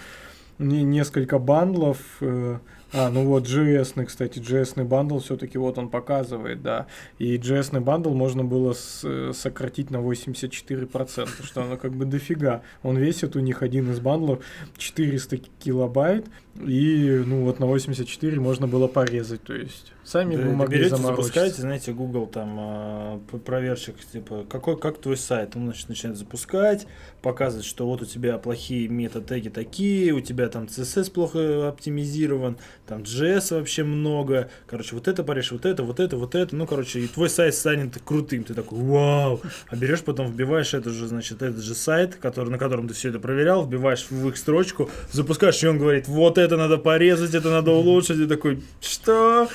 не- 0.57 0.83
несколько 0.83 1.37
бандлов. 1.37 1.97
э, 2.21 2.57
а, 2.93 3.09
ну 3.09 3.25
вот 3.25 3.45
JS, 3.47 4.05
кстати, 4.05 4.39
JS 4.39 4.83
бандл 4.83 5.19
все-таки 5.19 5.57
вот 5.57 5.77
он 5.77 5.89
показывает, 5.89 6.61
да. 6.61 6.87
И 7.19 7.37
JS 7.37 7.79
бандл 7.79 8.09
можно 8.13 8.43
было 8.43 8.73
с- 8.73 9.01
э, 9.03 9.31
сократить 9.33 9.91
на 9.91 10.01
84%, 10.01 11.45
что 11.45 11.63
оно 11.63 11.77
как 11.77 11.93
бы 11.93 12.05
дофига. 12.05 12.61
Он 12.83 12.97
весит 12.97 13.35
у 13.35 13.39
них 13.39 13.61
один 13.63 13.91
из 13.91 13.99
бандлов 13.99 14.43
400 14.77 15.37
килобайт, 15.59 16.27
и 16.59 17.23
ну 17.25 17.43
вот 17.45 17.59
на 17.59 17.65
84 17.65 18.39
можно 18.39 18.67
было 18.67 18.87
порезать, 18.87 19.41
то 19.43 19.53
есть 19.53 19.93
сами 20.11 20.35
Да, 20.35 20.43
бы 20.43 20.53
могли 20.53 20.79
берете, 20.79 20.97
запускаете, 20.97 21.61
знаете, 21.61 21.93
Google 21.93 22.27
там 22.27 23.21
п- 23.31 23.37
проверщик, 23.37 23.95
типа, 24.11 24.45
какой, 24.49 24.77
как 24.77 24.99
твой 24.99 25.15
сайт? 25.15 25.55
Он 25.55 25.63
значит, 25.63 25.87
начинает 25.87 26.17
запускать, 26.17 26.85
показывает, 27.21 27.65
что 27.65 27.87
вот 27.87 28.01
у 28.01 28.05
тебя 28.05 28.37
плохие 28.37 28.87
мета-теги 28.89 29.49
такие, 29.49 30.11
у 30.11 30.19
тебя 30.19 30.49
там 30.49 30.65
CSS 30.65 31.11
плохо 31.11 31.69
оптимизирован, 31.69 32.57
там 32.85 33.03
JS 33.03 33.55
вообще 33.55 33.83
много, 33.83 34.49
короче, 34.67 34.95
вот 34.95 35.07
это 35.07 35.23
порежь, 35.23 35.51
вот 35.51 35.65
это, 35.65 35.83
вот 35.83 35.99
это, 35.99 36.17
вот 36.17 36.35
это, 36.35 36.55
ну, 36.55 36.67
короче, 36.67 36.99
и 36.99 37.07
твой 37.07 37.29
сайт 37.29 37.55
станет 37.55 37.97
крутым, 38.03 38.43
ты 38.43 38.53
такой, 38.53 38.79
вау, 38.79 39.41
а 39.69 39.75
берешь 39.75 40.01
потом, 40.01 40.31
вбиваешь 40.31 40.73
это 40.73 40.89
же, 40.89 41.07
значит, 41.07 41.41
этот 41.41 41.63
же 41.63 41.73
сайт, 41.73 42.15
который, 42.15 42.49
на 42.49 42.57
котором 42.57 42.87
ты 42.87 42.93
все 42.93 43.09
это 43.09 43.19
проверял, 43.19 43.65
вбиваешь 43.65 44.07
в 44.09 44.27
их 44.27 44.35
строчку, 44.37 44.89
запускаешь, 45.11 45.63
и 45.63 45.67
он 45.67 45.77
говорит, 45.77 46.07
вот 46.09 46.37
это 46.37 46.57
надо 46.57 46.77
порезать, 46.77 47.33
это 47.33 47.49
надо 47.49 47.71
улучшить, 47.71 48.19
и 48.19 48.25
такой, 48.25 48.61
что? 48.81 49.47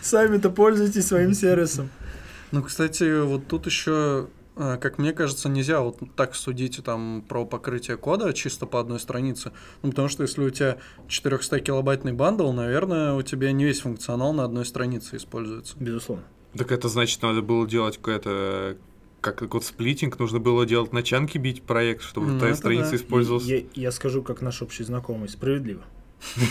Сами-то 0.00 0.50
пользуйтесь 0.50 1.06
своим 1.06 1.34
сервисом. 1.34 1.90
Ну, 2.50 2.62
кстати, 2.62 3.22
вот 3.22 3.46
тут 3.46 3.66
еще 3.66 4.28
А, 4.56 4.76
Как 4.76 4.98
мне 4.98 5.12
кажется, 5.14 5.48
нельзя 5.48 5.80
вот 5.80 5.98
так 6.14 6.34
судить 6.34 6.78
там 6.84 7.24
про 7.26 7.46
покрытие 7.46 7.96
кода 7.96 8.32
чисто 8.34 8.66
по 8.66 8.80
одной 8.80 9.00
странице. 9.00 9.52
Ну, 9.82 9.90
потому 9.90 10.08
что 10.08 10.24
если 10.24 10.42
у 10.44 10.50
тебя 10.50 10.76
400-килобайтный 11.08 12.12
бандл, 12.12 12.52
наверное, 12.52 13.14
у 13.14 13.22
тебя 13.22 13.52
не 13.52 13.64
весь 13.64 13.80
функционал 13.80 14.34
на 14.34 14.44
одной 14.44 14.66
странице 14.66 15.16
используется. 15.16 15.74
Безусловно. 15.80 16.24
Так 16.56 16.70
это 16.70 16.88
значит, 16.88 17.22
надо 17.22 17.40
было 17.40 17.66
делать 17.66 17.96
какое-то 17.96 18.76
как 19.22 19.48
code 19.48 19.64
splitting, 19.64 20.18
нужно 20.18 20.38
было 20.40 20.66
делать 20.66 20.92
на 20.92 21.02
chunk'и 21.02 21.38
бить 21.38 21.62
проект, 21.62 22.02
чтобы 22.02 22.26
Ну, 22.26 22.38
твоя 22.38 22.54
страница 22.56 22.90
да. 22.90 22.96
использовалась. 22.96 23.44
Я, 23.46 23.62
я 23.74 23.90
скажу, 23.92 24.22
как 24.22 24.42
наш 24.42 24.60
общий 24.60 24.84
знакомый, 24.84 25.28
справедливо. 25.30 25.80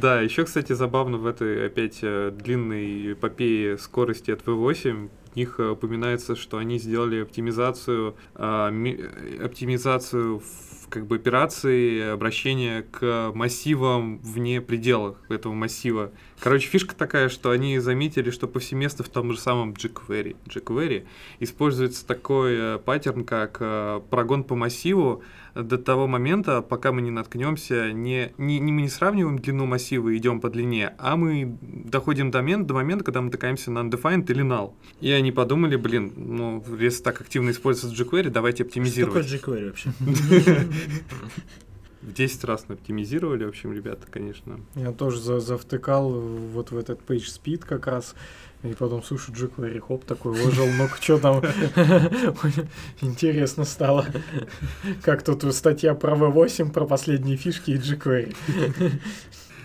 Да, 0.00 0.20
еще, 0.20 0.44
кстати, 0.44 0.74
забавно 0.74 1.16
в 1.16 1.26
этой 1.26 1.66
опять 1.66 2.00
э, 2.02 2.30
длинной 2.30 3.14
эпопее 3.14 3.78
скорости 3.78 4.30
от 4.30 4.42
V8 4.42 5.08
в 5.32 5.36
них 5.36 5.58
э, 5.58 5.70
упоминается, 5.70 6.36
что 6.36 6.58
они 6.58 6.78
сделали 6.78 7.22
оптимизацию, 7.22 8.14
а, 8.34 8.68
ми- 8.70 9.00
оптимизацию 9.42 10.42
как 10.90 11.06
бы 11.06 11.16
операции 11.16 12.12
обращения 12.12 12.82
к 12.82 13.32
массивам 13.34 14.18
вне 14.18 14.60
пределах 14.60 15.18
этого 15.30 15.54
массива. 15.54 16.12
Короче, 16.40 16.68
фишка 16.68 16.94
такая, 16.94 17.28
что 17.28 17.50
они 17.50 17.78
заметили, 17.78 18.30
что 18.30 18.46
повсеместно 18.46 19.04
в 19.04 19.08
том 19.08 19.32
же 19.32 19.40
самом 19.40 19.72
jQuery, 19.72 20.36
jQuery 20.46 21.06
используется 21.40 22.06
такой 22.06 22.54
э, 22.56 22.78
паттерн, 22.78 23.24
как 23.24 23.58
э, 23.60 24.00
прогон 24.10 24.44
по 24.44 24.54
массиву 24.54 25.22
до 25.54 25.78
того 25.78 26.06
момента, 26.06 26.60
пока 26.60 26.92
мы 26.92 27.00
не 27.00 27.10
наткнемся, 27.10 27.92
не, 27.92 28.32
не, 28.36 28.58
не 28.58 28.72
мы 28.72 28.82
не 28.82 28.88
сравниваем 28.88 29.38
длину 29.38 29.64
массива 29.66 30.10
и 30.10 30.18
идем 30.18 30.40
по 30.40 30.50
длине, 30.50 30.92
а 30.98 31.16
мы 31.16 31.56
доходим 31.62 32.30
до 32.30 32.38
момента, 32.38 32.68
до 32.68 32.74
момента, 32.74 33.04
когда 33.04 33.20
мы 33.20 33.26
натыкаемся 33.26 33.70
на 33.70 33.78
undefined 33.80 34.30
или 34.30 34.44
null. 34.44 34.74
И 35.00 35.10
они 35.10 35.32
подумали, 35.32 35.76
блин, 35.76 36.12
ну, 36.16 36.62
если 36.78 37.02
так 37.02 37.20
активно 37.20 37.50
используется 37.50 38.02
jQuery, 38.02 38.28
давайте 38.28 38.64
Что 38.64 38.74
такое 38.74 38.84
оптимизировать. 38.84 39.26
jQuery 39.26 39.66
вообще? 39.66 39.90
В 42.02 42.12
10 42.12 42.44
раз 42.44 42.64
оптимизировали, 42.68 43.44
в 43.44 43.48
общем, 43.48 43.72
ребята, 43.72 44.06
конечно. 44.10 44.60
Я 44.74 44.92
тоже 44.92 45.20
за- 45.20 45.40
завтыкал 45.40 46.10
вот 46.12 46.70
в 46.70 46.76
этот 46.78 47.00
page 47.00 47.24
speed 47.26 47.64
как 47.66 47.86
раз. 47.86 48.14
И 48.62 48.74
потом, 48.74 49.02
слушай, 49.02 49.32
jQuery, 49.34 49.80
хоп, 49.80 50.04
такой 50.04 50.32
выжил, 50.32 50.66
ну-ка, 50.78 50.96
что 51.00 51.18
там? 51.18 51.42
Интересно 53.00 53.64
стало. 53.64 54.06
Как 55.02 55.22
тут 55.22 55.42
статья 55.54 55.94
про 55.94 56.16
V8, 56.16 56.72
про 56.72 56.86
последние 56.86 57.36
фишки 57.36 57.72
и 57.72 57.78
jQuery. 57.78 58.34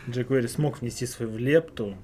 jQuery 0.07 0.47
смог 0.47 0.81
внести 0.81 1.05
свою 1.05 1.37
лепту, 1.37 1.95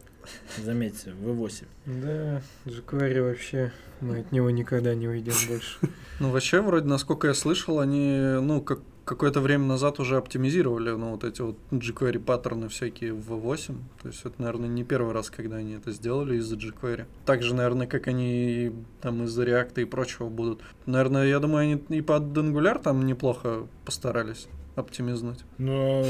заметьте, 0.58 1.12
в 1.14 1.28
V8. 1.30 1.66
Да, 1.86 2.42
jQuery 2.66 3.22
вообще, 3.30 3.72
мы 4.02 4.20
от 4.20 4.32
него 4.32 4.50
никогда 4.50 4.94
не 4.96 5.08
уйдем 5.08 5.34
больше. 5.48 5.78
Ну, 6.20 6.32
вообще, 6.32 6.62
вроде, 6.62 6.88
насколько 6.88 7.28
я 7.28 7.34
слышал, 7.34 7.80
они, 7.80 8.18
ну, 8.42 8.62
как 8.62 8.80
какое-то 9.08 9.40
время 9.40 9.66
назад 9.66 10.00
уже 10.00 10.18
оптимизировали, 10.18 10.92
ну, 10.92 11.12
вот 11.12 11.24
эти 11.24 11.42
вот 11.42 11.58
jQuery 11.72 12.20
паттерны 12.20 12.68
всякие 12.68 13.14
в 13.14 13.32
V8. 13.32 13.76
То 14.02 14.08
есть 14.10 14.26
это, 14.26 14.36
наверное, 14.40 14.68
не 14.68 14.84
первый 14.84 15.14
раз, 15.14 15.30
когда 15.30 15.56
они 15.56 15.74
это 15.74 15.92
сделали 15.92 16.36
из-за 16.38 16.58
jQuery. 16.58 17.06
Так 17.26 17.42
же, 17.42 17.56
наверное, 17.56 17.88
как 17.88 18.08
они 18.08 18.74
там 19.02 19.24
из-за 19.24 19.46
React 19.46 19.82
и 19.82 19.86
прочего 19.86 20.28
будут. 20.28 20.62
Наверное, 20.86 21.26
я 21.26 21.40
думаю, 21.40 21.64
они 21.64 21.98
и 21.98 22.02
под 22.02 22.24
Angular 22.38 22.82
там 22.82 23.06
неплохо 23.06 23.68
постарались 23.86 24.48
оптимизнуть. 24.76 25.40
Но 25.58 26.04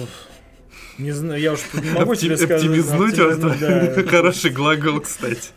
не 0.98 1.12
знаю, 1.12 1.40
я 1.40 1.54
уж 1.54 1.60
не 1.74 1.92
могу 1.92 2.14
Опти- 2.14 2.22
тебе 2.22 2.38
сказать. 2.38 2.64
Оптимизнуть, 2.64 3.18
это 3.20 3.56
да. 3.60 4.04
хороший 4.08 4.50
глагол, 4.52 5.02
кстати. 5.02 5.52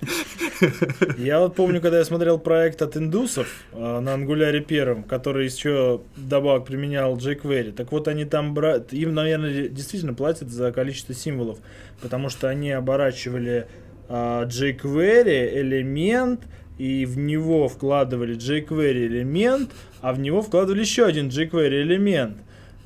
Я 1.19 1.41
вот 1.41 1.55
помню, 1.55 1.81
когда 1.81 1.99
я 1.99 2.05
смотрел 2.05 2.39
проект 2.39 2.83
от 2.83 2.97
индусов 2.97 3.49
а, 3.73 4.01
на 4.01 4.11
Angular 4.11 4.61
первом, 4.61 5.03
который 5.03 5.47
еще 5.47 6.03
добавок 6.17 6.67
применял 6.67 7.17
jQuery, 7.17 7.73
так 7.73 7.91
вот 7.93 8.09
они 8.09 8.27
там 8.27 8.53
бра... 8.53 8.83
им, 8.91 9.15
наверное, 9.15 9.69
действительно 9.69 10.13
платят 10.13 10.51
за 10.51 10.73
количество 10.73 11.15
символов, 11.15 11.59
потому 12.03 12.29
что 12.29 12.49
они 12.49 12.73
оборачивали 12.73 13.67
а, 14.09 14.45
jQuery 14.45 15.61
элемент 15.61 16.43
и 16.77 17.07
в 17.07 17.17
него 17.17 17.69
вкладывали 17.69 18.37
jQuery 18.37 19.07
элемент, 19.07 19.71
а 20.03 20.13
в 20.13 20.21
него 20.21 20.43
вкладывали 20.43 20.81
еще 20.81 21.07
один 21.07 21.29
jQuery 21.29 21.83
элемент. 21.83 22.37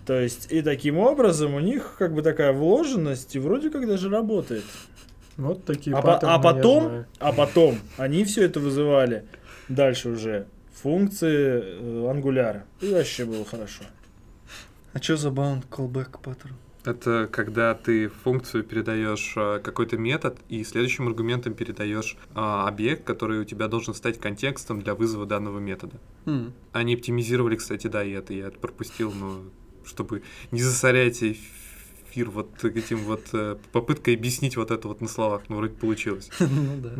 То 0.06 0.20
есть 0.20 0.52
и 0.52 0.60
таким 0.62 0.98
образом 0.98 1.54
у 1.54 1.60
них 1.60 1.96
как 1.98 2.14
бы 2.14 2.22
такая 2.22 2.52
вложенность 2.52 3.34
и 3.36 3.38
вроде 3.38 3.70
как 3.70 3.86
даже 3.86 4.08
работает. 4.10 4.64
Вот 5.36 5.64
такие 5.64 5.96
А, 5.96 6.02
паттерны 6.02 6.32
а 6.32 6.36
я 6.36 6.38
потом, 6.42 6.82
знаю. 6.84 7.06
а 7.18 7.32
потом 7.32 7.78
они 7.96 8.24
все 8.24 8.44
это 8.44 8.60
вызывали 8.60 9.24
дальше 9.68 10.10
уже 10.10 10.46
функции 10.74 11.62
э, 11.64 12.10
ангуляра. 12.10 12.64
И 12.80 12.92
вообще 12.92 13.24
было 13.24 13.44
хорошо. 13.44 13.84
А 14.92 15.02
что 15.02 15.16
за 15.16 15.28
bound 15.30 15.64
callback 15.70 16.18
паттерн? 16.22 16.54
Это 16.84 17.28
когда 17.32 17.72
ты 17.74 18.08
функцию 18.08 18.62
передаешь 18.62 19.32
а, 19.38 19.58
какой-то 19.58 19.96
метод 19.96 20.36
и 20.50 20.62
следующим 20.64 21.08
аргументом 21.08 21.54
передаешь 21.54 22.18
а, 22.34 22.68
объект, 22.68 23.04
который 23.04 23.40
у 23.40 23.44
тебя 23.44 23.68
должен 23.68 23.94
стать 23.94 24.18
контекстом 24.20 24.82
для 24.82 24.94
вызова 24.94 25.24
данного 25.24 25.58
метода. 25.60 25.96
М, 26.26 26.52
Они 26.72 26.94
оптимизировали, 26.94 27.56
кстати, 27.56 27.86
да, 27.86 28.04
и 28.04 28.10
это 28.10 28.34
я 28.34 28.48
это 28.48 28.58
пропустил, 28.58 29.12
но 29.18 29.40
чтобы 29.86 30.22
не 30.50 30.62
засорять 30.62 31.22
эфир 31.22 32.30
вот 32.30 32.64
этим 32.64 32.98
вот 32.98 33.26
э, 33.32 33.56
попыткой 33.72 34.14
объяснить 34.14 34.56
вот 34.56 34.70
это 34.70 34.88
вот 34.88 35.00
на 35.00 35.08
словах, 35.08 35.42
ну 35.48 35.56
вроде 35.56 35.74
получилось. 35.74 36.30
Ну 36.40 36.76
да. 36.78 36.94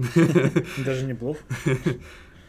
Даже 0.85 1.07
неплохо. 1.07 1.41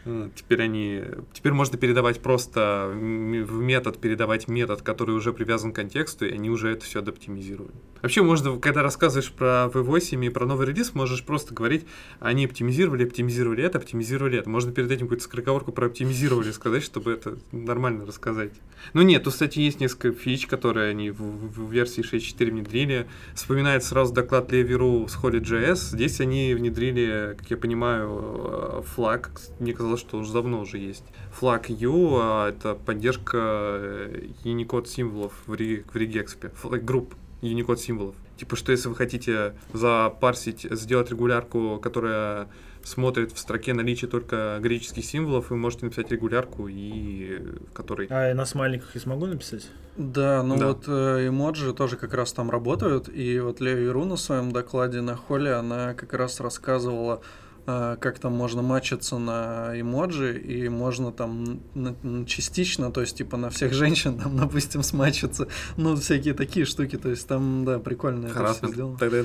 А, 0.06 0.30
Теперь 0.34 0.62
они, 0.62 1.02
теперь 1.32 1.52
можно 1.52 1.76
передавать 1.76 2.20
просто 2.20 2.90
в 2.92 3.60
метод 3.60 3.98
передавать 3.98 4.48
метод, 4.48 4.82
который 4.82 5.14
уже 5.14 5.32
привязан 5.32 5.72
к 5.72 5.76
контексту, 5.76 6.26
и 6.26 6.32
они 6.32 6.48
уже 6.48 6.70
это 6.70 6.84
все 6.84 7.00
оптимизировали. 7.00 7.72
Вообще 8.02 8.22
можно, 8.22 8.56
когда 8.58 8.82
рассказываешь 8.82 9.32
про 9.32 9.68
V8 9.72 10.24
и 10.26 10.28
про 10.28 10.46
новый 10.46 10.66
релиз, 10.68 10.94
можешь 10.94 11.24
просто 11.24 11.54
говорить, 11.54 11.86
они 12.20 12.44
оптимизировали, 12.44 13.04
оптимизировали 13.04 13.64
это, 13.64 13.78
оптимизировали 13.78 14.38
это. 14.38 14.48
Можно 14.48 14.72
перед 14.72 14.90
этим 14.90 15.06
какую-то 15.06 15.24
скороговорку 15.24 15.72
про 15.72 15.86
оптимизировали 15.86 16.52
сказать, 16.52 16.84
чтобы 16.84 17.12
это 17.12 17.38
нормально 17.52 18.06
рассказать. 18.06 18.52
Ну 18.92 19.02
нет, 19.02 19.24
тут, 19.24 19.32
кстати, 19.32 19.58
есть 19.58 19.80
несколько 19.80 20.12
фич, 20.12 20.46
которые 20.46 20.90
они 20.90 21.10
в, 21.10 21.20
в- 21.20 21.66
в 21.66 21.72
версии 21.72 22.02
6.4 22.04 22.50
внедрили. 22.50 23.06
Вспоминает 23.34 23.82
сразу 23.82 24.12
доклад 24.14 24.52
Леверу 24.52 25.08
с 25.08 25.16
Holy.js. 25.16 25.76
Здесь 25.76 26.20
они 26.20 26.54
внедрили, 26.54 27.34
как 27.38 27.50
я 27.50 27.56
понимаю, 27.56 28.20
э, 28.44 28.82
флаг. 28.94 29.30
Мне 29.58 29.72
казалось, 29.72 29.95
что 29.96 30.18
уже 30.18 30.32
давно 30.32 30.60
уже 30.60 30.78
есть. 30.78 31.04
Флаг 31.32 31.68
U, 31.70 32.16
а 32.20 32.48
это 32.48 32.74
поддержка 32.74 33.36
э, 33.38 34.28
Unicode 34.44 34.86
символов 34.86 35.32
в, 35.46 35.54
ре- 35.54 35.84
в 35.92 35.96
регекспе. 35.96 36.50
Флаг 36.56 36.84
групп 36.84 37.14
Unicode 37.42 37.76
символов. 37.78 38.14
Типа, 38.36 38.56
что 38.56 38.72
если 38.72 38.88
вы 38.88 38.94
хотите 38.96 39.54
запарсить, 39.72 40.66
сделать 40.70 41.10
регулярку, 41.10 41.78
которая 41.82 42.48
смотрит 42.82 43.32
в 43.32 43.38
строке 43.38 43.72
наличие 43.74 44.08
только 44.08 44.58
греческих 44.60 45.04
символов, 45.04 45.50
вы 45.50 45.56
можете 45.56 45.86
написать 45.86 46.10
регулярку, 46.12 46.68
и 46.68 47.38
в 47.70 47.72
которой... 47.72 48.06
А 48.10 48.28
я 48.28 48.34
на 48.34 48.44
смайликах 48.44 48.94
я 48.94 49.00
смогу 49.00 49.26
написать? 49.26 49.68
Да, 49.96 50.42
ну 50.42 50.56
Да. 50.56 50.68
вот 50.68 50.84
э, 50.86 51.28
эмоджи 51.28 51.72
тоже 51.72 51.96
как 51.96 52.14
раз 52.14 52.32
там 52.32 52.50
работают, 52.50 53.08
и 53.08 53.40
вот 53.40 53.60
Леви 53.60 53.88
Ру 53.88 54.04
на 54.04 54.16
своем 54.16 54.52
докладе 54.52 55.00
на 55.00 55.16
холле, 55.16 55.54
она 55.54 55.94
как 55.94 56.12
раз 56.12 56.38
рассказывала, 56.40 57.22
э, 57.22 57.45
как 57.66 58.18
там 58.20 58.32
можно 58.32 58.62
матчиться 58.62 59.18
на 59.18 59.72
эмоджи, 59.78 60.38
и 60.38 60.68
можно 60.68 61.10
там 61.12 61.60
на- 61.74 61.96
на 62.02 62.24
частично, 62.24 62.90
то 62.92 63.00
есть 63.00 63.16
типа 63.16 63.36
на 63.36 63.50
всех 63.50 63.72
женщин 63.82 64.18
там, 64.18 64.36
допустим, 64.36 64.82
смачиться, 64.82 65.48
ну 65.76 65.96
всякие 65.96 66.34
такие 66.34 66.64
штуки, 66.64 66.96
то 66.96 67.10
есть 67.10 67.26
там, 67.26 67.64
да, 67.64 67.78
прикольно 67.78 68.26
это 68.26 68.52
все 68.54 68.68
сделано. 68.68 68.98
Тогда- 68.98 69.24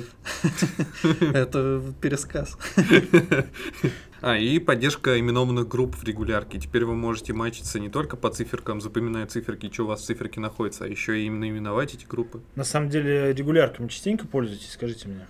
Это 1.34 1.82
пересказ. 2.02 2.58
А, 4.24 4.38
и 4.38 4.60
поддержка 4.60 5.20
именованных 5.20 5.68
групп 5.68 5.96
в 5.96 6.04
регулярке. 6.04 6.60
Теперь 6.60 6.86
вы 6.86 6.94
можете 6.94 7.34
матчиться 7.34 7.80
не 7.80 7.90
только 7.90 8.16
по 8.18 8.30
циферкам, 8.30 8.80
запоминая 8.80 9.26
циферки, 9.26 9.72
что 9.74 9.86
у 9.86 9.88
вас 9.88 10.02
в 10.02 10.06
циферке 10.06 10.40
находится, 10.40 10.84
а 10.86 10.88
еще 10.88 11.20
и 11.20 11.26
именно 11.26 11.50
именовать 11.50 11.96
эти 11.96 12.06
группы. 12.06 12.40
На 12.54 12.64
самом 12.64 12.90
деле 12.90 13.34
регулярками 13.34 13.88
частенько 13.88 14.28
пользуетесь, 14.28 14.74
скажите 14.74 15.08
мне. 15.08 15.26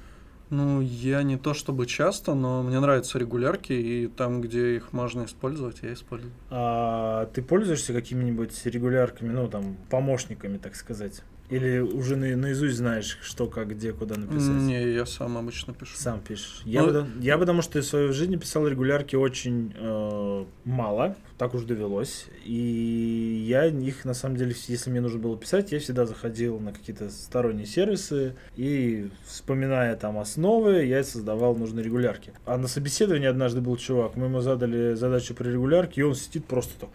Ну, 0.51 0.81
я 0.81 1.23
не 1.23 1.37
то 1.37 1.53
чтобы 1.53 1.85
часто, 1.85 2.33
но 2.33 2.61
мне 2.61 2.81
нравятся 2.81 3.17
регулярки, 3.17 3.71
и 3.71 4.07
там, 4.07 4.41
где 4.41 4.75
их 4.75 4.91
можно 4.91 5.23
использовать, 5.23 5.77
я 5.81 5.93
использую. 5.93 6.33
А 6.49 7.27
ты 7.27 7.41
пользуешься 7.41 7.93
какими-нибудь 7.93 8.65
регулярками, 8.65 9.29
ну 9.31 9.47
там, 9.47 9.77
помощниками, 9.89 10.57
так 10.57 10.75
сказать? 10.75 11.23
Или 11.51 11.79
уже 11.79 12.15
на, 12.15 12.35
наизусть 12.37 12.77
знаешь, 12.77 13.17
что, 13.21 13.45
как, 13.45 13.71
где, 13.71 13.91
куда 13.91 14.15
написать? 14.15 14.55
Не, 14.55 14.93
я 14.93 15.05
сам 15.05 15.37
обычно 15.37 15.73
пишу. 15.73 15.97
Сам 15.97 16.21
пишешь. 16.21 16.61
Я, 16.63 16.81
Ну, 16.81 16.87
потому, 16.87 17.09
я 17.19 17.37
потому 17.37 17.61
что 17.61 17.79
в 17.79 17.83
своей 17.83 18.13
жизни 18.13 18.37
писал 18.37 18.65
регулярки 18.67 19.17
очень 19.17 19.73
э, 19.75 20.45
мало, 20.63 21.17
так 21.37 21.53
уж 21.53 21.63
довелось. 21.63 22.27
И 22.45 23.45
я 23.45 23.65
их, 23.65 24.05
на 24.05 24.13
самом 24.13 24.37
деле, 24.37 24.55
если 24.67 24.89
мне 24.89 25.01
нужно 25.01 25.19
было 25.19 25.37
писать, 25.37 25.73
я 25.73 25.79
всегда 25.79 26.05
заходил 26.05 26.57
на 26.59 26.71
какие-то 26.71 27.09
сторонние 27.09 27.65
сервисы 27.65 28.35
и, 28.55 29.09
вспоминая 29.25 29.97
там 29.97 30.19
основы, 30.19 30.85
я 30.85 31.03
создавал 31.03 31.55
нужные 31.55 31.83
регулярки. 31.83 32.31
А 32.45 32.57
на 32.57 32.69
собеседовании 32.69 33.27
однажды 33.27 33.59
был 33.59 33.75
чувак, 33.75 34.15
мы 34.15 34.27
ему 34.27 34.39
задали 34.39 34.93
задачу 34.93 35.33
про 35.33 35.49
регулярки, 35.49 35.99
и 35.99 36.03
он 36.03 36.15
сидит 36.15 36.45
просто 36.45 36.79
так 36.79 36.89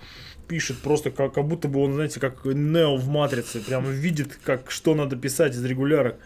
пишет 0.48 0.78
просто 0.78 1.10
как, 1.10 1.34
как 1.34 1.46
будто 1.46 1.68
бы 1.68 1.80
он, 1.82 1.94
знаете, 1.94 2.20
как 2.20 2.44
Нео 2.44 2.96
в 2.96 3.08
Матрице, 3.08 3.60
прямо 3.60 3.90
видит, 3.90 4.38
как 4.44 4.70
что 4.70 4.94
надо 4.94 5.16
писать 5.16 5.54
из 5.54 5.64
регулярок. 5.64 6.16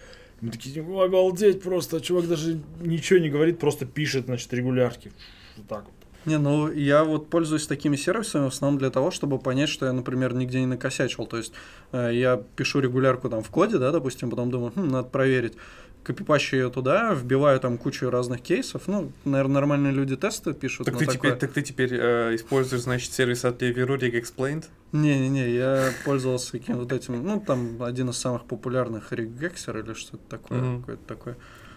Мы 0.40 0.50
такие, 0.50 0.82
«Ну, 0.82 1.00
обалдеть 1.00 1.62
просто, 1.62 2.00
чувак 2.00 2.26
даже 2.28 2.60
ничего 2.80 3.18
не 3.18 3.28
говорит, 3.28 3.58
просто 3.58 3.84
пишет, 3.84 4.24
значит, 4.24 4.52
регулярки. 4.52 5.12
Вот 5.56 5.68
так 5.68 5.84
вот. 5.84 6.00
Не, 6.26 6.36
ну 6.36 6.70
я 6.70 7.04
вот 7.04 7.30
пользуюсь 7.30 7.66
такими 7.66 7.96
сервисами 7.96 8.44
в 8.44 8.48
основном 8.48 8.78
для 8.78 8.90
того, 8.90 9.10
чтобы 9.10 9.38
понять, 9.38 9.70
что 9.70 9.86
я, 9.86 9.92
например, 9.92 10.34
нигде 10.34 10.60
не 10.60 10.66
накосячил. 10.66 11.26
То 11.26 11.38
есть 11.38 11.52
э, 11.92 12.10
я 12.12 12.42
пишу 12.56 12.80
регулярку 12.80 13.30
там 13.30 13.42
в 13.42 13.48
коде, 13.48 13.78
да, 13.78 13.90
допустим, 13.90 14.28
потом 14.28 14.50
думаю, 14.50 14.72
хм, 14.74 14.88
надо 14.88 15.08
проверить. 15.08 15.54
Копипащу 16.02 16.56
ее 16.56 16.70
туда, 16.70 17.12
вбиваю 17.12 17.60
там 17.60 17.76
кучу 17.76 18.08
разных 18.08 18.40
кейсов. 18.40 18.82
Ну, 18.86 19.12
наверное, 19.24 19.54
нормальные 19.54 19.92
люди 19.92 20.16
тесты 20.16 20.54
пишут. 20.54 20.86
Так 20.86 20.96
ты, 20.96 21.04
такое. 21.04 21.16
теперь, 21.18 21.34
так 21.36 21.52
ты 21.52 21.62
теперь 21.62 21.90
э, 21.92 22.34
используешь, 22.34 22.82
значит, 22.82 23.12
сервис 23.12 23.44
от 23.44 23.62
Levi 23.62 23.86
Rurik 23.86 24.12
Explained? 24.18 24.64
Не-не-не, 24.92 25.50
я 25.54 25.90
пользовался 26.04 26.52
каким 26.52 26.78
вот 26.78 26.90
этим, 26.92 27.22
ну, 27.22 27.40
там 27.40 27.82
один 27.82 28.08
из 28.08 28.16
самых 28.16 28.46
популярных 28.46 29.12
регексер 29.12 29.76
или 29.78 29.92
что-то 29.92 30.22
такое, 30.28 30.58
Мгм. 30.60 30.80
какое-то 30.80 31.04
такое. 31.06 31.36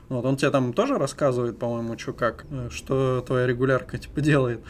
Вот, 0.10 0.26
он 0.26 0.38
тебе 0.38 0.52
там 0.52 0.74
тоже 0.74 0.98
рассказывает, 0.98 1.60
по-моему, 1.60 1.98
что 1.98 2.14
как, 2.14 2.45
э, 2.50 2.70
что 2.72 3.24
твоя 3.28 3.45
регулярка 3.45 3.98
типа 3.98 4.22
делает. 4.22 4.62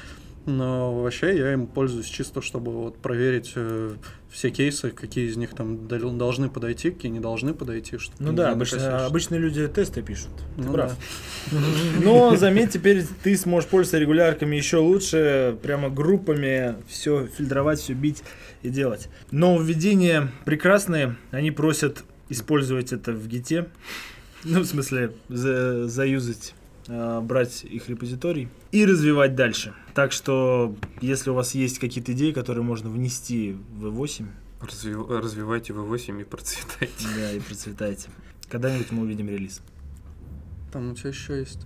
Но 0.46 1.02
вообще 1.02 1.38
я 1.38 1.54
им 1.54 1.68
пользуюсь 1.68 2.08
чисто, 2.08 2.42
чтобы 2.42 2.72
вот 2.72 2.98
проверить 2.98 3.54
э, 3.56 3.96
все 4.30 4.50
кейсы, 4.50 4.90
какие 4.92 5.30
из 5.30 5.38
них 5.38 5.54
там 5.54 5.88
дол- 5.88 6.12
должны 6.12 6.50
подойти, 6.50 6.92
какие 6.92 7.12
не 7.12 7.22
должны 7.22 7.54
подойти. 7.54 7.98
Что 7.98 8.14
Ну 8.20 8.34
да, 8.34 8.52
обычно, 8.52 9.06
обычные 9.06 9.40
люди 9.40 9.66
тесты 9.68 10.02
пишут. 10.02 10.32
Ты 10.58 10.64
Ну 10.64 10.74
прав. 10.74 10.98
Но 12.04 12.36
заметь, 12.36 12.72
теперь 12.72 13.06
ты 13.24 13.38
сможешь 13.38 13.70
пользоваться 13.70 14.00
регулярками 14.00 14.56
еще 14.58 14.78
лучше, 14.78 15.58
прямо 15.64 15.90
группами 15.90 16.76
все 16.88 17.26
фильтровать, 17.28 17.80
все 17.80 17.94
бить 17.94 18.24
и 18.64 18.70
делать. 18.70 19.08
Нововведения 19.32 20.32
прекрасные, 20.46 21.16
они 21.32 21.52
просят 21.52 22.04
использовать 22.30 22.92
это 22.92 23.14
в 23.14 23.28
гите. 23.28 23.68
Ну, 24.44 24.60
в 24.60 24.66
смысле, 24.66 25.14
за- 25.30 25.88
заюзать, 25.88 26.54
брать 26.88 27.64
их 27.64 27.90
репозиторий 27.90 28.50
и 28.72 28.86
развивать 28.86 29.36
дальше. 29.36 29.74
Так 29.94 30.12
что, 30.12 30.76
если 31.02 31.30
у 31.30 31.34
вас 31.34 31.56
есть 31.56 31.80
какие-то 31.80 32.14
идеи, 32.14 32.32
которые 32.32 32.64
можно 32.64 32.90
внести 32.90 33.56
в 33.72 33.86
V8, 33.88 34.26
Развив- 34.62 35.10
развивайте 35.20 35.74
V8 35.74 36.22
и 36.22 36.24
процветайте. 36.24 37.08
да, 37.16 37.32
и 37.32 37.40
процветайте. 37.40 38.10
Когда-нибудь 38.50 38.92
мы 38.92 39.04
увидим 39.04 39.30
релиз. 39.30 39.62
Там 40.72 40.92
у 40.92 40.96
тебя 40.96 41.10
еще 41.10 41.40
есть. 41.40 41.66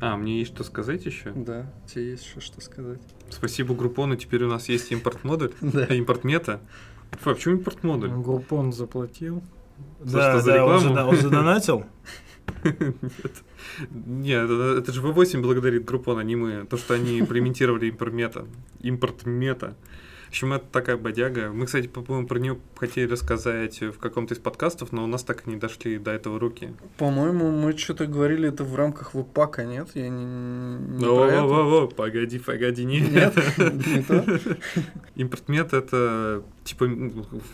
А, 0.00 0.16
мне 0.16 0.40
есть 0.40 0.52
что 0.54 0.64
сказать 0.64 1.06
еще? 1.06 1.32
Да, 1.32 1.70
у 1.84 1.88
тебя 1.88 2.02
есть 2.02 2.24
еще 2.26 2.40
что 2.40 2.60
сказать. 2.60 3.00
Спасибо 3.30 3.74
Группону, 3.74 4.16
теперь 4.16 4.44
у 4.44 4.48
нас 4.48 4.68
есть 4.68 4.90
импорт-модуль, 4.92 5.52
Да. 5.60 5.86
э, 5.88 5.96
импорт-мета. 5.96 6.60
Фу, 7.20 7.30
а 7.30 7.34
почему 7.34 7.54
импорт-модуль? 7.56 8.10
Группон 8.10 8.72
заплатил. 8.72 9.42
За 10.00 10.18
да, 10.18 10.32
что, 10.32 10.40
за 10.42 10.52
да, 10.52 11.06
он 11.06 11.16
задонатил. 11.16 11.84
Нет. 12.64 13.32
Нет, 13.90 14.44
это, 14.44 14.76
это 14.78 14.92
же 14.92 15.00
V8 15.00 15.40
благодарит 15.40 15.84
Группон, 15.84 16.18
а 16.18 16.24
мы. 16.24 16.66
То, 16.66 16.76
что 16.76 16.94
они 16.94 17.20
имплементировали 17.20 17.88
импорт-мета. 17.88 18.46
Импорт-мета. 18.80 19.76
В 20.26 20.28
общем, 20.34 20.54
это 20.54 20.64
такая 20.72 20.96
бодяга. 20.96 21.50
Мы, 21.52 21.66
кстати, 21.66 21.88
по-моему, 21.88 22.26
про 22.26 22.38
нее 22.38 22.58
хотели 22.76 23.06
рассказать 23.06 23.82
в 23.82 23.98
каком-то 23.98 24.32
из 24.32 24.38
подкастов, 24.38 24.90
но 24.90 25.04
у 25.04 25.06
нас 25.06 25.22
так 25.24 25.46
и 25.46 25.50
не 25.50 25.56
дошли 25.56 25.98
до 25.98 26.10
этого 26.10 26.40
руки. 26.40 26.72
По-моему, 26.96 27.50
мы 27.50 27.76
что-то 27.76 28.06
говорили 28.06 28.48
это 28.48 28.64
в 28.64 28.74
рамках 28.74 29.12
веб-пака, 29.12 29.64
нет? 29.64 29.90
Я 29.92 30.08
не, 30.08 30.24
не 30.24 31.04
Во, 31.04 31.26
про 31.26 31.32
это. 31.32 31.42
во, 31.42 31.64
во, 31.64 31.80
во, 31.82 31.86
погоди, 31.86 32.38
погоди, 32.38 32.86
не. 32.86 33.00
Нет, 33.00 33.36
не 33.58 34.02
то. 34.02 34.40
Импортмет 35.16 35.74
это 35.74 36.42
типа 36.64 36.88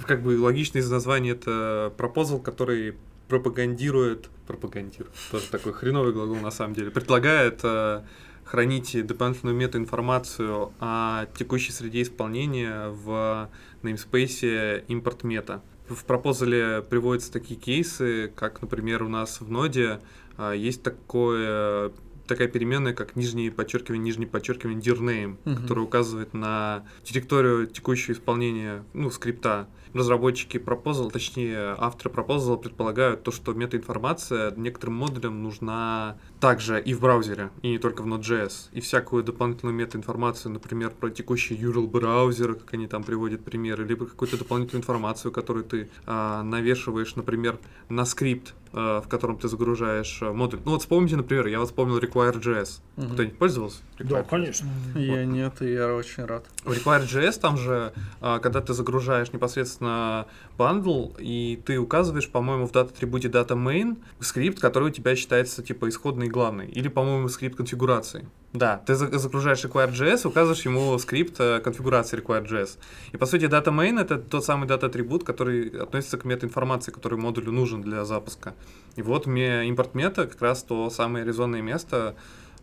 как 0.07 0.23
бы 0.23 0.39
логично 0.41 0.79
из 0.79 0.89
названия 0.89 1.33
это 1.33 1.93
пропозал, 1.97 2.39
который 2.39 2.95
пропагандирует, 3.29 4.29
пропагандирует, 4.47 5.15
тоже 5.31 5.49
такой 5.49 5.73
хреновый 5.73 6.13
глагол 6.13 6.37
на 6.37 6.51
самом 6.51 6.75
деле, 6.75 6.91
предлагает 6.91 7.61
э, 7.63 8.03
хранить 8.45 9.07
дополнительную 9.07 9.57
метаинформацию 9.57 10.73
о 10.81 11.27
текущей 11.37 11.73
среде 11.73 12.03
исполнения 12.03 12.89
в 12.89 13.51
namespace 13.83 14.85
импорт 14.89 15.25
мета. 15.25 15.63
В 15.89 16.05
пропозале 16.05 16.83
приводятся 16.83 17.33
такие 17.33 17.59
кейсы, 17.59 18.33
как, 18.35 18.61
например, 18.61 19.03
у 19.03 19.09
нас 19.09 19.41
в 19.41 19.51
ноде 19.51 20.01
а, 20.37 20.53
есть 20.53 20.83
такое 20.83 21.93
такая 22.27 22.47
переменная, 22.49 22.93
как 22.93 23.17
нижнее 23.17 23.51
подчеркивание, 23.51 24.05
нижнее 24.05 24.29
подчеркивание 24.29 24.81
dir 24.81 24.99
name, 25.01 25.39
Мгм. 25.47 25.63
которая 25.63 25.85
указывает 25.87 26.35
на 26.35 26.85
директорию 27.03 27.67
текущего 27.67 28.13
исполнения 28.13 28.85
ну, 28.93 29.11
скрипта. 29.11 29.67
Разработчики 29.95 30.59
пропозал, 30.59 31.11
точнее, 31.11 31.75
авторы 31.79 32.11
пропозала 32.11 32.57
предполагают 32.57 33.23
то, 33.23 33.31
что 33.31 33.53
метаинформация 33.53 34.53
некоторым 34.57 34.97
модулям 34.97 35.43
нужна 35.43 36.17
также 36.41 36.81
и 36.81 36.95
в 36.95 37.01
браузере, 37.01 37.51
и 37.63 37.71
не 37.71 37.79
только 37.79 38.03
в 38.03 38.07
Node.js. 38.07 38.69
И 38.73 38.81
всякую 38.81 39.25
дополнительную 39.25 39.75
метаинформацию, 39.75 40.53
например, 40.53 40.91
про 40.91 41.11
текущий 41.11 41.57
URL 41.57 41.87
браузера, 41.87 42.55
как 42.55 42.75
они 42.75 42.87
там 42.87 43.03
приводят 43.05 43.45
примеры, 43.45 43.85
либо 43.85 44.07
какую-то 44.07 44.39
дополнительную 44.39 44.83
информацию, 44.83 45.33
которую 45.33 45.65
ты 45.65 45.91
а, 46.07 46.43
навешиваешь, 46.43 47.17
например, 47.17 47.59
на 47.89 48.05
скрипт, 48.05 48.55
в 48.73 49.05
котором 49.09 49.39
ты 49.39 49.49
загружаешь 49.49 50.19
а, 50.23 50.33
модуль. 50.33 50.61
Ну 50.65 50.73
вот 50.73 50.83
вспомните, 50.83 51.17
например, 51.17 51.47
я 51.47 51.59
вот 51.59 51.69
вспомнил 51.69 51.99
Require.js. 51.99 52.81
Мгм. 52.97 53.13
Кто-нибудь 53.13 53.39
пользовался? 53.39 53.79
Да, 53.99 54.21
Require.js? 54.21 54.27
конечно. 54.29 54.69
Я 54.95 55.25
нет, 55.25 55.63
и 55.63 55.73
я 55.73 55.95
очень 55.95 56.25
рад. 56.25 56.45
В 56.65 56.73
Require.js 56.73 57.41
там 57.41 57.57
же, 57.57 57.93
а, 58.21 58.39
когда 58.39 58.61
ты 58.61 58.75
загружаешь 58.75 59.33
непосредственно 59.33 60.27
бандл, 60.57 61.13
и 61.19 61.61
ты 61.65 61.79
указываешь, 61.79 62.29
по-моему, 62.29 62.67
в 62.67 62.73
data-атрибуте 62.73 63.29
data 63.29 63.57
main 63.57 63.97
скрипт, 64.21 64.61
который 64.61 64.89
у 64.89 64.93
тебя 64.93 65.17
считается 65.17 65.63
типа 65.63 65.89
исходный 65.89 66.27
и 66.27 66.31
главный, 66.31 66.69
или, 66.69 66.89
по-моему, 66.89 67.29
скрипт 67.29 67.57
конфигурации. 67.57 68.29
Да, 68.55 68.79
ты 68.87 68.95
за- 68.95 69.19
загружаешь 69.19 69.63
Require.js, 69.65 70.27
указываешь 70.27 70.65
ему 70.65 70.99
скрипт 70.99 71.39
э, 71.39 71.61
конфигурации 71.61 72.19
Require.js. 72.19 72.79
И, 73.13 73.17
по 73.19 73.27
сути, 73.27 73.45
data 73.45 73.67
main— 73.67 74.01
это 74.01 74.17
тот 74.19 74.45
самый 74.45 74.67
дата-атрибут, 74.67 75.23
который 75.23 75.69
относится 75.69 76.17
к 76.17 76.25
метаинформации, 76.25 76.91
который 76.91 77.19
модулю 77.19 77.53
нужен 77.53 77.83
для 77.83 78.05
запуска. 78.07 78.55
И 78.97 79.03
вот 79.03 79.27
мне 79.27 79.69
импорт 79.69 79.95
мета 79.95 80.27
как 80.27 80.41
раз 80.41 80.63
то 80.63 80.89
самое 80.89 81.27
резонное 81.27 81.61
место, 81.61 82.15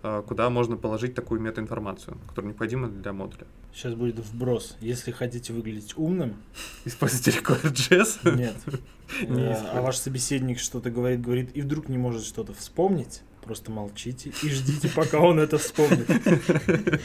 э, 0.02 0.24
куда 0.28 0.50
можно 0.50 0.76
положить 0.76 1.14
такую 1.14 1.40
метаинформацию, 1.40 2.18
которая 2.30 2.50
необходима 2.50 2.88
для 2.88 3.14
модуля. 3.14 3.46
Сейчас 3.72 3.94
будет 3.94 4.18
вброс. 4.20 4.78
Если 4.82 5.12
хотите 5.12 5.54
выглядеть 5.54 5.94
умным, 5.98 6.34
Используйте 6.86 7.30
Require.js. 7.40 8.36
нет. 8.36 8.56
Не 9.30 9.44
Э. 9.52 9.56
А 9.72 9.82
ваш 9.84 9.98
собеседник 9.98 10.58
что-то 10.58 10.90
говорит, 10.90 11.22
говорит, 11.22 11.52
и 11.56 11.62
вдруг 11.62 11.90
не 11.90 11.98
может 12.00 12.24
что-то 12.26 12.54
вспомнить, 12.56 13.22
просто 13.46 13.72
молчите 13.72 14.32
и 14.42 14.50
ждите, 14.50 14.90
пока 14.90 15.20
он 15.20 15.40
это 15.40 15.58
вспомнит. 15.58 16.08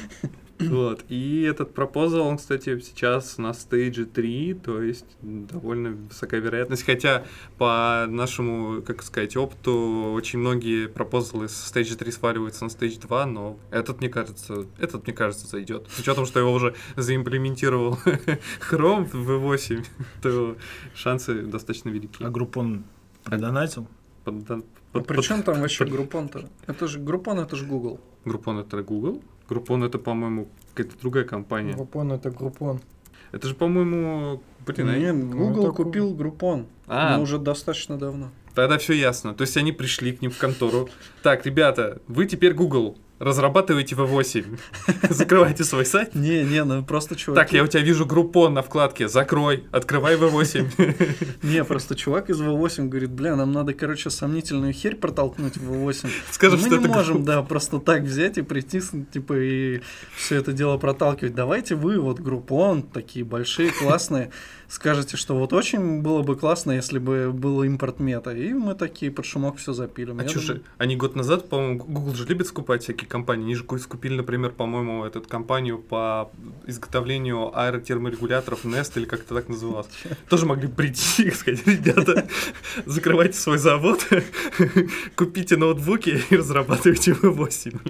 Вот. 0.61 1.05
И 1.09 1.43
этот 1.43 1.73
пропозал, 1.75 2.27
он, 2.27 2.37
кстати, 2.37 2.79
сейчас 2.81 3.39
на 3.39 3.55
стейдже 3.55 4.05
3, 4.05 4.55
то 4.55 4.83
есть 4.83 5.07
довольно 5.23 5.93
высокая 5.93 6.41
вероятность. 6.41 6.85
Хотя 6.85 7.25
по 7.57 8.07
нашему, 8.09 8.83
как 8.83 9.03
сказать, 9.03 9.37
опыту 9.37 10.13
очень 10.15 10.39
многие 10.39 10.87
пропозалы 10.89 11.49
с 11.49 11.57
стейджа 11.57 11.97
3 11.97 12.13
сваливаются 12.13 12.65
на 12.65 12.71
стейдж 12.71 12.99
2, 12.99 13.27
но 13.27 13.59
этот, 13.71 14.01
мне 14.01 14.09
кажется, 14.09 14.67
этот, 14.79 15.07
мне 15.07 15.15
кажется, 15.17 15.47
зайдет. 15.47 15.89
С 15.91 16.01
учетом, 16.01 16.27
что 16.27 16.41
его 16.41 16.53
уже 16.53 16.75
заимплементировал 16.97 17.99
Chrome 18.71 19.05
в 19.11 19.31
V8, 19.31 19.87
то 20.23 20.57
шансы 20.95 21.43
достаточно 21.43 21.89
велики. 21.89 22.23
А 22.23 22.29
группон 22.29 22.85
продонатил? 23.25 23.89
Под- 24.25 24.65
под- 24.93 25.03
А 25.03 25.05
под- 25.05 25.07
при 25.17 25.23
чем 25.23 25.43
там 25.43 25.61
вообще 25.61 25.85
группон-то? 25.85 26.49
Это 26.67 26.87
же 26.87 26.99
группон, 26.99 27.39
это 27.41 27.57
же 27.57 27.65
Google. 27.67 28.01
Группон 28.25 28.59
это 28.59 28.83
Google? 28.83 29.23
Группон 29.49 29.83
это, 29.85 29.99
по-моему, 29.99 30.49
какая-то 30.75 30.99
другая 31.01 31.25
компания. 31.25 31.75
Группон 31.75 32.13
это 32.13 32.31
группон. 32.31 32.81
Это 33.33 33.49
же, 33.49 33.55
по-моему, 33.55 34.43
блин, 34.67 34.89
а- 34.89 34.97
Нет, 34.99 35.31
Google 35.31 35.65
это 35.69 35.73
купил 35.73 36.15
группон. 36.15 36.67
А, 36.87 37.17
Но 37.17 37.23
уже 37.23 37.39
достаточно 37.39 37.97
давно. 37.99 38.31
Тогда 38.55 38.79
все 38.79 38.93
ясно. 38.95 39.35
То 39.35 39.43
есть 39.43 39.57
они 39.57 39.71
пришли 39.73 40.13
к 40.13 40.21
ним 40.23 40.31
в 40.33 40.39
контору. 40.39 40.89
Так, 41.23 41.47
ребята, 41.47 42.01
вы 42.09 42.27
теперь 42.27 42.53
Google. 42.55 42.99
Разрабатывайте 43.21 43.95
V8. 43.97 44.59
Закрывайте 45.11 45.63
свой 45.63 45.85
сайт. 45.85 46.15
Не, 46.15 46.43
не, 46.43 46.65
ну 46.65 46.83
просто 46.83 47.17
чувак. 47.17 47.39
Так, 47.39 47.53
я 47.53 47.63
у 47.63 47.67
тебя 47.67 47.83
вижу 47.83 48.07
группон 48.07 48.55
на 48.55 48.63
вкладке. 48.63 49.09
Закрой, 49.09 49.65
открывай 49.73 50.17
V8. 50.17 51.37
Не, 51.43 51.63
просто 51.65 51.95
чувак 51.97 52.31
из 52.31 52.41
V8 52.41 52.89
говорит, 52.89 53.11
бля, 53.11 53.37
нам 53.37 53.53
надо, 53.53 53.75
короче, 53.75 54.09
сомнительную 54.09 54.73
херь 54.73 54.97
протолкнуть 54.97 55.59
в 55.59 55.71
V8. 55.71 56.09
Скажем, 56.31 56.61
Мы 56.61 56.67
что 56.67 56.77
не 56.79 56.89
можем, 56.89 57.25
да, 57.27 57.43
просто 57.43 57.79
так 57.79 58.05
взять 58.05 58.39
и 58.39 58.43
прийти, 58.43 58.81
типа, 59.13 59.35
и 59.39 59.83
все 60.17 60.37
это 60.37 60.55
дело 60.55 60.79
проталкивать. 60.79 61.35
Давайте 61.35 61.75
вы, 61.75 62.01
вот, 62.01 62.21
группон, 62.21 62.83
такие 62.83 63.23
большие, 63.23 63.71
классные, 63.71 64.31
скажете, 64.69 65.19
что 65.19 65.37
вот 65.37 65.53
очень 65.53 66.01
было 66.01 66.23
бы 66.23 66.37
классно, 66.37 66.73
если 66.73 66.99
бы 66.99 67.33
был 67.35 67.63
импорт 67.65 68.01
мета. 68.01 68.33
И 68.33 68.55
мы 68.55 68.75
такие 68.75 69.13
под 69.13 69.27
шумок 69.27 69.59
все 69.59 69.75
запилим. 69.75 70.21
А 70.21 70.27
же, 70.27 70.63
они 70.79 70.97
год 70.97 71.17
назад, 71.17 71.51
по-моему, 71.51 71.85
Google 71.85 72.15
же 72.15 72.25
любит 72.25 72.47
скупать 72.47 72.83
всякие 72.83 73.10
компании. 73.11 73.45
Они 73.45 73.55
же 73.55 73.65
ку- 73.65 73.79
скупили, 73.79 74.15
например, 74.15 74.53
по-моему, 74.53 75.05
эту 75.05 75.21
компанию 75.21 75.79
по 75.79 76.31
изготовлению 76.67 77.51
аэротерморегуляторов 77.59 78.65
Nest 78.65 78.93
или 78.97 79.05
как 79.05 79.21
это 79.21 79.35
так 79.35 79.49
называлось. 79.49 79.89
Тоже 80.29 80.47
могли 80.47 80.69
прийти 80.69 81.25
и 81.25 81.31
сказать, 81.33 81.67
ребята, 81.67 82.27
закрывайте 82.87 83.37
свой 83.39 83.59
завод, 83.59 84.07
купите 85.17 85.57
ноутбуки 85.57 86.23
и 86.31 86.37
разрабатывайте 86.37 87.13
V8. 87.13 87.81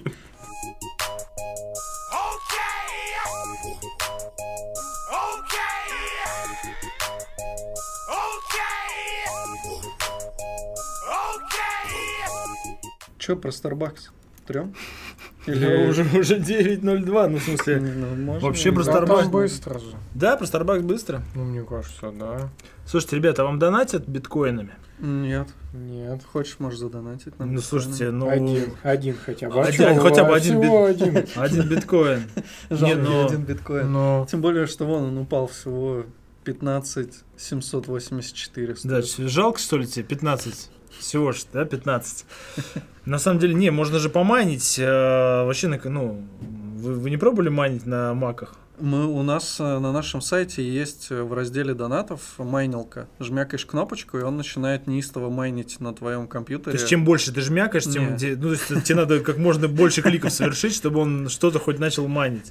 Чё 13.18 13.36
про 13.36 13.50
Starbucks? 13.50 14.10
Трем? 14.46 14.74
Ну, 15.46 15.88
уже, 15.88 16.02
уже 16.18 16.36
9.02, 16.38 17.28
ну, 17.28 17.38
в 17.38 17.42
смысле... 17.42 17.80
Ну, 17.80 18.14
можно. 18.16 18.46
Вообще 18.48 18.72
про 18.72 18.84
Да 18.84 18.92
Starbucks. 18.92 19.22
там 19.22 19.30
быстро 19.30 19.78
же. 19.78 19.86
Да, 20.14 20.36
про 20.36 20.44
Starbucks 20.44 20.82
быстро. 20.82 21.22
Ну, 21.34 21.44
мне 21.44 21.62
кажется, 21.62 22.12
да. 22.12 22.50
Слушайте, 22.86 23.16
ребята, 23.16 23.42
а 23.42 23.44
вам 23.46 23.58
донатят 23.58 24.06
биткоинами? 24.06 24.72
Нет. 24.98 25.48
Нет. 25.72 26.22
Хочешь, 26.30 26.58
можешь 26.58 26.78
задонатить 26.80 27.38
нам. 27.38 27.54
Ну, 27.54 27.60
слушайте, 27.62 28.10
ну... 28.10 28.28
Один, 28.28 28.70
один 28.82 29.16
хотя 29.16 29.48
бы. 29.48 29.62
Один, 29.62 29.88
А 29.88 29.94
хотя 30.00 30.24
бы 30.24 30.34
а 30.34 30.36
один 30.36 30.60
всего 30.60 30.84
один. 30.84 31.24
Один 31.36 31.68
биткоин. 31.68 32.22
Жалко, 32.70 32.84
Не, 32.84 32.94
ну- 32.96 33.26
один 33.26 33.42
биткоин. 33.42 33.90
Но 33.92 34.26
Тем 34.30 34.42
более, 34.42 34.66
что 34.66 34.84
вон 34.84 35.04
он 35.04 35.18
упал 35.18 35.46
всего 35.46 36.04
15 36.44 37.14
784. 37.36 38.74
Да, 38.84 39.00
стоит. 39.02 39.06
чё, 39.06 39.28
жалко, 39.28 39.58
что 39.58 39.78
ли, 39.78 39.86
тебе? 39.86 40.04
15. 40.04 40.70
Всего 40.98 41.32
ж, 41.32 41.44
да, 41.52 41.64
15. 41.64 42.26
На 43.06 43.18
самом 43.18 43.38
деле, 43.40 43.54
не, 43.54 43.70
можно 43.70 43.98
же 43.98 44.10
помайнить. 44.10 44.78
э, 44.78 45.44
вообще, 45.44 45.68
на- 45.68 45.80
ну, 45.84 46.22
вы, 46.76 46.94
вы 46.94 47.10
не 47.10 47.16
пробовали 47.16 47.48
майнить 47.48 47.86
на 47.86 48.14
маках? 48.14 48.54
Мы, 48.78 49.06
у 49.06 49.22
нас 49.22 49.58
э, 49.60 49.78
на 49.78 49.92
нашем 49.92 50.20
сайте 50.22 50.66
есть 50.66 51.08
э, 51.10 51.22
в 51.22 51.32
разделе 51.34 51.74
донатов 51.74 52.20
майнилка. 52.38 53.08
Жмякаешь 53.18 53.66
кнопочку, 53.66 54.18
и 54.18 54.22
он 54.22 54.36
начинает 54.38 54.86
неистово 54.86 55.28
майнить 55.28 55.80
на 55.80 55.92
твоем 55.94 56.22
То 56.22 56.28
компьютере. 56.28 56.72
есть, 56.76 56.88
чем 56.88 57.04
больше 57.04 57.32
ты 57.32 57.40
жмякаешь, 57.42 57.84
тем 57.84 58.16
де- 58.16 58.36
ну, 58.36 58.54
то 58.54 58.74
есть, 58.74 58.84
тебе 58.84 58.96
надо 58.96 59.20
как 59.20 59.36
можно 59.38 59.68
больше 59.68 60.00
кликов 60.02 60.32
совершить, 60.32 60.74
чтобы 60.74 61.00
он 61.00 61.28
что-то 61.28 61.58
хоть 61.58 61.78
начал 61.78 62.08
майнить. 62.08 62.50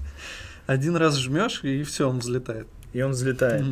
Один 0.68 0.96
раз 0.96 1.18
жмешь, 1.18 1.64
и 1.64 1.82
все, 1.84 2.08
он 2.08 2.20
взлетает. 2.20 2.68
И 2.94 3.02
он 3.02 3.12
взлетает. 3.12 3.66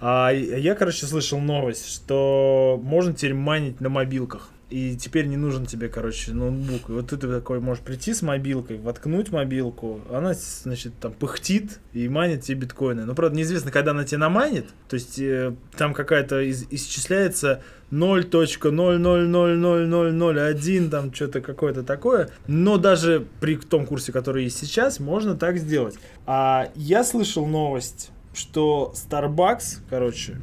А 0.00 0.30
я, 0.30 0.74
короче, 0.76 1.06
слышал 1.06 1.40
новость, 1.40 1.88
что 1.92 2.80
можно 2.82 3.12
теперь 3.12 3.34
майнить 3.34 3.80
на 3.80 3.88
мобилках. 3.88 4.48
И 4.70 4.96
теперь 4.96 5.26
не 5.26 5.36
нужен 5.36 5.66
тебе, 5.66 5.88
короче, 5.88 6.32
ноутбук. 6.32 6.88
И 6.88 6.92
вот 6.92 7.08
ты 7.08 7.16
такой 7.16 7.58
можешь 7.58 7.82
прийти 7.82 8.14
с 8.14 8.22
мобилкой, 8.22 8.78
воткнуть 8.78 9.32
мобилку, 9.32 10.00
она, 10.10 10.32
значит, 10.34 10.92
там 11.00 11.12
пыхтит 11.12 11.80
и 11.92 12.08
майнит 12.08 12.42
тебе 12.42 12.60
биткоины. 12.60 13.04
Но, 13.04 13.16
правда, 13.16 13.36
неизвестно, 13.36 13.72
когда 13.72 13.90
она 13.90 14.04
тебе 14.04 14.18
намайнит. 14.18 14.66
То 14.88 14.94
есть 14.94 15.18
э, 15.18 15.54
там 15.76 15.92
какая-то 15.92 16.40
из- 16.40 16.66
исчисляется 16.70 17.62
0.0000001, 17.90 20.90
там 20.90 21.12
что-то 21.12 21.40
какое-то 21.40 21.82
такое. 21.82 22.30
Но 22.46 22.78
даже 22.78 23.26
при 23.40 23.56
том 23.56 23.86
курсе, 23.86 24.12
который 24.12 24.44
есть 24.44 24.58
сейчас, 24.58 25.00
можно 25.00 25.34
так 25.34 25.58
сделать. 25.58 25.96
А 26.26 26.70
я 26.76 27.02
слышал 27.04 27.46
новость, 27.46 28.10
что 28.34 28.92
Starbucks, 28.94 29.78
короче, 29.88 30.36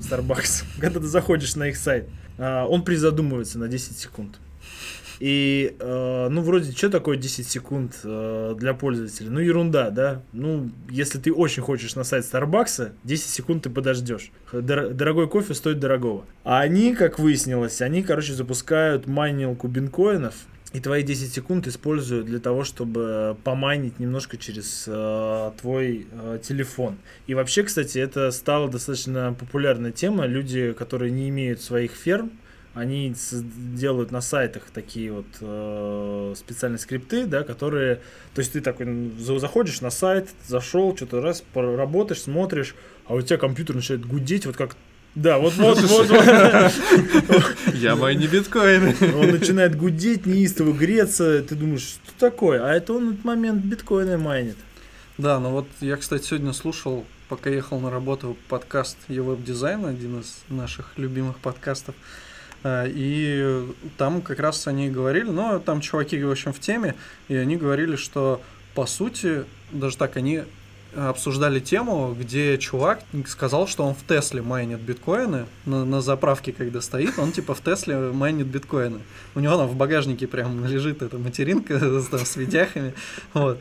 Starbucks, 0.00 0.64
когда 0.80 1.00
ты 1.00 1.06
заходишь 1.06 1.56
на 1.56 1.68
их 1.68 1.76
сайт, 1.76 2.08
он 2.38 2.84
призадумывается 2.84 3.58
на 3.58 3.68
10 3.68 3.98
секунд. 3.98 4.38
И, 5.20 5.76
э, 5.78 6.28
ну, 6.28 6.42
вроде, 6.42 6.72
что 6.72 6.90
такое 6.90 7.16
10 7.16 7.46
секунд 7.46 8.00
э, 8.02 8.54
для 8.58 8.74
пользователя? 8.74 9.30
Ну, 9.30 9.40
ерунда, 9.40 9.90
да? 9.90 10.22
Ну, 10.32 10.70
если 10.90 11.18
ты 11.18 11.32
очень 11.32 11.62
хочешь 11.62 11.94
на 11.94 12.04
сайт 12.04 12.24
Старбакса, 12.24 12.92
10 13.04 13.24
секунд 13.30 13.62
ты 13.62 13.70
подождешь. 13.70 14.32
Дор- 14.52 14.90
дорогой 14.92 15.28
кофе 15.28 15.54
стоит 15.54 15.78
дорогого. 15.78 16.24
А 16.42 16.60
они, 16.60 16.94
как 16.94 17.18
выяснилось, 17.18 17.80
они, 17.80 18.02
короче, 18.02 18.34
запускают 18.34 19.06
майнилку 19.06 19.68
бинкоинов, 19.68 20.34
и 20.74 20.80
твои 20.80 21.04
10 21.04 21.32
секунд 21.32 21.68
используют 21.68 22.26
для 22.26 22.40
того, 22.40 22.64
чтобы 22.64 23.36
помайнить 23.44 24.00
немножко 24.00 24.36
через 24.36 24.86
э, 24.88 25.52
твой 25.60 26.08
э, 26.10 26.40
телефон. 26.42 26.98
И 27.28 27.34
вообще, 27.34 27.62
кстати, 27.62 27.98
это 27.98 28.32
стала 28.32 28.68
достаточно 28.68 29.36
популярная 29.38 29.92
тема. 29.92 30.26
Люди, 30.26 30.72
которые 30.72 31.12
не 31.12 31.28
имеют 31.28 31.62
своих 31.62 31.92
ферм, 31.92 32.32
они 32.74 33.14
делают 33.46 34.10
на 34.10 34.20
сайтах 34.20 34.64
такие 34.74 35.12
вот 35.12 35.26
э, 35.40 36.34
специальные 36.36 36.80
скрипты, 36.80 37.26
да, 37.26 37.44
которые, 37.44 38.00
то 38.34 38.40
есть 38.40 38.54
ты 38.54 38.60
такой 38.60 39.12
заходишь 39.16 39.80
на 39.80 39.90
сайт, 39.90 40.30
зашел, 40.44 40.96
что-то 40.96 41.20
раз 41.20 41.40
поработаешь, 41.52 42.22
смотришь, 42.22 42.74
а 43.06 43.14
у 43.14 43.22
тебя 43.22 43.38
компьютер 43.38 43.76
начинает 43.76 44.04
гудеть, 44.04 44.44
вот 44.44 44.56
как, 44.56 44.76
да, 45.14 45.38
вот, 45.38 45.54
вот, 45.54 45.80
вот, 45.80 46.08
вот. 46.08 47.56
Я 47.74 47.94
майни 47.94 48.26
биткоины. 48.26 48.96
Он 49.14 49.30
начинает 49.30 49.76
гудеть, 49.76 50.26
неистово 50.26 50.72
греться, 50.72 51.40
ты 51.42 51.54
думаешь, 51.54 51.82
что 51.82 52.12
такое? 52.18 52.64
А 52.64 52.72
это 52.72 52.94
он 52.94 53.06
в 53.06 53.12
этот 53.12 53.24
момент 53.24 53.64
биткоины 53.64 54.18
майнит. 54.18 54.56
Да, 55.16 55.38
ну 55.38 55.50
вот 55.50 55.68
я, 55.80 55.96
кстати, 55.96 56.24
сегодня 56.24 56.52
слушал, 56.52 57.04
пока 57.28 57.48
ехал 57.48 57.78
на 57.78 57.90
работу, 57.90 58.36
подкаст 58.48 58.98
Веб-дизайн 59.06 59.86
один 59.86 60.20
из 60.20 60.42
наших 60.48 60.92
любимых 60.96 61.38
подкастов. 61.38 61.94
А, 62.64 62.84
И 62.84 63.62
там 63.96 64.20
как 64.20 64.40
раз 64.40 64.66
они 64.66 64.90
говорили, 64.90 65.30
ну, 65.30 65.60
там 65.60 65.80
чуваки, 65.80 66.20
в 66.20 66.30
общем, 66.30 66.52
в 66.52 66.58
теме, 66.58 66.96
и 67.28 67.36
они 67.36 67.56
говорили, 67.56 67.94
что, 67.94 68.42
по 68.74 68.86
сути, 68.86 69.44
даже 69.70 69.96
так, 69.96 70.16
они 70.16 70.42
обсуждали 70.96 71.60
тему, 71.60 72.16
где 72.18 72.58
чувак 72.58 73.00
сказал, 73.26 73.66
что 73.66 73.84
он 73.84 73.94
в 73.94 74.04
Тесле 74.06 74.42
майнит 74.42 74.80
биткоины 74.80 75.46
на, 75.66 75.84
на 75.84 76.00
заправке, 76.00 76.52
когда 76.52 76.80
стоит, 76.80 77.18
он 77.18 77.32
типа 77.32 77.54
в 77.54 77.60
Тесле 77.60 77.96
майнит 78.12 78.46
биткоины. 78.46 79.00
У 79.34 79.40
него 79.40 79.56
там 79.56 79.68
в 79.68 79.76
багажнике 79.76 80.26
прям 80.26 80.64
лежит 80.66 81.02
эта 81.02 81.18
материнка 81.18 81.78
там, 82.10 82.24
с 82.24 82.36
видяхами. 82.36 82.94
Вот. 83.32 83.60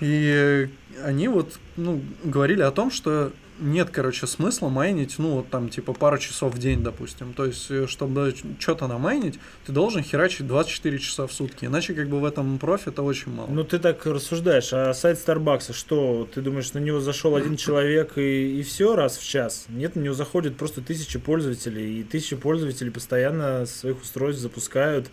И 0.00 0.68
они 1.02 1.28
вот, 1.28 1.58
ну, 1.76 2.02
говорили 2.24 2.62
о 2.62 2.70
том, 2.70 2.90
что 2.90 3.32
нет, 3.58 3.90
короче, 3.90 4.26
смысла 4.26 4.68
майнить, 4.68 5.14
ну, 5.18 5.36
вот 5.36 5.50
там, 5.50 5.68
типа, 5.68 5.92
пару 5.92 6.18
часов 6.18 6.54
в 6.54 6.58
день, 6.58 6.82
допустим. 6.82 7.32
То 7.32 7.46
есть, 7.46 7.70
э, 7.70 7.86
чтобы 7.86 8.34
что-то 8.58 8.86
намайнить, 8.86 9.38
ты 9.66 9.72
должен 9.72 10.02
херачить 10.02 10.46
24 10.46 10.98
часа 10.98 11.26
в 11.26 11.32
сутки. 11.32 11.64
Иначе, 11.64 11.94
как 11.94 12.08
бы, 12.08 12.20
в 12.20 12.24
этом 12.24 12.58
профита 12.58 13.02
очень 13.02 13.32
мало. 13.32 13.48
Ну, 13.48 13.64
ты 13.64 13.78
так 13.78 14.04
рассуждаешь, 14.06 14.72
а 14.72 14.92
сайт 14.94 15.18
Старбакса, 15.18 15.72
что, 15.72 16.28
ты 16.32 16.40
думаешь, 16.40 16.72
на 16.72 16.78
него 16.78 17.00
зашел 17.00 17.36
один 17.36 17.56
человек 17.56 18.18
и, 18.18 18.60
и 18.60 18.62
все 18.62 18.96
раз 18.96 19.16
в 19.16 19.26
час? 19.26 19.66
Нет, 19.68 19.96
на 19.96 20.00
него 20.00 20.14
заходят 20.14 20.56
просто 20.56 20.80
тысячи 20.80 21.18
пользователей, 21.18 22.00
и 22.00 22.02
тысячи 22.02 22.36
пользователей 22.36 22.90
постоянно 22.90 23.66
своих 23.66 24.02
устройств 24.02 24.42
запускают 24.42 25.08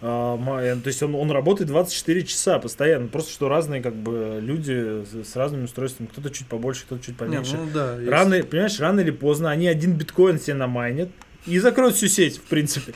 то 0.00 0.82
есть 0.84 1.02
он, 1.02 1.14
он 1.14 1.30
работает 1.30 1.68
24 1.68 2.22
часа 2.24 2.58
постоянно, 2.58 3.08
просто 3.08 3.32
что 3.32 3.48
разные 3.48 3.82
как 3.82 3.94
бы 3.96 4.38
люди 4.42 5.04
с, 5.04 5.30
с 5.32 5.36
разными 5.36 5.64
устройствами, 5.64 6.08
кто-то 6.08 6.30
чуть 6.30 6.46
побольше, 6.46 6.84
кто-то 6.84 7.02
чуть 7.02 7.14
Не, 7.20 7.26
поменьше. 7.26 7.56
ну 7.56 7.68
да. 7.72 7.96
есть- 7.96 8.08
Рано, 8.08 8.42
понимаешь, 8.42 8.78
рано 8.80 9.00
или 9.00 9.10
поздно 9.10 9.50
они 9.50 9.68
один 9.68 9.94
биткоин 9.94 10.38
себе 10.38 10.54
намайнят 10.54 11.08
и 11.46 11.58
закроют 11.60 11.94
всю 11.94 12.08
сеть, 12.08 12.38
в 12.38 12.42
принципе. 12.42 12.92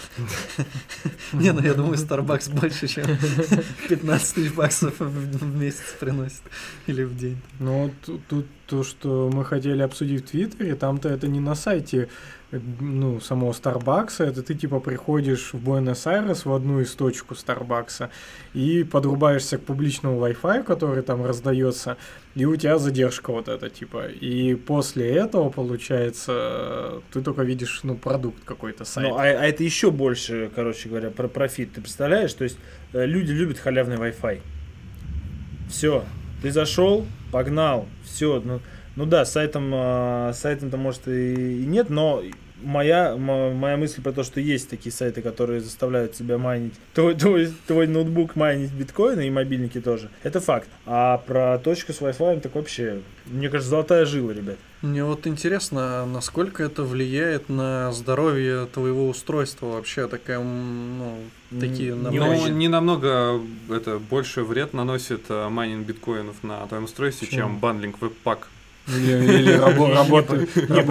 Не, 1.32 1.52
ну 1.52 1.62
я 1.62 1.72
думаю, 1.74 1.94
Starbucks 1.94 2.50
больше, 2.52 2.88
чем 2.88 3.04
15 3.88 4.34
тысяч 4.34 4.52
баксов 4.52 4.94
в 4.98 5.56
месяц 5.56 5.94
приносит. 6.00 6.42
Или 6.88 7.04
в 7.04 7.16
день. 7.16 7.38
Ну, 7.60 7.92
тут, 8.28 8.46
то, 8.66 8.82
что 8.82 9.30
мы 9.32 9.44
хотели 9.44 9.82
обсудить 9.82 10.24
в 10.26 10.30
Твиттере, 10.30 10.74
там-то 10.74 11.08
это 11.08 11.28
не 11.28 11.38
на 11.40 11.54
сайте 11.54 11.98
э, 12.02 12.06
ну, 12.52 13.20
самого 13.20 13.52
Старбакса, 13.52 14.24
это 14.24 14.42
ты 14.42 14.54
типа 14.54 14.80
приходишь 14.80 15.52
в 15.52 15.62
Буэнос-Айрес 15.62 16.44
в 16.44 16.52
одну 16.52 16.80
из 16.80 16.92
точку 16.94 17.34
Старбакса 17.34 18.10
и 18.54 18.84
подрубаешься 18.84 19.58
к 19.58 19.62
публичному 19.62 20.24
Wi-Fi, 20.24 20.64
который 20.64 21.02
там 21.02 21.24
раздается, 21.24 21.96
и 22.34 22.44
у 22.44 22.56
тебя 22.56 22.78
задержка 22.78 23.30
вот 23.32 23.48
эта 23.48 23.70
типа. 23.70 24.08
И 24.08 24.54
после 24.54 25.10
этого, 25.10 25.50
получается, 25.50 27.02
ты 27.12 27.22
только 27.22 27.42
видишь, 27.42 27.80
ну, 27.82 27.96
продукт 27.96 28.42
какой-то 28.44 28.84
сайт. 28.84 29.08
Ну, 29.08 29.16
а, 29.16 29.22
а 29.22 29.46
это 29.46 29.62
еще 29.62 29.90
больше, 29.90 30.50
короче 30.54 30.88
говоря, 30.88 31.10
про 31.10 31.28
профит. 31.28 31.72
Ты 31.74 31.80
представляешь? 31.80 32.32
То 32.32 32.44
есть 32.44 32.58
э, 32.92 33.06
люди 33.06 33.32
любят 33.32 33.58
халявный 33.58 33.96
Wi-Fi. 33.96 34.40
Все, 35.68 36.04
ты 36.42 36.50
зашел, 36.50 37.06
погнал, 37.30 37.86
все. 38.04 38.42
Ну, 38.44 38.60
ну 39.00 39.06
да, 39.06 39.24
с 39.24 39.32
сайтом, 39.32 39.70
э, 39.74 40.32
сайтом-то 40.34 40.76
может 40.76 41.08
и, 41.08 41.62
и 41.62 41.64
нет, 41.64 41.88
но 41.88 42.22
моя, 42.62 43.16
мо- 43.16 43.50
моя 43.50 43.78
мысль 43.78 44.02
про 44.02 44.12
то, 44.12 44.22
что 44.22 44.40
есть 44.40 44.68
такие 44.68 44.92
сайты, 44.92 45.22
которые 45.22 45.62
заставляют 45.62 46.12
тебя 46.12 46.36
майнить 46.36 46.74
твой, 46.92 47.14
твой, 47.14 47.50
твой 47.66 47.86
ноутбук 47.86 48.36
майнить 48.36 48.70
биткоины 48.72 49.26
и 49.26 49.30
мобильники 49.30 49.80
тоже, 49.80 50.10
это 50.22 50.40
факт. 50.40 50.68
А 50.84 51.16
про 51.16 51.58
точку 51.58 51.94
с 51.94 52.00
Wi-Fi 52.02 52.40
так 52.40 52.54
вообще, 52.54 53.00
мне 53.24 53.48
кажется, 53.48 53.70
золотая 53.70 54.04
жила, 54.04 54.32
ребят. 54.34 54.56
Мне 54.82 55.02
вот 55.02 55.26
интересно, 55.26 56.04
насколько 56.04 56.62
это 56.62 56.82
влияет 56.82 57.48
на 57.48 57.92
здоровье 57.92 58.66
твоего 58.66 59.08
устройства 59.08 59.66
вообще, 59.66 60.08
такая, 60.08 60.40
ну, 60.40 61.16
такие 61.58 61.92
не 61.94 62.18
Ну, 62.18 62.28
очень. 62.28 62.58
не 62.58 62.68
намного 62.68 63.40
это 63.70 63.98
больше 63.98 64.42
вред 64.42 64.74
наносит 64.74 65.22
э, 65.30 65.48
майнинг 65.48 65.86
биткоинов 65.86 66.42
на 66.42 66.66
твоем 66.66 66.84
устройстве, 66.84 67.26
Почему? 67.26 67.40
чем 67.48 67.58
бандлинг 67.58 67.96
Webpack. 68.02 68.48
Или, 68.88 69.12
или 69.12 69.52
рабо- 69.54 69.94
работы, 69.94 70.46
в 70.46 70.86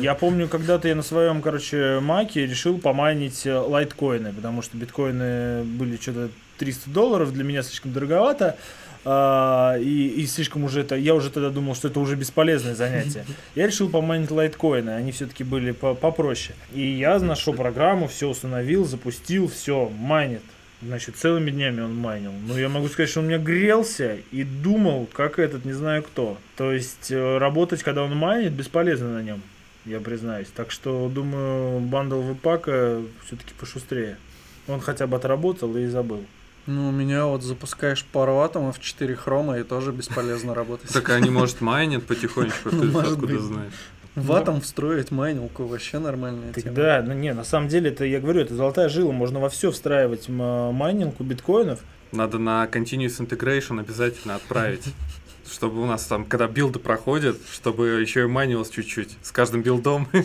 я 0.00 0.14
помню, 0.14 0.48
когда-то 0.48 0.88
я 0.88 0.94
на 0.94 1.02
своем, 1.02 1.42
короче, 1.42 2.00
маке 2.00 2.46
решил 2.46 2.78
помайнить 2.78 3.44
э, 3.46 3.54
лайткоины, 3.54 4.32
потому 4.32 4.62
что 4.62 4.76
биткоины 4.76 5.62
были 5.64 5.96
что-то 6.00 6.30
300 6.58 6.90
долларов, 6.90 7.32
для 7.32 7.44
меня 7.44 7.62
слишком 7.62 7.92
дороговато, 7.92 8.56
а, 9.04 9.76
и, 9.78 10.06
и 10.08 10.26
слишком 10.26 10.64
уже 10.64 10.80
это, 10.82 10.94
я 10.94 11.14
уже 11.14 11.30
тогда 11.30 11.50
думал, 11.50 11.74
что 11.74 11.88
это 11.88 11.98
уже 12.00 12.14
бесполезное 12.14 12.74
занятие. 12.76 13.26
Я 13.56 13.66
решил 13.66 13.88
помайнить 13.90 14.30
лайткоины, 14.30 14.90
они 14.90 15.10
все-таки 15.12 15.42
были 15.44 15.72
по- 15.72 15.94
попроще. 15.94 16.54
И 16.72 16.82
я 16.86 17.18
нашел 17.18 17.52
программу, 17.52 18.06
все 18.06 18.28
установил, 18.28 18.84
запустил, 18.84 19.48
все, 19.48 19.90
майнит. 19.98 20.42
Значит, 20.84 21.16
целыми 21.16 21.50
днями 21.50 21.80
он 21.80 21.94
майнил. 21.94 22.32
Но 22.46 22.58
я 22.58 22.68
могу 22.68 22.88
сказать, 22.88 23.08
что 23.08 23.20
он 23.20 23.26
у 23.26 23.28
меня 23.28 23.38
грелся 23.38 24.18
и 24.32 24.42
думал, 24.42 25.08
как 25.12 25.38
этот, 25.38 25.64
не 25.64 25.72
знаю 25.72 26.02
кто. 26.02 26.38
То 26.56 26.72
есть 26.72 27.12
э, 27.12 27.38
работать, 27.38 27.84
когда 27.84 28.02
он 28.02 28.16
майнит, 28.16 28.52
бесполезно 28.52 29.14
на 29.14 29.22
нем, 29.22 29.42
я 29.84 30.00
признаюсь. 30.00 30.48
Так 30.54 30.72
что, 30.72 31.08
думаю, 31.08 31.78
бандл 31.80 32.20
Webpack 32.20 32.90
а 32.90 33.00
все-таки 33.24 33.54
пошустрее. 33.58 34.18
Он 34.66 34.80
хотя 34.80 35.06
бы 35.06 35.16
отработал 35.16 35.76
и 35.76 35.86
забыл. 35.86 36.24
Ну, 36.66 36.88
у 36.88 36.92
меня 36.92 37.26
вот 37.26 37.42
запускаешь 37.42 38.04
пару 38.04 38.38
атомов, 38.38 38.80
4 38.80 39.16
хрома, 39.16 39.58
и 39.58 39.64
тоже 39.64 39.90
бесполезно 39.92 40.54
работать. 40.54 40.90
Так 40.90 41.10
они, 41.10 41.30
может, 41.30 41.60
майнят 41.60 42.04
потихонечку, 42.06 42.68
Ну, 42.72 42.82
ты 42.82 42.88
может 42.88 43.12
откуда 43.14 43.38
знаешь? 43.40 43.72
В 44.14 44.32
атом 44.32 44.60
встроить 44.60 45.10
майнилку 45.10 45.64
вообще 45.64 45.98
нормальная 45.98 46.52
тема. 46.52 46.64
Тогда, 46.64 47.02
ну 47.02 47.14
не, 47.14 47.32
на 47.32 47.44
самом 47.44 47.68
деле, 47.68 47.90
это, 47.90 48.04
я 48.04 48.20
говорю, 48.20 48.40
это 48.42 48.54
золотая 48.54 48.88
жила. 48.88 49.12
Можно 49.12 49.40
во 49.40 49.48
все 49.48 49.70
встраивать 49.70 50.28
м- 50.28 50.74
майнинг 50.74 51.20
у 51.20 51.24
биткоинов. 51.24 51.80
Надо 52.12 52.38
на 52.38 52.68
Continuous 52.70 53.26
Integration 53.26 53.80
обязательно 53.80 54.34
отправить. 54.34 54.84
Чтобы 55.50 55.82
у 55.82 55.86
нас 55.86 56.04
там, 56.04 56.24
когда 56.24 56.46
билды 56.46 56.78
проходят, 56.78 57.36
чтобы 57.50 58.00
еще 58.00 58.22
и 58.22 58.26
майнилось 58.26 58.70
чуть-чуть. 58.70 59.16
С 59.22 59.32
каждым 59.32 59.62
билдом. 59.62 60.08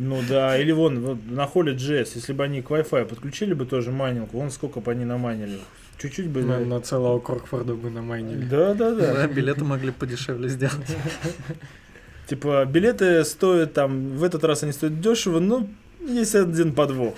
Ну 0.00 0.22
да, 0.28 0.56
или 0.56 0.70
вон, 0.70 1.00
вот 1.00 1.18
на 1.28 1.44
HolyJS, 1.48 2.12
если 2.14 2.32
бы 2.32 2.44
они 2.44 2.62
к 2.62 2.70
Wi-Fi 2.70 3.04
подключили 3.04 3.52
бы 3.52 3.66
тоже 3.66 3.90
майнинг, 3.90 4.32
вон 4.32 4.52
сколько 4.52 4.78
бы 4.78 4.92
они 4.92 5.04
намайнили. 5.04 5.58
Чуть-чуть 6.00 6.28
бы... 6.28 6.42
На, 6.44 6.60
на 6.60 6.80
целого 6.80 7.18
Крокфорда 7.18 7.74
бы 7.74 7.90
намайнили. 7.90 8.44
Да, 8.46 8.74
да, 8.74 8.92
да. 8.94 9.14
Да, 9.14 9.26
билеты 9.34 9.64
могли 9.64 9.90
подешевле 9.90 10.48
сделать. 10.48 10.96
Типа, 12.28 12.64
билеты 12.66 13.24
стоят 13.24 13.72
там, 13.72 14.16
в 14.16 14.22
этот 14.22 14.44
раз 14.44 14.62
они 14.62 14.72
стоят 14.72 15.00
дешево, 15.00 15.40
но 15.40 15.66
есть 16.00 16.34
один 16.34 16.74
подвох. 16.74 17.14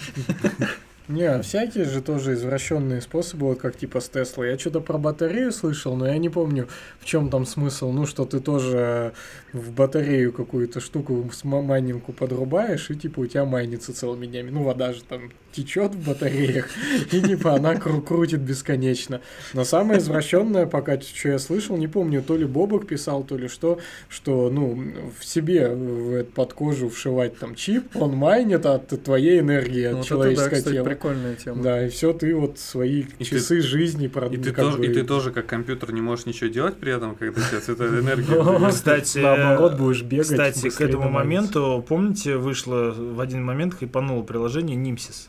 Не, 1.08 1.24
а 1.24 1.42
всякие 1.42 1.86
же 1.86 2.00
тоже 2.00 2.34
извращенные 2.34 3.00
способы, 3.00 3.48
вот 3.48 3.58
как 3.58 3.76
типа 3.76 3.98
с 3.98 4.08
Теслой. 4.08 4.50
Я 4.50 4.58
что-то 4.58 4.80
про 4.80 4.96
батарею 4.96 5.50
слышал, 5.50 5.96
но 5.96 6.06
я 6.06 6.16
не 6.18 6.28
помню, 6.28 6.68
в 7.00 7.04
чем 7.04 7.30
там 7.30 7.46
смысл. 7.46 7.90
Ну, 7.90 8.06
что 8.06 8.24
ты 8.24 8.38
тоже 8.38 9.12
в 9.52 9.72
батарею 9.72 10.32
какую-то 10.32 10.78
штуку 10.78 11.28
с 11.32 11.42
ма- 11.42 11.62
майнинку 11.62 12.12
подрубаешь, 12.12 12.90
и 12.90 12.94
типа 12.94 13.20
у 13.20 13.26
тебя 13.26 13.44
майнится 13.44 13.92
целыми 13.92 14.26
днями. 14.26 14.50
Ну, 14.50 14.62
вода 14.62 14.92
же 14.92 15.02
там 15.02 15.32
течет 15.52 15.94
в 15.94 16.06
батареях, 16.08 16.68
и 17.12 17.20
типа 17.20 17.54
она 17.54 17.74
кру- 17.74 18.02
крутит 18.02 18.40
бесконечно. 18.40 19.20
Но 19.54 19.64
самое 19.64 19.98
извращенное, 20.00 20.66
пока 20.66 21.00
что 21.00 21.28
я 21.28 21.38
слышал, 21.38 21.76
не 21.76 21.88
помню, 21.88 22.22
то 22.22 22.36
ли 22.36 22.44
Бобок 22.44 22.86
писал, 22.86 23.24
то 23.24 23.36
ли 23.36 23.48
что, 23.48 23.78
что, 24.08 24.50
ну, 24.50 24.80
в 25.18 25.24
себе 25.24 25.68
в 25.68 26.24
под 26.24 26.52
кожу 26.52 26.88
вшивать 26.88 27.38
там 27.38 27.54
чип, 27.54 27.96
он 27.96 28.14
майнит 28.14 28.66
от 28.66 28.88
твоей 29.02 29.40
энергии, 29.40 29.84
от 29.84 29.92
Ну, 29.92 29.98
Вот 29.98 30.04
это, 30.06 30.08
да, 30.08 30.16
человеческого 30.22 30.56
кстати, 30.58 30.74
тела. 30.74 30.84
прикольная 30.84 31.34
тема. 31.36 31.62
Да, 31.62 31.86
и 31.86 31.88
все, 31.88 32.12
ты 32.12 32.34
вот 32.34 32.58
свои 32.58 33.04
И 33.18 33.24
часы 33.24 33.60
жизни 33.60 34.04
И 34.06 34.08
продал. 34.08 34.42
ты, 34.42 34.52
тоже, 34.52 34.84
и 34.84 34.92
ты 34.92 35.02
тоже 35.04 35.30
как 35.32 35.46
компьютер 35.46 35.92
не 35.92 36.00
можешь 36.00 36.26
ничего 36.26 36.48
делать 36.50 36.76
при 36.76 36.92
этом, 36.94 37.14
когда 37.16 37.40
тебе 37.40 37.58
эта 37.74 37.86
энергия... 37.86 38.68
Кстати, 38.70 39.18
Наоборот, 39.18 39.76
будешь 39.78 40.02
бегать. 40.02 40.26
Кстати, 40.28 40.68
к 40.70 40.80
этому 40.80 41.08
моменту, 41.10 41.84
помните, 41.86 42.36
вышло 42.36 42.94
в 42.96 43.20
один 43.20 43.44
момент 43.44 43.74
хайпануло 43.74 44.22
приложение 44.22 44.76
Nimsys. 44.76 45.28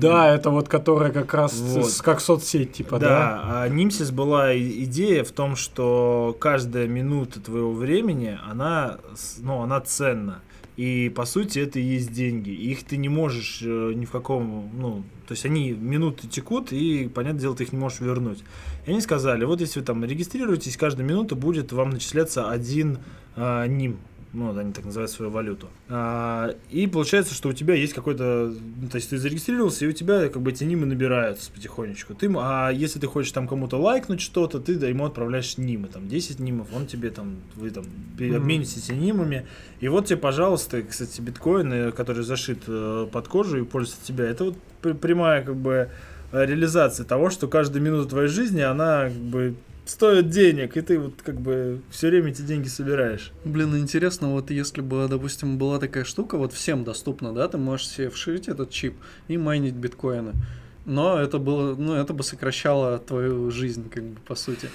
Да, 0.00 0.34
это 0.34 0.50
вот 0.50 0.68
которая 0.68 1.10
как 1.12 1.32
раз 1.34 1.54
Вот. 1.58 1.86
с- 1.86 2.02
как 2.02 2.20
соцсеть, 2.20 2.72
типа, 2.72 2.98
да? 2.98 3.08
да, 3.08 3.42
а 3.64 3.68
Nimsys 3.68 4.12
была 4.12 4.56
идея 4.56 5.24
в 5.24 5.30
том, 5.30 5.56
что 5.56 6.36
каждая 6.38 6.86
минута 6.86 7.40
твоего 7.40 7.72
времени, 7.72 8.38
она, 8.48 8.98
ну, 9.40 9.62
она 9.62 9.80
ценна. 9.80 10.40
И 10.76 11.08
по 11.14 11.24
сути 11.24 11.60
это 11.60 11.78
и 11.78 11.82
есть 11.82 12.12
деньги. 12.12 12.50
Их 12.50 12.82
ты 12.82 12.96
не 12.96 13.08
можешь 13.08 13.62
э, 13.64 13.92
ни 13.94 14.04
в 14.06 14.10
каком, 14.10 14.70
ну, 14.76 15.04
то 15.26 15.32
есть 15.32 15.46
они 15.46 15.70
минуты 15.70 16.26
текут, 16.26 16.72
и, 16.72 17.08
понятное 17.14 17.40
дело, 17.42 17.54
ты 17.54 17.62
их 17.62 17.72
не 17.72 17.78
можешь 17.78 18.00
вернуть. 18.00 18.42
И 18.84 18.90
они 18.90 19.00
сказали, 19.00 19.44
вот 19.44 19.60
если 19.60 19.78
вы 19.78 19.86
там 19.86 20.04
регистрируетесь, 20.04 20.76
каждая 20.76 21.06
минута 21.06 21.36
будет 21.36 21.72
вам 21.72 21.90
начисляться 21.90 22.50
один 22.50 22.98
а, 23.36 23.66
ним. 23.68 23.98
Ну, 24.34 24.58
они 24.58 24.72
так 24.72 24.84
называют 24.84 25.12
свою 25.12 25.30
валюту. 25.30 25.68
А, 25.88 26.56
и 26.68 26.88
получается, 26.88 27.34
что 27.34 27.50
у 27.50 27.52
тебя 27.52 27.74
есть 27.74 27.94
какой-то... 27.94 28.52
ну, 28.82 28.88
то 28.88 28.96
есть 28.96 29.10
ты 29.10 29.18
зарегистрировался, 29.18 29.84
и 29.84 29.88
у 29.88 29.92
тебя 29.92 30.28
как 30.28 30.42
бы 30.42 30.50
эти 30.50 30.64
нимы 30.64 30.86
набираются 30.86 31.52
потихонечку. 31.52 32.14
Ты, 32.14 32.28
а 32.36 32.70
если 32.70 32.98
ты 32.98 33.06
хочешь 33.06 33.30
там 33.30 33.46
кому-то 33.46 33.76
лайкнуть 33.76 34.20
что-то, 34.20 34.58
ты 34.58 34.74
да, 34.74 34.88
ему 34.88 35.04
отправляешь 35.06 35.56
нимы. 35.56 35.86
Там 35.86 36.08
10 36.08 36.40
нимов, 36.40 36.66
он 36.74 36.86
тебе 36.86 37.10
там... 37.10 37.36
Вы 37.54 37.70
там 37.70 37.84
обменитесь 38.18 38.88
нимами. 38.88 39.46
И 39.78 39.86
вот 39.86 40.06
тебе, 40.06 40.18
пожалуйста, 40.18 40.82
кстати, 40.82 41.20
биткоин, 41.20 41.92
который 41.92 42.24
зашит 42.24 42.64
э, 42.66 43.06
под 43.10 43.28
кожу 43.28 43.60
и 43.60 43.64
пользуется 43.64 44.04
тебя. 44.04 44.24
Это 44.24 44.46
вот 44.46 44.56
пр- 44.82 44.94
прямая 44.94 45.44
как 45.44 45.54
бы 45.54 45.90
э, 46.32 46.44
реализация 46.44 47.06
того, 47.06 47.30
что 47.30 47.46
каждая 47.46 47.80
минута 47.80 48.08
твоей 48.08 48.28
жизни, 48.28 48.60
она 48.60 49.04
как 49.04 49.12
бы 49.12 49.54
стоит 49.84 50.30
денег, 50.30 50.76
и 50.76 50.80
ты 50.80 50.98
вот 50.98 51.22
как 51.22 51.40
бы 51.40 51.80
все 51.90 52.08
время 52.08 52.30
эти 52.30 52.42
деньги 52.42 52.68
собираешь. 52.68 53.32
Блин, 53.44 53.76
интересно, 53.76 54.32
вот 54.32 54.50
если 54.50 54.80
бы, 54.80 55.06
допустим, 55.08 55.58
была 55.58 55.78
такая 55.78 56.04
штука, 56.04 56.38
вот 56.38 56.52
всем 56.52 56.84
доступна, 56.84 57.32
да, 57.32 57.48
ты 57.48 57.58
можешь 57.58 57.88
себе 57.88 58.10
вшить 58.10 58.48
этот 58.48 58.70
чип 58.70 58.94
и 59.28 59.36
майнить 59.36 59.74
биткоины. 59.74 60.32
Но 60.86 61.18
это 61.18 61.38
было, 61.38 61.74
ну, 61.76 61.94
это 61.94 62.12
бы 62.12 62.22
сокращало 62.22 62.98
твою 62.98 63.50
жизнь, 63.50 63.88
как 63.88 64.04
бы, 64.04 64.20
по 64.26 64.34
сути. 64.34 64.68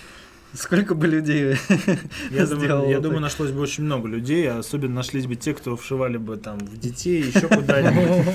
Сколько 0.53 0.95
бы 0.95 1.05
людей 1.05 1.55
Я 2.31 2.47
думаю, 2.47 2.89
я 2.89 2.99
думаю, 2.99 3.19
нашлось 3.19 3.51
бы 3.51 3.61
очень 3.61 3.83
много 3.83 4.07
людей, 4.07 4.49
а 4.49 4.59
особенно 4.59 4.95
нашлись 4.95 5.27
бы 5.27 5.35
те, 5.35 5.53
кто 5.53 5.77
вшивали 5.77 6.17
бы 6.17 6.37
там 6.37 6.57
в 6.57 6.79
детей, 6.79 7.21
еще 7.21 7.47
куда-нибудь. 7.47 8.25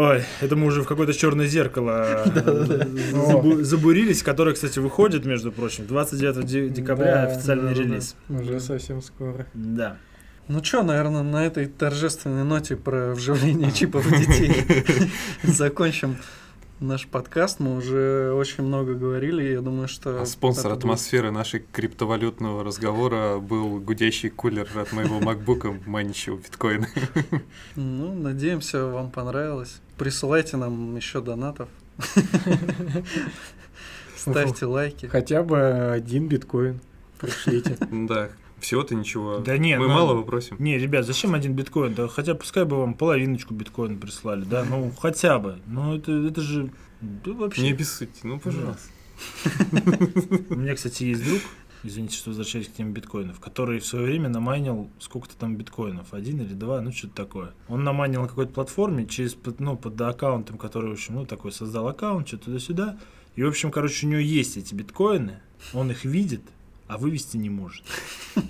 Ой, 0.00 0.22
это 0.40 0.54
мы 0.54 0.66
уже 0.66 0.82
в 0.82 0.86
какое-то 0.86 1.12
черное 1.12 1.46
зеркало 1.48 2.22
забу- 2.26 3.62
забурились, 3.62 4.22
которое, 4.22 4.54
кстати, 4.54 4.78
выходит, 4.78 5.24
между 5.24 5.50
прочим, 5.50 5.86
29 5.88 6.44
де- 6.46 6.68
декабря 6.68 7.24
официальный 7.24 7.74
релиз. 7.74 8.14
Уже 8.28 8.60
совсем 8.60 9.02
скоро. 9.02 9.46
Да. 9.54 9.96
Ну 10.46 10.62
что, 10.62 10.84
наверное, 10.84 11.24
на 11.24 11.44
этой 11.44 11.66
торжественной 11.66 12.44
ноте 12.44 12.76
про 12.76 13.12
вживление 13.12 13.72
чипов 13.72 14.06
в 14.06 14.10
детей 14.16 14.54
закончим 15.42 16.16
наш 16.80 17.06
подкаст. 17.06 17.60
Мы 17.60 17.76
уже 17.76 18.32
очень 18.32 18.64
много 18.64 18.94
говорили, 18.94 19.42
я 19.52 19.60
думаю, 19.60 19.88
что... 19.88 20.20
А 20.22 20.26
спонсор 20.26 20.66
это 20.66 20.74
будет- 20.74 20.84
атмосферы 20.84 21.30
нашей 21.30 21.60
криптовалютного 21.60 22.64
разговора 22.64 23.38
был 23.38 23.78
гудящий 23.80 24.30
кулер 24.30 24.68
от 24.76 24.92
моего 24.92 25.20
макбука, 25.20 25.76
манящего 25.86 26.36
биткоина. 26.36 26.88
Ну, 27.76 28.14
надеемся, 28.14 28.86
вам 28.86 29.10
понравилось. 29.10 29.80
Присылайте 29.96 30.56
нам 30.56 30.96
еще 30.96 31.20
донатов. 31.20 31.68
Ставьте 34.16 34.66
лайки. 34.66 35.06
Хотя 35.06 35.42
бы 35.42 35.90
один 35.92 36.28
биткоин 36.28 36.80
пришлите. 37.18 37.76
Да, 37.90 38.30
всего-то 38.60 38.94
ничего. 38.94 39.38
Да 39.38 39.56
не, 39.58 39.78
Мы 39.78 39.86
ну- 39.88 39.94
мало 39.94 40.20
попросим. 40.20 40.56
Не, 40.58 40.78
ребят, 40.78 41.06
зачем 41.06 41.34
один 41.34 41.54
биткоин? 41.54 41.94
Да 41.94 42.08
хотя 42.08 42.34
пускай 42.34 42.64
бы 42.64 42.76
вам 42.78 42.94
половиночку 42.94 43.54
биткоина 43.54 43.98
прислали, 43.98 44.44
да, 44.44 44.64
ну 44.68 44.92
хотя 44.98 45.38
бы. 45.38 45.58
Ну 45.66 45.96
это, 45.96 46.12
это 46.12 46.40
же 46.40 46.70
да, 47.00 47.32
вообще. 47.32 47.62
Не 47.62 47.70
обессудьте, 47.72 48.20
ну 48.24 48.38
пожалуйста. 48.40 48.88
У 50.50 50.54
меня, 50.54 50.74
кстати, 50.74 51.04
есть 51.04 51.24
друг, 51.24 51.40
извините, 51.82 52.16
что 52.16 52.30
возвращаюсь 52.30 52.68
к 52.68 52.72
теме 52.72 52.92
биткоинов, 52.92 53.40
который 53.40 53.80
в 53.80 53.86
свое 53.86 54.04
время 54.06 54.28
намайнил 54.28 54.90
сколько-то 54.98 55.36
там 55.36 55.56
биткоинов, 55.56 56.12
один 56.14 56.40
или 56.40 56.54
два, 56.54 56.80
ну 56.80 56.92
что-то 56.92 57.14
такое. 57.14 57.54
Он 57.68 57.84
намайнил 57.84 58.22
на 58.22 58.28
какой-то 58.28 58.52
платформе 58.52 59.06
через, 59.06 59.36
ну, 59.58 59.76
под 59.76 60.00
аккаунтом, 60.00 60.58
который, 60.58 60.90
в 60.90 60.92
общем, 60.94 61.14
ну, 61.14 61.26
такой 61.26 61.52
создал 61.52 61.88
аккаунт, 61.88 62.28
что 62.28 62.38
туда-сюда, 62.38 62.98
И, 63.36 63.42
в 63.42 63.48
общем, 63.48 63.70
короче, 63.70 64.06
у 64.06 64.10
него 64.10 64.20
есть 64.20 64.56
эти 64.56 64.74
биткоины, 64.74 65.40
он 65.72 65.90
их 65.92 66.04
видит, 66.04 66.42
а 66.88 66.98
вывести 66.98 67.36
не 67.36 67.50
может. 67.50 67.84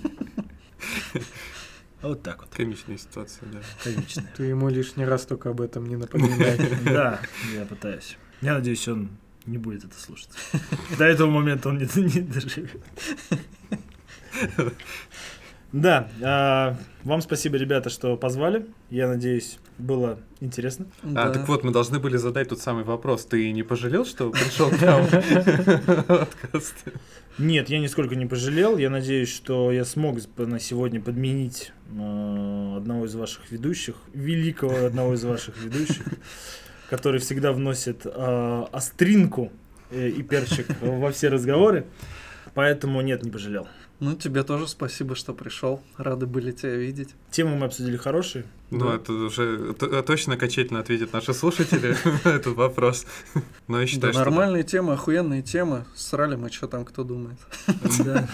Вот 2.01 2.23
так 2.23 2.39
вот. 2.39 2.49
Комичная 2.55 2.97
ситуация, 2.97 3.45
да. 3.51 3.59
Комичная. 3.83 4.31
Ты 4.37 4.43
ему 4.45 4.69
лишний 4.69 5.03
раз 5.03 5.25
только 5.25 5.49
об 5.49 5.59
этом 5.59 5.85
не 5.85 5.97
напоминай. 5.97 6.57
Да, 6.85 7.19
я 7.53 7.65
пытаюсь. 7.65 8.17
Я 8.39 8.53
надеюсь, 8.53 8.87
он 8.87 9.09
не 9.45 9.57
будет 9.57 9.83
это 9.83 9.99
слушать. 9.99 10.29
До 10.97 11.03
этого 11.03 11.29
момента 11.29 11.67
он 11.67 11.77
не, 11.77 11.89
не 12.01 12.21
доживет. 12.21 12.81
Да, 15.71 16.09
а, 16.23 16.77
вам 17.03 17.21
спасибо, 17.21 17.57
ребята, 17.57 17.89
что 17.89 18.17
позвали. 18.17 18.65
Я 18.89 19.07
надеюсь, 19.07 19.59
было 19.77 20.19
интересно. 20.39 20.87
А, 21.15 21.31
так 21.31 21.47
вот, 21.47 21.63
мы 21.63 21.71
должны 21.71 21.99
были 21.99 22.17
задать 22.17 22.49
тот 22.49 22.59
самый 22.59 22.83
вопрос. 22.83 23.25
Ты 23.25 23.51
не 23.51 23.61
пожалел, 23.61 24.05
что 24.05 24.31
пришел 24.31 24.69
к 24.71 24.81
нам 24.81 25.05
подкаст? 26.07 26.75
Нет, 27.39 27.69
я 27.69 27.79
нисколько 27.79 28.15
не 28.15 28.25
пожалел. 28.25 28.77
Я 28.77 28.89
надеюсь, 28.89 29.33
что 29.33 29.71
я 29.71 29.85
смог 29.85 30.17
на 30.35 30.59
сегодня 30.59 30.99
подменить 30.99 31.71
э, 31.89 32.73
одного 32.75 33.05
из 33.05 33.15
ваших 33.15 33.49
ведущих, 33.49 33.95
великого 34.13 34.87
одного 34.87 35.13
из 35.13 35.23
ваших 35.23 35.57
ведущих, 35.63 36.03
который 36.89 37.21
всегда 37.21 37.53
вносит 37.53 38.01
э, 38.03 38.65
остринку 38.73 39.53
э, 39.89 40.09
и 40.09 40.21
перчик 40.21 40.67
во 40.81 41.11
все 41.11 41.29
разговоры. 41.29 41.85
Поэтому 42.55 42.99
нет, 42.99 43.23
не 43.23 43.31
пожалел. 43.31 43.69
Ну, 43.99 44.15
тебе 44.15 44.43
тоже 44.43 44.67
спасибо, 44.67 45.13
что 45.15 45.33
пришел. 45.33 45.81
Рады 45.97 46.25
были 46.25 46.51
тебя 46.53 46.75
видеть. 46.75 47.09
Темы 47.31 47.57
мы 47.57 47.65
обсудили 47.65 47.97
хорошие. 47.97 48.45
Ну, 48.71 48.87
Да. 48.89 48.95
это 48.95 49.11
уже 49.11 49.73
точно 50.05 50.35
окончательно 50.35 50.79
ответят 50.79 51.11
наши 51.11 51.33
слушатели 51.33 51.97
на 52.23 52.29
этот 52.29 52.55
вопрос. 52.55 53.05
Но 53.67 53.81
я 53.81 53.87
считаю, 53.87 54.13
Да, 54.13 54.21
что... 54.21 54.29
нормальные 54.29 54.63
темы, 54.63 54.93
охуенные 54.93 55.41
темы. 55.41 55.85
Срали 55.95 56.35
мы, 56.35 56.49
что 56.49 56.67
там 56.67 56.85
кто 56.85 57.03
думает. 57.03 57.37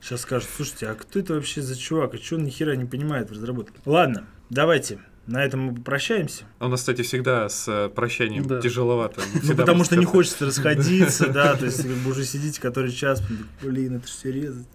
Сейчас 0.00 0.22
скажут, 0.22 0.48
слушайте, 0.56 0.88
а 0.88 0.94
кто 0.94 1.18
это 1.18 1.34
вообще 1.34 1.62
за 1.62 1.78
чувак? 1.78 2.14
А 2.14 2.18
что 2.18 2.36
он 2.36 2.44
ни 2.44 2.50
хера 2.50 2.74
не 2.76 2.84
понимает 2.84 3.30
в 3.30 3.34
разработке? 3.34 3.78
Ладно, 3.84 4.26
давайте. 4.50 4.98
На 5.28 5.44
этом 5.44 5.60
мы 5.60 5.74
попрощаемся. 5.74 6.44
У 6.58 6.68
нас, 6.68 6.80
кстати, 6.80 7.02
всегда 7.02 7.50
с 7.50 7.68
э, 7.68 7.90
прощанием 7.90 8.46
Да. 8.46 8.60
тяжеловато. 8.62 9.20
Ну, 9.42 9.54
потому 9.54 9.84
что 9.84 9.94
не 9.96 10.06
хочется 10.06 10.46
расходиться, 10.46 11.28
да, 11.28 11.54
то 11.54 11.66
есть 11.66 11.82
как 11.82 11.96
бы 11.98 12.10
уже 12.10 12.24
сидите 12.24 12.58
который 12.60 12.90
час, 12.90 13.22
блин, 13.62 13.96
это 13.96 14.06
же 14.06 14.12
все 14.14 14.32
резать. 14.32 14.66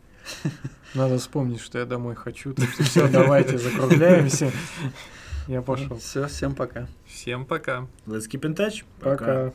Надо 0.94 1.18
вспомнить, 1.18 1.60
что 1.60 1.80
я 1.80 1.86
домой 1.86 2.14
хочу. 2.14 2.54
Так 2.54 2.70
что 2.70 2.84
все, 2.84 3.08
давайте 3.08 3.58
закругляемся. 3.58 4.52
Я 5.48 5.62
пошел. 5.64 5.98
Все, 5.98 6.28
всем 6.28 6.54
пока. 6.54 6.88
Всем 7.08 7.46
пока. 7.46 7.88
Let's 8.06 8.30
keep 8.30 8.42
in 8.42 8.56
touch. 8.56 8.84
Пока. 9.02 9.52